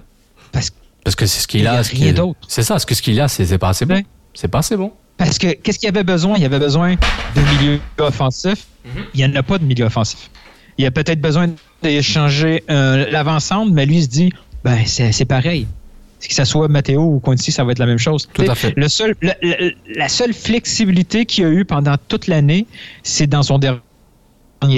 Parce, 0.52 0.72
Parce 1.04 1.16
que 1.16 1.26
c'est 1.28 1.42
ce 1.42 1.48
qu'il 1.48 1.68
a. 1.68 1.74
a 1.74 1.84
ce 1.84 1.92
rien 1.96 2.14
d'autre. 2.14 2.40
C'est 2.48 2.64
ça, 2.64 2.80
ce 2.80 2.86
que 2.86 2.96
ce 2.96 3.02
qu'il 3.02 3.20
a, 3.22 3.28
c'est 3.28 3.46
c'est 3.46 3.58
pas 3.60 3.70
assez 3.70 3.86
bon. 3.86 4.04
C'est 4.34 4.48
pas 4.48 4.60
assez 4.60 4.76
bon. 4.78 4.92
parce 5.18 5.38
que 5.38 5.52
qu'est-ce 5.54 5.78
qu'il 5.80 5.90
avait 5.90 6.04
besoin? 6.04 6.38
Il 6.38 6.46
avait 6.46 6.60
besoin 6.60 6.96
de 7.36 7.42
milieu 7.42 7.80
offensif. 8.00 8.66
Il 9.14 9.18
n'y 9.20 9.26
en 9.26 9.36
a 9.36 9.44
pas 9.44 9.58
de 9.58 9.66
milieu 9.66 9.86
offensif. 9.86 10.30
Il 10.78 10.86
a 10.86 10.92
peut-être 10.92 11.20
besoin 11.22 11.48
d'échanger 11.84 12.64
euh, 12.70 13.10
l'avant-centre, 13.12 13.72
mais 13.72 13.86
lui 13.86 13.98
il 13.98 14.04
se 14.04 14.08
dit, 14.08 14.32
ben, 14.64 14.80
c'est 14.86 15.12
c'est 15.12 15.26
pareil. 15.26 15.68
Que 16.28 16.34
ce 16.34 16.44
soit 16.46 16.68
Matteo 16.68 17.02
ou 17.02 17.20
Quincy, 17.20 17.52
ça 17.52 17.64
va 17.64 17.72
être 17.72 17.80
la 17.80 17.86
même 17.86 17.98
chose. 17.98 18.28
Tout 18.34 18.42
à 18.44 18.56
fait. 18.56 18.74
Le 18.76 18.88
seul, 18.90 19.16
le- 19.22 19.32
le- 19.42 19.74
la 19.96 20.10
seule 20.10 20.34
flexibilité 20.34 21.26
qu'il 21.26 21.46
a 21.46 21.50
eu 21.50 21.64
pendant 21.66 21.96
toute 22.08 22.28
l'année, 22.28 22.66
c'est 23.04 23.28
dans 23.28 23.42
son 23.44 23.58
dernier 23.58 23.80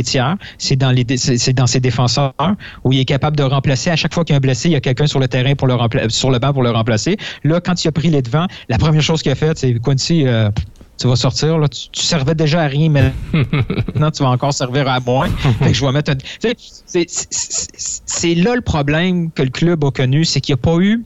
tiers, 0.03 0.37
c'est 0.59 0.75
dans, 0.75 0.91
les, 0.91 1.03
dé- 1.03 1.17
c'est 1.17 1.39
c'est 1.39 1.53
dans 1.53 1.65
ses 1.65 1.79
défenseurs, 1.79 2.33
où 2.83 2.93
il 2.93 2.99
est 2.99 3.05
capable 3.05 3.35
de 3.35 3.41
remplacer. 3.43 3.89
À 3.89 3.95
chaque 3.95 4.13
fois 4.13 4.23
qu'il 4.23 4.33
y 4.33 4.35
a 4.35 4.37
un 4.37 4.39
blessé, 4.39 4.69
il 4.69 4.73
y 4.73 4.75
a 4.75 4.81
quelqu'un 4.81 5.07
sur 5.07 5.19
le 5.19 5.27
terrain 5.27 5.55
pour 5.55 5.67
le 5.67 5.73
rempla- 5.73 6.09
sur 6.09 6.29
le 6.29 6.37
banc 6.37 6.53
pour 6.53 6.61
le 6.61 6.69
remplacer. 6.69 7.17
Là, 7.43 7.59
quand 7.59 7.83
il 7.83 7.87
a 7.87 7.91
pris 7.91 8.09
les 8.11 8.21
devants, 8.21 8.45
la 8.69 8.77
première 8.77 9.01
chose 9.01 9.23
qu'il 9.23 9.31
a 9.31 9.35
faite, 9.35 9.57
c'est 9.57 9.73
Quincy, 9.79 10.27
euh, 10.27 10.51
tu 10.99 11.07
vas 11.07 11.15
sortir, 11.15 11.57
là, 11.57 11.67
tu, 11.67 11.89
tu 11.91 12.03
servais 12.03 12.35
déjà 12.35 12.61
à 12.61 12.67
rien, 12.67 12.89
mais 12.89 13.11
maintenant 13.33 14.11
tu 14.11 14.21
vas 14.21 14.29
encore 14.29 14.53
servir 14.53 14.87
à 14.87 14.99
moins. 14.99 15.27
Fait 15.57 15.69
que 15.69 15.73
je 15.73 15.83
vais 15.83 15.91
mettre 15.91 16.11
un- 16.11 16.17
c'est- 16.85 17.07
C'est 18.05 18.35
là 18.35 18.53
le 18.53 18.61
problème 18.61 19.31
que 19.31 19.41
le 19.41 19.49
club 19.49 19.83
a 19.83 19.89
connu, 19.89 20.25
c'est 20.25 20.41
qu'il 20.41 20.53
n'y 20.53 20.59
a 20.59 20.63
pas 20.63 20.77
eu 20.79 21.03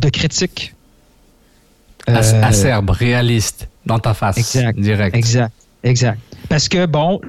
de 0.00 0.08
critiques. 0.08 0.74
Ac- 2.06 2.34
Euh, 2.34 2.42
Acerbe, 2.42 2.90
réaliste, 2.90 3.68
dans 3.86 3.98
ta 3.98 4.14
face. 4.14 4.38
Exact. 4.38 4.78
Direct. 4.78 5.14
Exact. 5.16 5.52
Exact. 5.82 6.18
Parce 6.48 6.68
que, 6.68 6.86
bon, 6.86 7.20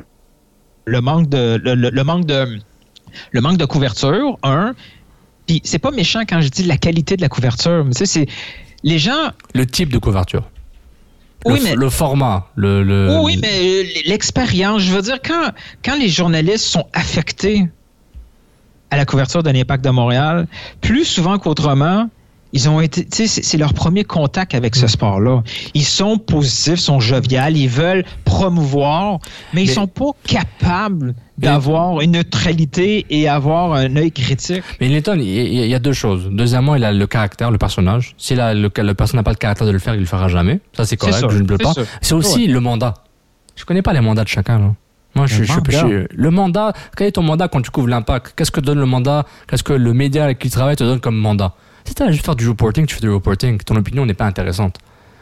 le 0.85 1.01
manque 1.01 1.29
de. 1.29 1.59
Le, 1.63 1.75
le- 1.75 1.89
le 1.89 2.03
manque 2.03 2.25
de. 2.25 2.59
Le 3.31 3.41
manque 3.41 3.57
de 3.57 3.65
couverture, 3.65 4.37
un. 4.43 4.73
Puis 5.47 5.61
c'est 5.65 5.79
pas 5.79 5.91
méchant 5.91 6.21
quand 6.27 6.39
je 6.41 6.47
dis 6.49 6.63
la 6.63 6.77
qualité 6.77 7.15
de 7.17 7.21
la 7.21 7.29
couverture. 7.29 7.83
Mais 7.85 7.91
tu 7.91 7.99
sais, 7.99 8.05
c'est. 8.05 8.27
Les 8.83 8.97
gens. 8.97 9.31
Le 9.53 9.65
type 9.67 9.91
de 9.91 9.97
couverture. 9.99 10.49
Oui, 11.45 11.59
mais- 11.63 11.75
le 11.75 11.89
format. 11.89 12.47
Le, 12.55 12.83
le- 12.83 13.19
Oui, 13.21 13.37
mais 13.41 13.83
l'expérience, 14.05 14.81
je 14.83 14.91
veux 14.93 15.01
dire, 15.01 15.17
quand, 15.23 15.51
quand 15.83 15.97
les 15.97 16.07
journalistes 16.09 16.65
sont 16.65 16.87
affectés 16.93 17.67
à 18.91 18.97
la 18.97 19.05
couverture 19.05 19.41
de 19.43 19.49
l'Impact 19.49 19.83
de 19.83 19.89
Montréal, 19.89 20.47
plus 20.81 21.05
souvent 21.05 21.37
qu'autrement, 21.39 22.09
ils 22.53 22.67
ont 22.69 22.81
été, 22.81 23.07
c'est- 23.27 23.57
leur 23.57 23.73
premier 23.73 24.03
contact 24.03 24.55
avec 24.55 24.75
Mm. 24.75 24.79
ce 24.79 24.87
sport-là. 24.87 25.43
Ils 25.73 25.85
sont 25.85 26.17
positifs, 26.17 26.79
sont 26.79 26.99
joviales, 26.99 27.55
ils 27.57 27.69
veulent 27.69 28.03
promouvoir, 28.25 29.19
mais 29.53 29.63
ils 29.63 29.67
Mais- 29.67 29.73
sont 29.73 29.87
pas 29.87 30.11
capables 30.27 31.13
d'avoir 31.37 32.01
une 32.01 32.11
neutralité 32.11 33.05
et 33.09 33.27
avoir 33.27 33.73
un 33.73 33.95
œil 33.95 34.11
critique. 34.11 34.63
Mais 34.79 34.89
Linton, 34.89 35.15
il 35.19 35.23
y, 35.27 35.39
a- 35.39 35.65
il 35.65 35.69
y 35.69 35.73
a 35.73 35.79
deux 35.79 35.93
choses. 35.93 36.29
Deuxièmement, 36.31 36.75
il 36.75 36.83
a 36.83 36.91
le 36.91 37.07
caractère, 37.07 37.51
le 37.51 37.57
personnage. 37.57 38.13
Si 38.17 38.35
la- 38.35 38.53
le, 38.53 38.69
le 38.75 38.93
personnage 38.93 39.19
n'a 39.21 39.23
pas 39.23 39.31
le 39.31 39.37
caractère 39.37 39.65
de 39.67 39.71
le 39.71 39.79
faire, 39.79 39.95
il 39.95 40.01
le 40.01 40.05
fera 40.05 40.27
jamais. 40.27 40.59
Ça, 40.73 40.85
c'est 40.85 40.97
correct, 40.97 41.17
sûr, 41.17 41.29
je 41.29 41.39
ne 41.39 41.47
c'est 41.49 41.63
pas. 41.63 41.73
C'est 42.01 42.13
aussi 42.13 42.41
Ouais. 42.45 42.47
le 42.53 42.59
mandat. 42.59 42.93
Je 43.55 43.65
connais 43.65 43.81
pas 43.81 43.93
les 43.93 44.01
mandats 44.01 44.23
de 44.23 44.29
chacun. 44.29 44.59
Là. 44.59 44.73
Moi, 45.15 45.25
je, 45.27 45.39
Le 45.39 45.43
je, 45.43 45.47
je- 45.51 45.53
mandat. 45.57 45.71
je- 45.71 46.07
le 46.15 46.29
mandat. 46.31 46.73
Quel 46.95 47.07
est 47.07 47.11
ton 47.13 47.23
mandat 47.23 47.47
quand 47.47 47.61
tu 47.61 47.69
couvres 47.71 47.87
l'impact? 47.89 48.33
Qu'est-ce 48.35 48.51
que 48.51 48.61
donne 48.61 48.79
le 48.79 48.85
mandat? 48.85 49.25
Qu'est-ce 49.47 49.63
que 49.63 49.73
le 49.73 49.93
média 49.93 50.23
avec 50.23 50.39
qui 50.39 50.47
tu 50.49 50.53
travailles 50.53 50.75
te 50.77 50.83
donne 50.83 50.99
comme 51.01 51.17
mandat? 51.17 51.53
Si 51.85 51.95
tu 51.95 52.11
juste 52.11 52.25
faire 52.25 52.35
du 52.35 52.47
reporting, 52.47 52.85
tu 52.85 52.95
fais 52.95 53.01
du 53.01 53.09
reporting. 53.09 53.57
Ton 53.59 53.75
opinion 53.75 54.05
n'est 54.05 54.13
pas 54.13 54.25
intéressante. 54.25 54.77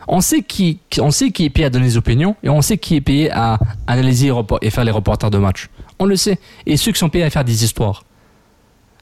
On 0.07 0.21
sait 0.21 0.41
qui, 0.41 0.79
on 0.99 1.11
sait 1.11 1.29
qui 1.31 1.45
est 1.45 1.49
payé 1.49 1.65
à 1.67 1.69
donner 1.69 1.85
des 1.85 1.97
opinions 1.97 2.35
et 2.41 2.49
on 2.49 2.61
sait 2.61 2.77
qui 2.77 2.95
est 2.95 3.01
payé 3.01 3.29
à 3.31 3.59
analyser 3.85 4.31
et 4.61 4.69
faire 4.71 4.83
les 4.83 4.91
reporters 4.91 5.29
de 5.29 5.37
match. 5.37 5.69
On 5.99 6.05
le 6.05 6.15
sait. 6.15 6.39
Et 6.65 6.77
ceux 6.77 6.91
qui 6.91 6.99
sont 6.99 7.09
payés 7.09 7.25
à 7.25 7.29
faire 7.29 7.43
des 7.43 7.63
histoires. 7.63 8.03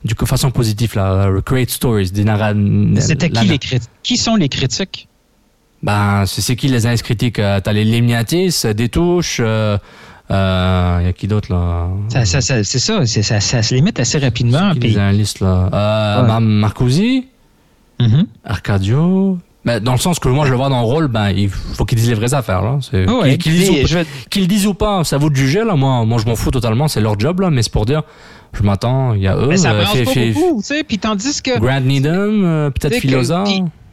Du 0.04 0.16
coup, 0.16 0.26
façon 0.26 0.52
positive, 0.52 0.96
là, 0.96 1.12
euh, 1.28 1.42
create 1.42 1.70
stories, 1.70 2.12
des 2.12 2.24
narrations. 2.24 2.94
C'était 3.00 3.30
qui 3.30 3.46
les 3.48 3.58
critiques? 3.58 3.90
Qui 4.04 4.18
sont 4.18 4.36
les 4.36 4.50
critiques? 4.50 5.08
Ben, 5.82 6.26
c'est 6.26 6.56
qui 6.56 6.68
les 6.68 6.86
analyses 6.86 7.02
critiques? 7.04 7.40
Euh, 7.40 7.60
T'as 7.62 7.72
les 7.74 7.84
Limniatis, 7.84 8.62
euh, 8.66 8.74
des 8.74 8.90
touches. 8.90 9.38
euh, 9.40 9.78
euh, 10.30 11.02
y 11.06 11.08
a 11.08 11.14
qui 11.14 11.28
d'autre 11.28 11.52
là? 11.54 11.88
Ça, 12.10 12.26
ça- 12.26 12.42
ça- 12.42 12.64
c'est 12.64 12.80
ça, 12.80 13.06
ça, 13.40 13.64
se 13.64 13.74
limite 13.76 14.00
assez 14.00 14.18
rapidement. 14.20 14.74
Qui 14.74 14.80
puis- 14.80 14.90
les 14.90 14.98
analystes 14.98 15.40
là? 15.40 15.70
Euh, 15.74 16.22
Ouais. 16.22 16.28
Mar- 16.28 16.42
Mhm. 18.00 18.28
Arcadio. 18.44 19.38
Ben, 19.66 19.82
dans 19.82 19.92
le 19.92 19.98
sens 19.98 20.18
que 20.20 20.30
moi 20.30 20.46
je 20.46 20.52
le 20.52 20.58
vois 20.58 20.70
dans 20.70 20.80
le 20.80 20.86
rôle, 20.86 21.08
ben 21.10 21.30
il 21.32 21.50
faut 21.50 21.84
qu'ils 21.84 21.98
disent 21.98 22.08
les 22.08 22.16
vraies 22.16 22.34
affaires 22.34 22.62
là. 22.62 22.80
Ah 22.94 22.96
ouais, 23.16 23.38
qu'ils 23.38 23.38
qu'ils 23.38 23.52
disent, 23.54 23.70
puis 23.70 23.84
ou- 23.84 23.88
vais- 23.88 24.74
pas, 24.76 25.04
ça 25.04 25.18
vous 25.18 25.30
de 25.30 25.36
juger 25.36 25.66
là. 25.66 25.76
Moi, 25.76 26.06
moi 26.06 26.20
je 26.20 26.26
m'en 26.26 26.36
fous 26.36 26.52
totalement, 26.52 26.88
c'est 26.88 27.02
leur 27.02 27.20
job 27.20 27.42
là. 27.42 27.50
Mais 27.50 27.64
c'est 27.64 27.72
pour 27.72 27.86
dire, 27.86 28.04
je 28.54 28.64
m'attends. 28.64 29.14
Il 29.14 29.24
y 29.24 29.28
a 29.28 29.36
eux. 29.36 29.48
Mais 29.50 29.58
ça 29.58 29.72
euh, 29.72 29.84
fait- 29.86 30.04
pas 30.06 30.12
fait- 30.12 30.32
beaucoup, 30.32 30.62
tu 30.62 30.68
sais. 30.68 30.84
Puis 30.84 31.00
tandis 31.00 31.42
que. 31.42 31.60
Grant 31.60 31.82
Needham, 31.82 32.46
euh, 32.46 32.70
peut-être 32.70 33.00
Filosa. 33.02 33.44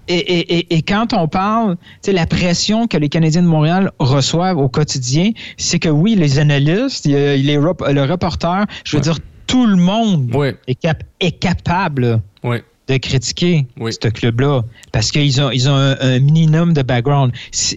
Et, 0.07 0.17
et, 0.17 0.59
et, 0.59 0.75
et 0.77 0.83
quand 0.83 1.13
on 1.15 1.27
parle, 1.29 1.77
tu 1.77 1.81
sais, 2.03 2.13
la 2.13 2.27
pression 2.27 2.87
que 2.87 2.99
les 2.99 3.09
Canadiens 3.09 3.41
de 3.43 3.47
Montréal 3.49 3.91
reçoivent 3.99 4.59
au 4.59 4.69
quotidien, 4.69 5.31
c'est 5.57 5.79
que 5.79 5.89
oui, 5.89 6.15
les 6.15 6.39
analystes, 6.39 7.07
les 7.07 7.39
le 7.39 8.03
reporter, 8.05 8.67
je 8.85 8.97
veux 8.99 9.03
dire, 9.03 9.17
tout 9.47 9.67
le 9.67 9.77
monde 9.77 10.31
est, 10.69 10.75
cap- 10.75 11.03
est 11.21 11.33
capable 11.33 12.21
Ouais. 12.45 12.63
De 12.89 12.97
critiquer 12.99 13.67
ce 13.79 14.09
club-là 14.09 14.63
parce 14.93 15.11
qu'ils 15.11 15.41
ont, 15.41 15.51
ils 15.51 15.69
ont 15.69 15.75
un, 15.75 15.97
un 16.01 16.19
minimum 16.19 16.75
de 16.75 16.83
background. 16.83 17.33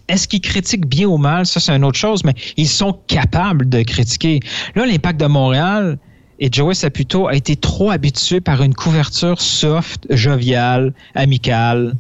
Est-ce 0.08 0.28
qu'ils 0.28 0.42
critiquent 0.42 0.86
bien 0.86 1.08
ou 1.08 1.18
mal? 1.18 1.46
Ça, 1.46 1.60
c'est 1.60 1.72
une 1.72 1.86
autre 1.86 1.98
chose, 1.98 2.24
mais 2.24 2.34
ils 2.58 2.68
sont 2.68 2.94
capables 3.08 3.70
de 3.70 3.84
critiquer. 3.84 4.40
Là, 4.76 4.86
l'impact 4.86 5.20
de 5.20 5.28
Montréal 5.28 5.98
et 6.40 6.50
Joey 6.52 6.74
Saputo 6.74 7.28
a 7.28 7.36
été 7.36 7.56
trop 7.56 7.90
habitué 7.90 8.42
par 8.42 8.62
une 8.62 8.74
couverture 8.74 9.42
soft, 9.42 10.06
joviale, 10.10 10.94
amicale. 11.16 11.96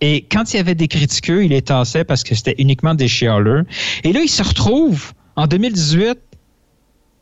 Et 0.00 0.26
quand 0.30 0.52
il 0.52 0.56
y 0.56 0.60
avait 0.60 0.74
des 0.74 0.88
critiqueux, 0.88 1.44
il 1.44 1.50
les 1.50 1.62
tassait 1.62 2.04
parce 2.04 2.24
que 2.24 2.34
c'était 2.34 2.56
uniquement 2.58 2.94
des 2.94 3.06
chialeux. 3.06 3.64
Et 4.02 4.12
là, 4.12 4.20
il 4.20 4.28
se 4.28 4.42
retrouve 4.42 5.12
en 5.36 5.46
2018 5.46 6.18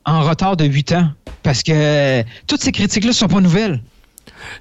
en 0.07 0.23
retard 0.23 0.57
de 0.57 0.65
8 0.65 0.93
ans 0.93 1.11
parce 1.43 1.63
que 1.63 2.23
toutes 2.47 2.63
ces 2.63 2.73
critiques-là 2.73 3.11
ne 3.11 3.15
sont 3.15 3.29
pas 3.29 3.41
nouvelles. 3.41 3.83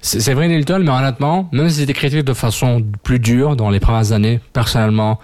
C'est 0.02 0.34
vrai, 0.34 0.48
Nilton, 0.48 0.80
mais 0.80 0.90
honnêtement, 0.90 1.48
même 1.52 1.68
si 1.68 1.76
c'était 1.76 1.92
critiqué 1.92 2.22
de 2.22 2.32
façon 2.34 2.84
plus 3.02 3.18
dure 3.18 3.56
dans 3.56 3.70
les 3.70 3.80
premières 3.80 4.12
années, 4.12 4.40
personnellement, 4.52 5.18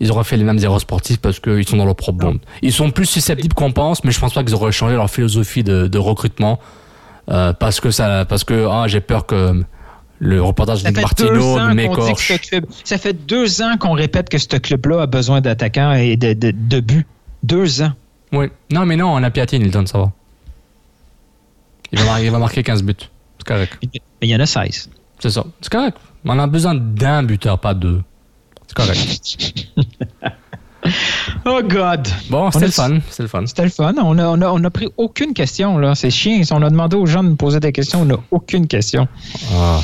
ils 0.00 0.10
auraient 0.10 0.24
fait 0.24 0.36
les 0.36 0.44
mêmes 0.44 0.58
erreurs 0.58 0.80
sportives 0.80 1.18
parce 1.20 1.38
qu'ils 1.40 1.66
sont 1.68 1.76
dans 1.76 1.84
leur 1.84 1.94
propre 1.96 2.24
monde. 2.24 2.38
Ils 2.62 2.72
sont 2.72 2.90
plus 2.90 3.06
susceptibles 3.06 3.54
qu'on 3.54 3.72
pense, 3.72 4.02
mais 4.04 4.10
je 4.10 4.18
pense 4.20 4.34
pas 4.34 4.42
qu'ils 4.42 4.54
auraient 4.54 4.72
changé 4.72 4.94
leur 4.96 5.10
philosophie 5.10 5.62
de, 5.62 5.86
de 5.86 5.98
recrutement 5.98 6.58
euh, 7.30 7.52
parce 7.52 7.80
que 7.80 7.90
ça, 7.92 8.24
parce 8.24 8.42
que 8.44 8.66
ah, 8.68 8.88
j'ai 8.88 9.00
peur 9.00 9.26
que 9.26 9.62
le 10.18 10.42
reportage 10.42 10.82
Ça 10.82 10.90
de 10.90 11.00
Martino 11.00 11.56
m'écorche. 11.74 12.32
ça 12.84 12.98
fait 12.98 13.12
deux 13.12 13.62
ans 13.62 13.76
qu'on 13.78 13.92
répète 13.92 14.28
que 14.28 14.38
ce 14.38 14.46
club-là 14.56 15.02
a 15.02 15.06
besoin 15.06 15.40
d'attaquants 15.40 15.92
et 15.94 16.16
de, 16.16 16.32
de, 16.32 16.50
de 16.52 16.80
buts. 16.80 17.06
Deux 17.44 17.82
ans. 17.82 17.92
Oui. 18.32 18.46
Non, 18.72 18.86
mais 18.86 18.96
non, 18.96 19.12
on 19.14 19.22
a 19.22 19.30
Piatti, 19.30 19.58
Nilton, 19.58 19.84
ça 19.86 19.98
va. 19.98 20.12
Il 21.92 21.98
va, 21.98 22.04
mar- 22.06 22.20
il 22.20 22.30
va 22.30 22.38
marquer 22.38 22.62
15 22.62 22.82
buts. 22.82 22.94
C'est 23.44 23.54
correct. 23.54 23.78
Mais 23.82 24.00
il 24.22 24.28
y 24.28 24.36
en 24.36 24.40
a 24.40 24.46
16. 24.46 24.88
C'est 25.18 25.30
ça. 25.30 25.44
C'est 25.60 25.70
correct. 25.72 25.96
On 26.24 26.38
a 26.38 26.46
besoin 26.46 26.74
d'un 26.74 27.22
buteur, 27.24 27.58
pas 27.58 27.74
deux. 27.74 28.02
C'est 28.68 28.76
correct. 28.76 29.68
Oh 31.44 31.60
God! 31.64 32.08
Bon, 32.28 32.46
On 32.46 32.50
c'était 32.50 32.66
le 32.66 32.72
fun. 32.72 32.98
C'était 33.08 33.22
le 33.22 33.28
fun. 33.28 33.46
C'était 33.46 33.62
le 33.62 33.68
fun. 33.70 33.94
On 34.02 34.18
a, 34.18 34.24
on, 34.24 34.40
a, 34.42 34.48
on 34.48 34.64
a 34.64 34.70
pris 34.70 34.88
aucune 34.96 35.32
question. 35.32 35.78
là. 35.78 35.94
C'est 35.94 36.10
chiant. 36.10 36.40
On 36.50 36.62
a 36.62 36.70
demandé 36.70 36.96
aux 36.96 37.06
gens 37.06 37.22
de 37.22 37.28
nous 37.30 37.36
poser 37.36 37.60
des 37.60 37.70
questions. 37.72 38.02
On 38.02 38.04
n'a 38.04 38.16
aucune 38.32 38.66
question. 38.66 39.06
Ah, 39.54 39.78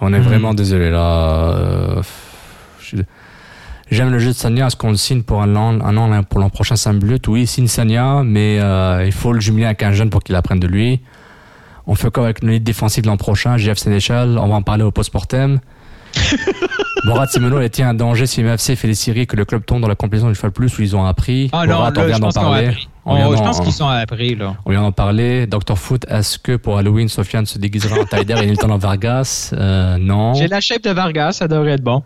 on 0.00 0.12
est 0.12 0.18
Hmm. 0.18 0.22
vraiment 0.22 0.54
désolé 0.54 0.90
là. 0.90 1.54
Euh, 1.54 2.02
J'aime 3.92 4.10
le 4.10 4.18
jeu 4.18 4.28
de 4.30 4.34
Sanya. 4.36 4.66
Est-ce 4.66 4.76
qu'on 4.76 4.90
le 4.90 4.96
signe 4.96 5.22
pour 5.22 5.40
un 5.42 5.54
an, 5.56 5.80
un 5.80 5.96
an 5.96 6.22
pour 6.24 6.40
l'an 6.40 6.50
prochain? 6.50 6.74
5 6.76 6.94
buts 6.94 7.18
Oui, 7.28 7.46
signe 7.46 7.66
Sanya, 7.68 8.22
mais 8.24 8.58
euh, 8.60 9.04
il 9.06 9.12
faut 9.12 9.32
le 9.32 9.40
jumeler 9.40 9.66
avec 9.66 9.82
un 9.84 9.92
jeune 9.92 10.10
pour 10.10 10.22
qu'il 10.22 10.34
apprenne 10.34 10.60
de 10.60 10.66
lui. 10.68 11.00
On 11.90 11.96
fait 11.96 12.08
quoi 12.08 12.22
avec 12.22 12.44
nos 12.44 12.50
lits 12.52 12.60
défensifs 12.60 13.04
l'an 13.04 13.16
prochain 13.16 13.56
GF 13.56 13.76
Sénéchal, 13.76 14.38
on 14.38 14.46
va 14.46 14.54
en 14.54 14.62
parler 14.62 14.84
au 14.84 14.92
post-mortem. 14.92 15.58
Borat 17.04 17.26
Simono 17.26 17.60
était 17.60 17.82
un 17.82 17.94
danger 17.94 18.26
si 18.26 18.44
MFC 18.44 18.76
fait 18.76 18.86
les 18.86 18.94
séries 18.94 19.26
que 19.26 19.34
le 19.34 19.44
club 19.44 19.64
tombe 19.64 19.82
dans 19.82 19.88
la 19.88 19.96
compétition 19.96 20.28
une 20.28 20.36
fois 20.36 20.50
de 20.50 20.54
plus 20.54 20.78
où 20.78 20.82
ils 20.82 20.94
ont 20.94 21.04
appris. 21.04 21.50
Ah 21.52 21.66
non, 21.66 21.82
là, 21.82 21.92
on 21.96 22.04
vient 22.04 22.18
d'en 22.20 22.30
parler. 22.30 22.76
On 23.04 23.16
Oh, 23.26 23.34
je 23.36 23.42
pense 23.42 23.60
qu'ils 23.60 23.72
sont 23.72 23.88
appris. 23.88 24.36
Là. 24.36 24.54
on 24.64 24.70
vient 24.70 24.82
d'en 24.82 24.92
parler. 24.92 25.48
Dr 25.48 25.76
Foot, 25.76 26.06
est-ce 26.08 26.38
que 26.38 26.54
pour 26.54 26.78
Halloween, 26.78 27.08
Sofiane 27.08 27.46
se 27.46 27.58
déguisera 27.58 27.98
en 27.98 28.04
Tyder 28.04 28.36
et 28.40 28.46
Nilton 28.46 28.70
en 28.70 28.78
Vargas? 28.78 29.50
Euh, 29.52 29.96
Non. 29.98 30.34
J'ai 30.34 30.46
la 30.46 30.60
shape 30.60 30.84
de 30.84 30.90
Vargas. 30.90 31.32
Ça 31.32 31.48
devrait 31.48 31.72
être 31.72 31.82
bon. 31.82 32.04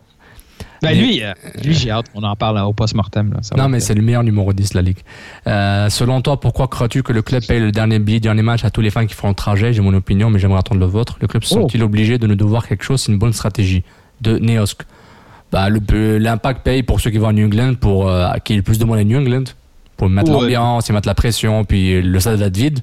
Ben, 0.85 0.97
Mais- 0.97 1.03
lui, 1.03 1.23
euh, 1.23 1.33
lui 1.65 1.75
j'ai 1.75 1.91
hâte 1.91 2.07
qu'on 2.13 2.23
en 2.23 2.37
parle 2.37 2.59
au 2.59 2.73
post-mortem. 2.73 3.35
Non, 3.57 3.69
mais 3.69 3.81
c'est 3.81 3.95
le 3.95 4.03
meilleur 4.03 4.23
numéro 4.23 4.53
10 4.53 4.71
de 4.71 4.77
la 4.77 4.83
Ligue. 4.83 4.99
Euh, 5.47 5.89
selon 5.89 6.21
toi, 6.21 6.39
pourquoi 6.41 6.69
crois-tu 6.69 7.03
que 7.03 7.13
le 7.13 7.23
club 7.23 7.43
paye 7.47 7.61
le 7.61 7.73
dernier 7.73 7.99
billet, 7.99 8.21
dernier 8.21 8.43
match 8.43 8.65
à 8.65 8.71
tous 8.71 8.81
les 8.81 8.91
fans 8.91 9.07
qui 9.07 9.15
font 9.15 9.29
le 9.29 9.35
trajet? 9.35 9.73
J'ai 9.73 9.81
mon 9.83 9.95
opinion, 9.95 10.31
mais 10.31 10.39
j'aimerais 10.39 10.59
entendre 10.59 10.81
le 10.81 10.87
vôtre. 10.87 11.17
Le 11.21 11.27
club 11.27 11.43
Oh. 11.51 11.55
sent-il 11.55 11.83
obligé 11.83 12.19
de 12.19 12.27
nous 12.27 12.35
devoir 12.37 12.67
quelque 12.69 12.85
chose? 12.85 13.03
C'est 13.03 13.13
une 13.13 13.19
bonne 13.19 13.33
stratégie. 13.33 13.83
De 14.21 14.39
Neosk. 14.39 14.83
Bah, 15.53 15.69
le- 15.69 16.19
L'impact 16.19 16.63
paye 16.65 16.83
pour 16.83 17.01
ceux 17.01 17.11
qui 17.11 17.19
vont 17.19 17.29
à 17.29 17.33
New 17.33 17.47
England, 17.47 17.75
pour 17.81 18.09
euh, 18.09 18.33
qu'il 18.45 18.55
y 18.55 18.57
ait 18.57 18.59
le 18.59 18.63
plus 18.63 18.79
de 18.79 18.85
monde 18.85 18.99
à 18.99 19.05
New 19.05 19.19
England, 19.19 19.45
pour 19.97 20.09
mettre 20.09 20.31
Ouais. 20.33 20.41
l'ambiance, 20.43 20.89
et 20.91 20.93
mettre 20.93 21.09
la 21.09 21.15
pression, 21.15 21.65
puis 21.65 22.01
le 22.03 22.21
stade 22.21 22.39
va 22.39 22.47
être 22.47 22.57
vide. 22.57 22.81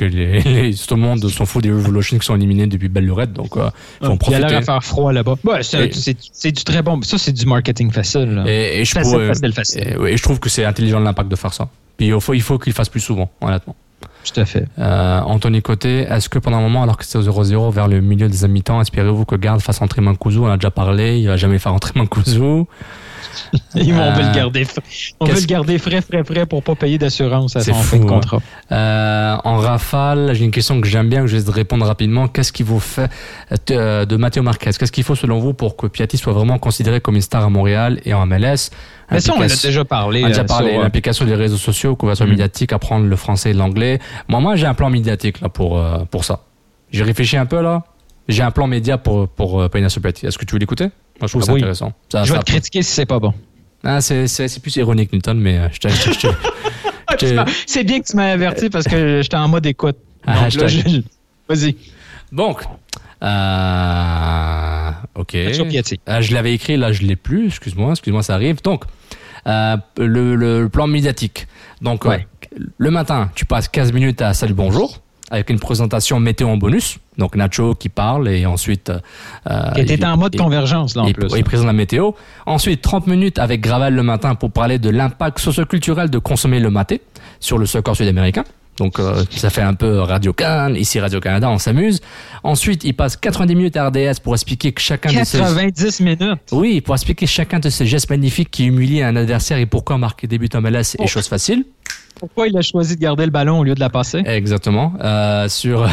Parce 0.00 0.12
que 0.12 0.16
les, 0.16 0.40
les- 0.70 0.74
tout 0.74 0.94
le 0.94 1.00
monde 1.00 1.28
s'en 1.28 1.44
fout 1.46 1.62
des 1.62 1.70
Revolutions 1.70 2.18
qui 2.18 2.24
sont 2.26 2.36
éliminés 2.36 2.66
depuis 2.66 2.88
belle 2.88 3.04
lurette, 3.04 3.32
donc 3.32 3.56
euh, 3.56 3.68
en 4.00 4.06
Il 4.10 4.12
a 4.12 4.16
profiter. 4.16 4.38
l'air 4.40 4.58
à 4.58 4.62
faire 4.62 4.84
froid 4.84 5.12
là-bas. 5.12 5.36
Ouais, 5.44 5.60
c'est 5.62 6.52
du 6.52 6.64
très 6.64 6.82
bon. 6.82 7.00
Ça, 7.02 7.18
c'est 7.18 7.32
du 7.32 7.46
marketing 7.46 7.90
facile. 7.90 8.34
là. 8.34 8.44
Et, 8.46 8.80
et 8.80 8.84
je 8.84 8.92
Facile, 8.92 9.12
trouve, 9.12 9.26
facile, 9.26 9.52
facile. 9.52 9.82
et- 9.88 9.96
ouais, 9.96 10.12
et 10.12 10.16
je 10.16 10.22
trouve 10.22 10.40
que 10.40 10.48
c'est 10.48 10.64
intelligent 10.64 11.00
de 11.00 11.04
l'impact 11.04 11.30
de 11.30 11.36
faire 11.36 11.52
ça. 11.52 11.68
Puis 11.96 12.08
il 12.08 12.20
faut, 12.20 12.34
il 12.34 12.42
faut 12.42 12.58
qu'il 12.58 12.72
fasse 12.72 12.88
plus 12.88 13.00
souvent, 13.00 13.30
honnêtement. 13.40 13.76
Tout 14.24 14.40
à 14.40 14.44
fait. 14.44 14.66
Euh, 14.78 15.20
Anthony 15.20 15.60
Côté, 15.62 16.00
est-ce 16.08 16.28
que 16.28 16.38
pendant 16.38 16.58
un 16.58 16.62
moment, 16.62 16.82
alors 16.82 16.96
que 16.96 17.04
c'était 17.04 17.18
au 17.18 17.22
0-0 17.44 17.70
vers 17.72 17.88
le 17.88 18.00
milieu 18.00 18.28
des 18.28 18.48
mi-temps, 18.48 18.80
espérez-vous 18.80 19.24
que 19.26 19.34
Garde 19.36 19.60
fasse 19.60 19.80
entrer 19.82 20.00
Mancuso? 20.00 20.44
On 20.44 20.48
a 20.50 20.56
déjà 20.56 20.70
parlé, 20.70 21.18
il 21.18 21.26
va 21.26 21.36
jamais 21.36 21.58
faire 21.58 21.72
entrer 21.74 21.92
Mancuso. 21.98 22.66
Ils 23.74 23.92
vont- 23.94 24.00
on 24.02 24.12
veut 24.12 24.22
Euh, 24.24 24.28
le 24.28 24.34
garder 24.34 24.64
frais. 24.64 24.82
On 25.20 25.26
veut 25.26 25.40
le 25.40 25.46
garder 25.46 25.78
frais, 25.78 26.00
frais, 26.00 26.24
frais 26.24 26.46
pour 26.46 26.62
pas 26.62 26.74
payer 26.74 26.98
d'assurance 26.98 27.56
à 27.56 27.60
son 27.60 27.74
fin 27.74 27.82
fou, 27.82 27.98
de 27.98 28.04
contrat. 28.08 28.38
hein. 28.70 28.74
Euh, 28.74 29.36
en 29.44 29.56
rafale, 29.58 30.32
j'ai 30.34 30.44
une 30.44 30.50
question 30.50 30.80
que 30.80 30.86
j'aime 30.86 31.08
bien, 31.08 31.22
que 31.22 31.26
je 31.26 31.36
vais 31.36 31.44
te 31.44 31.50
répondre 31.50 31.84
rapidement. 31.86 32.28
Qu'est-ce 32.28 32.52
qu'il 32.52 32.66
vous 32.66 32.80
fait 32.80 33.10
euh, 33.70 34.04
de 34.04 34.16
Matteo 34.16 34.42
Marquez 34.42 34.70
Qu'est-ce 34.78 34.92
qu'il 34.92 35.04
faut 35.04 35.14
selon 35.14 35.38
vous 35.38 35.54
pour 35.54 35.76
que 35.76 35.86
Piatti 35.86 36.16
soit 36.18 36.32
vraiment 36.32 36.58
considéré 36.58 37.00
comme 37.00 37.16
une 37.16 37.22
star 37.22 37.44
à 37.44 37.48
Montréal 37.50 38.00
et 38.04 38.14
en 38.14 38.26
MLS 38.26 38.70
Mais 39.10 39.20
ça, 39.20 39.32
on 39.34 39.38
en 39.38 39.42
a 39.42 39.46
déjà 39.48 39.84
parlé. 39.84 40.22
On 40.22 40.26
a 40.26 40.28
déjà 40.28 40.42
euh, 40.42 40.44
parlé, 40.44 40.76
euh, 40.76 40.82
l'implication 40.82 41.24
des 41.24 41.34
réseaux 41.34 41.56
sociaux, 41.56 41.96
couverture 41.96 42.26
Mhm. 42.26 42.32
médiatique, 42.32 42.72
apprendre 42.72 43.06
le 43.06 43.16
français 43.16 43.50
et 43.50 43.54
l'anglais. 43.54 43.98
Moi, 44.28 44.40
moi, 44.40 44.56
j'ai 44.56 44.66
un 44.66 44.74
plan 44.74 44.90
médiatique 44.90 45.40
là 45.40 45.48
pour 45.48 45.78
euh, 45.78 45.98
pour 46.10 46.24
ça. 46.24 46.40
J'ai 46.92 47.02
réfléchi 47.02 47.36
un 47.36 47.46
peu 47.46 47.60
là. 47.60 47.82
J'ai 48.28 48.42
un 48.42 48.50
plan 48.52 48.66
média 48.68 48.98
pour 48.98 49.28
pour 49.28 49.60
euh, 49.60 49.68
Paina. 49.68 49.86
Est-ce 49.88 50.38
que 50.38 50.44
tu 50.44 50.52
veux 50.54 50.58
l'écouter? 50.60 50.86
Moi, 51.20 51.26
je 51.28 51.32
trouve 51.32 51.44
Ah 51.48 51.52
oui. 51.52 51.60
intéressant. 51.60 51.92
Ça- 52.10 52.24
Je 52.24 52.32
vais 52.32 52.38
ça- 52.38 52.42
te 52.44 52.50
critiquer 52.50 52.82
si 52.82 52.92
c'est 52.92 53.06
pas 53.06 53.18
bon. 53.18 53.34
Ah, 53.84 54.00
c'est 54.00 54.60
plus 54.62 54.76
ironique 54.76 55.12
Newton, 55.12 55.38
mais 55.38 55.58
euh, 55.58 55.68
je 55.72 55.78
te- 55.80 55.88
te- 55.88 57.46
C'est 57.66 57.84
bien 57.84 58.00
que 58.00 58.06
tu 58.06 58.16
m'as 58.16 58.32
averti 58.32 58.70
parce 58.70 58.86
que 58.86 59.20
j'étais 59.22 59.36
en 59.36 59.48
mode 59.48 59.66
écoute. 59.66 59.96
Ah, 60.26 60.48
Vas-y. 61.48 61.76
Donc, 62.32 62.62
euh, 63.22 64.90
ok. 65.14 65.34
Euh, 65.34 66.20
je 66.20 66.34
l'avais 66.34 66.54
écrit, 66.54 66.76
là 66.76 66.92
je 66.92 67.02
l'ai 67.02 67.16
plus. 67.16 67.46
Excuse-moi, 67.48 67.90
excuse-moi, 67.92 68.22
ça 68.22 68.34
arrive. 68.34 68.62
Donc, 68.62 68.84
euh, 69.46 69.76
le, 69.98 70.34
le 70.36 70.68
plan 70.68 70.86
médiatique. 70.86 71.46
Donc, 71.82 72.04
Ouais. 72.04 72.26
le 72.78 72.90
matin, 72.90 73.30
tu 73.34 73.44
passes 73.44 73.68
15 73.68 73.92
minutes 73.92 74.22
à 74.22 74.34
Salut 74.34 74.54
Bonjour 74.54 75.00
avec 75.30 75.48
une 75.50 75.58
présentation 75.60 76.18
météo 76.20 76.48
en 76.48 76.56
bonus. 76.56 76.98
Donc 77.20 77.36
Nacho 77.36 77.74
qui 77.74 77.88
parle 77.88 78.28
et 78.28 78.46
ensuite. 78.46 78.90
Euh, 79.48 79.70
Qui 79.74 79.82
était 79.82 80.04
en 80.04 80.16
mode 80.16 80.34
convergence, 80.36 80.96
là, 80.96 81.02
en 81.02 81.06
il, 81.06 81.14
plus. 81.14 81.64
la 81.64 81.72
météo. 81.72 82.12
Ensuite, 82.46 82.80
30 82.82 83.06
minutes 83.06 83.38
avec 83.38 83.60
Gravel 83.60 83.94
le 83.94 84.02
matin 84.02 84.34
pour 84.34 84.50
parler 84.50 84.78
de 84.78 84.90
l'impact 84.90 85.38
socioculturel 85.38 86.10
de 86.10 86.18
consommer 86.18 86.58
le 86.58 86.70
maté 86.70 87.02
sur 87.38 87.58
le 87.58 87.66
soccer 87.66 87.94
sud-américain. 87.94 88.44
Donc 88.78 88.98
euh, 88.98 89.24
ça 89.30 89.50
fait 89.50 89.60
un 89.60 89.74
peu 89.74 90.00
Radio 90.00 90.32
Cannes, 90.32 90.74
ici 90.74 90.98
Radio 90.98 91.20
Canada, 91.20 91.50
on 91.50 91.58
s'amuse. 91.58 92.00
Ensuite, 92.42 92.82
il 92.84 92.94
passe 92.94 93.16
90 93.18 93.54
minutes 93.54 93.76
à 93.76 93.88
RDS 93.88 94.20
pour 94.22 94.34
expliquer 94.34 94.72
que 94.72 94.80
chacun 94.80 95.12
de 95.12 95.24
ces 95.24 95.38
90 95.38 96.00
minutes. 96.00 96.22
oui, 96.52 96.80
pour 96.80 96.94
expliquer 96.94 97.26
chacun 97.26 97.58
de 97.58 97.68
ces 97.68 97.84
gestes 97.84 98.08
magnifiques 98.08 98.50
qui 98.50 98.64
humilient 98.66 99.02
un 99.02 99.16
adversaire 99.16 99.58
et 99.58 99.66
pourquoi 99.66 99.98
marquer 99.98 100.26
des 100.26 100.38
buts 100.38 100.48
en 100.54 100.62
MLS 100.62 100.80
est 100.80 100.96
Oh. 101.00 101.06
chose 101.06 101.28
facile. 101.28 101.64
Pourquoi 102.18 102.48
il 102.48 102.56
a 102.56 102.62
choisi 102.62 102.96
de 102.96 103.00
garder 103.00 103.24
le 103.26 103.30
ballon 103.30 103.58
au 103.58 103.64
lieu 103.64 103.74
de 103.74 103.80
la 103.80 103.90
passer? 103.90 104.22
Exactement. 104.24 104.94
Euh, 105.02 105.48
sur 105.48 105.86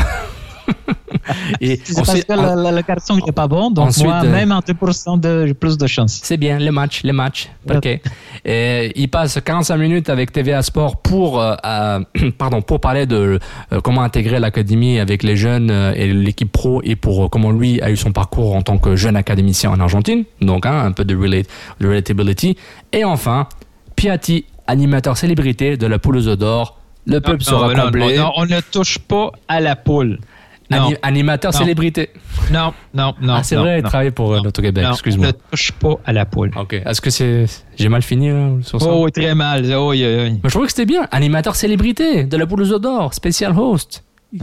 et 1.62 1.80
C'est 1.84 1.96
parce 1.96 2.24
que 2.24 2.34
le, 2.34 2.70
le- 2.70 2.76
le 2.76 2.82
garçon 2.82 3.18
n'est 3.26 3.32
pas 3.32 3.48
bon, 3.48 3.70
donc 3.72 3.88
Ensuite, 3.88 4.06
moi, 4.06 4.22
euh, 4.24 4.32
même 4.32 4.52
en 4.52 4.60
2% 4.60 5.20
de 5.20 5.54
plus 5.54 5.78
de 5.78 5.88
chance. 5.88 6.20
C'est 6.24 6.38
bien, 6.38 6.58
les 6.58 6.72
matchs, 6.72 7.02
les 7.04 7.12
matchs. 7.12 7.50
Ok. 7.74 8.00
Et 8.46 8.92
il 8.96 9.10
passe 9.10 9.40
45 9.44 9.78
minutes 9.78 10.10
avec 10.10 10.32
TVA 10.32 10.62
Sport 10.62 11.02
pour, 11.02 11.42
euh, 11.42 11.56
euh, 11.66 12.00
pardon, 12.38 12.62
pour 12.62 12.80
parler 12.80 13.06
de 13.06 13.40
euh, 13.74 13.82
comment 13.82 14.02
intégrer 14.04 14.40
l'académie 14.40 15.00
avec 15.00 15.24
les 15.24 15.36
jeunes 15.36 15.72
et 15.96 16.14
l'équipe 16.14 16.52
pro 16.52 16.82
et 16.84 16.96
pour 16.96 17.26
euh, 17.26 17.28
comment 17.28 17.52
lui 17.52 17.82
a 17.82 17.90
eu 17.92 17.98
son 17.98 18.12
parcours 18.12 18.56
en 18.56 18.62
tant 18.62 18.78
que 18.78 18.96
jeune 18.96 19.16
académicien 19.16 19.72
en 19.72 19.80
Argentine. 19.80 20.24
Donc, 20.42 20.66
hein, 20.66 20.80
un 20.86 20.92
peu 20.92 21.04
de, 21.06 21.16
relate, 21.16 21.48
de 21.82 21.88
relatability. 21.88 22.58
Et 22.94 23.04
enfin, 23.04 23.48
Piatti, 23.96 24.46
animateur 24.68 25.18
célébrité 25.18 25.78
de 25.78 25.88
la 25.88 26.00
Pouleuse 26.00 26.28
d'Or. 26.38 26.78
Le 27.06 27.22
peuple 27.22 27.40
Non, 27.40 27.46
sera 27.60 27.74
non, 27.74 27.84
comblé. 27.86 28.18
non, 28.18 28.32
on 28.36 28.46
ne 28.46 28.60
touche 28.60 29.00
pas 29.00 29.32
à 29.48 29.60
la 29.62 29.76
poule. 29.78 30.20
Non. 30.70 30.92
Animateur 31.02 31.54
Non. 31.54 31.60
célébrité. 31.60 32.10
Non, 32.52 32.74
non, 32.94 33.14
non. 33.22 33.36
ah, 33.36 33.44
c'est 33.44 33.56
vrai, 33.56 33.80
il 33.80 33.84
travaille 33.84 34.12
pour 34.12 34.34
euh, 34.34 34.42
l'Auto-Québec, 34.44 34.86
excuse-moi. 34.92 35.28
Ne 35.28 35.32
touche 35.32 35.72
pas 35.72 35.96
à 36.06 36.14
la 36.14 36.26
poule. 36.26 36.52
Ok. 36.58 36.74
Est-ce 36.74 37.00
que 37.02 37.10
c'est. 37.10 37.46
J'ai 37.78 37.90
mal 37.90 38.02
fini 38.02 38.30
là, 38.30 38.50
sur 38.62 38.82
ça? 38.82 38.90
Oh, 38.90 39.10
très 39.10 39.34
mal. 39.34 39.66
Oh, 39.74 39.92
oui, 39.92 40.04
oui, 40.06 40.16
oui. 40.24 40.32
Mais 40.32 40.40
je 40.44 40.50
trouvais 40.50 40.66
que 40.66 40.72
c'était 40.74 40.86
bien. 40.86 41.08
Animateur 41.12 41.56
célébrité 41.56 42.26
de 42.26 42.38
la 42.38 42.46
Pouleuse 42.46 42.72
d'Or, 42.82 43.14
spécial 43.14 43.58
host. 43.58 44.04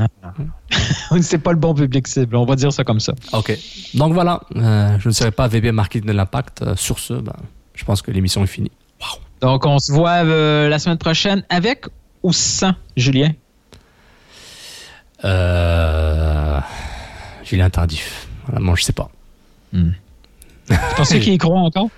C'est 1.21 1.39
pas 1.39 1.53
le 1.53 1.59
bon 1.59 1.75
public 1.75 2.07
cible. 2.09 2.37
On 2.37 2.45
va 2.47 2.57
dire 2.57 2.73
ça 2.73 2.85
comme 2.85 3.01
ça. 3.01 3.13
Ok. 3.33 3.57
Donc 3.95 4.13
voilà, 4.15 4.41
euh, 4.57 4.97
je 4.99 5.09
ne 5.09 5.13
serai 5.13 5.31
pas 5.31 5.47
VP 5.47 5.73
marketing 5.73 6.09
de 6.09 6.13
l'impact. 6.15 6.63
Euh, 6.63 6.75
sur 6.77 6.99
ce, 6.99 7.15
ben, 7.15 7.35
je 7.75 7.85
pense 7.85 8.03
que 8.03 8.11
l'émission 8.11 8.43
est 8.43 8.49
finie. 8.49 8.73
Donc, 9.41 9.67
on 9.67 9.79
se 9.79 9.93
voit 9.93 10.25
euh, 10.25 10.69
la 10.69 10.79
semaine 10.79 10.97
prochaine 10.97 11.45
avec 11.51 11.85
ou 12.23 12.33
sans 12.33 12.73
Julien? 12.97 13.33
Euh... 15.25 16.61
Julien 17.45 17.71
Tardif. 17.71 18.29
Voilà, 18.47 18.61
moi, 18.61 18.75
je 18.77 18.83
sais 18.85 18.93
pas. 18.93 19.11
Tu 20.67 20.75
penses 20.97 21.09
qu'il 21.11 21.29
y 21.33 21.39
croit 21.39 21.59
encore? 21.61 21.89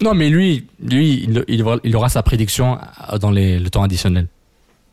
Non, 0.00 0.14
mais 0.14 0.28
lui, 0.30 0.66
lui 0.82 1.24
il, 1.24 1.44
il 1.48 1.62
aura, 1.62 1.76
il 1.84 1.94
aura 1.96 2.08
sa 2.08 2.22
prédiction 2.22 2.78
dans 3.20 3.30
les, 3.30 3.58
le 3.58 3.68
temps 3.70 3.82
additionnel. 3.82 4.28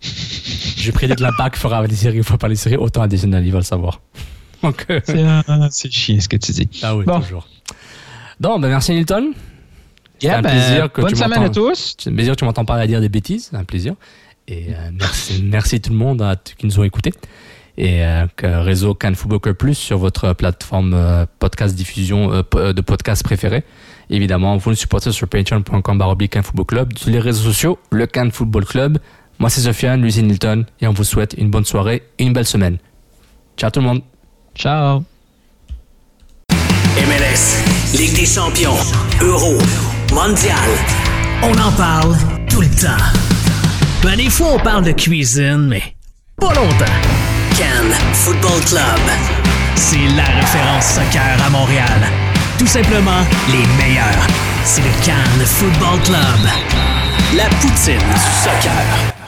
je 0.02 0.91
prédis 0.91 1.15
que 1.15 1.22
l'impact 1.23 1.56
fera 1.57 1.85
les 1.85 1.95
séries 1.95 2.19
ou 2.19 2.23
fera 2.23 2.38
pas 2.38 2.48
les 2.49 2.56
séries 2.56 2.77
au 2.77 2.90
temps 2.90 3.02
additionnel, 3.03 3.45
il 3.45 3.52
va 3.52 3.60
le 3.60 3.64
savoir. 3.64 4.02
Donc, 4.64 4.85
euh, 4.90 4.99
C'est 5.06 5.18
euh, 5.18 5.41
c'est 5.72 5.91
chiant 5.91 6.19
ce 6.19 6.27
que 6.30 6.38
tu 6.38 6.52
dis. 6.52 6.69
ah 6.84 6.95
oui, 6.95 7.06
Bon. 7.06 7.19
toujours. 7.22 7.48
Donc, 8.40 8.61
ben, 8.61 8.69
merci 8.69 8.94
Nilton. 8.94 9.34
Yeah, 10.22 10.38
un 10.38 10.41
ben, 10.41 10.49
plaisir 10.52 10.91
que 10.91 11.02
bonne 11.02 11.11
tu 11.11 11.18
semaine 11.19 11.44
à 11.44 11.49
tous. 11.49 11.95
C'est 11.98 12.10
un 12.10 12.14
plaisir 12.15 12.34
que 12.34 12.40
tu 12.40 12.45
m'entends 12.45 12.65
parler 12.65 12.84
à 12.84 12.88
dire 12.88 13.02
des 13.02 13.10
bêtises, 13.10 13.49
c'est 13.52 13.57
un 13.57 13.64
plaisir. 13.65 13.95
Et 14.48 14.68
euh, 14.70 14.90
merci, 14.99 15.41
merci 15.44 15.80
tout 15.82 15.91
le 15.91 15.98
monde 15.98 16.22
à- 16.22 16.36
qui 16.36 16.65
nous 16.65 16.80
ont 16.80 16.84
écoutés. 16.84 17.14
et 17.78 18.03
euh, 18.06 18.26
réseau 18.44 18.94
Can 18.94 19.14
Football 19.15 19.40
Club 19.40 19.56
Plus 19.56 19.74
sur 19.76 19.98
votre 19.98 20.34
plateforme 20.34 20.94
euh, 20.94 21.26
podcast 21.40 21.76
diffusion 21.76 22.30
de 22.30 22.82
podcast 22.82 23.24
préférée. 23.24 23.64
Évidemment, 24.10 24.57
vous 24.57 24.70
nous 24.72 24.76
supportez 24.76 25.11
sur 25.11 25.28
patreon.com 25.28 25.98
baroblique 25.98 26.40
Football 26.41 26.65
Club, 26.65 26.98
sur 26.98 27.10
les 27.10 27.20
réseaux 27.20 27.44
sociaux, 27.52 27.80
le 27.90 28.06
Can 28.06 28.30
Football 28.32 28.65
Club. 28.65 28.98
Moi, 29.40 29.49
c'est 29.49 29.61
Sofiane, 29.61 30.07
c'est 30.11 30.22
Nilton, 30.22 30.65
et 30.82 30.88
on 30.88 30.94
vous 30.94 31.03
souhaite 31.03 31.34
une 31.38 31.49
bonne 31.49 31.65
soirée 31.65 32.03
et 32.20 32.26
une 32.26 32.34
belle 32.34 32.45
semaine. 32.45 32.78
Ciao 33.57 33.72
tout 33.72 33.80
le 33.80 33.88
monde. 33.88 34.02
Ciao. 34.56 35.03
MLS, 36.98 37.64
Ligue 37.98 38.14
des 38.15 38.26
champions, 38.26 38.76
Euro, 39.22 39.57
Mondial. 40.14 40.57
On 41.41 41.57
en 41.57 41.72
parle 41.72 42.15
tout 42.49 42.61
le 42.61 42.68
temps. 42.70 43.32
Ben, 44.03 44.17
des 44.17 44.30
fois, 44.30 44.55
on 44.55 44.59
parle 44.59 44.84
de 44.84 44.91
cuisine, 44.91 45.67
mais 45.69 45.95
pas 46.38 46.53
longtemps. 46.53 46.85
Cannes 47.57 47.93
Football 48.11 48.59
Club. 48.65 48.99
C'est 49.75 50.07
la 50.17 50.25
référence 50.25 50.95
soccer 50.95 51.38
à 51.45 51.49
Montréal. 51.49 52.01
Tout 52.59 52.67
simplement 52.67 53.21
les 53.49 53.65
meilleurs. 53.81 54.27
C'est 54.65 54.81
le 54.81 55.05
Cannes 55.05 55.45
Football 55.45 56.01
Club. 56.03 56.49
La 57.38 57.45
poutine 57.45 57.97
du 57.97 58.19
soccer. 58.43 59.23